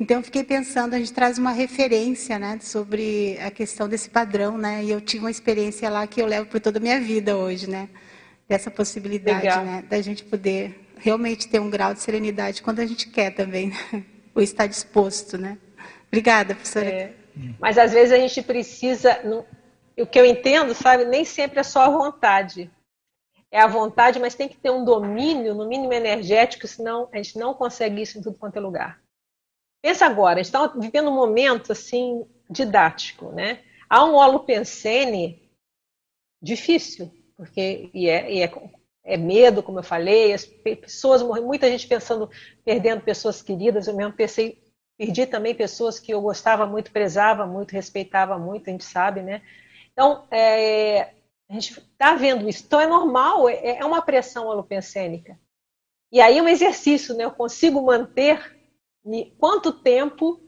Então, 0.00 0.18
eu 0.18 0.22
fiquei 0.22 0.44
pensando, 0.44 0.94
a 0.94 0.98
gente 0.98 1.12
traz 1.12 1.38
uma 1.38 1.50
referência 1.50 2.38
né, 2.38 2.58
sobre 2.62 3.36
a 3.40 3.50
questão 3.50 3.88
desse 3.88 4.08
padrão, 4.08 4.56
né? 4.56 4.84
E 4.84 4.90
eu 4.90 5.00
tive 5.00 5.24
uma 5.24 5.30
experiência 5.30 5.90
lá 5.90 6.06
que 6.06 6.22
eu 6.22 6.26
levo 6.26 6.46
por 6.46 6.60
toda 6.60 6.78
a 6.78 6.80
minha 6.80 7.00
vida 7.00 7.36
hoje, 7.36 7.68
né? 7.68 7.88
Dessa 8.48 8.70
possibilidade, 8.70 9.42
Legal. 9.42 9.64
né? 9.64 9.84
Da 9.88 10.00
gente 10.00 10.22
poder 10.22 10.88
realmente 10.98 11.48
ter 11.48 11.60
um 11.60 11.68
grau 11.68 11.92
de 11.94 12.00
serenidade 12.00 12.62
quando 12.62 12.78
a 12.78 12.86
gente 12.86 13.08
quer 13.08 13.34
também, 13.34 13.72
né? 13.92 14.04
Ou 14.38 14.42
está 14.42 14.66
disposto, 14.68 15.36
né? 15.36 15.58
Obrigada, 16.06 16.54
professora. 16.54 16.88
É, 16.88 17.14
mas 17.58 17.76
às 17.76 17.92
vezes 17.92 18.12
a 18.12 18.16
gente 18.16 18.40
precisa, 18.40 19.20
o 19.98 20.06
que 20.06 20.18
eu 20.18 20.24
entendo, 20.24 20.72
sabe, 20.74 21.04
nem 21.04 21.24
sempre 21.24 21.58
é 21.58 21.62
só 21.64 21.82
a 21.82 21.90
vontade. 21.90 22.70
É 23.50 23.60
a 23.60 23.66
vontade, 23.66 24.20
mas 24.20 24.36
tem 24.36 24.48
que 24.48 24.56
ter 24.56 24.70
um 24.70 24.84
domínio, 24.84 25.54
no 25.54 25.66
mínimo 25.66 25.92
energético, 25.92 26.68
senão 26.68 27.08
a 27.12 27.16
gente 27.16 27.36
não 27.36 27.52
consegue 27.52 28.00
isso 28.00 28.18
em 28.18 28.22
tudo 28.22 28.38
quanto 28.38 28.56
é 28.56 28.60
lugar. 28.60 29.00
Pensa 29.82 30.06
agora, 30.06 30.34
a 30.34 30.42
gente 30.42 30.54
está 30.54 30.66
vivendo 30.68 31.10
um 31.10 31.14
momento 31.14 31.72
assim 31.72 32.24
didático, 32.48 33.32
né? 33.32 33.64
Há 33.90 34.04
um 34.04 34.14
holopensene 34.14 35.50
difícil, 36.40 37.10
porque 37.36 37.90
e 37.92 38.08
é, 38.08 38.32
e 38.32 38.42
é, 38.42 38.52
é, 39.08 39.16
medo, 39.16 39.62
como 39.62 39.78
eu 39.78 39.82
falei, 39.82 40.34
as 40.34 40.44
pessoas 40.44 41.22
morrem, 41.22 41.42
muita 41.42 41.66
gente 41.70 41.88
pensando, 41.88 42.30
perdendo 42.62 43.00
pessoas 43.00 43.40
queridas, 43.40 43.88
eu 43.88 43.96
mesmo 43.96 44.12
pensei, 44.12 44.62
perdi 44.98 45.24
também 45.24 45.54
pessoas 45.54 45.98
que 45.98 46.12
eu 46.12 46.20
gostava 46.20 46.66
muito, 46.66 46.92
prezava 46.92 47.46
muito, 47.46 47.72
respeitava 47.72 48.38
muito, 48.38 48.68
a 48.68 48.70
gente 48.70 48.84
sabe, 48.84 49.22
né? 49.22 49.40
Então, 49.92 50.28
é, 50.30 51.14
a 51.48 51.54
gente 51.54 51.78
está 51.78 52.14
vendo 52.14 52.46
isso. 52.46 52.64
Então, 52.66 52.78
é 52.78 52.86
normal, 52.86 53.48
é, 53.48 53.78
é 53.78 53.84
uma 53.84 54.02
pressão 54.02 54.46
holopensênica. 54.46 55.40
E 56.12 56.20
aí, 56.20 56.38
um 56.42 56.48
exercício, 56.48 57.14
né? 57.14 57.24
Eu 57.24 57.30
consigo 57.30 57.80
manter 57.80 58.56
quanto 59.38 59.72
tempo 59.72 60.38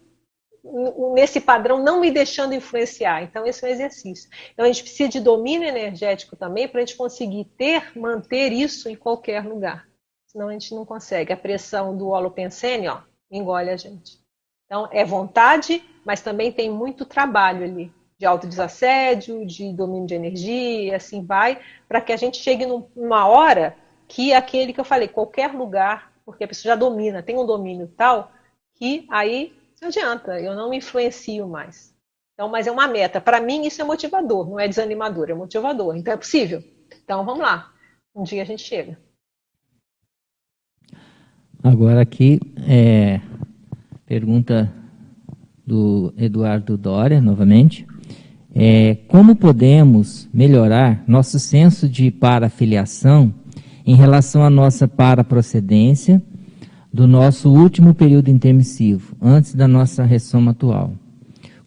nesse 1.15 1.41
padrão 1.41 1.83
não 1.83 2.01
me 2.01 2.11
deixando 2.11 2.55
influenciar. 2.55 3.23
Então, 3.23 3.47
esse 3.47 3.65
é 3.65 3.69
um 3.69 3.73
exercício. 3.73 4.31
Então, 4.53 4.65
a 4.65 4.69
gente 4.69 4.83
precisa 4.83 5.09
de 5.09 5.21
domínio 5.21 5.69
energético 5.69 6.37
também 6.37 6.69
para 6.69 6.81
a 6.81 6.85
gente 6.85 6.97
conseguir 6.97 7.45
ter, 7.57 7.97
manter 7.99 8.53
isso 8.53 8.89
em 8.89 8.97
qualquer 8.97 9.45
lugar. 9.45 9.89
Senão 10.27 10.49
a 10.49 10.53
gente 10.53 10.75
não 10.75 10.85
consegue. 10.85 11.33
A 11.33 11.37
pressão 11.37 11.97
do 11.97 12.09
holopensene, 12.09 12.89
ó, 12.89 13.01
engole 13.31 13.71
a 13.71 13.77
gente. 13.77 14.19
Então, 14.67 14.89
é 14.93 15.05
vontade, 15.05 15.83
mas 16.05 16.21
também 16.21 16.53
tem 16.53 16.71
muito 16.71 17.05
trabalho 17.05 17.65
ali 17.65 17.93
de 18.21 18.27
autodesassédio, 18.27 19.47
de 19.47 19.73
domínio 19.73 20.07
de 20.07 20.15
energia, 20.15 20.97
assim 20.97 21.25
vai, 21.25 21.59
para 21.89 22.03
que 22.03 22.13
a 22.13 22.17
gente 22.19 22.37
chegue 22.37 22.67
numa 22.67 23.27
hora 23.27 23.75
que 24.07 24.35
aquele 24.35 24.75
que 24.75 24.81
eu 24.81 24.85
falei, 24.85 25.09
qualquer 25.09 25.55
lugar, 25.55 26.13
porque 26.25 26.45
a 26.45 26.49
pessoa 26.49 26.75
já 26.75 26.77
domina, 26.77 27.23
tem 27.23 27.39
um 27.39 27.47
domínio 27.47 27.91
tal, 27.97 28.31
que 28.75 29.07
aí 29.09 29.57
não 29.81 29.89
adianta, 29.89 30.41
eu 30.41 30.55
não 30.55 30.74
influencio 30.74 31.49
mais. 31.49 31.95
Então, 32.35 32.49
mas 32.49 32.66
é 32.66 32.70
uma 32.70 32.89
meta. 32.89 33.20
Para 33.20 33.41
mim, 33.41 33.66
isso 33.66 33.83
é 33.83 33.85
motivador, 33.85 34.49
não 34.49 34.59
é 34.59 34.66
desanimador, 34.66 35.31
é 35.31 35.35
motivador. 35.35 35.97
Então, 35.97 36.14
é 36.14 36.16
possível. 36.16 36.62
Então, 37.05 37.24
vamos 37.24 37.41
lá. 37.41 37.72
Um 38.14 38.22
dia 38.22 38.43
a 38.43 38.47
gente 38.47 38.62
chega. 38.62 38.99
Agora 41.62 42.01
aqui, 42.01 42.41
é, 42.66 43.20
pergunta 44.07 44.72
do 45.66 46.12
Eduardo 46.16 46.76
Dória, 46.76 47.20
novamente. 47.20 47.87
É, 48.55 48.97
como 49.07 49.37
podemos 49.37 50.28
melhorar 50.33 51.05
nosso 51.07 51.39
senso 51.39 51.89
de 51.89 52.11
parafiliação 52.11 53.33
em 53.87 53.95
relação 53.95 54.43
à 54.43 54.51
nossa 54.51 54.89
paraprocedência 54.89 56.22
do 56.93 57.07
nosso 57.07 57.49
último 57.53 57.95
período 57.95 58.30
intermissivo, 58.30 59.16
antes 59.22 59.55
da 59.55 59.68
nossa 59.68 60.03
ressoma 60.03 60.51
atual. 60.51 60.93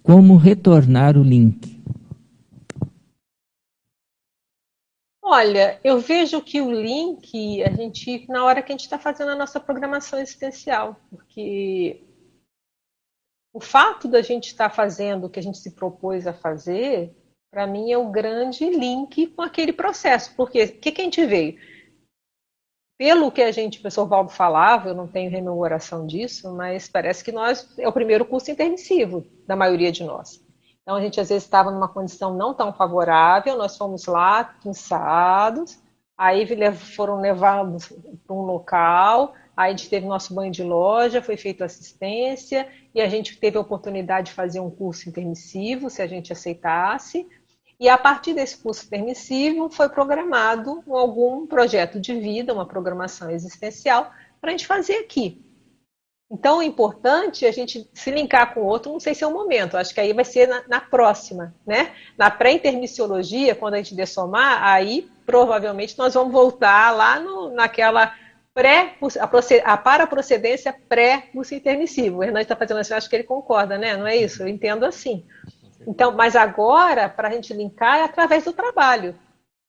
Como 0.02 0.36
retornar 0.36 1.18
o 1.18 1.24
link? 1.24 1.82
Olha, 5.22 5.80
eu 5.84 6.00
vejo 6.00 6.42
que 6.42 6.62
o 6.62 6.72
link 6.72 7.64
a 7.64 7.72
gente 7.72 8.26
na 8.30 8.44
hora 8.44 8.62
que 8.62 8.72
a 8.72 8.76
gente 8.76 8.84
está 8.84 9.00
fazendo 9.00 9.32
a 9.32 9.36
nossa 9.36 9.60
programação 9.60 10.20
existencial, 10.20 11.00
porque 11.10 12.04
o 13.54 13.60
fato 13.60 14.08
da 14.08 14.22
gente 14.22 14.48
estar 14.48 14.70
tá 14.70 14.76
fazendo 14.76 15.26
o 15.26 15.30
que 15.30 15.40
a 15.40 15.44
gente 15.44 15.58
se 15.58 15.72
propôs 15.72 16.28
a 16.28 16.34
fazer, 16.34 17.16
para 17.50 17.66
mim 17.66 17.92
é 17.92 17.98
o 17.98 18.12
grande 18.12 18.70
link 18.70 19.28
com 19.28 19.42
aquele 19.42 19.72
processo, 19.72 20.36
porque 20.36 20.64
o 20.64 20.80
que, 20.80 20.92
que 20.92 21.02
a 21.02 21.06
gente 21.06 21.26
veio? 21.26 21.58
Pelo 22.98 23.32
que 23.32 23.42
a 23.42 23.52
gente, 23.52 23.80
o 23.80 23.82
professor 23.82 24.06
Valdo 24.06 24.32
falava, 24.32 24.90
eu 24.90 24.96
não 24.96 25.08
tenho 25.08 25.32
rememoração 25.32 26.06
disso, 26.06 26.54
mas 26.54 26.88
parece 26.88 27.24
que 27.24 27.32
nós 27.32 27.68
é 27.78 27.88
o 27.88 27.94
primeiro 27.94 28.26
curso 28.26 28.52
intermissivo 28.52 29.26
da 29.48 29.56
maioria 29.56 29.92
de 29.92 30.04
nós. 30.04 30.44
Então 30.82 30.96
a 30.96 31.02
gente 31.02 31.20
às 31.20 31.30
vezes 31.30 31.44
estava 31.44 31.72
numa 31.72 31.88
condição 31.88 32.36
não 32.36 32.54
tão 32.54 32.74
favorável, 32.74 33.58
nós 33.58 33.78
fomos 33.78 34.06
lá 34.06 34.44
pinçados, 34.44 35.80
aí 36.18 36.46
foram 36.76 37.20
levados 37.20 37.92
para 38.28 38.36
um 38.36 38.42
local, 38.42 39.34
aí 39.56 39.74
a 39.74 39.76
gente 39.76 39.90
teve 39.90 40.06
nosso 40.06 40.34
banho 40.34 40.52
de 40.52 40.64
loja, 40.64 41.22
foi 41.22 41.38
feita 41.38 41.66
assistência 41.66 42.68
e 42.94 43.02
a 43.02 43.08
gente 43.08 43.40
teve 43.40 43.58
a 43.58 43.62
oportunidade 43.62 44.28
de 44.28 44.34
fazer 44.34 44.60
um 44.60 44.70
curso 44.70 45.10
intermissivo, 45.10 45.90
se 45.90 46.02
a 46.02 46.08
gente 46.08 46.32
aceitasse. 46.32 47.28
E 47.84 47.90
a 47.90 47.98
partir 47.98 48.34
desse 48.34 48.60
curso 48.60 48.88
permissivo 48.88 49.70
foi 49.70 49.90
programado 49.90 50.82
algum 50.88 51.46
projeto 51.46 52.00
de 52.00 52.18
vida, 52.18 52.54
uma 52.54 52.66
programação 52.66 53.30
existencial 53.30 54.10
para 54.40 54.52
a 54.52 54.54
gente 54.54 54.66
fazer 54.66 54.94
aqui. 55.00 55.44
Então 56.32 56.62
é 56.62 56.66
importante 56.66 57.46
a 57.46 57.52
gente 57.52 57.86
se 57.94 58.10
linkar 58.10 58.54
com 58.54 58.62
o 58.62 58.66
outro, 58.66 58.90
não 58.90 59.02
sei 59.02 59.14
se 59.14 59.26
é 59.26 59.28
o 59.28 59.34
momento, 59.34 59.76
acho 59.76 59.94
que 59.94 60.00
aí 60.00 60.14
vai 60.14 60.24
ser 60.24 60.48
na, 60.48 60.64
na 60.66 60.80
próxima, 60.80 61.54
né? 61.68 61.92
Na 62.18 62.32
pré-intermissiologia, 62.32 63.54
quando 63.54 63.74
a 63.74 63.78
gente 63.80 63.96
dessomar, 63.96 64.64
aí 64.64 65.12
provavelmente 65.26 65.98
nós 65.98 66.14
vamos 66.14 66.32
voltar 66.32 66.90
lá 66.92 67.20
no, 67.20 67.50
naquela 67.50 68.16
pré, 68.54 68.96
a, 69.20 69.74
a 69.74 69.78
paraprocedência 69.78 70.74
pré-curso 70.88 71.54
intermissivo. 71.54 72.20
O 72.20 72.24
Hernani 72.24 72.44
está 72.44 72.56
fazendo 72.56 72.80
assim, 72.80 72.94
acho 72.94 73.10
que 73.10 73.16
ele 73.18 73.26
concorda, 73.26 73.78
né? 73.78 73.98
Não 73.98 74.08
é 74.08 74.16
isso? 74.16 74.42
Eu 74.42 74.48
entendo 74.48 74.86
assim. 74.86 75.26
Então, 75.88 76.12
mas 76.12 76.36
agora, 76.36 77.10
para 77.10 77.28
a 77.28 77.32
gente 77.32 77.54
linkar, 77.54 77.98
é 77.98 78.04
através 78.04 78.46
do 78.46 78.54
trabalho. 78.54 79.16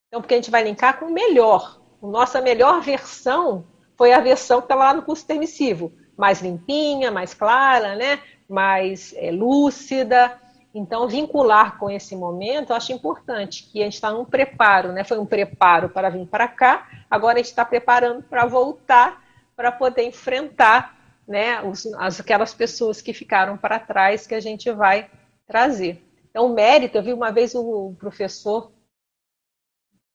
Então, 0.08 0.20
porque 0.20 0.34
a 0.34 0.36
gente 0.36 0.50
vai 0.50 0.62
linkar 0.62 0.98
com 0.98 1.06
o 1.06 1.12
melhor. 1.12 1.80
A 2.02 2.06
nossa 2.06 2.40
melhor 2.40 2.80
versão 2.80 3.66
foi 3.96 4.12
a 4.12 4.20
versão 4.20 4.60
que 4.60 4.66
está 4.66 4.74
lá 4.74 4.94
no 4.94 5.02
curso 5.02 5.26
permissivo. 5.26 5.92
Mais 6.16 6.40
limpinha, 6.40 7.10
mais 7.10 7.34
clara, 7.34 7.96
né? 7.96 8.20
mais 8.48 9.14
é, 9.16 9.30
lúcida. 9.30 10.38
Então, 10.74 11.08
vincular 11.08 11.78
com 11.78 11.90
esse 11.90 12.16
momento, 12.16 12.70
eu 12.70 12.76
acho 12.76 12.92
importante, 12.92 13.68
que 13.70 13.80
a 13.80 13.84
gente 13.84 13.94
está 13.94 14.10
num 14.10 14.24
preparo, 14.24 14.92
né? 14.92 15.04
Foi 15.04 15.18
um 15.18 15.26
preparo 15.26 15.88
para 15.88 16.08
vir 16.08 16.26
para 16.26 16.48
cá, 16.48 16.88
agora 17.08 17.34
a 17.34 17.38
gente 17.38 17.50
está 17.50 17.64
preparando 17.64 18.22
para 18.24 18.44
voltar, 18.44 19.22
para 19.54 19.70
poder 19.70 20.02
enfrentar 20.02 20.96
né, 21.28 21.62
os, 21.62 21.86
as, 21.94 22.18
aquelas 22.18 22.52
pessoas 22.52 23.00
que 23.00 23.12
ficaram 23.12 23.56
para 23.56 23.78
trás, 23.78 24.26
que 24.26 24.34
a 24.34 24.40
gente 24.40 24.70
vai 24.72 25.08
trazer. 25.46 26.03
Então, 26.34 26.46
o 26.46 26.52
mérito, 26.52 26.98
eu 26.98 27.02
vi 27.04 27.12
uma 27.12 27.30
vez 27.30 27.54
o 27.54 27.94
professor, 27.96 28.72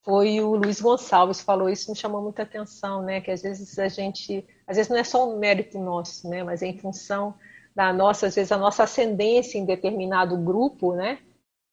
foi 0.04 0.42
o 0.42 0.54
Luiz 0.54 0.82
Gonçalves, 0.82 1.40
falou 1.40 1.70
isso, 1.70 1.90
me 1.90 1.96
chamou 1.96 2.22
muita 2.22 2.44
atenção, 2.44 3.02
né? 3.02 3.22
Que 3.22 3.32
às 3.32 3.42
vezes 3.42 3.80
a 3.80 3.88
gente, 3.88 4.46
às 4.68 4.76
vezes 4.76 4.90
não 4.90 4.98
é 4.98 5.04
só 5.06 5.30
um 5.30 5.40
mérito 5.40 5.80
nosso, 5.80 6.30
né? 6.30 6.44
Mas 6.44 6.62
é 6.62 6.68
em 6.68 6.78
função 6.78 7.36
da 7.74 7.94
nossa, 7.94 8.28
às 8.28 8.36
vezes 8.36 8.52
a 8.52 8.58
nossa 8.58 8.84
ascendência 8.84 9.58
em 9.58 9.64
determinado 9.64 10.38
grupo, 10.38 10.94
né? 10.94 11.20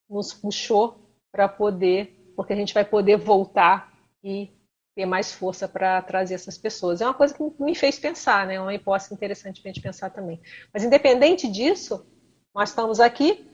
Nos 0.08 0.32
puxou 0.32 0.96
para 1.32 1.48
poder, 1.48 2.32
porque 2.36 2.52
a 2.52 2.56
gente 2.56 2.72
vai 2.72 2.84
poder 2.84 3.16
voltar 3.16 3.92
e 4.22 4.52
ter 4.94 5.06
mais 5.06 5.32
força 5.32 5.66
para 5.66 6.00
trazer 6.02 6.34
essas 6.34 6.56
pessoas. 6.56 7.00
É 7.00 7.04
uma 7.04 7.14
coisa 7.14 7.34
que 7.34 7.42
me 7.58 7.74
fez 7.74 7.98
pensar, 7.98 8.46
né? 8.46 8.54
É 8.54 8.60
uma 8.60 8.74
hipótese 8.74 9.12
interessante 9.12 9.60
para 9.60 9.72
a 9.72 9.74
gente 9.74 9.82
pensar 9.82 10.10
também. 10.10 10.40
Mas 10.72 10.84
independente 10.84 11.48
disso, 11.48 12.06
nós 12.54 12.68
estamos 12.68 13.00
aqui 13.00 13.44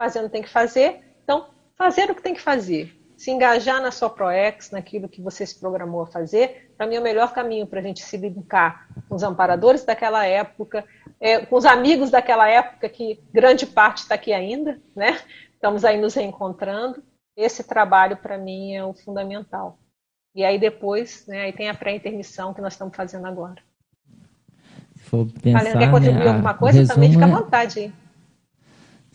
fazendo 0.00 0.24
o 0.24 0.26
que 0.28 0.32
tem 0.32 0.42
que 0.42 0.48
fazer, 0.48 1.02
então 1.22 1.50
fazer 1.76 2.10
o 2.10 2.14
que 2.14 2.22
tem 2.22 2.32
que 2.32 2.40
fazer. 2.40 2.96
Se 3.18 3.30
engajar 3.30 3.82
na 3.82 3.90
sua 3.90 4.08
ProEx, 4.08 4.70
naquilo 4.70 5.10
que 5.10 5.20
você 5.20 5.44
se 5.44 5.60
programou 5.60 6.00
a 6.00 6.06
fazer, 6.06 6.72
para 6.74 6.86
mim 6.86 6.94
é 6.94 7.00
o 7.00 7.02
melhor 7.02 7.34
caminho 7.34 7.66
para 7.66 7.80
a 7.80 7.82
gente 7.82 8.00
se 8.00 8.16
linkar 8.16 8.88
com 9.06 9.14
os 9.14 9.22
amparadores 9.22 9.84
daquela 9.84 10.24
época, 10.24 10.86
é, 11.20 11.44
com 11.44 11.54
os 11.54 11.66
amigos 11.66 12.10
daquela 12.10 12.48
época, 12.48 12.88
que 12.88 13.22
grande 13.30 13.66
parte 13.66 13.98
está 13.98 14.14
aqui 14.14 14.32
ainda, 14.32 14.80
né? 14.96 15.20
Estamos 15.52 15.84
aí 15.84 16.00
nos 16.00 16.14
reencontrando. 16.14 17.02
Esse 17.36 17.62
trabalho, 17.62 18.16
para 18.16 18.38
mim, 18.38 18.74
é 18.74 18.82
o 18.82 18.94
fundamental. 18.94 19.78
E 20.34 20.42
aí 20.42 20.58
depois, 20.58 21.26
né, 21.26 21.42
aí 21.42 21.52
tem 21.52 21.68
a 21.68 21.74
pré-intermissão 21.74 22.54
que 22.54 22.62
nós 22.62 22.72
estamos 22.72 22.96
fazendo 22.96 23.26
agora. 23.26 23.62
Se 24.94 25.02
for 25.02 25.26
pensar, 25.42 25.58
Valendo, 25.58 25.78
quer 25.78 25.90
contribuir 25.90 26.24
né, 26.24 26.30
alguma 26.30 26.54
coisa? 26.54 26.94
Também 26.94 27.12
fica 27.12 27.26
à 27.26 27.28
é 27.28 27.32
vontade 27.32 27.92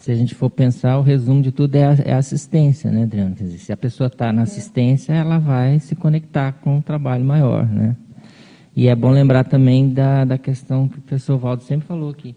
se 0.06 0.12
a 0.12 0.16
gente 0.16 0.36
for 0.36 0.52
pensar, 0.52 1.00
o 1.00 1.02
resumo 1.02 1.42
de 1.42 1.52
tudo 1.52 1.76
é 1.78 1.84
a, 1.84 1.98
é 2.06 2.14
assistência, 2.14 2.92
né, 2.92 3.06
Adriano? 3.06 3.34
Dizer, 3.34 3.58
se 3.58 3.74
a 3.74 3.78
pessoa 3.78 4.06
está 4.06 4.32
na 4.32 4.44
assistência, 4.44 5.12
ela 5.12 5.40
vai 5.40 5.80
se 5.80 5.96
conectar 5.96 6.52
com 6.52 6.78
um 6.78 6.82
trabalho 6.82 7.26
maior, 7.26 7.66
né? 7.68 7.96
E 8.76 8.88
é 8.88 8.96
bom 8.96 9.10
lembrar 9.10 9.46
também 9.46 9.90
da, 9.90 10.24
da 10.24 10.38
questão 10.38 10.88
que 10.88 11.00
o 11.00 11.02
professor 11.02 11.40
Valdo 11.40 11.64
sempre 11.64 11.88
falou 11.88 12.12
aqui. 12.12 12.36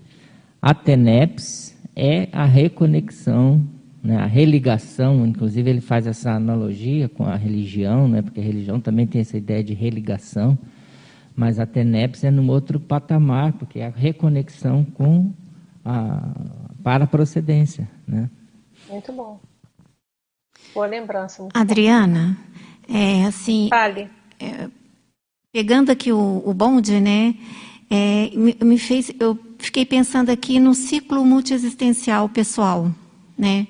A 0.63 0.73
TENEPS 0.73 1.77
é 1.95 2.31
a 2.33 2.47
reconexão, 2.47 3.63
né, 4.03 4.17
a 4.17 4.25
religação, 4.25 5.27
inclusive 5.27 5.69
ele 5.69 5.83
faz 5.83 6.07
essa 6.07 6.33
analogia 6.33 7.07
com 7.07 7.25
a 7.25 7.37
religião, 7.37 8.09
né, 8.09 8.23
porque 8.23 8.41
a 8.41 8.45
religião 8.45 8.81
também 8.81 9.07
tem 9.07 9.21
essa 9.21 9.37
ideia 9.37 9.63
de 9.63 9.75
religação, 9.75 10.59
mas 11.37 11.61
a 11.61 11.67
TENEPS 11.67 12.25
é 12.25 12.31
num 12.31 12.49
outro 12.49 12.81
patamar, 12.81 13.53
porque 13.53 13.81
é 13.81 13.89
a 13.89 13.91
reconexão 13.91 14.87
com 14.87 15.35
a, 15.85 16.31
para 16.83 17.05
a 17.05 17.07
procedência. 17.07 17.89
Né? 18.07 18.29
Muito 18.89 19.13
bom. 19.13 19.41
Boa 20.75 20.87
lembrança. 20.87 21.49
Adriana, 21.55 22.37
é 22.89 23.25
assim. 23.25 23.69
Fale. 23.69 24.09
É, 24.39 24.69
pegando 25.53 25.91
aqui 25.91 26.13
o, 26.13 26.43
o 26.45 26.55
bonde, 26.55 27.01
né? 27.01 27.35
É, 27.91 28.31
me, 28.35 28.57
me, 28.63 28.79
fez, 28.79 29.11
eu 29.19 29.39
fiquei 29.59 29.85
pensando 29.85 30.31
aqui 30.31 30.61
no 30.61 30.75
ciclo 30.75 31.25
multiexistencial 31.25 32.29
pessoal, 32.29 32.91
né? 33.37 33.67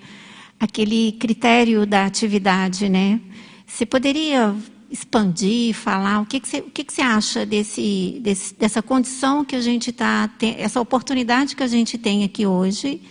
Aquele 0.58 1.12
critério 1.12 1.86
da 1.86 2.04
atividade, 2.04 2.88
né? 2.88 3.20
Você 3.64 3.86
poderia 3.86 4.54
expandir, 4.90 5.74
falar 5.74 6.20
o 6.20 6.26
que, 6.26 6.40
que, 6.40 6.48
você, 6.48 6.58
o 6.60 6.70
que, 6.70 6.84
que 6.84 6.92
você 6.92 7.02
acha 7.02 7.44
desse, 7.44 8.18
desse, 8.22 8.54
dessa 8.54 8.82
condição 8.82 9.44
que 9.44 9.54
a 9.54 9.60
gente 9.60 9.90
está, 9.90 10.30
essa 10.56 10.80
oportunidade 10.80 11.54
que 11.54 11.62
a 11.62 11.66
gente 11.66 11.98
tem 11.98 12.24
aqui 12.24 12.46
hoje 12.46 13.02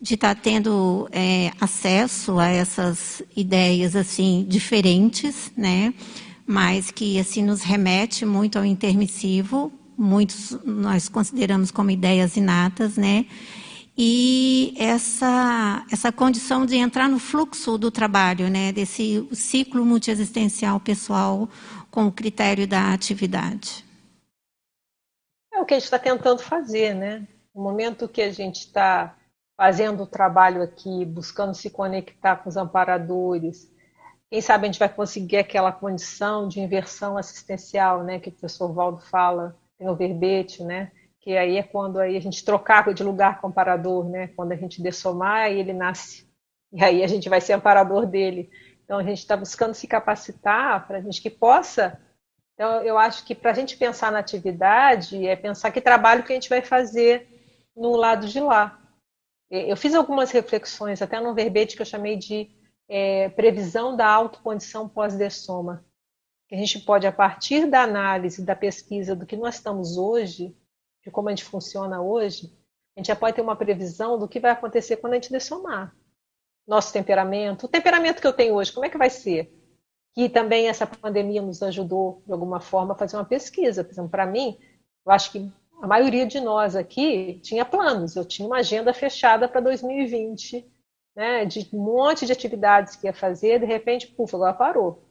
de 0.00 0.14
estar 0.14 0.34
tá 0.34 0.40
tendo 0.40 1.08
é, 1.12 1.52
acesso 1.60 2.38
a 2.38 2.48
essas 2.48 3.22
ideias 3.36 3.94
assim 3.94 4.46
diferentes, 4.48 5.52
né? 5.56 5.92
Mas 6.46 6.90
que 6.90 7.18
assim 7.18 7.42
nos 7.42 7.60
remete 7.60 8.24
muito 8.24 8.58
ao 8.58 8.64
intermissivo. 8.64 9.70
Muitos 9.98 10.56
nós 10.64 11.08
consideramos 11.08 11.70
como 11.70 11.90
ideias 11.90 12.36
inatas, 12.36 12.96
né? 12.96 13.26
E 14.02 14.72
essa 14.78 15.84
essa 15.92 16.10
condição 16.10 16.64
de 16.64 16.74
entrar 16.74 17.06
no 17.06 17.18
fluxo 17.18 17.76
do 17.76 17.90
trabalho, 17.90 18.48
né? 18.48 18.72
Desse 18.72 19.28
ciclo 19.34 19.84
multiexistencial 19.84 20.80
pessoal 20.80 21.46
com 21.90 22.06
o 22.06 22.12
critério 22.12 22.66
da 22.66 22.94
atividade. 22.94 23.84
É 25.52 25.60
o 25.60 25.66
que 25.66 25.74
a 25.74 25.76
gente 25.76 25.84
está 25.84 25.98
tentando 25.98 26.42
fazer, 26.42 26.94
né? 26.94 27.28
No 27.54 27.62
momento 27.62 28.08
que 28.08 28.22
a 28.22 28.32
gente 28.32 28.60
está 28.60 29.14
fazendo 29.54 30.04
o 30.04 30.06
trabalho 30.06 30.62
aqui, 30.62 31.04
buscando 31.04 31.52
se 31.52 31.68
conectar 31.68 32.36
com 32.36 32.48
os 32.48 32.56
amparadores. 32.56 33.70
Quem 34.30 34.40
sabe 34.40 34.64
a 34.64 34.66
gente 34.72 34.78
vai 34.78 34.88
conseguir 34.88 35.36
aquela 35.36 35.72
condição 35.72 36.48
de 36.48 36.58
inversão 36.58 37.18
assistencial, 37.18 38.02
né, 38.02 38.18
que 38.18 38.30
o 38.30 38.32
professor 38.32 38.72
Valdo 38.72 39.02
fala, 39.10 39.54
tem 39.76 39.86
o 39.90 39.94
verbete, 39.94 40.62
né, 40.62 40.90
que 41.20 41.36
aí 41.36 41.58
é 41.58 41.62
quando 41.62 41.98
aí 41.98 42.16
a 42.16 42.20
gente 42.20 42.44
trocar 42.44 42.92
de 42.94 43.04
lugar 43.04 43.40
com 43.40 43.46
o 43.46 43.50
amparador, 43.50 44.08
né, 44.08 44.28
quando 44.28 44.52
a 44.52 44.56
gente 44.56 44.82
dessomar 44.82 45.52
e 45.52 45.58
ele 45.58 45.72
nasce, 45.72 46.28
e 46.72 46.82
aí 46.82 47.02
a 47.02 47.06
gente 47.06 47.28
vai 47.28 47.40
ser 47.40 47.52
amparador 47.52 48.06
dele. 48.06 48.50
Então 48.84 48.98
a 48.98 49.02
gente 49.02 49.18
está 49.18 49.36
buscando 49.36 49.74
se 49.74 49.86
capacitar 49.86 50.86
para 50.86 50.98
a 50.98 51.00
gente 51.00 51.20
que 51.20 51.30
possa. 51.30 52.00
Então 52.54 52.82
eu 52.82 52.98
acho 52.98 53.24
que 53.24 53.34
para 53.34 53.50
a 53.50 53.54
gente 53.54 53.76
pensar 53.76 54.10
na 54.10 54.18
atividade 54.18 55.26
é 55.26 55.36
pensar 55.36 55.70
que 55.70 55.80
trabalho 55.80 56.24
que 56.24 56.32
a 56.32 56.34
gente 56.34 56.48
vai 56.48 56.62
fazer 56.62 57.28
no 57.76 57.96
lado 57.96 58.26
de 58.26 58.40
lá, 58.40 58.80
eu 59.50 59.76
fiz 59.76 59.94
algumas 59.94 60.30
reflexões, 60.30 61.02
até 61.02 61.18
no 61.18 61.34
verbete 61.34 61.74
que 61.74 61.82
eu 61.82 61.86
chamei 61.86 62.16
de 62.16 62.48
é, 62.88 63.28
previsão 63.30 63.96
da 63.96 64.06
autocondição 64.06 64.88
pós-dessoma. 64.88 65.84
Que 66.48 66.54
a 66.54 66.58
gente 66.58 66.80
pode, 66.80 67.06
a 67.06 67.12
partir 67.12 67.66
da 67.66 67.82
análise, 67.82 68.44
da 68.44 68.54
pesquisa 68.54 69.14
do 69.16 69.26
que 69.26 69.36
nós 69.36 69.56
estamos 69.56 69.96
hoje, 69.96 70.56
de 71.04 71.10
como 71.10 71.28
a 71.28 71.32
gente 71.32 71.44
funciona 71.44 72.00
hoje, 72.00 72.52
a 72.96 73.00
gente 73.00 73.06
já 73.06 73.16
pode 73.16 73.36
ter 73.36 73.42
uma 73.42 73.56
previsão 73.56 74.18
do 74.18 74.28
que 74.28 74.40
vai 74.40 74.50
acontecer 74.50 74.96
quando 74.96 75.14
a 75.14 75.16
gente 75.16 75.30
dessomar. 75.30 75.94
Nosso 76.66 76.92
temperamento, 76.92 77.66
o 77.66 77.68
temperamento 77.68 78.20
que 78.20 78.26
eu 78.26 78.32
tenho 78.32 78.54
hoje, 78.54 78.72
como 78.72 78.86
é 78.86 78.90
que 78.90 78.98
vai 78.98 79.10
ser? 79.10 79.52
Que 80.14 80.28
também 80.28 80.68
essa 80.68 80.86
pandemia 80.86 81.40
nos 81.40 81.62
ajudou, 81.62 82.22
de 82.26 82.32
alguma 82.32 82.60
forma, 82.60 82.94
a 82.94 82.96
fazer 82.96 83.16
uma 83.16 83.24
pesquisa. 83.24 83.82
Por 83.82 83.92
exemplo, 83.92 84.10
para 84.10 84.26
mim, 84.26 84.58
eu 85.06 85.12
acho 85.12 85.32
que 85.32 85.50
a 85.80 85.86
maioria 85.86 86.26
de 86.26 86.40
nós 86.40 86.76
aqui 86.76 87.40
tinha 87.42 87.64
planos. 87.64 88.14
Eu 88.14 88.24
tinha 88.24 88.46
uma 88.46 88.58
agenda 88.58 88.92
fechada 88.92 89.48
para 89.48 89.60
2020, 89.60 90.70
né, 91.16 91.44
de 91.44 91.68
um 91.72 91.82
monte 91.82 92.26
de 92.26 92.32
atividades 92.32 92.96
que 92.96 93.06
ia 93.06 93.14
fazer, 93.14 93.60
de 93.60 93.66
repente, 93.66 94.06
puf, 94.08 94.34
agora 94.34 94.52
parou. 94.52 95.02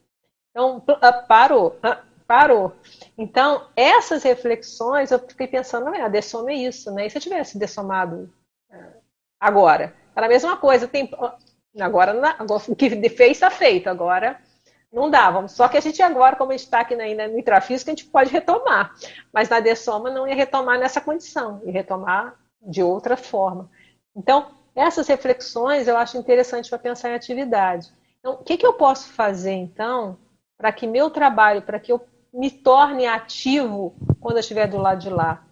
Então, 0.52 0.84
ah, 1.02 1.14
parou, 1.14 1.78
ah, 1.82 2.04
parou. 2.30 2.74
Então, 3.18 3.66
essas 3.76 4.22
reflexões, 4.22 5.10
eu 5.10 5.18
fiquei 5.18 5.48
pensando, 5.48 5.86
não 5.86 5.96
é, 5.96 6.02
a 6.02 6.08
dessoma 6.08 6.52
é 6.52 6.58
isso, 6.58 6.92
né? 6.92 7.08
E 7.08 7.10
se 7.10 7.18
eu 7.18 7.22
tivesse 7.24 7.58
dessomado 7.58 8.32
eh, 8.72 8.94
agora? 9.40 9.96
Era 10.16 10.28
a 10.28 10.30
mesma 10.30 10.56
coisa, 10.56 10.88
tem, 10.88 11.10
agora, 11.80 12.36
agora 12.38 12.64
o 12.68 12.76
que 12.76 13.10
fez 13.10 13.32
está 13.32 13.50
feito, 13.50 13.90
agora 13.90 14.40
não 14.94 15.10
dá. 15.10 15.48
Só 15.48 15.68
que 15.68 15.78
a 15.78 15.82
gente 15.82 16.04
agora, 16.04 16.36
como 16.36 16.52
a 16.52 16.54
gente 16.56 16.66
está 16.66 16.82
aqui 16.82 16.94
ainda 16.94 17.28
no 17.28 17.40
intrafísico, 17.40 17.90
a 17.90 17.96
gente 17.96 18.06
pode 18.06 18.30
retomar. 18.30 18.94
Mas 19.34 19.50
na 19.50 19.60
dessoma 19.60 20.12
não 20.12 20.28
ia 20.28 20.36
retomar 20.36 20.78
nessa 20.78 21.02
condição, 21.02 21.60
ia 21.66 21.74
retomar 21.74 22.36
de 22.62 22.84
outra 22.84 23.18
forma. 23.18 23.72
Então, 24.16 24.52
essas 24.76 25.08
reflexões 25.08 25.88
eu 25.88 25.98
acho 25.98 26.16
interessante 26.16 26.70
para 26.70 26.78
pensar 26.78 27.10
em 27.10 27.16
atividade. 27.16 27.92
Então, 28.20 28.34
o 28.34 28.44
que, 28.44 28.56
que 28.56 28.68
eu 28.68 28.74
posso 28.74 29.10
fazer, 29.14 29.54
então, 29.54 30.16
para 30.56 30.72
que 30.72 30.86
meu 30.86 31.10
trabalho, 31.10 31.64
para 31.64 31.80
que 31.80 31.92
eu 31.92 32.00
me 32.34 32.52
torne 32.52 33.06
ativo 33.06 33.96
quando 34.20 34.38
eu 34.38 34.42
estiver 34.42 34.68
do 34.68 34.78
lado 34.78 35.02
de 35.02 35.10
lá? 35.10 35.46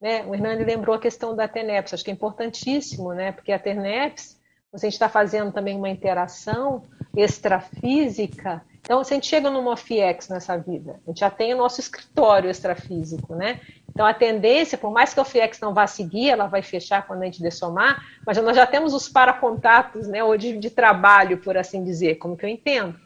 Né? 0.00 0.24
O 0.26 0.34
Hernani 0.34 0.64
lembrou 0.64 0.96
a 0.96 1.00
questão 1.00 1.34
da 1.36 1.46
TENEPS, 1.46 1.94
acho 1.94 2.04
que 2.04 2.10
é 2.10 2.14
importantíssimo, 2.14 3.12
né? 3.12 3.32
porque 3.32 3.52
a 3.52 3.58
TENEPS, 3.58 4.40
a 4.72 4.78
gente 4.78 4.94
está 4.94 5.08
fazendo 5.08 5.52
também 5.52 5.76
uma 5.76 5.90
interação 5.90 6.84
extrafísica 7.14 8.62
então, 8.84 9.04
se 9.04 9.12
a 9.12 9.14
gente 9.14 9.28
chega 9.28 9.48
numa 9.48 9.76
FIEX 9.76 10.28
nessa 10.28 10.56
vida, 10.56 11.00
a 11.06 11.10
gente 11.10 11.20
já 11.20 11.30
tem 11.30 11.54
o 11.54 11.56
nosso 11.56 11.80
escritório 11.80 12.50
extrafísico, 12.50 13.32
né? 13.34 13.60
Então, 13.88 14.04
a 14.04 14.12
tendência, 14.12 14.76
por 14.76 14.90
mais 14.90 15.14
que 15.14 15.20
a 15.20 15.24
FIEX 15.24 15.60
não 15.60 15.72
vá 15.72 15.86
seguir, 15.86 16.30
ela 16.30 16.48
vai 16.48 16.62
fechar 16.62 17.06
quando 17.06 17.22
a 17.22 17.24
gente 17.26 17.40
dessomar, 17.40 18.04
mas 18.26 18.36
nós 18.38 18.56
já 18.56 18.66
temos 18.66 18.92
os 18.92 19.08
paracontatos, 19.08 20.08
né? 20.08 20.24
Ou 20.24 20.36
de, 20.36 20.58
de 20.58 20.68
trabalho, 20.68 21.38
por 21.38 21.56
assim 21.56 21.84
dizer, 21.84 22.16
como 22.16 22.36
que 22.36 22.44
eu 22.44 22.50
entendo? 22.50 22.98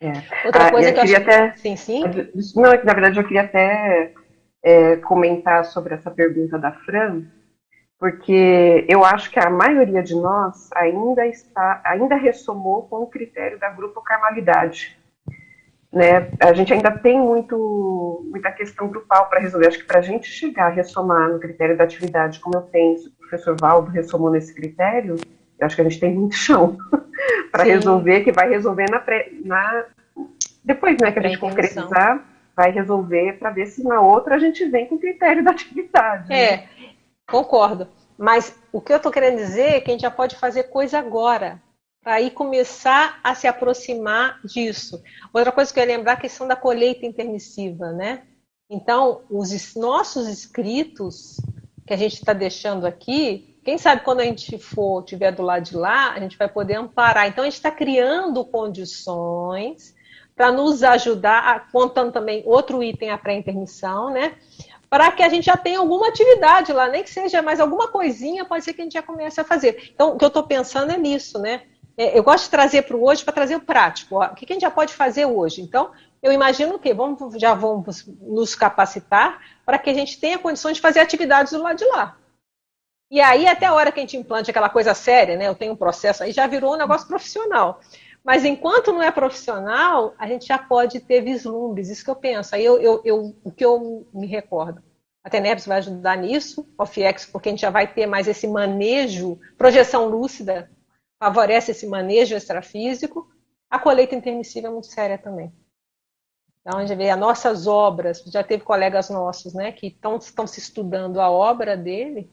É. 0.00 0.12
Outra 0.46 0.68
ah, 0.68 0.70
coisa 0.70 0.92
que 0.92 0.98
eu 0.98 1.02
queria 1.02 1.18
acho... 1.18 1.30
até... 1.30 1.56
Sim, 1.56 1.76
sim. 1.76 2.04
Não, 2.54 2.72
é 2.72 2.82
na 2.82 2.92
verdade 2.92 3.18
eu 3.18 3.24
queria 3.24 3.42
até 3.42 4.12
é, 4.62 4.96
comentar 4.96 5.64
sobre 5.64 5.94
essa 5.94 6.10
pergunta 6.10 6.58
da 6.58 6.72
Fran, 6.72 7.24
porque 7.98 8.86
eu 8.88 9.04
acho 9.04 9.30
que 9.30 9.40
a 9.40 9.50
maioria 9.50 10.02
de 10.02 10.14
nós 10.14 10.70
ainda 10.74 11.26
está, 11.26 11.82
ainda 11.84 12.14
ressomou 12.14 12.82
com 12.82 13.02
o 13.02 13.06
critério 13.08 13.58
da 13.58 13.70
grupo 13.70 14.00
carmalidade. 14.00 14.96
Né? 15.92 16.30
A 16.38 16.52
gente 16.52 16.72
ainda 16.72 16.90
tem 16.90 17.18
muito, 17.18 18.24
muita 18.30 18.52
questão 18.52 18.88
grupal 18.88 19.26
para 19.28 19.40
resolver. 19.40 19.68
Acho 19.68 19.78
que 19.78 19.86
para 19.86 19.98
a 19.98 20.02
gente 20.02 20.28
chegar 20.28 20.66
a 20.66 20.70
ressomar 20.70 21.28
no 21.30 21.40
critério 21.40 21.76
da 21.76 21.84
atividade, 21.84 22.40
como 22.40 22.56
eu 22.56 22.62
penso, 22.62 23.08
o 23.08 23.18
professor 23.18 23.56
Valdo 23.58 23.90
ressomou 23.90 24.30
nesse 24.30 24.54
critério, 24.54 25.16
eu 25.58 25.66
acho 25.66 25.76
que 25.76 25.82
a 25.82 25.84
gente 25.84 26.00
tem 26.00 26.14
muito 26.14 26.34
chão 26.34 26.76
para 27.50 27.64
resolver, 27.64 28.22
que 28.22 28.32
vai 28.32 28.48
resolver 28.48 28.90
na, 28.90 28.98
pré, 28.98 29.30
na 29.44 29.84
depois 30.64 30.96
né, 31.00 31.12
que 31.12 31.18
a 31.18 31.22
gente 31.22 31.38
concretizar, 31.38 32.24
vai 32.54 32.70
resolver 32.70 33.38
para 33.38 33.50
ver 33.50 33.66
se 33.66 33.82
na 33.84 34.00
outra 34.00 34.34
a 34.34 34.38
gente 34.38 34.64
vem 34.66 34.86
com 34.86 34.96
o 34.96 34.98
critério 34.98 35.42
da 35.44 35.50
atividade. 35.50 36.32
É. 36.32 36.56
Né? 36.56 36.68
Concordo. 37.28 37.88
Mas 38.16 38.58
o 38.72 38.80
que 38.80 38.92
eu 38.92 38.96
estou 38.96 39.12
querendo 39.12 39.36
dizer 39.36 39.74
é 39.74 39.80
que 39.80 39.90
a 39.90 39.92
gente 39.92 40.02
já 40.02 40.10
pode 40.10 40.36
fazer 40.36 40.64
coisa 40.64 40.98
agora, 40.98 41.62
para 42.02 42.14
aí 42.14 42.30
começar 42.30 43.20
a 43.22 43.34
se 43.34 43.46
aproximar 43.46 44.40
disso. 44.44 45.00
Outra 45.32 45.52
coisa 45.52 45.72
que 45.72 45.78
eu 45.78 45.84
ia 45.84 45.96
lembrar 45.96 46.12
é 46.12 46.14
a 46.14 46.20
questão 46.20 46.48
da 46.48 46.56
colheita 46.56 47.06
intermissiva, 47.06 47.92
né? 47.92 48.22
Então, 48.70 49.22
os 49.30 49.74
nossos 49.76 50.28
escritos 50.28 51.36
que 51.86 51.94
a 51.94 51.96
gente 51.96 52.14
está 52.14 52.32
deixando 52.32 52.86
aqui, 52.86 53.57
quem 53.68 53.76
sabe 53.76 54.00
quando 54.00 54.20
a 54.20 54.24
gente 54.24 54.56
for, 54.56 55.04
tiver 55.04 55.30
do 55.30 55.42
lado 55.42 55.62
de 55.62 55.76
lá, 55.76 56.12
a 56.12 56.20
gente 56.20 56.38
vai 56.38 56.48
poder 56.48 56.76
amparar. 56.76 57.28
Então, 57.28 57.44
a 57.44 57.46
gente 57.46 57.56
está 57.56 57.70
criando 57.70 58.42
condições 58.42 59.94
para 60.34 60.50
nos 60.50 60.82
ajudar, 60.82 61.70
contando 61.70 62.10
também 62.10 62.42
outro 62.46 62.82
item, 62.82 63.10
a 63.10 63.18
pré-intermissão, 63.18 64.08
né? 64.08 64.36
para 64.88 65.12
que 65.12 65.22
a 65.22 65.28
gente 65.28 65.44
já 65.44 65.54
tenha 65.54 65.80
alguma 65.80 66.08
atividade 66.08 66.72
lá, 66.72 66.88
nem 66.88 67.02
que 67.02 67.10
seja 67.10 67.42
mais 67.42 67.60
alguma 67.60 67.88
coisinha, 67.88 68.42
pode 68.42 68.64
ser 68.64 68.72
que 68.72 68.80
a 68.80 68.84
gente 68.84 68.94
já 68.94 69.02
comece 69.02 69.38
a 69.38 69.44
fazer. 69.44 69.90
Então, 69.94 70.14
o 70.14 70.16
que 70.16 70.24
eu 70.24 70.28
estou 70.28 70.44
pensando 70.44 70.90
é 70.90 70.96
nisso, 70.96 71.38
né? 71.38 71.64
É, 71.94 72.18
eu 72.18 72.22
gosto 72.22 72.44
de 72.44 72.50
trazer 72.50 72.84
para 72.84 72.96
o 72.96 73.04
hoje 73.04 73.22
para 73.22 73.34
trazer 73.34 73.56
o 73.56 73.60
prático. 73.60 74.16
O 74.16 74.34
que 74.34 74.50
a 74.50 74.54
gente 74.54 74.62
já 74.62 74.70
pode 74.70 74.94
fazer 74.94 75.26
hoje? 75.26 75.60
Então, 75.60 75.90
eu 76.22 76.32
imagino 76.32 76.78
que 76.78 76.94
vamos, 76.94 77.38
já 77.38 77.52
vamos 77.52 78.08
nos 78.22 78.54
capacitar 78.54 79.42
para 79.66 79.78
que 79.78 79.90
a 79.90 79.94
gente 79.94 80.18
tenha 80.18 80.38
condições 80.38 80.76
de 80.76 80.80
fazer 80.80 81.00
atividades 81.00 81.52
do 81.52 81.62
lado 81.62 81.76
de 81.76 81.84
lá. 81.84 82.16
E 83.10 83.20
aí, 83.20 83.46
até 83.46 83.66
a 83.66 83.74
hora 83.74 83.90
que 83.90 83.98
a 83.98 84.02
gente 84.02 84.16
implante 84.16 84.50
aquela 84.50 84.68
coisa 84.68 84.92
séria, 84.92 85.36
né? 85.36 85.48
Eu 85.48 85.54
tenho 85.54 85.72
um 85.72 85.76
processo 85.76 86.22
aí, 86.22 86.32
já 86.32 86.46
virou 86.46 86.74
um 86.74 86.78
negócio 86.78 87.08
profissional. 87.08 87.80
Mas 88.22 88.44
enquanto 88.44 88.92
não 88.92 89.02
é 89.02 89.10
profissional, 89.10 90.14
a 90.18 90.26
gente 90.26 90.46
já 90.46 90.58
pode 90.58 91.00
ter 91.00 91.22
vislumbres, 91.22 91.88
isso 91.88 92.04
que 92.04 92.10
eu 92.10 92.16
penso. 92.16 92.54
Aí 92.54 92.64
eu, 92.64 92.78
eu, 92.80 93.00
eu 93.04 93.36
o 93.42 93.50
que 93.50 93.64
eu 93.64 94.06
me 94.12 94.26
recordo. 94.26 94.82
A 95.24 95.30
Tenebs 95.30 95.66
vai 95.66 95.78
ajudar 95.78 96.16
nisso, 96.16 96.66
o 96.78 96.84
porque 97.32 97.48
a 97.48 97.52
gente 97.52 97.60
já 97.60 97.70
vai 97.70 97.92
ter 97.92 98.06
mais 98.06 98.28
esse 98.28 98.46
manejo, 98.46 99.38
projeção 99.56 100.06
lúcida 100.06 100.70
favorece 101.18 101.72
esse 101.72 101.86
manejo 101.86 102.34
extrafísico. 102.34 103.30
A 103.70 103.78
colheita 103.78 104.14
intermissiva 104.14 104.68
é 104.68 104.70
muito 104.70 104.86
séria 104.86 105.18
também. 105.18 105.52
Então, 106.60 106.78
a 106.78 106.86
gente 106.86 106.96
vê 106.96 107.10
as 107.10 107.18
nossas 107.18 107.66
obras, 107.66 108.22
já 108.26 108.44
teve 108.44 108.62
colegas 108.62 109.08
nossos, 109.10 109.54
né, 109.54 109.72
que 109.72 109.86
estão 109.86 110.46
se 110.46 110.60
estudando 110.60 111.20
a 111.20 111.30
obra 111.30 111.76
dele, 111.76 112.30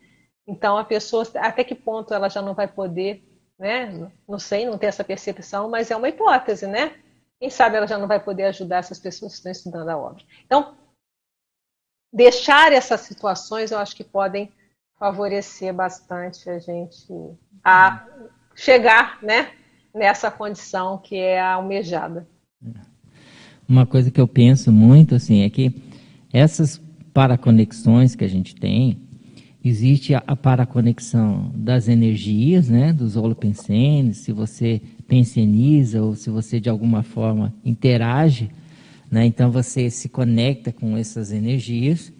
então 0.47 0.77
a 0.77 0.83
pessoa, 0.83 1.25
até 1.35 1.63
que 1.63 1.75
ponto 1.75 2.13
ela 2.13 2.29
já 2.29 2.41
não 2.41 2.53
vai 2.53 2.67
poder, 2.67 3.23
né, 3.57 4.11
não 4.27 4.37
sei, 4.37 4.65
não 4.65 4.77
tem 4.77 4.89
essa 4.89 5.03
percepção, 5.03 5.69
mas 5.69 5.89
é 5.89 5.95
uma 5.95 6.09
hipótese, 6.09 6.67
né? 6.67 6.93
Quem 7.39 7.49
sabe 7.49 7.77
ela 7.77 7.87
já 7.87 7.97
não 7.97 8.07
vai 8.07 8.19
poder 8.19 8.43
ajudar 8.45 8.77
essas 8.77 8.99
pessoas 8.99 9.33
que 9.33 9.37
estão 9.37 9.51
estudando 9.51 9.89
a 9.89 9.97
obra. 9.97 10.23
Então, 10.45 10.75
deixar 12.13 12.71
essas 12.71 13.01
situações, 13.01 13.71
eu 13.71 13.77
acho 13.77 13.95
que 13.95 14.03
podem 14.03 14.51
favorecer 14.97 15.73
bastante 15.73 16.49
a 16.49 16.59
gente 16.59 17.07
a 17.63 18.05
chegar, 18.55 19.21
né, 19.21 19.51
nessa 19.93 20.31
condição 20.31 20.97
que 20.97 21.15
é 21.17 21.39
a 21.39 21.53
almejada. 21.53 22.27
Uma 23.67 23.85
coisa 23.85 24.11
que 24.11 24.21
eu 24.21 24.27
penso 24.27 24.71
muito 24.71 25.15
assim 25.15 25.41
é 25.41 25.49
que 25.49 25.73
essas 26.31 26.81
paraconexões 27.13 28.15
que 28.15 28.23
a 28.23 28.27
gente 28.27 28.55
tem, 28.55 29.04
existe 29.67 30.13
a, 30.13 30.23
a 30.27 30.35
paraconexão 30.35 31.51
das 31.55 31.87
energias, 31.87 32.69
né, 32.69 32.93
dos 32.93 33.15
holopensenes, 33.15 34.17
se 34.17 34.31
você 34.31 34.81
pensioniza 35.07 36.01
ou 36.01 36.15
se 36.15 36.29
você 36.29 36.59
de 36.59 36.69
alguma 36.69 37.01
forma 37.03 37.53
interage, 37.63 38.49
né, 39.09 39.25
então 39.25 39.51
você 39.51 39.89
se 39.89 40.07
conecta 40.07 40.71
com 40.71 40.95
essas 40.95 41.31
energias, 41.31 42.13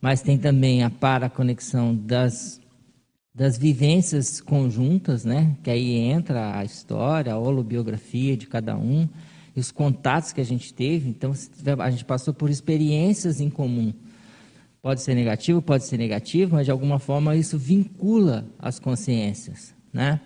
mas 0.00 0.22
tem 0.22 0.38
também 0.38 0.84
a 0.84 0.90
paraconexão 0.90 1.94
das 1.94 2.60
das 3.38 3.56
vivências 3.56 4.40
conjuntas, 4.40 5.24
né? 5.24 5.56
Que 5.62 5.70
aí 5.70 5.94
entra 5.94 6.58
a 6.58 6.64
história, 6.64 7.32
a 7.32 7.38
holobiografia 7.38 8.36
de 8.36 8.48
cada 8.48 8.76
um 8.76 9.08
e 9.54 9.60
os 9.60 9.70
contatos 9.70 10.32
que 10.32 10.40
a 10.40 10.44
gente 10.44 10.74
teve. 10.74 11.08
Então, 11.08 11.32
a 11.78 11.88
gente 11.88 12.04
passou 12.04 12.34
por 12.34 12.50
experiências 12.50 13.40
em 13.40 13.48
comum. 13.48 13.94
Pode 14.80 15.00
ser 15.02 15.14
negativo, 15.14 15.60
pode 15.60 15.84
ser 15.84 15.98
negativo, 15.98 16.54
mas 16.54 16.66
de 16.66 16.70
alguma 16.70 16.98
forma 16.98 17.34
isso 17.34 17.58
vincula 17.58 18.46
as 18.58 18.78
consciências, 18.78 19.74
né? 19.92 20.20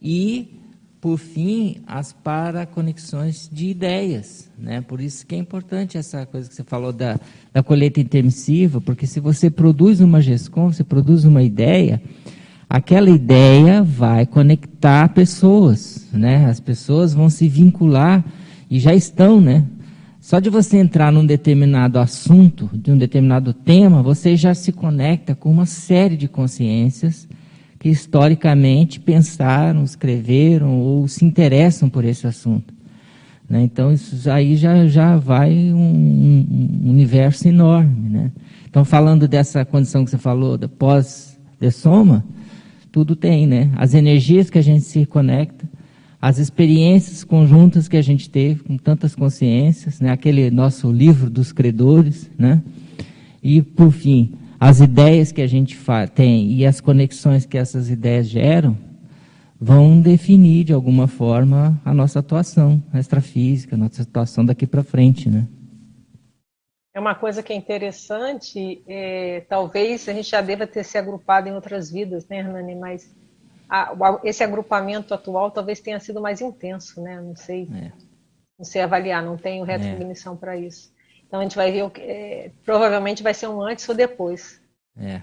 E 0.00 0.62
por 1.02 1.18
fim, 1.18 1.78
as 1.84 2.12
paraconexões 2.12 3.50
de 3.52 3.66
ideias, 3.66 4.48
né? 4.56 4.80
Por 4.82 5.00
isso 5.00 5.26
que 5.26 5.34
é 5.34 5.38
importante 5.38 5.98
essa 5.98 6.24
coisa 6.24 6.48
que 6.48 6.54
você 6.54 6.62
falou 6.62 6.92
da, 6.92 7.18
da 7.52 7.60
colheita 7.60 7.98
intermissiva, 7.98 8.80
porque 8.80 9.04
se 9.04 9.18
você 9.18 9.50
produz 9.50 10.00
uma 10.00 10.20
GESCOM, 10.20 10.72
você 10.72 10.84
produz 10.84 11.24
uma 11.24 11.42
ideia, 11.42 12.00
aquela 12.70 13.10
ideia 13.10 13.82
vai 13.82 14.26
conectar 14.26 15.08
pessoas, 15.08 16.08
né? 16.12 16.46
As 16.46 16.60
pessoas 16.60 17.14
vão 17.14 17.28
se 17.28 17.48
vincular 17.48 18.24
e 18.70 18.78
já 18.78 18.94
estão, 18.94 19.40
né? 19.40 19.66
Só 20.22 20.38
de 20.38 20.48
você 20.48 20.76
entrar 20.76 21.10
num 21.10 21.26
determinado 21.26 21.98
assunto, 21.98 22.70
de 22.72 22.92
um 22.92 22.96
determinado 22.96 23.52
tema, 23.52 24.04
você 24.04 24.36
já 24.36 24.54
se 24.54 24.70
conecta 24.70 25.34
com 25.34 25.50
uma 25.50 25.66
série 25.66 26.16
de 26.16 26.28
consciências 26.28 27.28
que 27.76 27.88
historicamente 27.88 29.00
pensaram, 29.00 29.82
escreveram 29.82 30.78
ou 30.78 31.08
se 31.08 31.24
interessam 31.24 31.90
por 31.90 32.04
esse 32.04 32.24
assunto. 32.24 32.72
Né? 33.50 33.62
Então 33.62 33.92
isso 33.92 34.30
aí 34.30 34.54
já, 34.54 34.86
já 34.86 35.16
vai 35.16 35.52
um, 35.72 36.46
um 36.84 36.88
universo 36.88 37.48
enorme. 37.48 38.08
Né? 38.08 38.30
Então 38.70 38.84
falando 38.84 39.26
dessa 39.26 39.64
condição 39.64 40.04
que 40.04 40.10
você 40.12 40.18
falou, 40.18 40.56
da 40.56 40.68
pós-dessoma, 40.68 42.24
tudo 42.92 43.16
tem, 43.16 43.44
né? 43.44 43.72
As 43.74 43.92
energias 43.92 44.50
que 44.50 44.58
a 44.58 44.62
gente 44.62 44.82
se 44.82 45.04
conecta, 45.04 45.66
as 46.22 46.38
experiências 46.38 47.24
conjuntas 47.24 47.88
que 47.88 47.96
a 47.96 48.02
gente 48.02 48.30
teve 48.30 48.62
com 48.62 48.76
tantas 48.76 49.12
consciências, 49.12 50.00
né? 50.00 50.12
Aquele 50.12 50.52
nosso 50.52 50.92
livro 50.92 51.28
dos 51.28 51.50
credores, 51.50 52.30
né? 52.38 52.62
E 53.42 53.60
por 53.60 53.90
fim, 53.90 54.38
as 54.60 54.78
ideias 54.78 55.32
que 55.32 55.42
a 55.42 55.48
gente 55.48 55.76
tem 56.14 56.52
e 56.52 56.64
as 56.64 56.80
conexões 56.80 57.44
que 57.44 57.58
essas 57.58 57.90
ideias 57.90 58.28
geram 58.28 58.78
vão 59.60 60.00
definir 60.00 60.62
de 60.62 60.72
alguma 60.72 61.08
forma 61.08 61.80
a 61.84 61.92
nossa 61.92 62.20
atuação 62.20 62.80
extrafísica, 62.94 63.74
a 63.74 63.78
nossa 63.78 64.02
atuação 64.02 64.44
daqui 64.44 64.64
para 64.64 64.84
frente, 64.84 65.28
né? 65.28 65.48
É 66.94 67.00
uma 67.00 67.16
coisa 67.16 67.42
que 67.42 67.52
é 67.52 67.56
interessante, 67.56 68.80
é, 68.86 69.40
talvez 69.48 70.08
a 70.08 70.12
gente 70.12 70.30
já 70.30 70.40
deva 70.40 70.68
ter 70.68 70.84
se 70.84 70.96
agrupado 70.96 71.48
em 71.48 71.52
outras 71.52 71.90
vidas, 71.90 72.28
né, 72.28 72.38
Hernani? 72.38 72.76
Mas 72.76 73.12
a, 73.68 74.20
esse 74.24 74.42
agrupamento 74.42 75.14
atual 75.14 75.50
talvez 75.50 75.80
tenha 75.80 75.98
sido 76.00 76.20
mais 76.20 76.40
intenso, 76.40 77.00
né? 77.00 77.20
Não 77.20 77.36
sei, 77.36 77.68
é. 77.74 77.92
não 78.58 78.64
sei 78.64 78.82
avaliar, 78.82 79.22
não 79.22 79.36
tenho 79.36 79.64
retrocognição 79.64 80.34
é. 80.34 80.36
para 80.36 80.56
isso. 80.56 80.92
Então 81.26 81.40
a 81.40 81.42
gente 81.42 81.56
vai 81.56 81.72
ver 81.72 81.82
o 81.82 81.90
que 81.90 82.00
é, 82.00 82.50
provavelmente 82.64 83.22
vai 83.22 83.34
ser 83.34 83.48
um 83.48 83.62
antes 83.62 83.88
ou 83.88 83.94
depois. 83.94 84.60
É. 84.96 85.22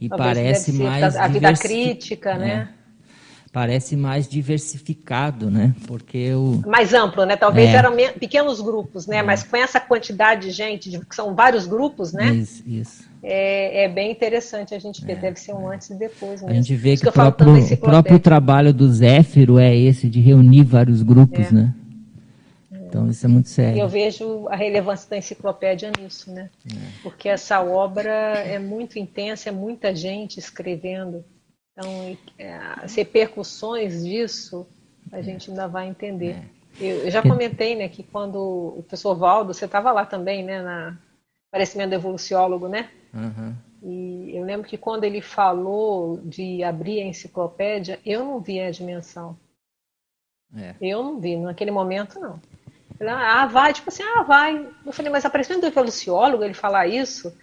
E 0.00 0.08
talvez 0.08 0.38
parece 0.38 0.72
mais 0.72 1.16
a 1.16 1.28
vida 1.28 1.52
crítica, 1.54 2.36
né? 2.36 2.74
Parece 3.54 3.94
mais 3.94 4.26
diversificado, 4.26 5.48
né? 5.48 5.72
Porque 5.86 6.34
o 6.34 6.60
mais 6.66 6.92
amplo, 6.92 7.24
né? 7.24 7.36
Talvez 7.36 7.70
é. 7.70 7.76
eram 7.76 7.94
pequenos 8.18 8.60
grupos, 8.60 9.06
né? 9.06 9.18
É. 9.18 9.22
Mas 9.22 9.44
com 9.44 9.56
essa 9.56 9.78
quantidade 9.78 10.48
de 10.48 10.50
gente, 10.50 10.90
de, 10.90 10.98
que 10.98 11.14
são 11.14 11.36
vários 11.36 11.64
grupos, 11.64 12.12
né? 12.12 12.34
Isso. 12.34 12.64
isso. 12.66 13.04
É, 13.22 13.84
é, 13.84 13.88
bem 13.88 14.10
interessante 14.10 14.74
a 14.74 14.78
gente 14.80 15.04
ver. 15.04 15.12
É, 15.12 15.16
Deve 15.16 15.38
ser 15.38 15.54
um 15.54 15.70
é. 15.70 15.76
antes 15.76 15.88
e 15.88 15.94
depois. 15.94 16.42
Mesmo. 16.42 16.50
A 16.50 16.52
gente 16.52 16.74
vê 16.74 16.96
que, 16.96 17.02
que 17.02 17.08
o, 17.08 17.12
próprio, 17.12 17.54
o 17.56 17.76
próprio 17.76 18.18
trabalho 18.18 18.74
do 18.74 18.92
Zéfiro 18.92 19.56
é 19.56 19.72
esse 19.72 20.10
de 20.10 20.20
reunir 20.20 20.64
vários 20.64 21.00
grupos, 21.00 21.46
é. 21.46 21.52
né? 21.52 21.74
Então 22.72 23.08
isso 23.08 23.24
é 23.24 23.28
muito 23.28 23.48
sério. 23.48 23.76
E 23.76 23.80
eu 23.80 23.88
vejo 23.88 24.48
a 24.48 24.56
relevância 24.56 25.08
da 25.08 25.16
enciclopédia 25.16 25.92
nisso, 25.96 26.28
né? 26.32 26.50
Porque 27.04 27.28
essa 27.28 27.60
obra 27.60 28.10
é 28.10 28.58
muito 28.58 28.98
intensa, 28.98 29.48
é 29.48 29.52
muita 29.52 29.94
gente 29.94 30.40
escrevendo. 30.40 31.24
Então, 31.76 32.16
é, 32.38 32.54
as 32.82 32.94
repercussões 32.94 34.04
disso, 34.04 34.66
a 35.10 35.20
gente 35.20 35.50
ainda 35.50 35.66
vai 35.66 35.88
entender. 35.88 36.36
É. 36.36 36.44
Eu, 36.80 37.04
eu 37.04 37.10
já 37.10 37.20
comentei, 37.20 37.74
né, 37.74 37.88
que 37.88 38.02
quando 38.02 38.38
o 38.78 38.82
professor 38.82 39.14
Valdo, 39.14 39.52
você 39.52 39.64
estava 39.64 39.90
lá 39.92 40.06
também, 40.06 40.44
né, 40.44 40.62
na 40.62 40.96
aparecimento 41.50 41.90
do 41.90 41.94
evoluciólogo, 41.94 42.68
né? 42.68 42.90
Uhum. 43.12 43.54
E 43.82 44.36
eu 44.36 44.44
lembro 44.44 44.66
que 44.66 44.76
quando 44.76 45.04
ele 45.04 45.20
falou 45.20 46.18
de 46.24 46.64
abrir 46.64 47.00
a 47.00 47.06
enciclopédia, 47.06 48.00
eu 48.04 48.24
não 48.24 48.40
vi 48.40 48.60
a 48.60 48.70
dimensão. 48.72 49.36
É. 50.56 50.74
Eu 50.80 51.02
não 51.02 51.20
vi, 51.20 51.36
naquele 51.36 51.70
momento 51.70 52.18
não. 52.18 52.40
ah, 53.08 53.46
vai, 53.46 53.72
tipo 53.72 53.88
assim, 53.88 54.02
ah, 54.02 54.22
vai. 54.22 54.68
Eu 54.84 54.92
falei, 54.92 55.12
mas 55.12 55.24
aparecimento 55.24 55.60
do 55.60 55.68
evoluciólogo, 55.68 56.42
ele 56.42 56.54
falar 56.54 56.88
isso, 56.88 57.36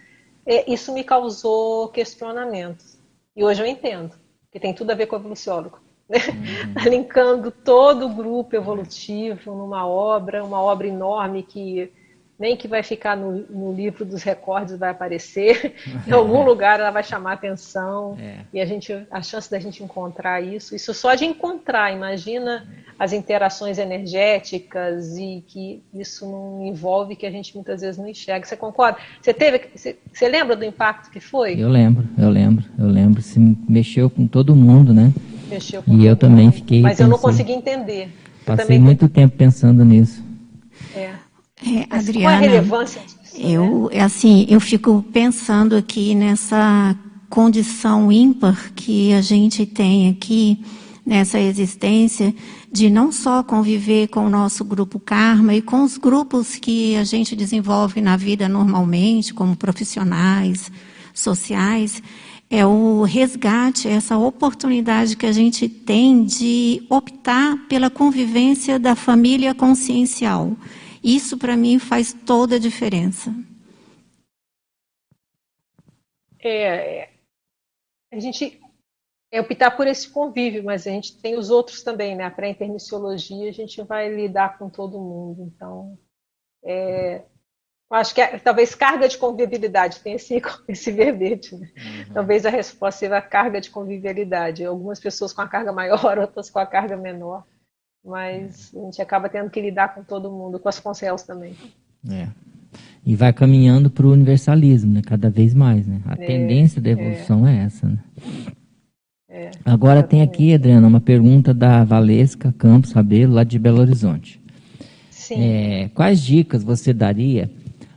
é, 0.44 0.70
isso 0.70 0.92
me 0.92 1.04
causou 1.04 1.88
questionamentos. 1.88 2.98
E 3.34 3.42
hoje 3.42 3.62
eu 3.62 3.66
entendo 3.66 4.21
que 4.52 4.60
tem 4.60 4.74
tudo 4.74 4.90
a 4.90 4.94
ver 4.94 5.06
com 5.06 5.16
o 5.16 5.18
evoluciólogo. 5.18 5.80
Né? 6.08 6.18
Uhum. 6.18 6.74
Tá 6.84 6.88
linkando 6.88 7.50
todo 7.50 8.06
o 8.06 8.14
grupo 8.14 8.54
evolutivo 8.54 9.54
numa 9.54 9.86
obra, 9.86 10.44
uma 10.44 10.60
obra 10.60 10.86
enorme 10.86 11.42
que 11.42 11.90
nem 12.42 12.56
que 12.56 12.66
vai 12.66 12.82
ficar 12.82 13.16
no, 13.16 13.44
no 13.48 13.72
livro 13.72 14.04
dos 14.04 14.24
recordes 14.24 14.76
vai 14.76 14.90
aparecer, 14.90 15.76
em 16.04 16.10
algum 16.10 16.42
lugar 16.42 16.80
ela 16.80 16.90
vai 16.90 17.04
chamar 17.04 17.34
atenção 17.34 18.16
é. 18.18 18.38
e 18.52 18.60
a 18.60 18.66
gente 18.66 18.92
a 19.08 19.22
chance 19.22 19.48
da 19.48 19.60
gente 19.60 19.80
encontrar 19.84 20.40
isso, 20.40 20.74
isso 20.74 20.92
só 20.92 21.14
de 21.14 21.24
encontrar, 21.24 21.94
imagina 21.94 22.66
as 22.98 23.12
interações 23.12 23.78
energéticas 23.78 25.16
e 25.16 25.44
que 25.46 25.80
isso 25.94 26.26
não 26.26 26.66
envolve 26.66 27.14
que 27.14 27.26
a 27.26 27.30
gente 27.30 27.54
muitas 27.54 27.80
vezes 27.80 27.96
não 27.96 28.08
enxerga. 28.08 28.44
Você 28.44 28.56
concorda? 28.56 28.98
Você 29.20 29.32
teve, 29.32 29.60
você, 29.74 29.96
você 30.12 30.28
lembra 30.28 30.56
do 30.56 30.64
impacto 30.64 31.10
que 31.10 31.20
foi? 31.20 31.60
Eu 31.60 31.68
lembro, 31.68 32.08
eu 32.18 32.28
lembro, 32.28 32.64
eu 32.76 32.86
lembro, 32.86 33.22
se 33.22 33.38
mexeu 33.68 34.10
com 34.10 34.26
todo 34.26 34.54
mundo, 34.54 34.92
né? 34.92 35.12
Mexeu 35.48 35.82
com 35.82 35.94
e 35.94 36.06
eu 36.06 36.16
também 36.16 36.46
mundo. 36.46 36.54
fiquei. 36.54 36.80
Mas 36.80 36.98
pensando, 36.98 37.06
eu 37.06 37.10
não 37.10 37.18
consegui 37.18 37.52
entender. 37.52 38.08
Passei 38.44 38.78
muito 38.80 39.08
tempo 39.08 39.36
pensando 39.36 39.84
nisso. 39.84 40.31
É. 41.66 41.80
É, 41.80 41.86
Adriana, 41.90 42.26
qual 42.26 42.34
a 42.34 42.38
relevância 42.38 43.02
disso? 43.02 43.36
Eu, 43.36 43.90
né? 43.92 44.00
assim, 44.00 44.46
eu 44.48 44.60
fico 44.60 45.04
pensando 45.12 45.76
aqui 45.76 46.14
nessa 46.14 46.96
condição 47.30 48.12
ímpar 48.12 48.72
que 48.74 49.12
a 49.14 49.22
gente 49.22 49.64
tem 49.64 50.10
aqui 50.10 50.62
nessa 51.04 51.40
existência 51.40 52.34
de 52.70 52.88
não 52.88 53.10
só 53.10 53.42
conviver 53.42 54.08
com 54.08 54.26
o 54.26 54.30
nosso 54.30 54.64
grupo 54.64 55.00
karma 55.00 55.54
e 55.54 55.60
com 55.60 55.82
os 55.82 55.98
grupos 55.98 56.56
que 56.56 56.96
a 56.96 57.04
gente 57.04 57.34
desenvolve 57.34 58.00
na 58.00 58.16
vida 58.16 58.48
normalmente, 58.48 59.34
como 59.34 59.56
profissionais, 59.56 60.70
sociais, 61.12 62.02
é 62.48 62.66
o 62.66 63.02
resgate, 63.02 63.88
é 63.88 63.92
essa 63.92 64.16
oportunidade 64.16 65.16
que 65.16 65.26
a 65.26 65.32
gente 65.32 65.68
tem 65.68 66.24
de 66.24 66.82
optar 66.90 67.56
pela 67.68 67.88
convivência 67.88 68.78
da 68.78 68.94
família 68.94 69.54
consciencial. 69.54 70.52
Isso, 71.02 71.36
para 71.36 71.56
mim, 71.56 71.78
faz 71.78 72.12
toda 72.12 72.56
a 72.56 72.58
diferença. 72.58 73.34
É, 76.40 77.08
a 78.12 78.18
gente 78.18 78.60
é 79.32 79.40
optar 79.40 79.70
por 79.70 79.86
esse 79.86 80.08
convívio, 80.10 80.62
mas 80.62 80.86
a 80.86 80.90
gente 80.90 81.16
tem 81.20 81.36
os 81.36 81.50
outros 81.50 81.82
também, 81.82 82.14
né? 82.14 82.28
Para 82.28 82.46
a 82.46 82.50
intermissiologia, 82.50 83.48
a 83.48 83.52
gente 83.52 83.82
vai 83.82 84.14
lidar 84.14 84.58
com 84.58 84.68
todo 84.68 85.00
mundo. 85.00 85.50
Então, 85.54 85.98
é, 86.62 87.22
acho 87.90 88.14
que 88.14 88.20
é, 88.20 88.38
talvez 88.38 88.74
carga 88.74 89.08
de 89.08 89.16
convivialidade 89.16 90.00
tem 90.00 90.14
esse, 90.14 90.40
esse 90.68 90.92
verbete. 90.92 91.56
Né? 91.56 91.72
Uhum. 91.76 92.14
Talvez 92.14 92.44
a 92.44 92.50
resposta 92.50 93.00
seja 93.00 93.16
a 93.16 93.22
carga 93.22 93.60
de 93.60 93.70
convivialidade. 93.70 94.64
Algumas 94.64 95.00
pessoas 95.00 95.32
com 95.32 95.40
a 95.40 95.48
carga 95.48 95.72
maior, 95.72 96.18
outras 96.20 96.50
com 96.50 96.58
a 96.58 96.66
carga 96.66 96.96
menor. 96.96 97.46
Mas 98.04 98.72
a 98.74 98.80
gente 98.80 99.00
acaba 99.00 99.28
tendo 99.28 99.48
que 99.48 99.60
lidar 99.60 99.94
com 99.94 100.02
todo 100.02 100.30
mundo, 100.30 100.58
com 100.58 100.68
as 100.68 100.80
concels 100.80 101.22
também. 101.22 101.54
É. 102.10 102.28
E 103.04 103.14
vai 103.14 103.32
caminhando 103.32 103.90
para 103.90 104.06
o 104.06 104.12
universalismo, 104.12 104.92
né? 104.92 105.02
Cada 105.04 105.30
vez 105.30 105.54
mais, 105.54 105.86
né? 105.86 106.00
A 106.06 106.14
é, 106.14 106.26
tendência 106.26 106.80
da 106.80 106.90
evolução 106.90 107.46
é, 107.46 107.58
é 107.58 107.64
essa, 107.64 107.86
né? 107.86 107.98
É, 109.28 109.50
Agora 109.64 110.02
tem 110.02 110.20
aqui, 110.20 110.52
Adriana, 110.52 110.86
uma 110.86 111.00
pergunta 111.00 111.54
da 111.54 111.84
Valesca 111.84 112.52
Campos 112.58 112.92
Rabelo, 112.92 113.34
lá 113.34 113.44
de 113.44 113.58
Belo 113.58 113.80
Horizonte. 113.80 114.40
Sim. 115.10 115.40
É, 115.40 115.90
quais 115.94 116.20
dicas 116.20 116.62
você 116.62 116.92
daria 116.92 117.50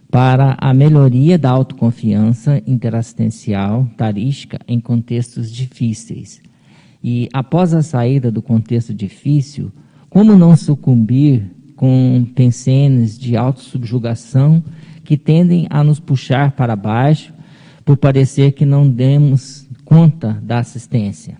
para 0.10 0.56
a 0.60 0.74
melhoria 0.74 1.38
da 1.38 1.50
autoconfiança 1.50 2.62
interassistencial 2.66 3.88
tarística 3.98 4.60
em 4.68 4.80
contextos 4.80 5.52
difíceis? 5.52 6.42
E 7.04 7.28
após 7.34 7.74
a 7.74 7.84
saída 7.84 8.32
do 8.32 8.42
contexto 8.42 8.94
difícil, 8.94 9.72
como 10.16 10.38
não 10.38 10.56
sucumbir 10.56 11.52
com 11.76 12.24
pensenes 12.34 13.20
de 13.20 13.36
autossubjugação 13.36 14.64
que 15.04 15.18
tendem 15.18 15.68
a 15.70 15.84
nos 15.84 16.00
puxar 16.00 16.56
para 16.56 16.74
baixo 16.74 17.34
por 17.84 17.98
parecer 17.98 18.54
que 18.54 18.66
não 18.66 18.90
demos 18.90 19.68
conta 19.84 20.32
da 20.42 20.60
assistência? 20.60 21.38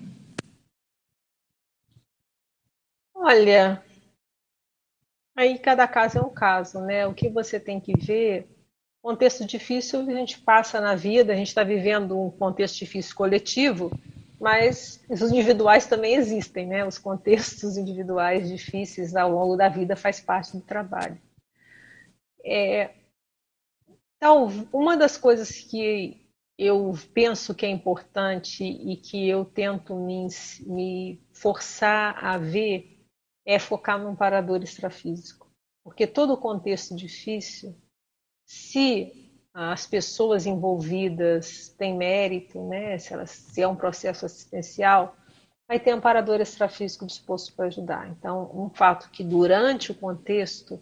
Olha, 3.16 3.82
aí 5.38 5.58
cada 5.58 5.88
caso 5.88 6.18
é 6.18 6.22
um 6.22 6.34
caso, 6.34 6.82
né? 6.82 7.08
O 7.08 7.14
que 7.14 7.30
você 7.30 7.58
tem 7.58 7.80
que 7.80 7.98
ver, 7.98 8.46
contexto 9.02 9.46
difícil 9.46 10.02
a 10.02 10.14
gente 10.14 10.38
passa 10.38 10.82
na 10.82 10.96
vida, 10.96 11.32
a 11.32 11.36
gente 11.38 11.48
está 11.48 11.64
vivendo 11.64 12.22
um 12.22 12.30
contexto 12.30 12.80
difícil 12.80 13.16
coletivo, 13.16 13.90
mas 14.40 15.04
os 15.10 15.22
individuais 15.22 15.88
também 15.88 16.16
existem, 16.16 16.68
né? 16.68 16.86
Os 16.86 16.98
contextos 16.98 17.78
individuais 17.78 18.50
difíceis 18.50 19.16
ao 19.16 19.32
longo 19.32 19.56
da 19.56 19.70
vida 19.70 19.96
faz 19.96 20.20
parte 20.20 20.56
do 20.56 20.62
trabalho. 20.62 21.20
É, 22.44 22.94
então, 24.18 24.48
uma 24.72 24.96
das 24.96 25.18
coisas 25.18 25.60
que 25.60 26.26
eu 26.58 26.94
penso 27.14 27.54
que 27.54 27.66
é 27.66 27.70
importante 27.70 28.64
e 28.64 28.96
que 28.98 29.28
eu 29.28 29.44
tento 29.44 29.96
me, 29.96 30.28
me 30.66 31.22
forçar 31.34 32.24
a 32.24 32.38
ver 32.38 33.06
é 33.46 33.60
focar 33.60 34.00
no 34.00 34.16
parador 34.16 34.64
extrafísico. 34.64 35.52
Porque 35.84 36.08
todo 36.08 36.38
contexto 36.38 36.96
difícil, 36.96 37.76
se 38.46 39.25
as 39.56 39.88
pessoas 39.88 40.46
envolvidas 40.46 41.74
têm 41.78 41.96
mérito, 41.96 42.62
né, 42.68 42.98
se, 42.98 43.14
elas, 43.14 43.32
se 43.32 43.62
é 43.62 43.68
um 43.68 43.76
processo 43.76 44.26
assistencial, 44.26 45.16
vai 45.66 45.80
ter 45.80 45.96
um 45.96 46.02
parador 46.02 46.42
extrafísico 46.42 47.06
disposto 47.06 47.56
para 47.56 47.68
ajudar. 47.68 48.10
Então, 48.10 48.52
um 48.54 48.70
fato 48.70 49.10
que 49.10 49.24
durante 49.24 49.92
o 49.92 49.96
contexto 49.96 50.78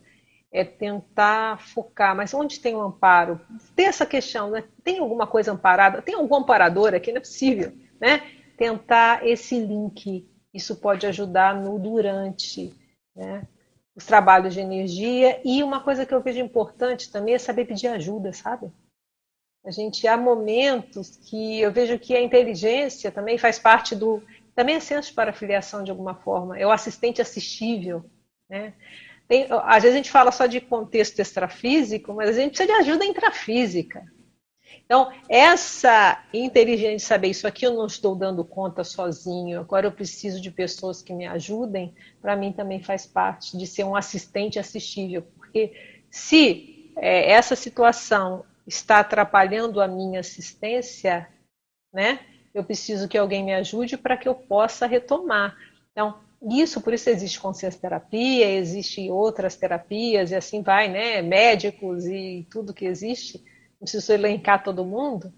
é 0.51 0.65
tentar 0.65 1.59
focar, 1.59 2.15
mas 2.15 2.33
onde 2.33 2.59
tem 2.59 2.75
um 2.75 2.81
amparo? 2.81 3.39
Tem 3.75 3.85
essa 3.85 4.07
questão, 4.07 4.49
né? 4.49 4.63
Tem 4.83 4.97
alguma 4.97 5.27
coisa 5.27 5.51
amparada? 5.51 6.01
Tem 6.01 6.15
algum 6.15 6.35
amparador 6.35 6.95
aqui? 6.95 7.11
Não 7.11 7.17
é 7.17 7.21
possível, 7.21 7.71
né? 8.01 8.23
Tentar 8.57 9.25
esse 9.25 9.59
link, 9.59 10.27
isso 10.51 10.75
pode 10.77 11.05
ajudar 11.05 11.55
no 11.55 11.77
durante, 11.77 12.73
né? 13.15 13.47
Os 13.95 14.05
trabalhos 14.05 14.53
de 14.53 14.59
energia 14.59 15.39
e 15.45 15.61
uma 15.61 15.83
coisa 15.83 16.05
que 16.05 16.13
eu 16.13 16.21
vejo 16.21 16.39
importante 16.39 17.11
também 17.11 17.35
é 17.35 17.39
saber 17.39 17.65
pedir 17.65 17.87
ajuda, 17.87 18.33
sabe? 18.33 18.71
A 19.65 19.71
gente 19.71 20.07
há 20.07 20.17
momentos 20.17 21.17
que 21.17 21.61
eu 21.61 21.71
vejo 21.71 21.97
que 21.99 22.15
a 22.15 22.21
inteligência 22.21 23.11
também 23.11 23.37
faz 23.37 23.59
parte 23.59 23.95
do 23.95 24.21
também 24.55 24.75
é 24.75 24.79
senso 24.79 25.13
para 25.15 25.33
filiação 25.33 25.83
de 25.83 25.89
alguma 25.89 26.15
forma, 26.15 26.57
é 26.59 26.65
o 26.65 26.71
assistente 26.71 27.21
assistível, 27.21 28.05
né? 28.49 28.73
Tem, 29.27 29.47
às 29.49 29.81
vezes 29.81 29.95
a 29.95 29.97
gente 29.97 30.11
fala 30.11 30.31
só 30.31 30.45
de 30.45 30.59
contexto 30.59 31.19
extrafísico, 31.19 32.13
mas 32.13 32.29
a 32.29 32.33
gente 32.33 32.57
precisa 32.57 32.67
de 32.67 32.81
ajuda 32.81 33.05
intrafísica. 33.05 34.03
Então, 34.85 35.11
essa 35.29 36.23
inteligência 36.33 36.97
de 36.97 37.01
saber 37.01 37.27
isso 37.29 37.47
aqui 37.47 37.65
eu 37.65 37.73
não 37.73 37.85
estou 37.85 38.15
dando 38.15 38.43
conta 38.43 38.83
sozinho, 38.83 39.59
agora 39.59 39.87
eu 39.87 39.91
preciso 39.91 40.41
de 40.41 40.51
pessoas 40.51 41.01
que 41.01 41.13
me 41.13 41.25
ajudem, 41.25 41.93
para 42.21 42.35
mim 42.35 42.51
também 42.51 42.81
faz 42.81 43.05
parte 43.05 43.57
de 43.57 43.65
ser 43.65 43.83
um 43.83 43.95
assistente 43.95 44.59
assistível, 44.59 45.23
porque 45.35 45.73
se 46.11 46.91
é, 46.97 47.31
essa 47.31 47.55
situação 47.55 48.45
está 48.67 48.99
atrapalhando 48.99 49.81
a 49.81 49.87
minha 49.87 50.19
assistência, 50.19 51.27
né, 51.93 52.19
eu 52.53 52.63
preciso 52.63 53.07
que 53.07 53.17
alguém 53.17 53.43
me 53.43 53.53
ajude 53.53 53.97
para 53.97 54.15
que 54.15 54.27
eu 54.27 54.35
possa 54.35 54.85
retomar. 54.85 55.57
Então, 55.91 56.17
isso, 56.51 56.81
por 56.81 56.93
isso 56.93 57.09
existe 57.09 57.39
consciência 57.39 57.79
terapia, 57.79 58.49
existe 58.51 59.09
outras 59.09 59.55
terapias 59.55 60.31
e 60.31 60.35
assim 60.35 60.61
vai, 60.61 60.89
né? 60.89 61.21
Médicos 61.21 62.05
e 62.05 62.45
tudo 62.51 62.73
que 62.73 62.85
existe. 62.85 63.41
Preciso 63.83 64.13
elencar 64.13 64.63
todo 64.63 64.85
mundo, 64.85 65.31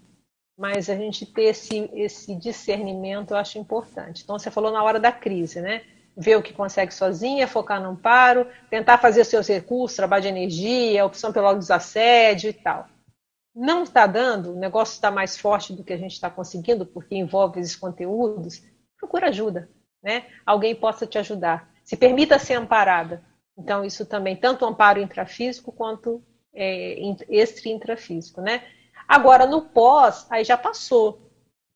mas 0.58 0.90
a 0.90 0.96
gente 0.96 1.26
ter 1.26 1.46
esse, 1.46 1.90
esse 1.94 2.36
discernimento 2.36 3.32
eu 3.32 3.38
acho 3.38 3.58
importante. 3.58 4.24
Então, 4.24 4.40
você 4.40 4.50
falou 4.50 4.72
na 4.72 4.84
hora 4.84 5.00
da 5.00 5.12
crise, 5.12 5.62
né? 5.62 5.84
Ver 6.16 6.38
o 6.38 6.42
que 6.42 6.54
consegue 6.54 6.94
sozinha, 6.94 7.48
focar 7.48 7.82
no 7.82 7.90
amparo, 7.90 8.48
tentar 8.70 8.98
fazer 8.98 9.26
seus 9.26 9.48
recursos, 9.48 9.98
trabalho 9.98 10.24
de 10.24 10.30
energia, 10.30 11.06
opção 11.06 11.34
pelo 11.34 11.54
desassédio 11.56 12.50
e 12.50 12.54
tal. 12.54 12.88
Não 13.54 13.84
está 13.84 14.08
dando, 14.08 14.54
o 14.54 14.60
negócio 14.60 14.94
está 14.94 15.12
mais 15.12 15.38
forte 15.38 15.74
do 15.74 15.84
que 15.84 15.94
a 15.94 15.98
gente 15.98 16.14
está 16.14 16.30
conseguindo, 16.30 16.86
porque 16.86 17.16
envolve 17.16 17.60
esses 17.60 17.76
conteúdos, 17.76 18.64
procura 18.98 19.30
ajuda 19.30 19.70
né, 20.06 20.28
alguém 20.46 20.76
possa 20.76 21.08
te 21.08 21.18
ajudar. 21.18 21.68
Se 21.84 21.98
permita 21.98 22.38
ser 22.38 22.54
amparada. 22.54 23.24
Então, 23.58 23.84
isso 23.84 24.06
também, 24.06 24.36
tanto 24.36 24.64
amparo 24.64 25.02
intrafísico 25.02 25.72
quanto 25.72 26.24
é, 26.56 26.96
extra-intrafísico, 27.30 28.42
né? 28.42 28.64
Agora, 29.08 29.46
no 29.46 29.62
pós, 29.62 30.26
aí 30.30 30.44
já 30.44 30.58
passou. 30.58 31.26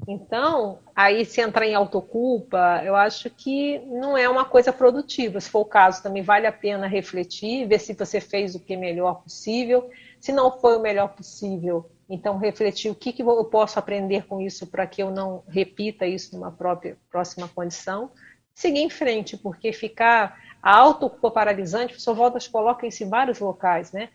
Então, 0.08 0.80
aí 0.96 1.26
se 1.26 1.42
entrar 1.42 1.66
em 1.68 1.76
autoculpa, 1.76 2.82
eu 2.86 2.96
acho 2.96 3.30
que 3.30 3.80
não 3.80 4.18
é 4.18 4.30
uma 4.30 4.46
coisa 4.46 4.72
produtiva. 4.72 5.40
Se 5.42 5.50
for 5.50 5.60
o 5.60 5.66
caso, 5.66 6.02
também 6.02 6.24
vale 6.24 6.48
a 6.48 6.52
pena 6.52 6.88
refletir, 6.88 7.68
ver 7.68 7.80
se 7.80 7.94
você 7.94 8.22
fez 8.22 8.56
o 8.56 8.60
que 8.60 8.74
é 8.74 8.78
melhor 8.78 9.22
possível. 9.22 9.90
Se 10.20 10.32
não 10.32 10.52
foi 10.52 10.78
o 10.78 10.82
melhor 10.82 11.10
possível, 11.10 11.90
então 12.10 12.38
refletir 12.38 12.90
o 12.90 12.96
que, 12.96 13.14
que 13.14 13.22
eu 13.22 13.46
posso 13.46 13.78
aprender 13.78 14.26
com 14.26 14.42
isso 14.42 14.68
para 14.68 14.88
que 14.88 15.04
eu 15.04 15.12
não 15.12 15.44
repita 15.48 16.06
isso 16.06 16.36
numa 16.36 16.52
própria 16.52 16.98
próxima 17.12 17.48
condição. 17.48 18.12
Seguir 18.54 18.80
em 18.80 18.90
frente, 18.90 19.38
porque 19.38 19.72
ficar 19.72 20.38
a 20.62 20.76
autoculpa 20.76 21.32
paralisante, 21.32 21.94
a 21.94 21.96
pessoa 21.96 22.16
volta 22.16 22.40
coloca 22.52 22.86
isso 22.88 23.04
em 23.04 23.10
vários 23.10 23.40
locais, 23.40 23.92
né? 23.92 24.10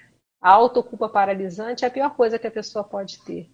A 0.44 0.50
autoculpa 0.50 1.08
paralisante 1.08 1.84
é 1.84 1.88
a 1.88 1.90
pior 1.90 2.14
coisa 2.14 2.38
que 2.38 2.46
a 2.46 2.50
pessoa 2.50 2.84
pode 2.84 3.18
ter. 3.24 3.50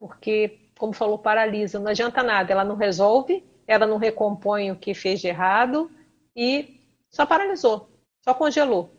Porque, 0.00 0.70
como 0.78 0.94
falou, 0.94 1.18
paralisa, 1.18 1.78
não 1.78 1.88
adianta 1.88 2.22
nada, 2.22 2.50
ela 2.50 2.64
não 2.64 2.74
resolve, 2.74 3.44
ela 3.66 3.86
não 3.86 3.98
recompõe 3.98 4.70
o 4.70 4.76
que 4.76 4.94
fez 4.94 5.20
de 5.20 5.28
errado 5.28 5.90
e 6.34 6.80
só 7.10 7.26
paralisou, 7.26 7.90
só 8.24 8.32
congelou. 8.32 8.90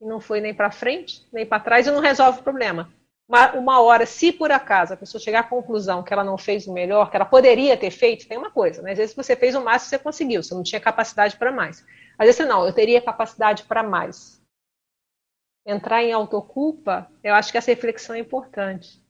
E 0.00 0.06
não 0.06 0.20
foi 0.20 0.40
nem 0.40 0.54
para 0.54 0.70
frente, 0.70 1.28
nem 1.30 1.44
para 1.44 1.62
trás 1.62 1.86
e 1.86 1.90
não 1.90 2.00
resolve 2.00 2.40
o 2.40 2.42
problema 2.42 2.90
uma, 3.30 3.52
uma 3.52 3.80
hora, 3.80 4.04
se 4.04 4.32
por 4.32 4.50
acaso 4.50 4.92
a 4.92 4.96
pessoa 4.96 5.22
chegar 5.22 5.40
à 5.40 5.44
conclusão 5.44 6.02
que 6.02 6.12
ela 6.12 6.24
não 6.24 6.36
fez 6.36 6.66
o 6.66 6.72
melhor, 6.72 7.08
que 7.08 7.16
ela 7.16 7.24
poderia 7.24 7.76
ter 7.76 7.92
feito, 7.92 8.26
tem 8.26 8.36
uma 8.36 8.50
coisa, 8.50 8.82
né? 8.82 8.90
Às 8.90 8.98
vezes 8.98 9.14
você 9.14 9.36
fez 9.36 9.54
o 9.54 9.62
máximo 9.62 9.90
você 9.90 9.98
conseguiu, 10.00 10.42
você 10.42 10.52
não 10.52 10.64
tinha 10.64 10.80
capacidade 10.80 11.36
para 11.36 11.52
mais. 11.52 11.86
Às 12.18 12.26
vezes 12.26 12.48
não, 12.48 12.66
eu 12.66 12.72
teria 12.72 13.00
capacidade 13.00 13.62
para 13.62 13.84
mais. 13.84 14.39
Entrar 15.66 16.02
em 16.02 16.12
autoculpa, 16.12 17.10
eu 17.22 17.34
acho 17.34 17.52
que 17.52 17.58
essa 17.58 17.70
reflexão 17.70 18.16
é 18.16 18.18
importante. 18.18 19.02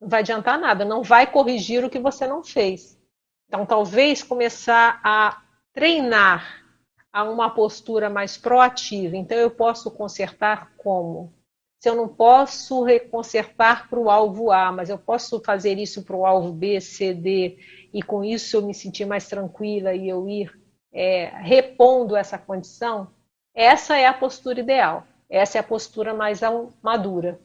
Não 0.00 0.08
vai 0.08 0.20
adiantar 0.20 0.58
nada, 0.58 0.84
não 0.84 1.02
vai 1.02 1.30
corrigir 1.30 1.84
o 1.84 1.90
que 1.90 1.98
você 1.98 2.26
não 2.26 2.42
fez. 2.42 2.98
Então, 3.46 3.66
talvez 3.66 4.22
começar 4.22 5.00
a 5.02 5.42
treinar 5.72 6.64
a 7.12 7.24
uma 7.24 7.50
postura 7.50 8.08
mais 8.08 8.36
proativa. 8.36 9.16
Então, 9.16 9.36
eu 9.36 9.50
posso 9.50 9.90
consertar 9.90 10.72
como? 10.76 11.32
se 11.78 11.88
eu 11.88 11.94
não 11.94 12.08
posso 12.08 12.82
reconsertar 12.82 13.88
para 13.88 13.98
o 13.98 14.10
alvo 14.10 14.50
A, 14.50 14.72
mas 14.72 14.90
eu 14.90 14.98
posso 14.98 15.40
fazer 15.40 15.78
isso 15.78 16.02
para 16.02 16.16
o 16.16 16.26
alvo 16.26 16.52
B, 16.52 16.80
C, 16.80 17.14
D, 17.14 17.58
e 17.92 18.02
com 18.02 18.24
isso 18.24 18.56
eu 18.56 18.62
me 18.62 18.74
sentir 18.74 19.06
mais 19.06 19.28
tranquila 19.28 19.94
e 19.94 20.08
eu 20.08 20.28
ir 20.28 20.50
é, 20.92 21.26
repondo 21.40 22.16
essa 22.16 22.36
condição, 22.36 23.12
essa 23.54 23.96
é 23.96 24.06
a 24.06 24.14
postura 24.14 24.60
ideal. 24.60 25.06
Essa 25.30 25.58
é 25.58 25.60
a 25.60 25.64
postura 25.64 26.14
mais 26.14 26.40
madura. 26.82 27.38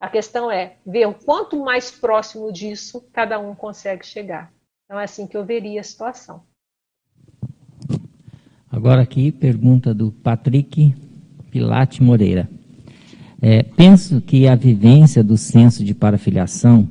A 0.00 0.08
questão 0.08 0.50
é 0.50 0.76
ver 0.86 1.06
o 1.06 1.14
quanto 1.14 1.58
mais 1.58 1.90
próximo 1.90 2.52
disso 2.52 3.04
cada 3.12 3.38
um 3.38 3.54
consegue 3.54 4.06
chegar. 4.06 4.52
Então 4.84 4.98
é 4.98 5.04
assim 5.04 5.26
que 5.26 5.36
eu 5.36 5.44
veria 5.44 5.80
a 5.80 5.84
situação. 5.84 6.42
Agora 8.70 9.02
aqui, 9.02 9.32
pergunta 9.32 9.94
do 9.94 10.12
Patrick 10.12 10.94
Pilate 11.50 12.02
Moreira. 12.02 12.48
É, 13.40 13.62
penso 13.62 14.20
que 14.20 14.46
a 14.48 14.54
vivência 14.54 15.22
do 15.22 15.36
senso 15.36 15.84
de 15.84 15.94
parafiliação 15.94 16.88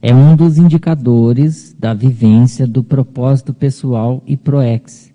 é 0.00 0.14
um 0.14 0.34
dos 0.34 0.58
indicadores 0.58 1.72
da 1.74 1.94
vivência 1.94 2.66
do 2.66 2.82
propósito 2.82 3.54
pessoal 3.54 4.22
e 4.26 4.36
proex, 4.36 5.12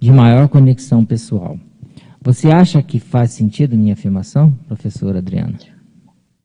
de 0.00 0.10
maior 0.10 0.48
conexão 0.48 1.04
pessoal. 1.04 1.58
Você 2.26 2.48
acha 2.48 2.82
que 2.82 2.98
faz 2.98 3.30
sentido 3.30 3.76
minha 3.76 3.92
afirmação, 3.92 4.52
professora 4.66 5.18
Adriana? 5.18 5.56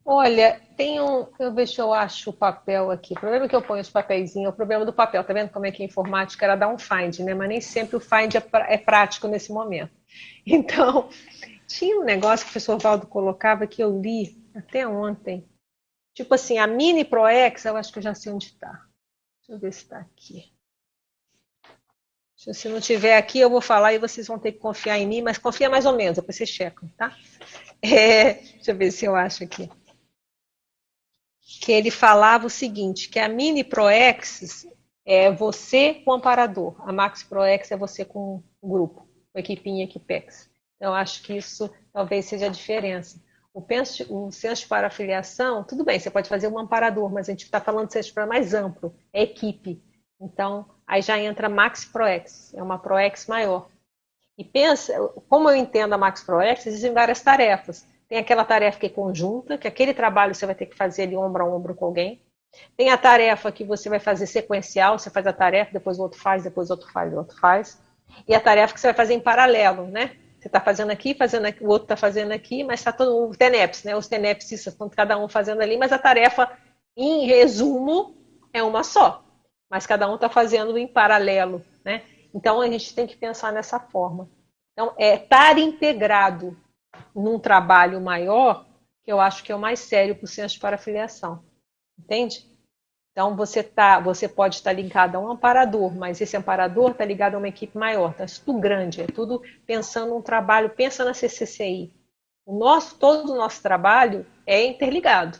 Olha, 0.06 0.62
tem 0.78 1.02
um. 1.02 1.26
Eu 1.40 1.56
vejo 1.56 1.82
eu 1.82 1.91
acho 1.91 2.30
o 2.30 2.34
papel 2.34 2.91
aqui. 2.91 3.16
O 3.16 3.20
problema 3.20 3.45
é 3.45 3.49
que 3.49 3.56
eu 3.56 3.64
ponho 3.64 3.82
os 3.82 3.90
papéis 3.90 4.36
é 4.36 4.48
o 4.48 4.53
problema 4.53 4.86
do 4.86 4.94
papel. 4.94 5.24
Tá 5.24 5.34
vendo 5.34 5.49
como 5.49 5.66
é 5.66 5.72
que 5.72 5.82
a 5.82 5.86
informática 5.88 6.45
era 6.45 6.56
dar 6.56 6.68
um 6.68 6.78
find, 6.78 7.18
né? 7.22 7.34
Mas 7.34 7.49
nem 7.49 7.60
sempre 7.60 7.95
o 7.95 7.99
find 7.99 8.36
é, 8.36 8.76
é 8.76 8.78
prático 8.78 9.28
nesse 9.28 9.52
momento. 9.52 9.91
Então, 10.45 11.10
tinha 11.66 11.99
um 11.99 12.03
negócio 12.03 12.45
que 12.45 12.52
o 12.52 12.53
professor 12.53 12.78
Valdo 12.78 13.08
colocava 13.08 13.66
que 13.66 13.82
eu 13.82 13.99
li 13.99 14.40
até 14.53 14.88
ontem. 14.88 15.49
Tipo 16.14 16.36
assim, 16.36 16.60
a 16.60 16.68
mini 16.68 17.03
ProEx, 17.03 17.66
eu 17.66 17.76
acho 17.76 17.91
que 17.91 17.98
eu 17.98 18.03
já 18.03 18.14
sei 18.14 18.32
onde 18.32 18.45
está. 18.45 18.86
Deixa 19.40 19.53
eu 19.53 19.60
ver 19.60 19.74
se 19.74 19.84
está 19.84 19.98
aqui. 19.98 20.52
Se 22.51 22.68
não 22.68 22.81
tiver 22.81 23.15
aqui, 23.18 23.39
eu 23.39 23.51
vou 23.51 23.61
falar 23.61 23.93
e 23.93 23.99
vocês 23.99 24.26
vão 24.26 24.39
ter 24.39 24.53
que 24.53 24.57
confiar 24.57 24.97
em 24.97 25.05
mim, 25.05 25.22
mas 25.22 25.38
confia 25.38 25.69
mais 25.69 25.85
ou 25.85 25.95
menos, 25.95 26.15
depois 26.15 26.35
vocês 26.35 26.49
checam, 26.49 26.89
tá? 26.97 27.15
É, 27.84 28.34
deixa 28.34 28.72
eu 28.72 28.77
ver 28.77 28.91
se 28.91 29.05
eu 29.05 29.15
acho 29.15 29.43
aqui. 29.43 29.68
Que 31.63 31.72
ele 31.72 31.89
falava 31.89 32.45
o 32.45 32.49
seguinte, 32.49 33.09
que 33.09 33.18
a 33.18 33.27
mini 33.27 33.63
ProEx 33.63 34.68
é 35.03 35.31
você 35.31 35.95
com 35.95 36.13
amparador, 36.13 36.76
a 36.88 36.93
Max 36.93 37.23
ProEx 37.23 37.72
é 37.72 37.76
você 37.76 38.05
com 38.05 38.43
o 38.61 38.69
grupo, 38.69 39.07
com 39.31 39.38
a 39.38 39.39
equipinha 39.39 39.84
Equipex. 39.84 40.47
Então, 40.76 40.93
acho 40.93 41.23
que 41.23 41.35
isso 41.35 41.72
talvez 41.91 42.26
seja 42.26 42.45
a 42.45 42.49
diferença. 42.49 43.19
O, 43.51 43.63
penso, 43.63 44.05
o 44.13 44.31
senso 44.31 44.61
de 44.61 44.68
parafiliação, 44.68 45.63
tudo 45.63 45.84
bem, 45.84 45.99
você 45.99 46.11
pode 46.11 46.30
fazer 46.30 46.47
um 46.47 46.59
amparador, 46.59 47.11
mas 47.11 47.27
a 47.27 47.31
gente 47.31 47.45
está 47.45 47.59
falando 47.59 47.88
de 47.88 47.93
senso 47.93 48.13
para 48.13 48.27
mais 48.27 48.53
amplo, 48.53 48.95
é 49.11 49.23
equipe. 49.23 49.84
Então, 50.22 50.69
aí 50.91 51.01
já 51.01 51.18
entra 51.18 51.47
Max 51.47 51.85
ProEx, 51.85 52.53
é 52.53 52.61
uma 52.61 52.77
ProEx 52.77 53.26
maior. 53.26 53.69
E 54.38 54.43
pensa, 54.43 54.93
como 55.30 55.49
eu 55.49 55.55
entendo 55.55 55.93
a 55.93 55.97
Max 55.97 56.22
ProEx, 56.22 56.68
existem 56.68 56.91
várias 56.91 57.22
tarefas. 57.22 57.88
Tem 58.09 58.18
aquela 58.18 58.43
tarefa 58.43 58.77
que 58.77 58.88
é 58.88 58.89
conjunta, 58.89 59.57
que 59.57 59.69
aquele 59.69 59.93
trabalho 59.93 60.35
você 60.35 60.45
vai 60.45 60.53
ter 60.53 60.65
que 60.65 60.76
fazer 60.76 61.03
ali 61.03 61.15
ombro 61.15 61.43
a 61.43 61.47
ombro 61.47 61.73
com 61.73 61.85
alguém. 61.85 62.22
Tem 62.76 62.89
a 62.89 62.97
tarefa 62.97 63.49
que 63.53 63.63
você 63.63 63.88
vai 63.88 64.01
fazer 64.01 64.27
sequencial, 64.27 64.99
você 64.99 65.09
faz 65.09 65.26
a 65.26 65.31
tarefa, 65.31 65.72
depois 65.72 65.97
o 65.97 66.01
outro 66.01 66.19
faz, 66.19 66.43
depois 66.43 66.69
o 66.69 66.73
outro 66.73 66.91
faz, 66.91 67.13
o 67.13 67.18
outro 67.18 67.39
faz. 67.39 67.81
E 68.27 68.35
a 68.35 68.41
tarefa 68.41 68.73
que 68.73 68.81
você 68.81 68.88
vai 68.88 68.93
fazer 68.93 69.13
em 69.13 69.22
paralelo, 69.22 69.88
né? 69.88 70.18
Você 70.41 70.49
está 70.49 70.59
fazendo 70.59 70.91
aqui, 70.91 71.13
fazendo 71.13 71.45
aqui, 71.45 71.63
o 71.63 71.69
outro 71.69 71.85
está 71.85 71.95
fazendo 71.95 72.34
aqui, 72.34 72.65
mas 72.65 72.81
está 72.81 72.91
todo 72.91 73.30
o 73.30 73.34
TENEPS, 73.34 73.85
né? 73.85 73.95
Os 73.95 74.09
TENEPS 74.09 74.51
estão 74.51 74.89
cada 74.89 75.18
um 75.18 75.30
fazendo 75.30 75.61
ali, 75.61 75.77
mas 75.77 75.93
a 75.93 75.97
tarefa, 75.97 76.51
em 76.97 77.26
resumo, 77.27 78.13
é 78.51 78.61
uma 78.61 78.84
só. 78.84 79.23
Mas 79.72 79.88
cada 79.88 80.11
um 80.11 80.15
está 80.15 80.27
fazendo 80.27 80.77
em 80.77 80.85
paralelo, 80.85 81.64
né? 81.85 82.03
Então 82.34 82.60
a 82.60 82.68
gente 82.68 82.93
tem 82.93 83.07
que 83.07 83.15
pensar 83.15 83.53
nessa 83.53 83.80
forma. 83.80 84.30
Então, 84.73 84.93
é 84.98 85.15
estar 85.15 85.57
integrado 85.57 86.57
num 87.15 87.39
trabalho 87.39 88.02
maior, 88.02 88.65
que 89.03 89.11
eu 89.11 89.22
acho 89.22 89.43
que 89.43 89.52
é 89.52 89.56
o 89.56 89.60
mais 89.60 89.80
sério 89.80 90.15
para 90.15 90.26
o 90.26 90.27
senso 90.27 90.56
de 90.56 90.60
parafiliação. 90.60 91.43
Entende? 91.98 92.45
Então 93.11 93.35
você 93.35 93.64
tá, 93.64 93.99
você 93.99 94.27
pode 94.27 94.56
estar 94.56 94.73
ligado 94.73 95.15
a 95.15 95.19
um 95.19 95.31
amparador, 95.31 95.95
mas 95.95 96.19
esse 96.19 96.35
amparador 96.35 96.91
está 96.91 97.06
ligado 97.06 97.35
a 97.35 97.38
uma 97.38 97.48
equipe 97.48 97.77
maior. 97.77 98.11
Então, 98.11 98.26
é 98.26 98.30
tudo 98.43 98.60
grande, 98.60 99.02
é 99.02 99.07
tudo 99.07 99.41
pensando 99.65 100.15
um 100.15 100.22
trabalho, 100.22 100.69
pensa 100.69 101.06
na 101.06 101.14
CCCI. 101.14 101.93
O 102.45 102.57
nosso, 102.57 102.98
todo 102.98 103.31
o 103.31 103.38
nosso 103.38 103.61
trabalho 103.61 104.26
é 104.45 104.65
interligado. 104.65 105.39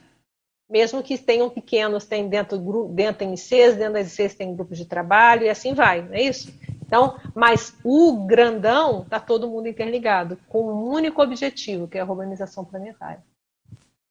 Mesmo 0.72 1.04
que 1.04 1.18
tenham 1.18 1.50
pequenos, 1.50 2.06
tem 2.06 2.30
dentro 2.30 2.58
dentro 2.88 3.28
ICs, 3.28 3.76
dentro 3.76 3.94
das 3.94 4.18
ICs 4.18 4.36
tem 4.36 4.56
grupos 4.56 4.78
de 4.78 4.86
trabalho 4.86 5.44
e 5.44 5.50
assim 5.50 5.74
vai, 5.74 6.02
não 6.02 6.14
é 6.14 6.22
isso? 6.22 6.54
Então, 6.82 7.20
mas 7.36 7.78
o 7.84 8.26
grandão 8.26 9.02
está 9.02 9.20
todo 9.20 9.50
mundo 9.50 9.68
interligado, 9.68 10.38
com 10.48 10.64
um 10.74 10.90
único 10.90 11.22
objetivo, 11.22 11.88
que 11.88 11.98
é 11.98 12.02
a 12.02 12.06
urbanização 12.06 12.64
planetária. 12.64 13.22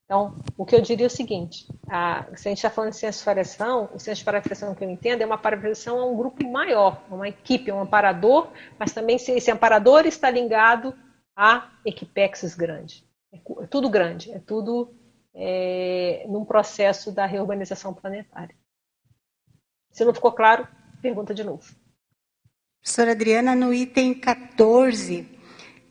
Então, 0.05 0.35
o 0.59 0.67
que 0.67 0.75
eu 0.75 0.81
diria 0.81 1.07
é 1.07 1.09
o 1.09 1.11
seguinte: 1.11 1.67
a, 1.89 2.27
se 2.35 2.49
a 2.49 2.51
gente 2.51 2.59
está 2.59 2.69
falando 2.69 2.91
de 2.91 2.97
ciência 2.97 3.21
de 3.21 3.25
variação, 3.25 3.85
o 3.95 3.99
ciência 3.99 4.17
de 4.17 4.25
parafiliação 4.25 4.75
que 4.75 4.85
eu 4.85 4.91
entendo 4.91 5.23
é 5.23 5.27
uma 5.27 5.39
parafiliação 5.39 6.01
a 6.01 6.05
um 6.05 6.17
grupo 6.17 6.45
maior, 6.47 7.03
uma 7.11 7.29
equipe, 7.29 7.71
um 7.71 7.81
amparador, 7.81 8.49
mas 8.79 8.93
também 8.93 9.19
se 9.19 9.31
esse 9.33 9.51
amparador 9.51 10.05
está 10.07 10.29
ligado 10.29 10.95
a 11.35 11.71
equipexes 11.87 12.55
grande. 12.55 13.05
É, 13.33 13.37
é 13.37 13.67
tudo 13.67 13.89
grande, 13.89 14.33
é 14.33 14.39
tudo 14.39 14.93
é, 15.35 16.25
num 16.29 16.45
processo 16.45 17.13
da 17.13 17.27
reorganização 17.27 17.95
planetária. 17.95 18.55
Se 19.91 20.05
não 20.05 20.15
ficou 20.15 20.33
claro, 20.33 20.67
pergunta 21.01 21.35
de 21.35 21.45
novo. 21.45 21.65
Professora 22.83 23.13
Adriana, 23.13 23.55
no 23.55 23.75
item 23.75 24.15
14, 24.15 25.29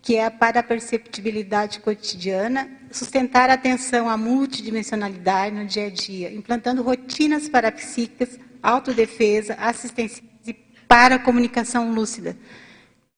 que 0.02 0.16
é 0.16 0.30
para 0.30 0.62
a 0.62 0.64
perceptibilidade 0.64 1.80
cotidiana, 1.82 2.70
sustentar 2.92 3.50
a 3.50 3.54
atenção 3.54 4.10
à 4.10 4.18
multidimensionalidade 4.18 5.56
no 5.56 5.66
dia 5.66 5.88
a 5.88 5.90
dia, 5.90 6.34
implantando 6.34 6.82
rotinas 6.82 7.48
parapsíquicas, 7.48 8.40
autodefesa, 8.64 9.54
assistência 9.56 10.24
e 10.46 10.54
para 10.88 11.20
comunicação 11.20 11.94
lúcida. 11.94 12.36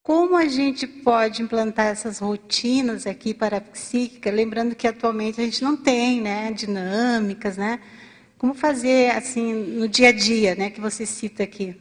Como 0.04 0.36
a 0.36 0.48
gente 0.48 0.88
pode 0.88 1.44
implantar 1.44 1.88
essas 1.88 2.20
rotinas 2.20 3.06
aqui 3.06 3.34
para 3.34 3.58
a 3.58 3.62
psíquica, 3.62 4.32
lembrando 4.32 4.76
que 4.76 4.88
atualmente 4.88 5.40
a 5.40 5.44
gente 5.44 5.64
não 5.64 5.78
tem, 5.78 6.20
né, 6.20 6.52
dinâmicas, 6.52 7.56
né? 7.56 7.80
Como 8.38 8.56
fazer 8.56 9.12
assim 9.12 9.54
no 9.54 9.88
dia 9.88 10.10
a 10.10 10.12
dia, 10.12 10.56
né, 10.56 10.72
que 10.72 10.82
você 10.82 11.06
cita 11.06 11.44
aqui? 11.44 11.80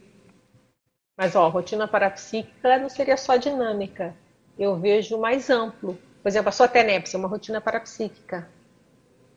Mas 1.16 1.34
ó, 1.34 1.48
rotina 1.48 1.88
parapsíquica 1.88 2.78
não 2.78 2.88
seria 2.90 3.16
só 3.16 3.36
dinâmica 3.36 4.14
eu 4.60 4.76
vejo 4.76 5.18
mais 5.18 5.48
amplo. 5.48 5.98
Por 6.22 6.28
exemplo, 6.28 6.51
a 6.51 6.52
sua 6.52 6.68
TENEPS 6.68 7.14
é 7.14 7.16
uma 7.16 7.26
rotina 7.26 7.62
parapsíquica. 7.62 8.47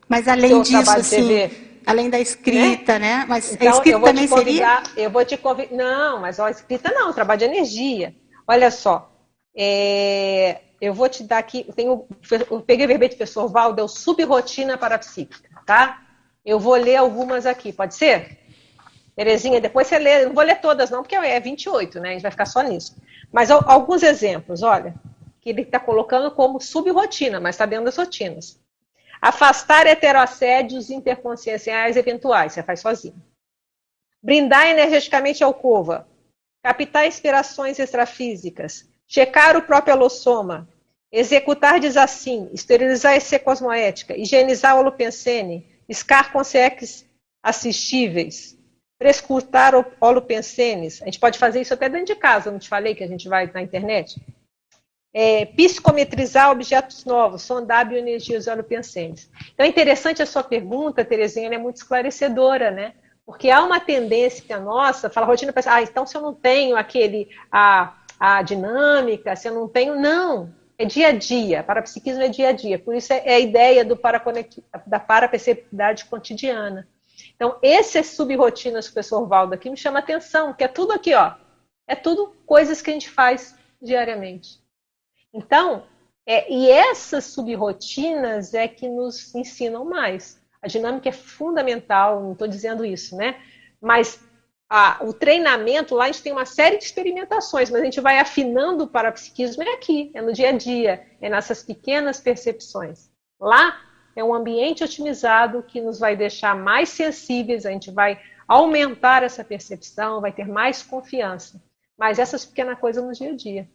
Mas 0.06 0.28
além 0.28 0.60
disso, 0.60 0.90
assim, 0.90 1.50
além 1.86 2.10
da 2.10 2.20
escrita, 2.20 2.98
né? 2.98 3.18
né? 3.18 3.26
Mas 3.26 3.54
então, 3.54 3.68
a 3.68 3.70
escrita 3.70 4.00
também 4.00 4.28
seria... 4.28 4.82
Eu 4.94 5.10
vou 5.10 5.24
te 5.24 5.38
convidar... 5.38 5.74
Não, 5.74 6.20
mas 6.20 6.38
a 6.38 6.50
escrita 6.50 6.90
não, 6.92 7.10
trabalho 7.14 7.38
de 7.38 7.46
energia. 7.46 8.14
Olha 8.46 8.70
só, 8.70 9.10
é... 9.56 10.60
eu 10.80 10.92
vou 10.92 11.08
te 11.08 11.22
dar 11.22 11.38
aqui, 11.38 11.66
eu, 11.76 12.06
peguei 12.62 12.84
o 12.84 12.88
verbete 12.88 13.14
do 13.14 13.18
professor 13.18 13.50
o 13.82 13.88
subrotina 13.88 14.76
parapsíquica, 14.76 15.48
tá? 15.64 16.02
Eu 16.44 16.60
vou 16.60 16.74
ler 16.74 16.96
algumas 16.96 17.46
aqui, 17.46 17.72
pode 17.72 17.94
ser? 17.94 18.38
Terezinha, 19.16 19.60
depois 19.60 19.86
você 19.86 19.98
lê, 19.98 20.26
não 20.26 20.34
vou 20.34 20.44
ler 20.44 20.60
todas 20.60 20.90
não, 20.90 21.02
porque 21.02 21.14
é 21.14 21.40
28, 21.40 22.00
né? 22.00 22.10
A 22.10 22.12
gente 22.12 22.22
vai 22.22 22.30
ficar 22.30 22.46
só 22.46 22.60
nisso. 22.62 22.96
Mas 23.32 23.50
alguns 23.50 24.02
exemplos, 24.02 24.62
olha 24.62 24.94
que 25.44 25.50
ele 25.50 25.60
está 25.60 25.78
colocando 25.78 26.30
como 26.30 26.58
subrotina, 26.58 27.38
mas 27.38 27.54
está 27.54 27.66
dentro 27.66 27.84
das 27.84 27.98
rotinas. 27.98 28.58
Afastar 29.20 29.86
heteroassédios 29.86 30.88
interconscienciais 30.88 31.98
eventuais, 31.98 32.54
você 32.54 32.62
faz 32.62 32.80
sozinho. 32.80 33.22
Brindar 34.22 34.66
energeticamente 34.66 35.44
a 35.44 35.46
alcova. 35.46 36.08
Captar 36.64 37.06
inspirações 37.06 37.78
extrafísicas. 37.78 38.88
Checar 39.06 39.56
o 39.56 39.62
próprio 39.62 39.94
alossoma. 39.94 40.68
Executar 41.12 41.78
desassim. 41.78 42.48
Esterilizar 42.52 43.14
EC 43.14 43.38
cosmoética. 43.44 44.16
Higienizar 44.16 44.74
o 44.74 44.80
holopensene. 44.80 45.66
Escar 45.88 46.32
consex 46.32 47.04
assistíveis. 47.42 48.58
Prescrutar 48.98 49.74
holopensenes. 50.00 51.02
A 51.02 51.04
gente 51.04 51.20
pode 51.20 51.38
fazer 51.38 51.60
isso 51.60 51.74
até 51.74 51.88
dentro 51.88 52.06
de 52.06 52.16
casa, 52.16 52.50
não 52.50 52.58
te 52.58 52.68
falei 52.68 52.94
que 52.94 53.04
a 53.04 53.08
gente 53.08 53.28
vai 53.28 53.50
na 53.52 53.60
internet? 53.60 54.18
é, 55.14 55.46
psicometrizar 55.46 56.50
objetos 56.50 57.04
novos, 57.04 57.42
sondar 57.42 57.88
bioenergias 57.88 58.48
holopensantes. 58.48 59.30
Então 59.54 59.64
é 59.64 59.68
interessante 59.68 60.20
a 60.20 60.26
sua 60.26 60.42
pergunta, 60.42 61.04
Terezinha, 61.04 61.46
ela 61.46 61.54
é 61.54 61.58
muito 61.58 61.76
esclarecedora, 61.76 62.72
né? 62.72 62.94
Porque 63.26 63.50
há 63.50 63.62
uma 63.62 63.80
tendência 63.80 64.60
nossa, 64.60 65.08
fala 65.08 65.26
rotina, 65.26 65.52
pensa, 65.52 65.74
ah, 65.74 65.82
então 65.82 66.06
se 66.06 66.16
eu 66.16 66.20
não 66.20 66.34
tenho 66.34 66.76
aquele, 66.76 67.28
a, 67.50 67.96
a 68.20 68.42
dinâmica, 68.42 69.34
se 69.34 69.48
eu 69.48 69.54
não 69.54 69.66
tenho, 69.66 69.98
não. 69.98 70.52
é 70.78 70.84
dia 70.84 71.08
a 71.08 71.12
dia, 71.12 71.62
parapsiquismo 71.62 72.22
é 72.22 72.28
dia 72.28 72.50
a 72.50 72.52
dia, 72.52 72.78
por 72.78 72.94
isso 72.94 73.12
é, 73.12 73.22
é 73.24 73.34
a 73.36 73.40
ideia 73.40 73.84
do 73.84 73.98
da 74.86 75.00
paraperceptividade 75.00 76.04
cotidiana. 76.04 76.86
Então, 77.34 77.58
essas 77.62 78.08
subrotinas 78.08 78.86
que 78.86 78.90
o 78.90 78.94
professor 78.94 79.26
Valdo 79.26 79.54
aqui 79.54 79.70
me 79.70 79.76
chama 79.76 79.98
atenção, 80.00 80.52
que 80.52 80.64
é 80.64 80.68
tudo 80.68 80.92
aqui, 80.92 81.14
ó, 81.14 81.34
é 81.86 81.94
tudo 81.94 82.34
coisas 82.46 82.82
que 82.82 82.90
a 82.90 82.92
gente 82.92 83.10
faz 83.10 83.56
diariamente. 83.80 84.60
Então, 85.32 85.84
é, 86.26 86.50
e 86.52 86.70
essas 86.70 87.24
subrotinas 87.24 88.54
é 88.54 88.66
que 88.66 88.88
nos 88.88 89.34
ensinam 89.34 89.84
mais. 89.84 90.40
A 90.64 90.66
dinâmica 90.66 91.10
é 91.10 91.12
fundamental, 91.12 92.22
não 92.22 92.32
estou 92.32 92.48
dizendo 92.48 92.86
isso, 92.86 93.14
né? 93.14 93.38
Mas 93.80 94.18
a, 94.68 95.04
o 95.04 95.12
treinamento, 95.12 95.94
lá 95.94 96.04
a 96.04 96.06
gente 96.06 96.22
tem 96.22 96.32
uma 96.32 96.46
série 96.46 96.78
de 96.78 96.84
experimentações, 96.84 97.68
mas 97.68 97.82
a 97.82 97.84
gente 97.84 98.00
vai 98.00 98.18
afinando 98.18 98.84
o 98.84 98.88
parapsiquismo 98.88 99.62
é 99.62 99.74
aqui, 99.74 100.10
é 100.14 100.22
no 100.22 100.32
dia 100.32 100.48
a 100.48 100.52
dia, 100.52 101.06
é 101.20 101.28
nessas 101.28 101.62
pequenas 101.62 102.18
percepções. 102.18 103.10
Lá 103.38 103.78
é 104.16 104.24
um 104.24 104.32
ambiente 104.32 104.82
otimizado 104.82 105.62
que 105.62 105.82
nos 105.82 105.98
vai 105.98 106.16
deixar 106.16 106.56
mais 106.56 106.88
sensíveis, 106.88 107.66
a 107.66 107.70
gente 107.70 107.90
vai 107.90 108.18
aumentar 108.48 109.22
essa 109.22 109.44
percepção, 109.44 110.22
vai 110.22 110.32
ter 110.32 110.48
mais 110.48 110.82
confiança. 110.82 111.62
Mas 111.96 112.18
essas 112.18 112.46
pequenas 112.46 112.78
coisas 112.78 113.04
no 113.04 113.12
dia 113.12 113.32
a 113.32 113.36
dia. 113.36 113.68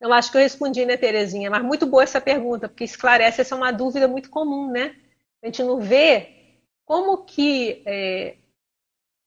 Eu 0.00 0.12
acho 0.12 0.32
que 0.32 0.36
eu 0.36 0.42
respondi, 0.42 0.84
né, 0.84 0.96
Terezinha? 0.96 1.48
Mas 1.48 1.62
muito 1.62 1.86
boa 1.86 2.02
essa 2.02 2.20
pergunta, 2.20 2.68
porque 2.68 2.82
esclarece 2.82 3.40
essa 3.40 3.54
é 3.54 3.56
uma 3.56 3.70
dúvida 3.70 4.08
muito 4.08 4.28
comum, 4.28 4.68
né? 4.68 4.96
A 5.42 5.46
gente 5.46 5.62
não 5.62 5.80
vê 5.80 6.60
como 6.84 7.24
que 7.24 7.82
é, 7.84 8.36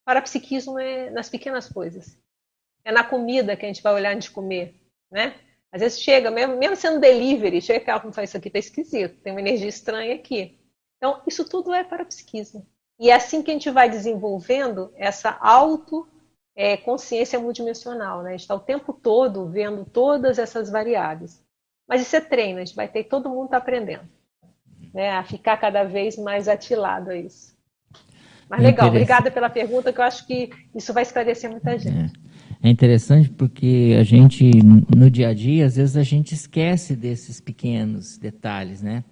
parapsiquismo 0.06 0.80
é 0.80 1.10
nas 1.10 1.28
pequenas 1.28 1.68
coisas. 1.68 2.18
É 2.86 2.92
na 2.92 3.04
comida 3.04 3.58
que 3.58 3.66
a 3.66 3.68
gente 3.68 3.84
vai 3.84 3.94
olhar 3.94 4.16
antes 4.16 4.30
de 4.30 4.34
comer, 4.34 4.76
né? 5.12 5.36
Às 5.72 5.82
vezes 5.82 6.00
chega, 6.00 6.32
mesmo, 6.32 6.56
mesmo 6.56 6.76
sendo 6.78 7.02
delivery, 7.02 7.62
chega 7.62 7.80
aquela 7.80 8.00
que 8.00 8.12
faz 8.14 8.30
isso 8.30 8.38
aqui, 8.38 8.50
tá 8.50 8.60
esquisito, 8.60 9.20
tem 9.22 9.34
uma 9.34 9.42
energia 9.42 9.68
estranha 9.68 10.16
aqui. 10.16 10.58
Então, 10.98 11.22
isso 11.28 11.44
tudo 11.50 11.74
é 11.74 11.84
parapsiquismo. 11.84 12.66
E 12.98 13.10
é 13.10 13.14
assim 13.14 13.44
que 13.44 13.52
a 13.52 13.54
gente 13.54 13.70
vai 13.70 13.90
desenvolvendo 13.90 14.94
essa 14.96 15.38
auto 15.42 16.08
é, 16.56 16.78
consciência 16.78 17.38
multidimensional, 17.40 18.24
né? 18.24 18.30
A 18.30 18.32
gente 18.32 18.42
está 18.42 18.56
o 18.56 18.60
tempo 18.60 18.94
todo 18.94 19.50
vendo 19.50 19.84
todas 19.84 20.40
essas 20.40 20.70
variáveis. 20.70 21.44
Mas 21.86 22.02
isso 22.02 22.16
é 22.16 22.22
treino, 22.22 22.60
a 22.60 22.64
gente 22.64 22.76
vai 22.76 22.88
ter, 22.88 23.04
todo 23.04 23.30
mundo 23.30 23.46
está 23.46 23.58
aprendendo 23.58 24.15
né, 24.96 25.12
a 25.12 25.24
ficar 25.24 25.58
cada 25.58 25.84
vez 25.84 26.18
mais 26.18 26.48
atilado 26.48 27.10
a 27.10 27.18
isso. 27.18 27.54
Mas 28.50 28.62
legal, 28.62 28.88
obrigada 28.88 29.30
pela 29.30 29.50
pergunta, 29.50 29.92
que 29.92 30.00
eu 30.00 30.06
acho 30.06 30.26
que 30.26 30.50
isso 30.74 30.94
vai 30.94 31.04
esclarecer 31.04 31.52
muita 31.52 31.78
gente. 31.78 32.14
É. 32.64 32.70
é 32.70 32.72
interessante 32.72 33.30
porque 33.30 33.98
a 34.00 34.04
gente, 34.04 34.50
no 34.64 35.12
dia 35.12 35.30
a 35.30 35.34
dia, 35.34 35.66
às 35.66 35.76
vezes 35.76 35.98
a 35.98 36.04
gente 36.04 36.34
esquece 36.34 36.96
desses 36.96 37.42
pequenos 37.42 38.18
detalhes, 38.18 38.82
né? 38.82 39.04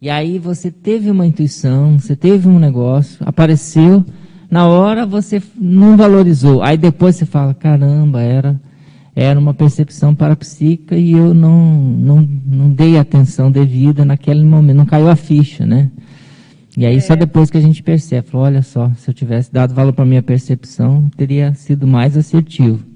E 0.00 0.10
aí 0.10 0.38
você 0.38 0.72
teve 0.72 1.08
uma 1.08 1.26
intuição, 1.26 1.98
você 1.98 2.16
teve 2.16 2.48
um 2.48 2.58
negócio, 2.58 3.18
apareceu, 3.28 4.04
na 4.50 4.66
hora 4.66 5.06
você 5.06 5.40
não 5.54 5.96
valorizou. 5.96 6.62
Aí 6.62 6.76
depois 6.76 7.14
você 7.14 7.26
fala, 7.26 7.54
caramba, 7.54 8.20
era 8.22 8.60
era 9.20 9.38
uma 9.38 9.52
percepção 9.52 10.14
parapsíquica 10.14 10.94
e 10.94 11.10
eu 11.10 11.34
não, 11.34 11.74
não, 11.74 12.20
não 12.20 12.70
dei 12.70 12.96
atenção 12.96 13.50
devida 13.50 14.04
naquele 14.04 14.44
momento, 14.44 14.76
não 14.76 14.86
caiu 14.86 15.08
a 15.08 15.16
ficha, 15.16 15.66
né? 15.66 15.90
E 16.76 16.86
aí 16.86 16.98
é. 16.98 17.00
só 17.00 17.16
depois 17.16 17.50
que 17.50 17.58
a 17.58 17.60
gente 17.60 17.82
percebe, 17.82 18.28
falou, 18.28 18.46
olha 18.46 18.62
só, 18.62 18.90
se 18.90 19.10
eu 19.10 19.14
tivesse 19.14 19.52
dado 19.52 19.74
valor 19.74 19.92
para 19.92 20.04
minha 20.04 20.22
percepção, 20.22 21.10
teria 21.16 21.52
sido 21.54 21.84
mais 21.84 22.16
assertivo. 22.16 22.86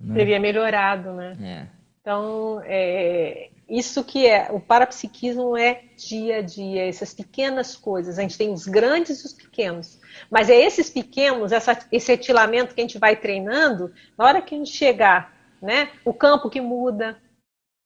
Né? 0.00 0.14
Teria 0.14 0.40
melhorado, 0.40 1.12
né? 1.12 1.36
É. 1.42 1.62
Então, 2.00 2.62
é, 2.64 3.50
isso 3.68 4.02
que 4.02 4.26
é, 4.26 4.50
o 4.50 4.58
parapsiquismo 4.58 5.56
é 5.56 5.84
dia 5.94 6.38
a 6.38 6.42
dia, 6.42 6.88
essas 6.88 7.12
pequenas 7.12 7.76
coisas. 7.76 8.18
A 8.18 8.22
gente 8.22 8.38
tem 8.38 8.50
os 8.50 8.66
grandes 8.66 9.22
e 9.22 9.26
os 9.26 9.32
pequenos. 9.34 10.00
Mas 10.30 10.48
é 10.48 10.56
esses 10.56 10.88
pequenos, 10.88 11.52
essa, 11.52 11.78
esse 11.92 12.10
etilamento 12.10 12.74
que 12.74 12.80
a 12.80 12.84
gente 12.84 12.98
vai 12.98 13.14
treinando, 13.14 13.92
na 14.16 14.24
hora 14.24 14.40
que 14.40 14.54
a 14.54 14.58
gente 14.58 14.70
chegar, 14.70 15.36
né, 15.60 15.92
o 16.04 16.14
campo 16.14 16.48
que 16.48 16.60
muda. 16.60 17.20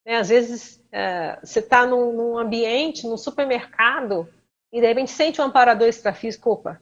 Né, 0.07 0.17
às 0.17 0.29
vezes 0.29 0.81
é, 0.93 1.39
você 1.43 1.59
está 1.59 1.85
num, 1.85 2.13
num, 2.13 2.39
ambiente, 2.39 3.07
num 3.07 3.17
supermercado, 3.17 4.33
e 4.73 4.81
de 4.81 4.87
repente 4.87 5.11
sente 5.11 5.41
um 5.41 5.45
amparador 5.45 5.89
extrafísico. 5.89 6.51
Opa, 6.51 6.81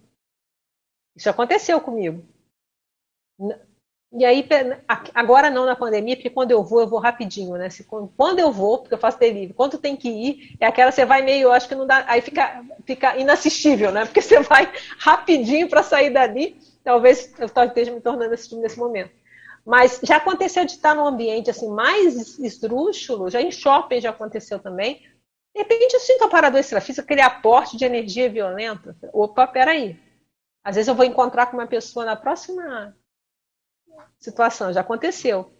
isso 1.17 1.31
aconteceu 1.31 1.81
comigo. 1.81 2.23
E 4.13 4.25
aí, 4.25 4.45
agora 5.15 5.51
não 5.51 5.65
na 5.65 5.77
pandemia, 5.77 6.17
porque 6.17 6.31
quando 6.31 6.51
eu 6.51 6.65
vou, 6.65 6.81
eu 6.81 6.89
vou 6.89 6.99
rapidinho, 6.99 7.57
né? 7.57 7.69
Quando 8.17 8.41
eu 8.41 8.51
vou, 8.51 8.79
porque 8.79 8.95
eu 8.95 8.99
faço 8.99 9.21
delivery, 9.21 9.55
quando 9.55 9.79
tem 9.79 9.95
que 9.95 10.09
ir, 10.09 10.57
é 10.59 10.67
aquela 10.67 10.91
você 10.91 11.05
vai 11.05 11.23
meio, 11.23 11.45
eu 11.45 11.53
acho 11.53 11.69
que 11.69 11.77
não 11.77 11.87
dá, 11.87 12.05
aí 12.09 12.21
fica, 12.21 12.65
fica 12.85 13.17
inassistível, 13.17 13.93
né? 13.93 14.05
Porque 14.05 14.21
você 14.23 14.41
vai 14.41 14.69
rapidinho 14.99 15.69
para 15.69 15.85
sair 15.85 16.11
dali. 16.11 16.57
Talvez 16.83 17.33
eu 17.39 17.47
esteja 17.47 17.93
me 17.93 18.01
tornando 18.01 18.35
assistindo 18.35 18.63
nesse 18.63 18.79
momento. 18.79 19.13
Mas 19.65 20.01
já 20.03 20.17
aconteceu 20.17 20.65
de 20.65 20.73
estar 20.73 20.95
num 20.95 21.07
ambiente 21.07 21.51
assim 21.51 21.69
mais 21.69 22.39
esdrúxulo, 22.39 23.31
já 23.31 23.41
em 23.41 23.53
shopping 23.53 24.01
já 24.01 24.11
aconteceu 24.11 24.59
também. 24.59 25.03
De 25.55 25.63
repente 25.63 25.95
eu 25.95 26.01
sinto 26.01 26.25
a 26.25 26.29
parador 26.29 26.59
extrafísico, 26.59 27.05
aquele 27.05 27.21
aporte 27.21 27.77
de 27.77 27.85
energia 27.85 28.29
violenta. 28.29 28.97
Opa, 29.13 29.47
peraí. 29.47 29.97
Às 30.65 30.75
vezes 30.75 30.89
eu 30.89 30.95
vou 30.97 31.05
encontrar 31.05 31.47
com 31.47 31.57
uma 31.57 31.67
pessoa 31.67 32.05
na 32.05 32.17
próxima 32.17 32.97
situação, 34.19 34.73
já 34.73 34.81
aconteceu. 34.81 35.51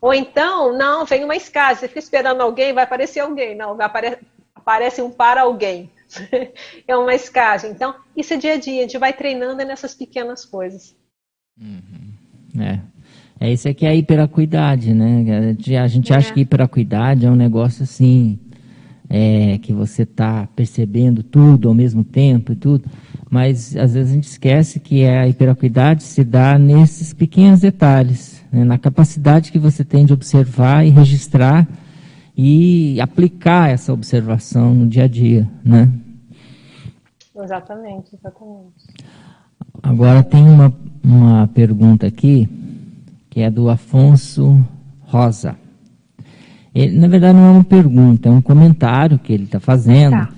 Ou 0.00 0.12
então, 0.12 0.76
não, 0.76 1.04
vem 1.04 1.24
uma 1.24 1.36
escada, 1.36 1.76
você 1.76 1.88
fica 1.88 2.00
esperando 2.00 2.40
alguém, 2.40 2.72
vai 2.72 2.84
aparecer 2.84 3.20
alguém. 3.20 3.54
Não, 3.54 3.80
apare, 3.80 4.18
aparece 4.54 5.02
um 5.02 5.10
para 5.10 5.42
alguém. 5.42 5.90
é 6.86 6.96
uma 6.96 7.14
escada. 7.14 7.66
Então, 7.66 7.94
isso 8.16 8.34
é 8.34 8.36
dia 8.36 8.54
a 8.54 8.58
dia, 8.58 8.80
a 8.80 8.82
gente 8.82 8.98
vai 8.98 9.12
treinando 9.12 9.64
nessas 9.64 9.94
pequenas 9.94 10.44
coisas. 10.44 10.96
Uhum. 11.60 12.62
É. 12.62 12.80
É 13.40 13.52
isso 13.52 13.68
aqui 13.68 13.84
é 13.84 13.90
a 13.90 13.94
hiperacuidade, 13.94 14.94
né? 14.94 15.24
A 15.82 15.86
gente 15.88 16.12
é. 16.12 16.16
acha 16.16 16.32
que 16.32 16.40
hiperacuidade 16.40 17.26
é 17.26 17.30
um 17.30 17.34
negócio 17.34 17.82
assim, 17.82 18.38
é, 19.10 19.58
que 19.58 19.72
você 19.72 20.02
está 20.02 20.46
percebendo 20.54 21.22
tudo 21.22 21.68
ao 21.68 21.74
mesmo 21.74 22.04
tempo 22.04 22.52
e 22.52 22.56
tudo, 22.56 22.88
mas 23.34 23.76
às 23.76 23.94
vezes 23.94 24.12
a 24.12 24.14
gente 24.14 24.28
esquece 24.28 24.78
que 24.78 25.04
a 25.04 25.26
hiperacuidade 25.26 26.04
se 26.04 26.22
dá 26.22 26.56
nesses 26.56 27.12
pequenos 27.12 27.58
detalhes, 27.58 28.40
né, 28.52 28.62
na 28.62 28.78
capacidade 28.78 29.50
que 29.50 29.58
você 29.58 29.84
tem 29.84 30.06
de 30.06 30.12
observar 30.12 30.86
e 30.86 30.90
registrar 30.90 31.66
e 32.36 33.00
aplicar 33.00 33.70
essa 33.70 33.92
observação 33.92 34.72
no 34.72 34.86
dia 34.86 35.02
a 35.02 35.08
dia, 35.08 35.50
né? 35.64 35.90
Exatamente, 37.36 38.14
exatamente. 38.14 38.86
Agora 39.82 40.22
tem 40.22 40.44
uma, 40.44 40.72
uma 41.02 41.48
pergunta 41.48 42.06
aqui, 42.06 42.48
que 43.30 43.40
é 43.40 43.50
do 43.50 43.68
Afonso 43.68 44.64
Rosa. 45.00 45.56
Ele, 46.72 46.96
na 46.96 47.08
verdade, 47.08 47.36
não 47.36 47.46
é 47.46 47.50
uma 47.50 47.64
pergunta, 47.64 48.28
é 48.28 48.32
um 48.32 48.40
comentário 48.40 49.18
que 49.18 49.32
ele 49.32 49.44
está 49.44 49.58
fazendo 49.58 50.12
tá. 50.12 50.28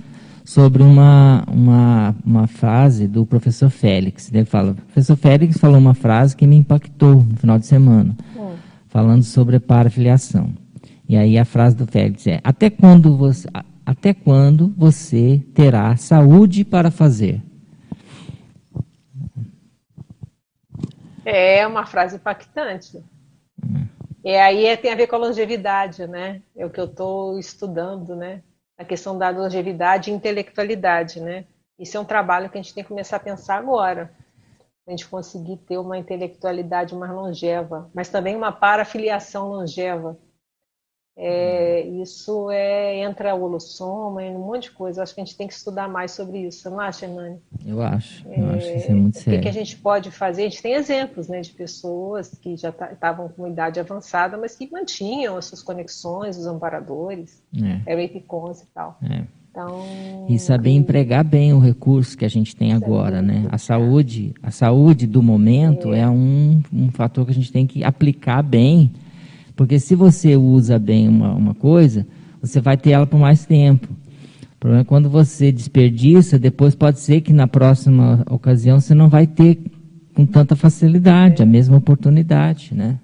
Sobre 0.47 0.81
uma, 0.81 1.43
uma, 1.45 2.15
uma 2.25 2.47
frase 2.47 3.05
do 3.05 3.25
professor 3.25 3.69
Félix. 3.69 4.31
Ele 4.33 4.45
fala: 4.45 4.71
o 4.71 4.75
professor 4.75 5.17
Félix 5.17 5.57
falou 5.57 5.77
uma 5.77 5.93
frase 5.93 6.37
que 6.37 6.47
me 6.47 6.55
impactou 6.55 7.15
no 7.21 7.35
final 7.35 7.59
de 7.59 7.65
semana, 7.65 8.15
hum. 8.33 8.55
falando 8.87 9.23
sobre 9.23 9.59
parafiliação. 9.59 10.53
E 11.07 11.17
aí 11.17 11.37
a 11.37 11.43
frase 11.43 11.75
do 11.75 11.85
Félix 11.85 12.25
é: 12.27 12.39
até 12.45 12.69
quando 12.69 13.17
você, 13.17 13.45
até 13.85 14.13
quando 14.13 14.73
você 14.77 15.43
terá 15.53 15.97
saúde 15.97 16.63
para 16.63 16.89
fazer? 16.89 17.41
É 21.25 21.67
uma 21.67 21.85
frase 21.85 22.15
impactante. 22.15 23.03
Hum. 23.61 23.85
E 24.23 24.33
aí 24.33 24.65
é, 24.65 24.77
tem 24.77 24.93
a 24.93 24.95
ver 24.95 25.07
com 25.07 25.17
a 25.17 25.19
longevidade, 25.19 26.07
né? 26.07 26.41
É 26.55 26.65
o 26.65 26.69
que 26.69 26.79
eu 26.79 26.85
estou 26.85 27.37
estudando, 27.37 28.15
né? 28.15 28.41
A 28.77 28.85
questão 28.85 29.17
da 29.17 29.29
longevidade 29.29 30.11
e 30.11 30.13
intelectualidade, 30.13 31.19
né? 31.19 31.45
Isso 31.79 31.97
é 31.97 31.99
um 31.99 32.05
trabalho 32.05 32.49
que 32.49 32.57
a 32.57 32.61
gente 32.61 32.73
tem 32.73 32.83
que 32.83 32.89
começar 32.89 33.17
a 33.17 33.19
pensar 33.19 33.57
agora. 33.57 34.11
A 34.87 34.91
gente 34.91 35.07
conseguir 35.07 35.57
ter 35.57 35.77
uma 35.77 35.97
intelectualidade 35.97 36.95
mais 36.95 37.11
longeva, 37.11 37.89
mas 37.93 38.09
também 38.09 38.35
uma 38.35 38.51
parafiliação 38.51 39.49
longeva. 39.49 40.17
É, 41.19 41.81
isso 41.81 42.51
é, 42.51 42.99
entra 42.99 43.33
o 43.33 43.41
holossoma 43.41 44.23
e 44.23 44.29
um 44.29 44.45
monte 44.45 44.63
de 44.63 44.71
coisa. 44.71 45.01
Acho 45.01 45.15
que 45.15 45.21
a 45.21 45.25
gente 45.25 45.35
tem 45.35 45.47
que 45.47 45.53
estudar 45.55 45.89
mais 45.89 46.11
sobre 46.11 46.45
isso. 46.45 46.59
Você 46.59 46.69
não 46.69 46.79
acha, 46.79 47.05
Hernani? 47.07 47.37
Eu 47.65 47.81
acho. 47.81 48.23
Eu 48.27 48.51
é, 48.51 48.55
acho 48.55 48.67
que 48.67 48.77
isso 48.77 48.91
é 48.91 48.93
muito 48.93 49.17
sério. 49.17 49.39
O 49.39 49.41
que, 49.41 49.49
a 49.49 49.53
gente 49.53 49.77
pode 49.77 50.11
fazer? 50.11 50.43
A 50.43 50.49
gente 50.49 50.61
tem 50.61 50.73
exemplos 50.73 51.27
né, 51.27 51.41
de 51.41 51.51
pessoas 51.51 52.29
que 52.39 52.55
já 52.55 52.69
estavam 52.69 53.29
com 53.29 53.47
idade 53.47 53.79
avançada, 53.79 54.37
mas 54.37 54.55
que 54.55 54.69
mantinham 54.71 55.37
as 55.37 55.45
suas 55.45 55.63
conexões, 55.63 56.37
os 56.37 56.45
amparadores, 56.45 57.41
é. 57.87 58.03
epicons 58.03 58.61
e 58.61 58.67
tal. 58.67 58.99
É. 59.01 59.23
Então, 59.49 60.27
e 60.29 60.37
saber 60.37 60.69
empregar 60.69 61.23
bem 61.23 61.51
o 61.51 61.57
recurso 61.57 62.15
que 62.15 62.23
a 62.23 62.29
gente 62.29 62.55
tem 62.55 62.73
agora, 62.73 63.23
né? 63.23 63.47
A 63.49 63.57
saúde, 63.57 64.35
a 64.43 64.51
saúde 64.51 65.07
do 65.07 65.23
momento 65.23 65.95
é, 65.95 66.01
é 66.01 66.07
um, 66.07 66.61
um 66.71 66.91
fator 66.91 67.25
que 67.25 67.31
a 67.31 67.33
gente 67.33 67.51
tem 67.51 67.65
que 67.65 67.83
aplicar 67.83 68.43
bem 68.43 68.91
Porque 69.57 69.79
se 69.79 69.95
você 69.95 70.37
usa 70.37 70.77
bem 70.77 71.09
uma, 71.09 71.33
uma 71.33 71.55
coisa, 71.55 72.05
você 72.39 72.61
vai 72.61 72.77
ter 72.77 72.91
ela 72.91 73.07
por 73.07 73.19
mais 73.19 73.43
tempo. 73.43 73.87
O 74.53 74.59
problema 74.59 74.81
é 74.83 74.85
quando 74.85 75.09
você 75.09 75.51
desperdiça, 75.51 76.37
depois 76.37 76.75
pode 76.75 76.99
ser 76.99 77.21
que 77.21 77.33
na 77.33 77.47
próxima 77.47 78.23
ocasião 78.29 78.79
você 78.79 78.93
não 78.93 79.09
vai 79.09 79.25
ter 79.25 79.59
com 80.13 80.27
tanta 80.27 80.55
facilidade 80.55 81.41
a 81.41 81.45
mesma 81.45 81.75
oportunidade, 81.75 82.73
né? 82.73 82.99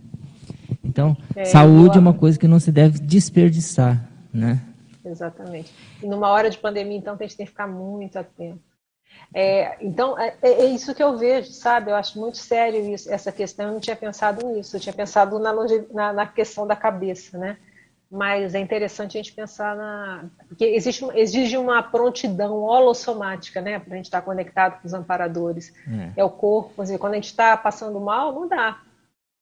Então, 0.84 1.18
é, 1.36 1.46
saúde 1.46 1.98
é 1.98 2.00
uma 2.00 2.14
coisa 2.14 2.38
que 2.38 2.48
não 2.48 2.60
se 2.60 2.72
deve 2.72 3.00
desperdiçar, 3.00 4.08
né? 4.32 4.62
Exatamente. 5.04 5.72
E 6.04 6.08
numa 6.08 6.30
hora 6.30 6.50
de 6.50 6.58
pandemia, 6.58 6.98
então, 6.98 7.16
a 7.20 7.24
gente 7.24 7.36
tem 7.36 7.46
que 7.46 7.52
ficar 7.52 7.68
muito 7.68 8.18
atento. 8.18 8.73
É, 9.34 9.78
então, 9.82 10.18
é, 10.20 10.36
é, 10.42 10.50
é, 10.64 10.66
isso 10.66 10.94
que 10.94 11.02
eu 11.02 11.18
vejo, 11.18 11.52
sabe? 11.52 11.90
Eu 11.90 11.96
acho 11.96 12.20
muito 12.20 12.38
sério 12.38 12.94
isso, 12.94 13.12
essa 13.12 13.32
questão. 13.32 13.66
Eu 13.66 13.74
não 13.74 13.80
tinha 13.80 13.96
pensado 13.96 14.46
nisso, 14.46 14.76
eu 14.76 14.80
tinha 14.80 14.94
pensado 14.94 15.40
na, 15.40 15.54
na, 15.92 16.14
na 16.14 16.28
questão 16.28 16.68
da 16.68 16.76
cabeça, 16.76 17.38
né? 17.38 17.58
Mas 18.12 18.54
é 18.54 18.60
interessante 18.60 19.18
a 19.18 19.22
gente 19.24 19.34
pensar 19.34 19.76
na. 19.76 20.26
Porque 20.48 20.66
existe, 20.66 21.04
exige 21.16 21.58
uma 21.58 21.82
prontidão 21.82 22.60
holossomática, 22.60 23.60
né? 23.60 23.80
Para 23.80 23.94
a 23.94 23.96
gente 23.96 24.06
estar 24.06 24.22
conectado 24.22 24.80
com 24.80 24.88
os 24.88 24.94
amparadores. 24.94 25.74
É, 26.16 26.22
é 26.22 26.24
o 26.24 26.30
corpo. 26.30 26.84
Dizer, 26.84 27.00
quando 27.00 27.14
a 27.14 27.16
gente 27.16 27.26
está 27.26 27.58
passando 27.58 28.00
mal, 28.00 28.32
não 28.32 28.48
dá. 28.48 28.80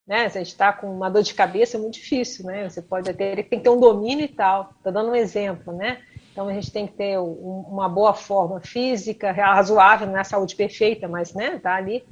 Né? 0.07 0.30
Se 0.30 0.38
a 0.38 0.41
gente 0.41 0.53
está 0.53 0.72
com 0.72 0.88
uma 0.88 1.10
dor 1.10 1.22
de 1.22 1.34
cabeça, 1.34 1.76
é 1.76 1.80
muito 1.80 1.95
difícil, 1.95 2.45
né? 2.45 2.69
Você 2.69 2.81
pode 2.81 3.14
ter, 3.14 3.35
tem 3.43 3.60
que 3.60 3.64
ter 3.64 3.69
um 3.69 3.80
domínio 3.80 4.23
e 4.23 4.30
tal. 4.30 4.73
Estou 4.77 4.91
dando 4.93 5.11
um 5.11 5.15
exemplo, 5.15 5.73
né? 5.73 6.02
Então 6.41 6.49
a 6.49 6.53
gente 6.53 6.72
tem 6.72 6.88
que 6.88 6.93
ter 6.93 7.19
uma 7.19 7.88
boa 7.88 8.15
forma 8.15 8.59
física, 8.61 9.31
razoável, 9.31 10.07
não 10.07 10.18
é 10.18 10.22
a 10.22 10.23
saúde 10.23 10.55
perfeita, 10.55 11.07
mas 11.07 11.35
né, 11.35 11.59
tá 11.59 11.76
ali 11.76 12.03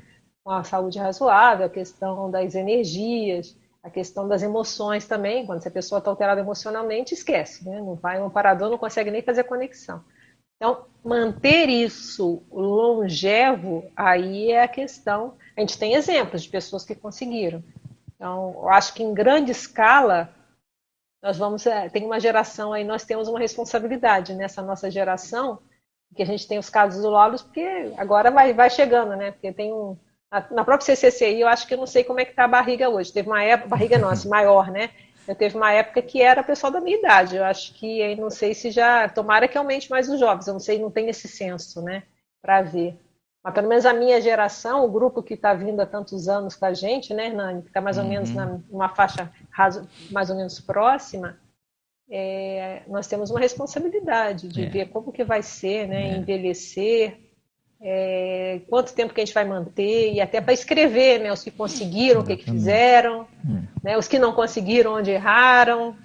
com 0.43 0.51
a 0.51 0.64
saúde 0.64 0.99
razoável, 0.99 1.65
a 1.65 1.69
questão 1.69 2.30
das 2.30 2.53
energias, 2.53 3.57
a 3.81 3.89
questão 3.89 4.27
das 4.27 4.43
emoções 4.43 5.07
também. 5.07 5.47
Quando 5.47 5.65
a 5.65 5.72
pessoa 5.72 5.97
está 5.97 6.11
alterada 6.11 6.41
emocionalmente, 6.41 7.15
esquece, 7.15 7.68
né? 7.68 7.80
Não 7.80 7.95
vai 7.95 8.22
um 8.22 8.30
parador, 8.30 8.69
não 8.69 8.77
consegue 8.77 9.10
nem 9.10 9.23
fazer 9.23 9.45
conexão. 9.45 10.03
Então, 10.57 10.85
manter 11.03 11.68
isso 11.68 12.43
longevo, 12.51 13.84
aí 13.95 14.51
é 14.51 14.61
a 14.61 14.68
questão. 14.68 15.34
A 15.57 15.61
gente 15.61 15.80
tem 15.80 15.95
exemplos 15.95 16.43
de 16.43 16.49
pessoas 16.49 16.85
que 16.85 16.93
conseguiram. 16.93 17.64
Então, 18.15 18.53
eu 18.61 18.69
acho 18.69 18.93
que 18.93 19.01
em 19.01 19.11
grande 19.11 19.51
escala, 19.51 20.30
nós 21.21 21.37
vamos 21.37 21.65
é, 21.65 21.89
tem 21.89 22.05
uma 22.05 22.19
geração 22.19 22.73
aí 22.73 22.83
nós 22.83 23.03
temos 23.03 23.27
uma 23.27 23.39
responsabilidade 23.39 24.33
nessa 24.33 24.61
nossa 24.61 24.89
geração 24.89 25.59
que 26.15 26.23
a 26.23 26.25
gente 26.25 26.47
tem 26.47 26.57
os 26.57 26.69
casos 26.69 26.99
isolados 26.99 27.41
porque 27.41 27.93
agora 27.97 28.31
vai 28.31 28.53
vai 28.53 28.69
chegando 28.69 29.15
né? 29.15 29.31
Porque 29.31 29.51
tem 29.51 29.73
um 29.73 29.97
na 30.51 30.63
própria 30.63 30.95
CCCI 30.95 31.41
eu 31.41 31.47
acho 31.47 31.67
que 31.67 31.73
eu 31.73 31.77
não 31.77 31.87
sei 31.87 32.03
como 32.03 32.19
é 32.19 32.25
que 32.25 32.31
está 32.31 32.45
a 32.45 32.47
barriga 32.47 32.89
hoje. 32.89 33.11
Teve 33.11 33.27
uma 33.27 33.43
época 33.43 33.69
barriga 33.69 33.97
nossa 33.97 34.29
maior 34.29 34.71
né? 34.71 34.91
Eu 35.27 35.35
teve 35.35 35.55
uma 35.55 35.71
época 35.71 36.01
que 36.01 36.21
era 36.21 36.43
pessoal 36.43 36.71
da 36.71 36.81
minha 36.81 36.97
idade. 36.97 37.35
Eu 37.35 37.43
acho 37.43 37.73
que 37.73 38.01
aí 38.01 38.15
não 38.15 38.29
sei 38.29 38.53
se 38.53 38.71
já 38.71 39.07
tomara 39.09 39.47
que 39.47 39.57
aumente 39.57 39.89
mais 39.89 40.09
os 40.09 40.19
jovens. 40.19 40.47
Eu 40.47 40.53
não 40.53 40.59
sei 40.59 40.79
não 40.79 40.91
tem 40.91 41.09
esse 41.09 41.27
senso 41.27 41.81
né 41.81 42.03
para 42.41 42.61
ver 42.61 42.97
mas 43.43 43.53
pelo 43.53 43.67
menos 43.67 43.85
a 43.85 43.93
minha 43.93 44.19
geração, 44.19 44.85
o 44.85 44.91
grupo 44.91 45.23
que 45.23 45.33
está 45.33 45.53
vindo 45.53 45.79
há 45.79 45.85
tantos 45.85 46.27
anos 46.27 46.55
com 46.55 46.65
a 46.65 46.73
gente, 46.73 47.13
né, 47.13 47.27
Hernani, 47.27 47.61
que 47.61 47.69
está 47.69 47.79
mais 47.79 47.97
ou 47.97 48.03
uhum. 48.03 48.09
menos 48.09 48.29
numa 48.69 48.89
faixa 48.89 49.31
mais 50.11 50.29
ou 50.29 50.35
menos 50.35 50.59
próxima, 50.59 51.37
é, 52.11 52.81
nós 52.87 53.07
temos 53.07 53.29
uma 53.29 53.39
responsabilidade 53.39 54.47
de 54.47 54.65
é. 54.65 54.69
ver 54.69 54.89
como 54.89 55.11
que 55.11 55.23
vai 55.23 55.41
ser, 55.41 55.87
né, 55.87 56.09
é. 56.09 56.17
envelhecer, 56.17 57.17
é, 57.81 58.61
quanto 58.67 58.93
tempo 58.93 59.13
que 59.13 59.21
a 59.21 59.25
gente 59.25 59.33
vai 59.33 59.45
manter, 59.45 60.11
e 60.13 60.19
até 60.19 60.41
para 60.41 60.53
escrever, 60.53 61.19
né, 61.19 61.31
os 61.31 61.43
que 61.43 61.51
conseguiram, 61.51 62.21
o 62.21 62.25
que, 62.25 62.35
que 62.35 62.51
fizeram, 62.51 63.25
é. 63.83 63.89
né, 63.89 63.97
os 63.97 64.07
que 64.07 64.19
não 64.19 64.33
conseguiram, 64.33 64.95
onde 64.95 65.11
erraram, 65.11 65.95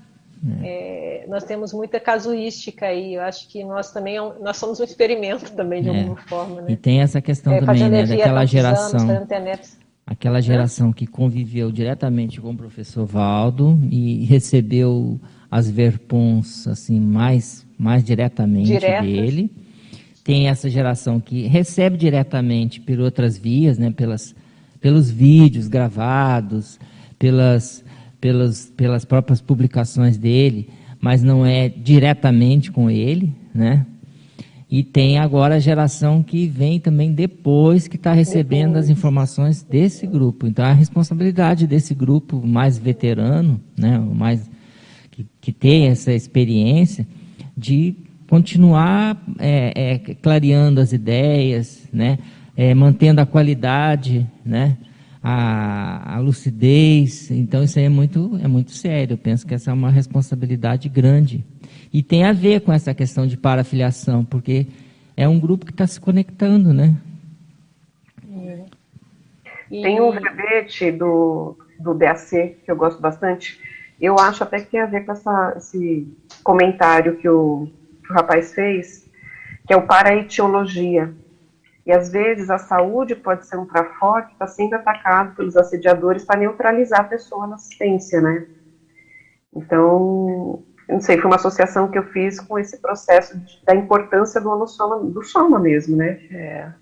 é. 0.63 1.25
é, 1.25 1.27
nós 1.29 1.45
temos 1.45 1.73
muita 1.73 1.99
casuística 1.99 2.87
aí. 2.87 3.15
Eu 3.15 3.23
acho 3.23 3.49
que 3.49 3.65
nós 3.65 3.93
também 3.93 4.17
é 4.17 4.21
nós 4.41 4.57
somos 4.57 4.79
um 4.81 4.85
experimento 4.85 5.53
também 5.53 5.83
de 5.83 5.89
é. 5.89 5.99
alguma 5.99 6.17
forma, 6.17 6.63
né? 6.63 6.73
E 6.73 6.77
tem 6.77 7.01
essa 7.01 7.21
questão 7.21 7.53
é, 7.53 7.61
também, 7.61 7.89
né, 7.89 8.05
daquela 8.05 8.45
geração, 8.45 9.09
anos, 9.09 9.79
aquela 10.07 10.41
geração 10.41 10.93
que 10.93 11.07
conviveu 11.07 11.73
diretamente 11.73 12.41
com 12.41 12.51
o 12.51 12.57
professor 12.57 13.07
Valdo 13.07 13.79
e 13.91 14.25
recebeu 14.25 15.19
as 15.51 15.71
verpons 15.71 16.67
assim 16.67 16.99
mais 16.99 17.65
mais 17.79 18.05
diretamente 18.05 18.69
Diretas. 18.69 19.07
dele. 19.07 19.51
Tem 20.23 20.49
essa 20.49 20.71
geração 20.71 21.21
que 21.21 21.47
recebe 21.47 21.99
diretamente 21.99 22.81
por 22.81 22.99
outras 22.99 23.37
vias, 23.37 23.79
né, 23.79 23.91
pelas 23.91 24.35
pelos 24.81 25.11
vídeos 25.11 25.67
gravados, 25.67 26.79
pelas 27.19 27.84
pelas, 28.25 28.73
pelas 28.75 29.05
próprias 29.05 29.43
publicações 29.43 30.17
dele, 30.17 30.71
mas 30.99 31.23
não 31.23 31.45
é 31.45 31.69
diretamente 31.69 32.73
com 32.73 32.89
ele, 32.91 33.35
né? 33.55 33.85
E 34.71 34.83
tem 34.83 35.19
agora 35.19 35.57
a 35.57 35.59
geração 35.59 36.23
que 36.23 36.47
vem 36.47 36.81
também 36.81 37.13
depois 37.13 37.87
que 37.87 37.97
está 37.97 38.15
recebendo 38.15 38.77
as 38.77 38.89
informações 38.89 39.63
desse 39.63 40.07
grupo. 40.07 40.47
Então 40.47 40.65
a 40.65 40.73
responsabilidade 40.73 41.67
desse 41.67 41.95
grupo 41.95 42.41
mais 42.47 42.79
veterano, 42.79 43.61
né, 43.77 43.99
mais 43.99 44.51
que, 45.11 45.27
que 45.39 45.53
tem 45.53 45.89
essa 45.89 46.11
experiência 46.11 47.07
de 47.55 47.95
continuar 48.27 49.23
é, 49.39 49.73
é, 49.77 49.99
clareando 49.99 50.81
as 50.81 50.95
ideias, 50.95 51.87
né, 51.93 52.19
é, 52.57 52.75
mantendo 52.75 53.21
a 53.21 53.27
qualidade, 53.27 54.27
né, 54.43 54.79
a, 55.27 56.17
a, 56.17 56.19
lucidez. 56.19 57.31
Então 57.31 57.65
isso 57.65 57.79
aí 57.79 57.87
é 57.87 57.89
muito, 57.89 58.39
é 58.43 58.47
muito 58.47 58.73
sério. 58.73 59.15
Eu 59.15 59.19
penso 59.19 59.47
que 59.47 59.55
essa 59.55 59.71
é 59.71 59.75
uma 59.75 59.91
responsabilidade 59.91 60.87
grande. 60.91 61.43
E 61.91 62.03
tem 62.03 62.25
a 62.25 62.33
ver 62.33 62.61
com 62.61 62.71
essa 62.71 62.93
questão 62.93 63.27
de 63.27 63.39
parafiliação, 63.39 64.23
porque 64.23 64.67
é 65.17 65.27
um 65.27 65.41
grupo 65.41 65.65
que 65.65 65.73
está 65.73 65.87
se 65.87 65.99
conectando, 65.99 66.75
né? 66.75 66.95
É. 68.37 68.65
Tem 69.71 69.99
um 69.99 70.11
verbete 70.11 70.93
do, 70.93 71.57
do 71.81 71.95
DAC 71.95 72.59
que 72.63 72.71
eu 72.71 72.77
gosto 72.77 73.01
bastante. 73.01 73.59
Eu 73.99 74.19
acho 74.19 74.43
até 74.43 74.61
que 74.61 74.71
tem 74.71 74.81
a 74.81 74.87
ver 74.87 75.07
com 75.07 75.13
essa, 75.13 75.55
esse 75.57 76.07
comentário 76.43 77.17
que 77.17 77.29
o, 77.29 77.67
que 78.05 78.13
o 78.13 78.15
rapaz 78.15 78.53
fez, 78.53 79.09
que 79.67 79.73
é 79.73 79.77
o 79.77 79.87
paraetiologia 79.87 81.15
e 81.87 81.93
às 81.93 82.11
vezes 82.11 82.49
a 82.49 82.59
saúde 82.59 83.15
pode 83.15 83.47
ser 83.47 83.59
um 83.59 83.67
trafó 83.67 84.23
que 84.23 84.33
está 84.33 84.47
sendo 84.47 84.75
atacado 84.75 85.37
pelos 85.37 85.57
assediadores 85.57 86.25
para 86.25 86.41
neutralizar 86.41 87.01
a 87.01 87.05
pessoa 87.05 87.47
na 87.47 87.57
assistência, 87.57 88.21
né? 88.21 88.47
Então, 89.55 90.63
não 90.89 91.01
sei, 91.01 91.19
foi 91.19 91.27
uma 91.27 91.37
associação 91.37 91.91
que 91.91 91.99
eu 91.99 92.05
fiz 92.05 92.41
com 92.41 92.59
esse 92.59 92.81
processo 92.81 93.39
de, 93.39 93.63
da 93.65 93.75
importância 93.75 94.41
do 94.41 94.51
holossoma, 94.51 94.99
do 94.99 95.23
soma 95.23 95.59
mesmo, 95.59 95.97
né? 95.97 96.21
É. 96.31 96.73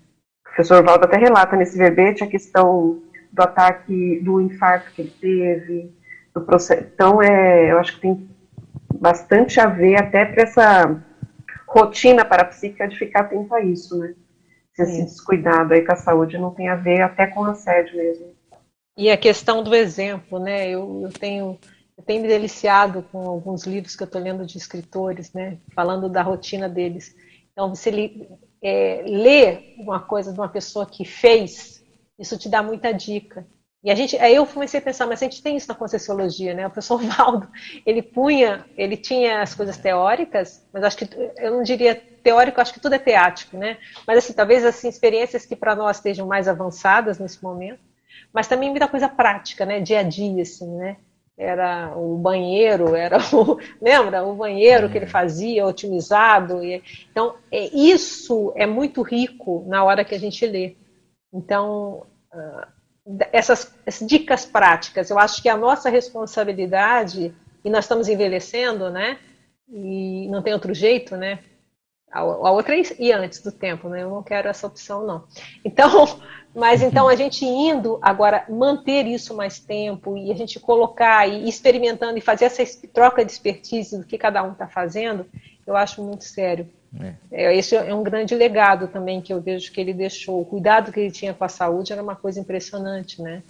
O 0.41 0.49
professor 0.55 0.83
Valdo 0.83 1.05
até 1.05 1.17
relata 1.17 1.55
nesse 1.55 1.77
verbete 1.77 2.23
a 2.23 2.27
questão 2.27 3.01
do 3.31 3.41
ataque, 3.41 4.21
do 4.21 4.39
infarto 4.39 4.91
que 4.91 5.01
ele 5.01 5.13
teve, 5.19 5.93
do 6.33 6.41
processo. 6.41 6.87
Então, 6.93 7.21
é, 7.21 7.71
eu 7.71 7.79
acho 7.79 7.95
que 7.95 8.01
tem 8.01 8.29
bastante 8.95 9.59
a 9.59 9.65
ver 9.65 9.97
até 9.97 10.23
para 10.25 10.43
essa 10.43 11.03
rotina 11.67 12.23
parapsíquica 12.23 12.87
de 12.87 12.97
ficar 12.97 13.21
atento 13.21 13.53
a 13.53 13.61
isso, 13.61 13.97
né? 13.97 14.13
Esse 14.81 15.03
descuidado 15.03 15.73
aí 15.73 15.85
com 15.85 15.93
a 15.93 15.97
saúde 15.97 16.37
não 16.37 16.51
tem 16.51 16.67
a 16.67 16.75
ver 16.75 17.01
até 17.01 17.27
com 17.27 17.43
assédio 17.45 17.95
mesmo. 17.97 18.33
E 18.97 19.09
a 19.09 19.17
questão 19.17 19.63
do 19.63 19.73
exemplo, 19.73 20.39
né? 20.39 20.69
Eu, 20.69 21.01
eu 21.03 21.11
tenho 21.11 21.59
eu 21.97 22.03
tenho 22.03 22.21
me 22.21 22.27
deliciado 22.27 23.03
com 23.11 23.19
alguns 23.19 23.65
livros 23.65 23.95
que 23.95 24.03
eu 24.03 24.05
estou 24.05 24.21
lendo 24.21 24.45
de 24.45 24.57
escritores, 24.57 25.31
né? 25.31 25.59
Falando 25.75 26.09
da 26.09 26.21
rotina 26.21 26.67
deles. 26.67 27.15
Então, 27.51 27.69
você 27.69 27.91
li, 27.91 28.27
é, 28.61 29.03
lê 29.05 29.75
uma 29.77 29.99
coisa 29.99 30.33
de 30.33 30.39
uma 30.39 30.49
pessoa 30.49 30.85
que 30.85 31.05
fez, 31.05 31.83
isso 32.17 32.37
te 32.37 32.49
dá 32.49 32.63
muita 32.63 32.91
dica. 32.91 33.45
E 33.83 33.91
a 33.91 33.95
gente, 33.95 34.17
aí 34.17 34.35
eu 34.35 34.45
comecei 34.47 34.79
a 34.79 34.83
pensar, 34.83 35.05
mas 35.05 35.21
a 35.21 35.25
gente 35.25 35.43
tem 35.43 35.57
isso 35.57 35.67
na 35.67 35.75
Conscienciologia, 35.75 36.53
né? 36.53 36.65
O 36.65 36.69
professor 36.69 37.01
Valdo, 37.03 37.49
ele 37.85 38.01
punha, 38.01 38.65
ele 38.77 38.95
tinha 38.95 39.41
as 39.41 39.53
coisas 39.53 39.77
teóricas, 39.77 40.65
mas 40.71 40.83
acho 40.83 40.97
que 40.97 41.09
eu 41.37 41.51
não 41.51 41.63
diria 41.63 41.93
teórico, 42.23 42.61
acho 42.61 42.73
que 42.73 42.79
tudo 42.79 42.95
é 42.95 42.99
teático, 42.99 43.57
né? 43.57 43.77
Mas 44.07 44.19
assim, 44.19 44.31
talvez 44.31 44.63
assim 44.63 44.87
experiências 44.87 45.45
que 45.45 45.55
para 45.55 45.75
nós 45.75 45.97
estejam 45.97 46.25
mais 46.25 46.47
avançadas 46.47 47.19
nesse 47.19 47.43
momento, 47.43 47.81
mas 48.31 48.47
também 48.47 48.69
muita 48.69 48.87
coisa 48.87 49.09
prática, 49.09 49.65
né? 49.65 49.81
Dia 49.81 49.99
a 49.99 50.03
dia, 50.03 50.43
assim, 50.43 50.69
né? 50.77 50.95
Era 51.37 51.93
o 51.97 52.17
banheiro, 52.17 52.95
era 52.95 53.17
o 53.35 53.57
lembra 53.81 54.23
o 54.23 54.33
banheiro 54.33 54.89
que 54.89 54.97
ele 54.97 55.07
fazia 55.07 55.65
otimizado. 55.65 56.63
E, 56.63 56.81
então 57.11 57.35
é, 57.51 57.65
isso 57.75 58.53
é 58.55 58.65
muito 58.65 59.01
rico 59.01 59.65
na 59.67 59.83
hora 59.83 60.05
que 60.05 60.15
a 60.15 60.19
gente 60.19 60.45
lê. 60.45 60.77
Então 61.33 62.05
uh, 62.33 62.82
essas, 63.31 63.73
essas 63.85 64.07
dicas 64.07 64.45
práticas. 64.45 65.09
Eu 65.09 65.19
acho 65.19 65.41
que 65.41 65.49
a 65.49 65.57
nossa 65.57 65.89
responsabilidade, 65.89 67.33
e 67.63 67.69
nós 67.69 67.85
estamos 67.85 68.07
envelhecendo, 68.07 68.89
né? 68.89 69.19
E 69.69 70.27
não 70.29 70.41
tem 70.41 70.53
outro 70.53 70.73
jeito, 70.73 71.17
né? 71.17 71.39
A, 72.11 72.19
a 72.19 72.51
outra 72.51 72.75
é 72.75 72.81
ir 72.99 73.11
antes 73.11 73.41
do 73.41 73.51
tempo, 73.51 73.89
né? 73.89 74.03
Eu 74.03 74.09
não 74.09 74.23
quero 74.23 74.47
essa 74.47 74.67
opção, 74.67 75.05
não. 75.05 75.25
Então, 75.65 76.21
mas 76.55 76.81
então 76.81 77.07
a 77.07 77.15
gente 77.15 77.43
indo 77.43 77.99
agora 78.01 78.45
manter 78.49 79.05
isso 79.07 79.35
mais 79.35 79.59
tempo 79.59 80.17
e 80.17 80.31
a 80.31 80.35
gente 80.35 80.59
colocar 80.59 81.27
e 81.27 81.49
experimentando 81.49 82.17
e 82.17 82.21
fazer 82.21 82.45
essa 82.45 82.63
troca 82.87 83.25
de 83.25 83.31
expertise 83.31 83.97
do 83.97 84.05
que 84.05 84.17
cada 84.17 84.43
um 84.43 84.51
está 84.51 84.67
fazendo, 84.67 85.25
eu 85.65 85.75
acho 85.75 86.01
muito 86.03 86.23
sério. 86.23 86.69
É. 87.01 87.13
é. 87.31 87.57
Esse 87.57 87.75
é 87.75 87.93
um 87.93 88.03
grande 88.03 88.35
legado 88.35 88.87
também 88.87 89.21
que 89.21 89.33
eu 89.33 89.41
vejo 89.41 89.71
que 89.71 89.79
ele 89.79 89.93
deixou. 89.93 90.41
O 90.41 90.45
cuidado 90.45 90.91
que 90.91 90.99
ele 90.99 91.11
tinha 91.11 91.33
com 91.33 91.43
a 91.43 91.49
saúde 91.49 91.91
era 91.91 92.03
uma 92.03 92.15
coisa 92.15 92.39
impressionante, 92.39 93.21
né? 93.21 93.41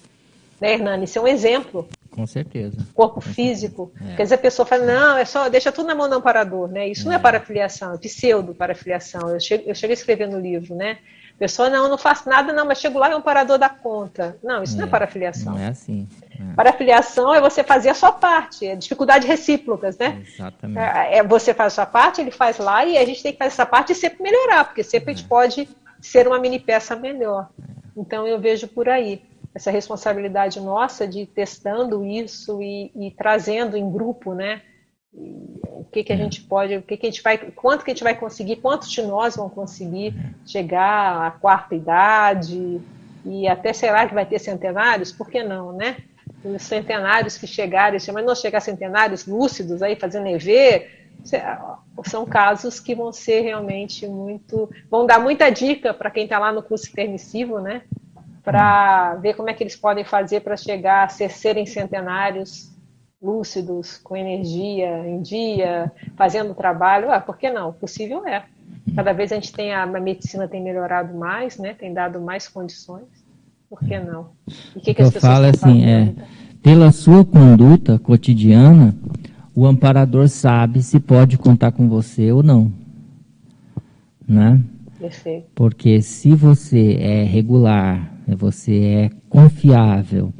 Né, 0.62 0.74
Hernani? 0.74 1.06
Isso 1.06 1.20
é 1.20 1.22
um 1.22 1.28
exemplo. 1.28 1.88
Com 2.10 2.26
certeza. 2.26 2.78
Corpo 2.94 3.16
Com 3.16 3.22
físico. 3.22 3.92
Certeza. 3.92 4.14
É. 4.14 4.16
Quer 4.16 4.24
dizer, 4.24 4.36
a 4.36 4.40
pessoa 4.40 4.66
fala, 4.66 4.86
não, 4.86 5.18
é 5.18 5.26
só, 5.26 5.50
deixa 5.50 5.72
tudo 5.72 5.88
na 5.88 5.96
mão 5.96 6.08
do 6.08 6.16
amparador, 6.16 6.70
né? 6.70 6.88
Isso 6.88 7.02
é. 7.02 7.06
não 7.06 7.14
é 7.14 7.20
parafiliação, 7.20 7.94
é 7.94 7.98
pseudo 7.98 8.54
parafiliação. 8.54 9.30
Eu 9.30 9.40
chego, 9.40 9.64
eu 9.68 9.76
chego 9.76 9.92
a 9.92 9.96
escrever 9.96 10.28
no 10.28 10.40
livro, 10.40 10.76
né? 10.76 11.00
Pessoa, 11.44 11.70
não, 11.70 11.90
não 11.90 11.98
faço 11.98 12.30
nada, 12.30 12.54
não, 12.54 12.66
mas 12.66 12.80
chego 12.80 12.98
lá 12.98 13.10
e 13.10 13.12
é 13.12 13.18
um 13.18 13.22
parador 13.22 13.58
da 13.58 13.68
conta. 13.68 14.38
Não, 14.42 14.64
isso 14.64 14.76
é, 14.76 14.78
não 14.78 14.86
é 14.86 14.90
parafiliação. 14.90 15.52
Não 15.52 15.60
é 15.60 15.68
assim. 15.68 16.08
É. 16.32 16.54
Parafiliação 16.54 17.36
é 17.36 17.42
você 17.42 17.62
fazer 17.66 17.90
a 17.90 17.94
sua 17.94 18.14
parte, 18.14 18.66
é 18.66 18.78
dificuldade 18.78 19.28
recíprocas, 19.28 19.98
né? 19.98 20.24
Exatamente. 20.26 20.80
É, 20.80 21.18
é, 21.18 21.24
você 21.24 21.54
faz 21.54 21.74
a 21.74 21.76
sua 21.76 21.86
parte, 21.86 22.22
ele 22.22 22.32
faz 22.32 22.60
lá, 22.60 22.86
e 22.86 22.98
a 22.98 23.04
gente 23.04 23.22
tem 23.22 23.34
que 23.34 23.40
fazer 23.40 23.50
essa 23.50 23.66
parte 23.66 23.92
e 23.92 23.96
sempre 23.96 24.24
melhorar, 24.24 24.64
porque 24.64 24.84
sempre 24.84 25.12
a 25.12 25.14
gente 25.14 25.26
é. 25.26 25.28
pode 25.28 25.68
ser 26.00 26.30
uma 26.30 26.40
mini 26.40 26.60
peça 26.62 26.96
melhor. 26.96 27.50
É. 27.62 27.74
Então 27.98 28.26
eu 28.26 28.40
vejo 28.40 28.66
por 28.70 28.88
aí 28.88 29.22
essa 29.54 29.70
responsabilidade 29.70 30.62
nossa 30.62 31.06
de 31.06 31.24
ir 31.24 31.26
testando 31.26 32.06
isso 32.06 32.62
e, 32.62 32.90
e 32.96 33.12
trazendo 33.12 33.76
em 33.76 33.92
grupo, 33.92 34.34
né? 34.34 34.62
O 35.16 35.86
que, 35.92 36.04
que 36.04 36.12
a 36.12 36.16
gente 36.18 36.42
pode, 36.42 36.76
o 36.76 36.82
que, 36.82 36.98
que 36.98 37.06
a 37.06 37.10
gente 37.10 37.22
vai, 37.22 37.38
quanto 37.38 37.86
que 37.86 37.92
a 37.92 37.94
gente 37.94 38.04
vai 38.04 38.16
conseguir, 38.16 38.58
quantos 38.58 38.90
de 38.90 39.02
nós 39.04 39.36
vão 39.36 39.48
conseguir 39.50 40.14
chegar 40.46 41.28
à 41.28 41.32
quarta 41.32 41.76
idade 41.76 42.82
e 43.24 43.48
até 43.48 43.72
será 43.74 44.08
que 44.08 44.14
vai 44.14 44.26
ter 44.26 44.40
centenários? 44.40 45.12
Por 45.12 45.30
que 45.30 45.44
não, 45.44 45.72
né? 45.72 45.98
Os 46.44 46.64
centenários 46.64 47.38
que 47.38 47.46
chegarem, 47.46 48.00
mas 48.12 48.26
não 48.26 48.36
chegar 48.36 48.60
centenários 48.60 49.26
lúcidos 49.26 49.82
aí 49.82 49.96
fazendo 49.96 50.28
EV, 50.28 50.88
são 52.06 52.26
casos 52.26 52.80
que 52.80 52.96
vão 52.96 53.14
ser 53.14 53.42
realmente 53.42 54.08
muito, 54.08 54.70
vão 54.90 55.06
dar 55.06 55.20
muita 55.20 55.50
dica 55.50 55.94
para 55.94 56.12
quem 56.12 56.24
está 56.24 56.40
lá 56.40 56.52
no 56.52 56.64
curso 56.64 56.92
permissivo, 56.92 57.60
né? 57.60 57.84
Para 58.44 59.16
ver 59.16 59.36
como 59.36 59.50
é 59.50 59.54
que 59.54 59.64
eles 59.64 59.76
podem 59.76 60.04
fazer 60.04 60.42
para 60.42 60.58
chegar 60.58 61.06
a 61.06 61.10
ser, 61.10 61.30
serem 61.30 61.66
centenários 61.66 62.73
lúcidos, 63.24 63.98
com 63.98 64.18
energia 64.18 65.08
em 65.08 65.22
dia, 65.22 65.92
fazendo 66.18 66.54
trabalho, 66.54 67.10
ah, 67.10 67.22
por 67.22 67.38
que 67.38 67.50
não? 67.50 67.72
Possível 67.72 68.28
é. 68.28 68.44
Cada 68.94 69.14
vez 69.14 69.32
a 69.32 69.36
gente 69.36 69.54
tem 69.54 69.74
a, 69.74 69.84
a 69.84 70.00
medicina 70.00 70.48
tem 70.48 70.62
melhorado 70.62 71.18
mais, 71.18 71.58
né? 71.58 71.74
Tem 71.74 71.94
dado 71.94 72.20
mais 72.20 72.48
condições. 72.48 73.06
Por 73.70 73.80
que 73.80 73.98
não? 73.98 74.32
E 74.76 74.80
que, 74.82 74.94
que 74.94 75.02
as 75.02 75.16
eu 75.16 75.22
falo 75.22 75.46
assim, 75.46 75.86
é, 75.86 76.14
pela 76.62 76.92
sua 76.92 77.24
conduta 77.24 77.98
cotidiana, 77.98 78.96
o 79.56 79.66
amparador 79.66 80.28
sabe 80.28 80.84
se 80.84 81.00
pode 81.00 81.38
contar 81.38 81.72
com 81.72 81.88
você 81.88 82.32
ou 82.32 82.44
não, 82.44 82.72
né? 84.28 84.62
Perfeito. 85.00 85.48
Porque 85.56 86.02
se 86.02 86.36
você 86.36 86.98
é 87.00 87.24
regular, 87.24 88.14
você 88.28 88.84
é 88.84 89.10
confiável, 89.30 90.34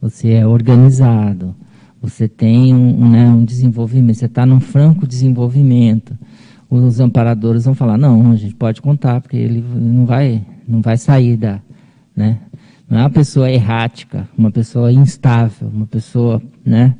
você 0.00 0.32
é 0.32 0.46
organizado, 0.46 1.54
você 2.00 2.26
tem 2.26 2.74
um, 2.74 3.10
né, 3.10 3.26
um 3.28 3.44
desenvolvimento, 3.44 4.16
você 4.16 4.26
está 4.26 4.46
num 4.46 4.60
franco 4.60 5.06
desenvolvimento. 5.06 6.16
Os 6.68 7.00
amparadores 7.00 7.64
vão 7.64 7.74
falar, 7.74 7.98
não, 7.98 8.30
a 8.30 8.36
gente 8.36 8.54
pode 8.54 8.80
contar, 8.80 9.20
porque 9.20 9.36
ele 9.36 9.60
não 9.60 10.06
vai, 10.06 10.44
não 10.66 10.80
vai 10.80 10.96
sair 10.96 11.36
da. 11.36 11.60
Né? 12.16 12.38
Não 12.88 12.98
é 12.98 13.02
uma 13.02 13.10
pessoa 13.10 13.50
errática, 13.50 14.28
uma 14.38 14.50
pessoa 14.50 14.90
instável, 14.92 15.68
uma 15.68 15.86
pessoa. 15.86 16.40
Né? 16.64 16.96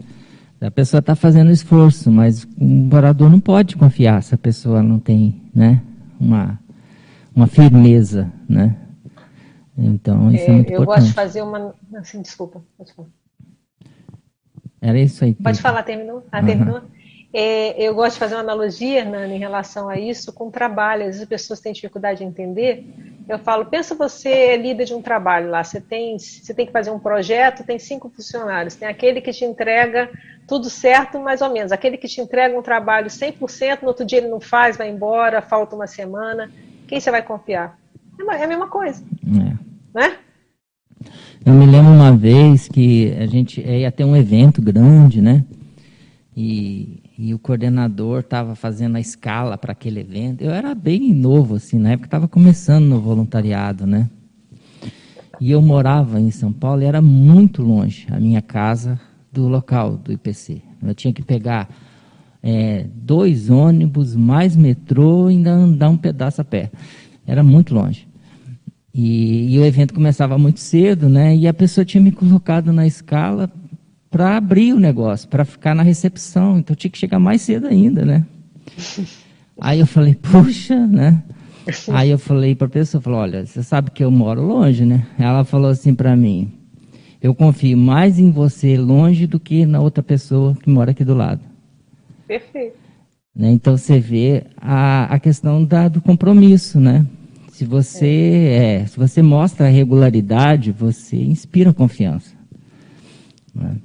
A 0.61 0.71
pessoa 0.71 0.99
está 0.99 1.15
fazendo 1.15 1.51
esforço, 1.51 2.11
mas 2.11 2.45
o 2.59 2.65
amparador 2.65 3.31
não 3.31 3.41
pode 3.41 3.77
confiar 3.77 4.23
se 4.23 4.35
a 4.35 4.39
pessoa 4.39 4.83
não 4.83 4.99
tem 4.99 5.41
né, 5.55 5.81
uma, 6.19 6.59
uma 7.35 7.47
firmeza. 7.47 8.31
Né? 8.49 8.77
Então, 9.79 10.31
isso 10.33 10.45
é, 10.45 10.49
é 10.49 10.53
muito 10.53 10.71
eu 10.73 10.83
importante. 10.83 10.87
Eu 10.87 10.87
gosto 10.87 11.07
de 11.07 11.13
fazer 11.13 11.43
uma. 11.43 11.75
Assim, 11.95 12.21
desculpa, 12.21 12.61
pode 12.77 12.93
falar. 12.93 13.09
Era 14.81 14.99
isso 14.99 15.25
aí. 15.25 15.35
Pode 15.35 15.61
falar, 15.61 15.83
terminou? 15.83 16.25
Ah, 16.33 16.43
terminou? 16.43 16.79
Uhum. 16.79 17.01
É, 17.33 17.81
eu 17.81 17.95
gosto 17.95 18.15
de 18.15 18.19
fazer 18.19 18.35
uma 18.35 18.41
analogia, 18.41 19.05
Nani, 19.05 19.37
em 19.37 19.39
relação 19.39 19.89
a 19.89 19.99
isso, 19.99 20.33
com 20.33 20.51
trabalho. 20.51 21.03
Às 21.03 21.09
vezes 21.09 21.23
as 21.23 21.29
pessoas 21.29 21.61
têm 21.61 21.73
dificuldade 21.73 22.19
de 22.19 22.25
entender. 22.25 22.85
Eu 23.29 23.39
falo, 23.39 23.67
pensa 23.67 23.95
você 23.95 24.29
é 24.29 24.57
líder 24.57 24.87
de 24.87 24.95
um 24.95 25.01
trabalho 25.01 25.49
lá, 25.49 25.63
você 25.63 25.81
tem, 25.81 26.19
você 26.19 26.53
tem 26.53 26.67
que 26.67 26.73
fazer 26.73 26.91
um 26.91 26.99
projeto, 26.99 27.63
tem 27.63 27.79
cinco 27.79 28.09
funcionários. 28.09 28.75
Tem 28.75 28.89
aquele 28.89 29.21
que 29.21 29.33
te 29.33 29.45
entrega 29.45 30.11
tudo 30.49 30.69
certo, 30.69 31.21
mais 31.21 31.41
ou 31.41 31.51
menos. 31.51 31.71
Aquele 31.71 31.97
que 31.97 32.09
te 32.09 32.21
entrega 32.21 32.59
um 32.59 32.63
trabalho 32.63 33.07
100%, 33.07 33.83
no 33.83 33.89
outro 33.89 34.05
dia 34.05 34.19
ele 34.19 34.29
não 34.29 34.41
faz, 34.41 34.77
vai 34.77 34.91
embora, 34.91 35.41
falta 35.41 35.77
uma 35.77 35.87
semana. 35.87 36.51
Quem 36.89 36.99
você 36.99 37.13
vai 37.13 37.23
confiar? 37.23 37.79
É 38.19 38.45
a 38.45 38.49
mesma 38.49 38.67
coisa. 38.67 39.05
É. 39.25 39.99
Né? 39.99 40.17
Eu 41.45 41.55
me 41.55 41.65
lembro 41.65 41.93
uma 41.93 42.15
vez 42.15 42.69
que 42.69 43.13
a 43.19 43.27
gente 43.27 43.61
ia 43.61 43.91
ter 43.91 44.05
um 44.05 44.15
evento 44.15 44.61
grande, 44.61 45.23
né? 45.23 45.45
E, 46.37 47.03
e 47.19 47.35
o 47.35 47.39
coordenador 47.39 48.21
estava 48.21 48.55
fazendo 48.55 48.97
a 48.97 49.01
escala 49.01 49.57
para 49.57 49.73
aquele 49.73 50.01
evento. 50.01 50.43
Eu 50.43 50.51
era 50.51 50.75
bem 50.75 51.15
novo, 51.15 51.55
assim, 51.55 51.79
na 51.79 51.93
época 51.93 52.07
estava 52.07 52.29
começando 52.29 52.85
no 52.85 53.01
voluntariado, 53.01 53.87
né? 53.87 54.09
E 55.41 55.51
eu 55.51 55.63
morava 55.63 56.21
em 56.21 56.31
São 56.31 56.53
Paulo 56.53 56.83
e 56.83 56.85
era 56.85 57.01
muito 57.01 57.63
longe 57.63 58.07
a 58.11 58.21
minha 58.21 58.43
casa 58.43 59.01
do 59.33 59.49
local 59.49 59.97
do 59.97 60.13
IPC. 60.13 60.61
Eu 60.83 60.95
tinha 60.95 61.13
que 61.13 61.23
pegar 61.23 61.69
é, 62.43 62.87
dois 62.95 63.49
ônibus, 63.49 64.15
mais 64.15 64.55
metrô 64.55 65.31
e 65.31 65.35
ainda 65.35 65.53
andar 65.53 65.89
um 65.89 65.97
pedaço 65.97 66.43
a 66.43 66.45
pé. 66.45 66.71
Era 67.27 67.43
muito 67.43 67.75
longe. 67.75 68.10
E, 68.93 69.55
e, 69.55 69.59
o 69.59 69.65
evento 69.65 69.95
começava 69.95 70.37
muito 70.37 70.61
cedo, 70.61 71.09
né? 71.09 71.37
E 71.37 71.47
a 71.47 71.55
pessoa 71.55 71.85
tinha 71.85 72.03
me 72.03 72.11
colocado 72.11 72.73
na 72.73 72.87
escala 72.87 73.51
para 74.11 74.37
abrir 74.37 74.73
o 74.73 74.81
negócio, 74.81 75.29
para 75.29 75.45
ficar 75.45 75.75
na 75.75 75.83
recepção. 75.83 76.59
Então 76.59 76.75
eu 76.75 76.77
tinha 76.77 76.91
que 76.91 76.99
chegar 76.99 77.21
mais 77.21 77.43
cedo 77.43 77.69
ainda, 77.69 78.05
né? 78.05 78.27
Aí 79.61 79.79
eu 79.79 79.87
falei, 79.87 80.15
puxa, 80.15 80.87
né? 80.87 81.23
Aí 81.93 82.11
eu 82.11 82.19
falei 82.19 82.55
para 82.55 82.67
a 82.67 82.71
pessoa, 82.71 83.01
falou, 83.01 83.21
olha, 83.21 83.45
você 83.45 83.63
sabe 83.63 83.91
que 83.91 84.03
eu 84.03 84.11
moro 84.11 84.43
longe, 84.43 84.85
né? 84.85 85.07
Ela 85.19 85.45
falou 85.45 85.71
assim 85.71 85.95
para 85.95 86.17
mim, 86.17 86.51
eu 87.21 87.35
confio 87.35 87.77
mais 87.77 88.19
em 88.19 88.31
você 88.31 88.79
longe 88.79 89.27
do 89.27 89.39
que 89.39 89.67
na 89.67 89.81
outra 89.81 90.03
pessoa 90.03 90.57
que 90.57 90.71
mora 90.71 90.93
aqui 90.93 91.05
do 91.05 91.15
lado. 91.15 91.43
Perfeito. 92.27 92.77
Né? 93.37 93.51
Então 93.51 93.77
você 93.77 94.01
vê 94.01 94.45
a, 94.57 95.15
a 95.15 95.19
questão 95.19 95.63
da, 95.63 95.89
do 95.89 96.01
compromisso, 96.01 96.81
né? 96.81 97.07
Se 97.61 97.67
você, 97.67 98.07
é. 98.07 98.75
É, 98.81 98.87
se 98.87 98.99
você 98.99 99.21
mostra 99.21 99.67
a 99.67 99.69
regularidade, 99.69 100.73
você 100.73 101.17
inspira 101.17 101.75
confiança. 101.75 102.35
Né? 103.55 103.77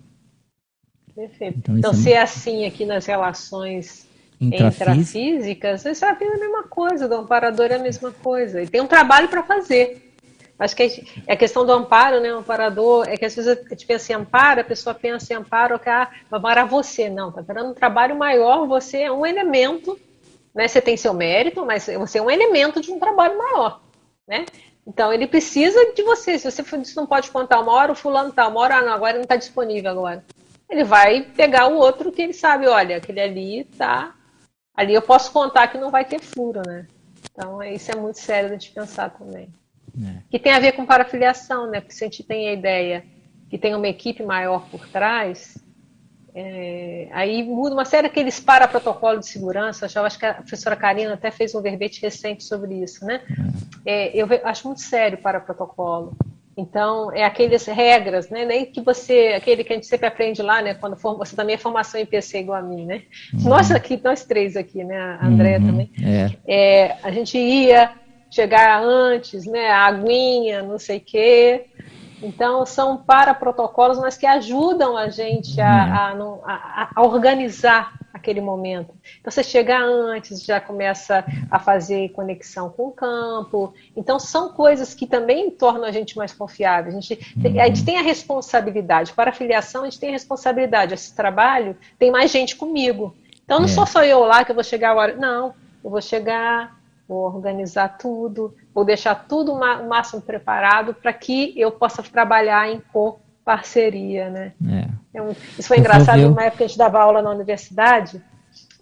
Perfeito. 1.14 1.58
Então, 1.58 1.78
então 1.78 1.92
é 1.92 1.94
se 1.94 2.14
é 2.14 2.22
assim 2.22 2.66
aqui 2.66 2.86
nas 2.86 3.06
relações 3.06 4.08
intrafísicas, 4.40 5.84
isso 5.84 6.06
é 6.06 6.10
a 6.10 6.18
mesma 6.18 6.64
coisa, 6.64 7.06
do 7.10 7.16
amparador 7.16 7.66
é 7.66 7.76
a 7.76 7.80
mesma 7.80 8.14
coisa. 8.14 8.62
E 8.62 8.68
tem 8.68 8.80
um 8.80 8.88
trabalho 8.88 9.28
para 9.28 9.44
fazer. 9.44 10.10
Acho 10.58 10.74
que 10.74 11.04
é 11.28 11.34
a 11.34 11.36
questão 11.36 11.66
do 11.66 11.74
amparo, 11.74 12.22
né? 12.22 12.34
O 12.34 12.38
amparador, 12.38 13.06
é 13.10 13.18
que 13.18 13.26
às 13.26 13.36
vezes 13.36 13.58
a 13.58 13.70
gente 13.70 13.86
pensa 13.86 14.14
em 14.14 14.16
amparo, 14.16 14.62
a 14.62 14.64
pessoa 14.64 14.96
pensa 14.96 15.34
em 15.34 15.36
amparo, 15.36 15.78
que 15.78 15.90
ah, 15.90 16.10
vai 16.32 16.40
amparar 16.40 16.66
você. 16.66 17.10
Não, 17.10 17.28
está 17.28 17.42
esperando 17.42 17.72
um 17.72 17.74
trabalho 17.74 18.18
maior, 18.18 18.66
você 18.66 19.00
é 19.00 19.12
um 19.12 19.26
elemento 19.26 20.00
né? 20.56 20.68
Você 20.68 20.82
tem 20.82 20.96
seu 20.96 21.14
mérito, 21.14 21.66
mas 21.66 21.90
você 21.98 22.18
é 22.18 22.22
um 22.22 22.32
elemento 22.32 22.80
de 22.80 22.92
um 22.92 22.98
trabalho 22.98 23.38
maior, 23.38 23.82
né? 24.26 24.46
Então 24.88 25.12
ele 25.12 25.28
precisa 25.28 25.94
de 25.94 26.02
você. 26.04 26.40
Se 26.40 26.50
você 26.50 26.64
não 26.96 27.06
pode 27.06 27.30
contar 27.30 27.60
uma 27.60 27.74
hora, 27.74 27.92
o 27.92 27.96
fulano 27.96 28.32
tá, 28.32 28.48
uma 28.48 28.62
hora, 28.62 28.78
ah, 28.78 28.82
não, 28.82 28.94
agora 28.94 29.16
não 29.16 29.24
está 29.24 29.36
disponível 29.36 29.92
agora. 29.92 30.24
Ele 30.70 30.84
vai 30.84 31.22
pegar 31.22 31.68
o 31.68 31.76
outro 31.76 32.12
que 32.12 32.22
ele 32.22 32.34
sabe, 32.34 32.68
olha, 32.68 32.98
aquele 32.98 33.20
ali 33.20 33.64
tá. 33.78 34.16
Ali 34.74 34.94
eu 34.94 35.02
posso 35.02 35.32
contar 35.32 35.68
que 35.68 35.78
não 35.78 35.92
vai 35.92 36.06
ter 36.06 36.20
furo, 36.20 36.62
né? 36.66 36.88
Então 37.32 37.62
isso 37.64 37.92
é 37.92 37.96
muito 37.96 38.20
sério 38.20 38.58
de 38.58 38.70
pensar 38.70 39.10
também. 39.10 39.50
É. 39.98 40.22
Que 40.30 40.40
tem 40.40 40.54
a 40.54 40.60
ver 40.60 40.74
com 40.74 40.86
parafiliação, 40.86 41.70
né? 41.70 41.82
Porque 41.82 41.94
se 41.94 42.04
a 42.04 42.08
gente 42.08 42.24
tem 42.24 42.50
a 42.50 42.54
ideia 42.54 43.04
que 43.50 43.58
tem 43.58 43.76
uma 43.76 43.88
equipe 43.88 44.24
maior 44.24 44.68
por 44.70 44.88
trás, 44.88 45.58
é, 46.38 47.08
aí 47.14 47.44
muda 47.44 47.74
uma 47.74 47.86
série 47.86 48.10
daqueles 48.10 48.42
para-protocolos 48.42 49.26
de 49.26 49.32
segurança. 49.32 49.88
Eu 49.96 50.04
acho 50.04 50.20
que 50.20 50.26
a 50.26 50.34
professora 50.34 50.76
Karina 50.76 51.14
até 51.14 51.32
fez 51.32 51.56
um 51.56 51.62
verbete 51.62 52.02
recente 52.02 52.44
sobre 52.44 52.76
isso, 52.76 53.06
né? 53.06 53.22
É, 53.86 54.12
eu 54.14 54.28
acho 54.44 54.68
muito 54.68 54.82
sério 54.82 55.18
para-protocolo. 55.18 56.14
Então, 56.58 57.10
é 57.14 57.24
aquelas 57.24 57.66
regras, 57.66 58.30
né? 58.30 58.44
Nem 58.44 58.66
que 58.66 58.82
você, 58.82 59.34
aquele 59.36 59.64
que 59.64 59.72
a 59.72 59.76
gente 59.76 59.88
sempre 59.88 60.08
aprende 60.08 60.42
lá, 60.42 60.62
né? 60.62 60.74
Quando 60.74 60.98
for, 60.98 61.18
você 61.18 61.38
também 61.38 61.56
é 61.56 61.58
formação 61.58 62.00
em 62.00 62.06
PC 62.06 62.40
igual 62.40 62.60
a 62.60 62.62
mim, 62.62 62.86
né? 62.86 63.04
Uhum. 63.34 63.50
Nós 63.50 63.72
aqui, 63.72 64.00
nós 64.04 64.26
três 64.26 64.58
aqui, 64.58 64.84
né? 64.84 64.98
A 64.98 65.28
Andréia 65.28 65.60
uhum. 65.60 65.68
também. 65.68 65.92
É. 66.04 66.32
É, 66.46 66.98
a 67.02 67.12
gente 67.12 67.38
ia 67.38 67.92
chegar 68.30 68.82
antes, 68.84 69.46
né? 69.46 69.70
A 69.70 69.86
aguinha, 69.86 70.62
não 70.64 70.80
sei 70.80 70.98
o 70.98 71.02
quê. 71.02 71.66
Então, 72.22 72.66
são 72.66 72.98
para 72.98 73.34
protocolos, 73.34 74.00
mas 74.00 74.18
que 74.18 74.26
ajudam 74.26 74.96
a 74.96 75.10
gente 75.10 75.60
a, 75.60 76.14
uhum. 76.16 76.42
a, 76.46 76.90
a, 76.96 77.02
organizar 77.02 77.94
aquele 78.14 78.42
momento. 78.42 78.94
Então 79.20 79.30
você 79.30 79.44
chega 79.44 79.78
antes, 79.78 80.44
já 80.44 80.60
começa 80.60 81.24
a 81.52 81.60
fazer 81.60 82.10
conexão 82.10 82.70
com 82.70 82.88
o 82.88 82.92
campo. 82.92 83.74
Então 83.96 84.20
são 84.20 84.50
coisas 84.50 84.94
que 84.94 85.06
também 85.06 85.52
tornam 85.52 85.84
a 85.84 85.92
gente 85.92 86.18
mais 86.18 86.34
confiável. 86.34 86.92
A 86.92 87.00
gente, 87.00 87.16
tem, 87.40 87.60
a 87.60 87.68
gente 87.68 87.86
tem 87.86 87.98
a 87.98 88.02
responsabilidade. 88.02 89.14
Para 89.14 89.30
a 89.30 89.34
filiação, 89.34 89.82
a 89.82 89.86
gente 89.86 90.00
tem 90.00 90.10
a 90.10 90.14
responsabilidade. 90.14 90.94
Esse 90.94 91.16
trabalho 91.16 91.78
tem 92.00 92.10
mais 92.10 92.32
gente 92.32 92.56
comigo. 92.56 93.16
Então 93.44 93.60
não 93.60 93.66
é. 93.66 93.70
sou 93.70 93.86
só 93.86 94.04
eu 94.04 94.22
lá 94.22 94.44
que 94.44 94.52
eu 94.52 94.56
vou 94.56 94.64
chegar 94.64 94.92
a 94.92 94.96
hora. 94.96 95.16
Não, 95.16 95.54
eu 95.84 95.90
vou 95.90 96.02
chegar, 96.02 96.75
vou 97.08 97.26
organizar 97.26 97.98
tudo, 97.98 98.56
vou 98.74 98.84
deixar 98.84 99.28
tudo 99.28 99.54
o 99.54 99.88
máximo 99.88 100.22
preparado 100.22 100.94
para 100.94 101.14
que 101.14 101.54
eu 101.60 101.72
possa 101.72 102.02
trabalhar 102.04 102.70
em 102.70 102.82
co 102.92 103.20
parceria, 103.44 104.28
né? 104.30 104.54
É. 105.14 105.22
Um, 105.22 105.30
isso 105.30 105.68
foi 105.68 105.78
engraçado, 105.78 106.20
numa 106.20 106.44
época 106.44 106.58
que 106.58 106.64
a 106.64 106.68
gente 106.68 106.78
dava 106.80 107.00
aula 107.00 107.22
na 107.22 107.30
universidade, 107.30 108.20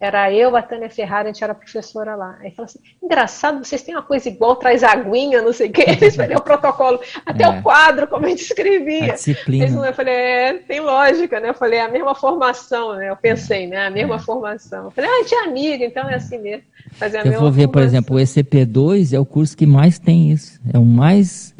era 0.03 0.29
eu, 0.33 0.53
a 0.57 0.61
Tânia 0.61 0.89
Ferrari, 0.89 1.29
a 1.29 1.31
gente 1.31 1.41
era 1.41 1.55
professora 1.55 2.13
lá. 2.13 2.37
Aí 2.41 2.51
falou 2.51 2.65
assim: 2.65 2.79
engraçado, 3.01 3.63
vocês 3.63 3.81
têm 3.81 3.95
uma 3.95 4.03
coisa 4.03 4.27
igual, 4.27 4.57
traz 4.57 4.83
aguinha, 4.83 5.41
não 5.41 5.53
sei 5.53 5.69
o 5.69 5.71
quê. 5.71 5.85
Eles 6.01 6.17
o 6.17 6.41
protocolo, 6.41 6.99
até 7.25 7.45
é. 7.45 7.47
o 7.47 7.61
quadro, 7.61 8.05
como 8.07 8.25
a 8.25 8.29
gente 8.29 8.41
escrevia. 8.41 9.13
A 9.13 9.15
disciplina. 9.15 9.87
eu 9.87 9.93
falei: 9.93 10.13
é, 10.13 10.53
tem 10.55 10.81
lógica, 10.81 11.39
né? 11.39 11.49
Eu 11.49 11.53
falei: 11.53 11.79
é 11.79 11.83
a 11.83 11.87
mesma 11.87 12.13
formação, 12.13 12.95
né? 12.95 13.09
Eu 13.09 13.15
pensei, 13.15 13.65
né? 13.65 13.87
A 13.87 13.89
mesma 13.89 14.15
é. 14.15 14.19
formação. 14.19 14.85
Eu 14.85 14.91
falei: 14.91 15.09
ah, 15.09 15.13
a 15.13 15.21
gente 15.23 15.35
é 15.35 15.43
amiga, 15.45 15.85
então 15.85 16.09
é 16.09 16.15
assim 16.15 16.37
mesmo. 16.37 16.63
Fazer 16.91 17.19
a 17.19 17.21
eu 17.21 17.39
vou 17.39 17.49
ver, 17.49 17.63
formação. 17.63 17.71
por 17.71 17.81
exemplo, 17.81 18.17
o 18.17 18.19
ECP2 18.19 19.13
é 19.15 19.19
o 19.19 19.25
curso 19.25 19.55
que 19.55 19.65
mais 19.65 19.97
tem 19.97 20.31
isso. 20.31 20.59
É 20.73 20.77
o 20.77 20.83
mais 20.83 21.52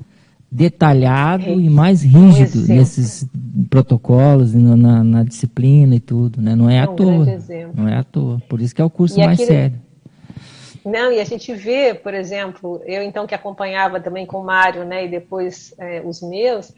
detalhado 0.53 1.45
é. 1.45 1.53
e 1.53 1.69
mais 1.69 2.03
rígido 2.03 2.67
nesses 2.67 3.25
protocolos, 3.71 4.53
na, 4.53 5.03
na, 5.03 5.23
disciplina 5.23 5.95
e 5.95 5.99
tudo, 5.99 6.39
né? 6.39 6.55
Não 6.55 6.69
é, 6.69 6.75
é 6.75 6.81
à 6.81 6.87
toa. 6.87 7.25
Não 7.73 7.87
é 7.87 7.97
à 7.97 8.03
toa. 8.03 8.39
Por 8.47 8.61
isso 8.61 8.75
que 8.75 8.81
é 8.81 8.85
o 8.85 8.89
curso 8.89 9.19
e 9.19 9.25
mais 9.25 9.39
aquele... 9.39 9.47
sério. 9.47 9.81
Não, 10.85 11.11
e 11.11 11.19
a 11.19 11.23
gente 11.23 11.53
vê, 11.53 11.93
por 11.93 12.13
exemplo, 12.13 12.81
eu 12.85 13.01
então 13.01 13.25
que 13.25 13.33
acompanhava 13.33 13.99
também 13.99 14.25
com 14.25 14.41
o 14.41 14.43
Mário, 14.43 14.83
né, 14.83 15.05
e 15.05 15.07
depois 15.07 15.73
é, 15.77 16.01
os 16.05 16.21
meus, 16.21 16.73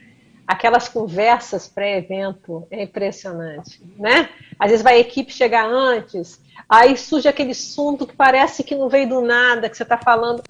aquelas 0.47 0.87
conversas 0.87 1.67
pré-evento 1.67 2.67
é 2.69 2.83
impressionante, 2.83 3.81
né? 3.97 4.29
Às 4.59 4.69
vezes 4.69 4.83
vai 4.83 4.97
a 4.97 4.99
equipe 4.99 5.33
chegar 5.33 5.65
antes, 5.65 6.39
aí 6.69 6.95
surge 6.95 7.27
aquele 7.27 7.51
assunto 7.51 8.05
que 8.05 8.15
parece 8.15 8.63
que 8.63 8.75
não 8.75 8.87
veio 8.87 9.09
do 9.09 9.21
nada, 9.21 9.67
que 9.67 9.75
você 9.75 9.83
está 9.83 9.97
falando, 9.97 10.43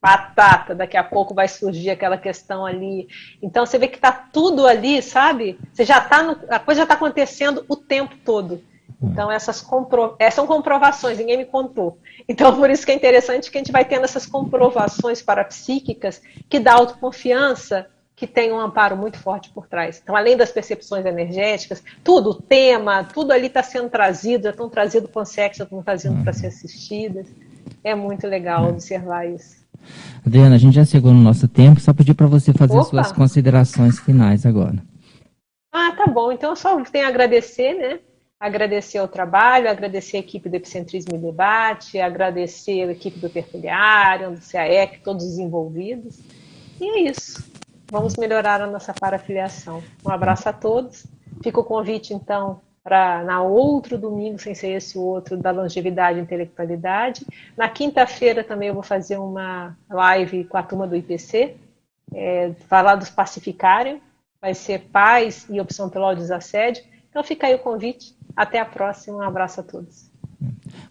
batata, 0.00 0.74
daqui 0.74 0.96
a 0.96 1.04
pouco 1.04 1.34
vai 1.34 1.48
surgir 1.48 1.90
aquela 1.90 2.18
questão 2.18 2.64
ali. 2.64 3.08
Então 3.42 3.66
você 3.66 3.78
vê 3.78 3.88
que 3.88 3.96
está 3.96 4.12
tudo 4.12 4.66
ali, 4.66 5.02
sabe? 5.02 5.58
Você 5.72 5.84
já 5.84 6.00
tá 6.00 6.22
no, 6.22 6.38
a 6.48 6.58
coisa 6.58 6.80
já 6.80 6.84
está 6.84 6.94
acontecendo 6.94 7.64
o 7.68 7.76
tempo 7.76 8.16
todo. 8.24 8.62
Então 9.02 9.30
essas 9.30 9.60
compro, 9.60 10.16
é, 10.18 10.30
são 10.30 10.46
comprovações, 10.46 11.18
ninguém 11.18 11.36
me 11.36 11.44
contou. 11.44 11.98
Então 12.28 12.54
por 12.56 12.70
isso 12.70 12.84
que 12.84 12.92
é 12.92 12.94
interessante 12.94 13.50
que 13.50 13.58
a 13.58 13.60
gente 13.60 13.72
vai 13.72 13.84
tendo 13.84 14.04
essas 14.04 14.26
comprovações 14.26 15.22
parapsíquicas 15.22 16.22
que 16.48 16.58
dá 16.58 16.74
autoconfiança, 16.74 17.86
que 18.16 18.26
tem 18.26 18.50
um 18.50 18.58
amparo 18.58 18.96
muito 18.96 19.18
forte 19.18 19.50
por 19.50 19.66
trás. 19.66 20.00
Então, 20.02 20.16
além 20.16 20.38
das 20.38 20.50
percepções 20.50 21.04
energéticas, 21.04 21.84
tudo, 22.02 22.30
o 22.30 22.34
tema, 22.34 23.04
tudo 23.04 23.30
ali 23.30 23.46
está 23.46 23.62
sendo 23.62 23.90
trazido, 23.90 24.44
já 24.44 24.50
estão 24.50 24.70
trazidos 24.70 25.10
com 25.10 25.22
sexo, 25.22 25.62
estão 25.62 25.82
trazindo 25.82 26.22
para 26.22 26.32
ser 26.32 26.46
assistidas. 26.46 27.26
É 27.84 27.94
muito 27.94 28.26
legal 28.26 28.70
observar 28.70 29.26
isso. 29.26 29.65
Adriana, 30.26 30.56
a 30.56 30.58
gente 30.58 30.74
já 30.74 30.84
chegou 30.84 31.12
no 31.12 31.20
nosso 31.20 31.46
tempo, 31.46 31.80
só 31.80 31.92
pedir 31.92 32.14
para 32.14 32.26
você 32.26 32.52
fazer 32.52 32.76
Opa. 32.76 32.84
suas 32.84 33.12
considerações 33.12 33.98
finais 34.00 34.44
agora. 34.44 34.82
Ah, 35.72 35.92
tá 35.96 36.06
bom. 36.06 36.32
Então 36.32 36.50
eu 36.50 36.56
só 36.56 36.80
tenho 36.84 37.06
a 37.06 37.08
agradecer, 37.08 37.74
né? 37.74 38.00
Agradecer 38.38 39.00
o 39.00 39.08
trabalho, 39.08 39.70
agradecer 39.70 40.18
a 40.18 40.20
equipe 40.20 40.48
do 40.48 40.56
Epicentrismo 40.56 41.14
e 41.14 41.18
Debate, 41.18 41.98
agradecer 41.98 42.88
a 42.88 42.92
equipe 42.92 43.18
do 43.18 43.30
Tertuliário, 43.30 44.32
do 44.32 44.40
CAEC, 44.40 45.00
todos 45.02 45.24
os 45.24 45.38
envolvidos. 45.38 46.18
E 46.80 46.84
é 46.84 47.10
isso. 47.10 47.42
Vamos 47.90 48.16
melhorar 48.16 48.60
a 48.60 48.66
nossa 48.66 48.92
parafiliação. 48.92 49.82
Um 50.04 50.10
abraço 50.10 50.48
a 50.48 50.52
todos. 50.52 51.06
Fica 51.42 51.60
o 51.60 51.64
convite, 51.64 52.12
então, 52.12 52.60
para 52.86 53.22
na 53.24 53.42
outro 53.42 53.98
domingo, 53.98 54.38
sem 54.38 54.54
ser 54.54 54.68
esse 54.68 54.96
outro, 54.96 55.36
da 55.36 55.50
longevidade 55.50 56.20
e 56.20 56.22
intelectualidade. 56.22 57.26
Na 57.56 57.68
quinta-feira 57.68 58.44
também 58.44 58.68
eu 58.68 58.74
vou 58.74 58.84
fazer 58.84 59.16
uma 59.16 59.76
live 59.90 60.44
com 60.44 60.56
a 60.56 60.62
turma 60.62 60.86
do 60.86 60.94
IPC, 60.94 61.56
é, 62.14 62.52
falar 62.68 62.94
dos 62.94 63.10
pacificários, 63.10 63.98
vai 64.40 64.54
ser 64.54 64.82
paz 64.92 65.48
e 65.50 65.60
opção 65.60 65.90
pelo 65.90 66.14
desassédio. 66.14 66.84
Então 67.10 67.24
fica 67.24 67.48
aí 67.48 67.56
o 67.56 67.58
convite. 67.58 68.14
Até 68.36 68.60
a 68.60 68.64
próxima. 68.64 69.16
Um 69.16 69.22
abraço 69.22 69.58
a 69.60 69.64
todos. 69.64 70.08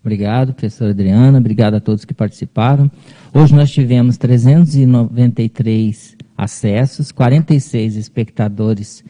Obrigado, 0.01 0.53
professora 0.53 0.89
Adriana. 0.89 1.37
Obrigado 1.37 1.75
a 1.75 1.79
todos 1.79 2.03
que 2.03 2.13
participaram. 2.13 2.91
Hoje 3.33 3.55
nós 3.55 3.71
tivemos 3.71 4.17
393 4.17 6.17
acessos, 6.37 7.13
46 7.13 7.95
espectadores 7.95 9.01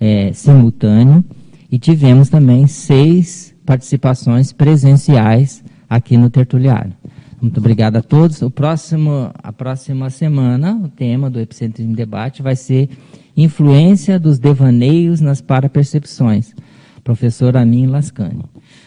é, 0.00 0.32
simultâneos 0.32 1.22
e 1.70 1.78
tivemos 1.78 2.28
também 2.28 2.66
seis 2.66 3.54
participações 3.64 4.52
presenciais 4.52 5.64
aqui 5.88 6.16
no 6.16 6.30
Tertuliário. 6.30 6.92
Muito 7.40 7.58
obrigado 7.58 7.96
a 7.96 8.02
todos. 8.02 8.40
O 8.42 8.50
próximo, 8.50 9.30
a 9.34 9.52
próxima 9.52 10.08
semana, 10.08 10.80
o 10.82 10.88
tema 10.88 11.28
do 11.28 11.40
Epicentrismo 11.40 11.94
Debate 11.94 12.42
vai 12.42 12.56
ser 12.56 12.88
Influência 13.36 14.18
dos 14.18 14.38
Devaneios 14.38 15.20
nas 15.20 15.40
Parapercepções. 15.40 16.54
Professor 17.02 17.56
Amin 17.56 17.86
Lascani. 17.86 18.44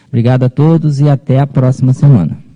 Obrigado 0.08 0.42
a 0.42 0.48
todos 0.48 1.00
e 1.00 1.08
até 1.08 1.38
a 1.38 1.46
próxima 1.46 1.92
semana. 1.92 2.47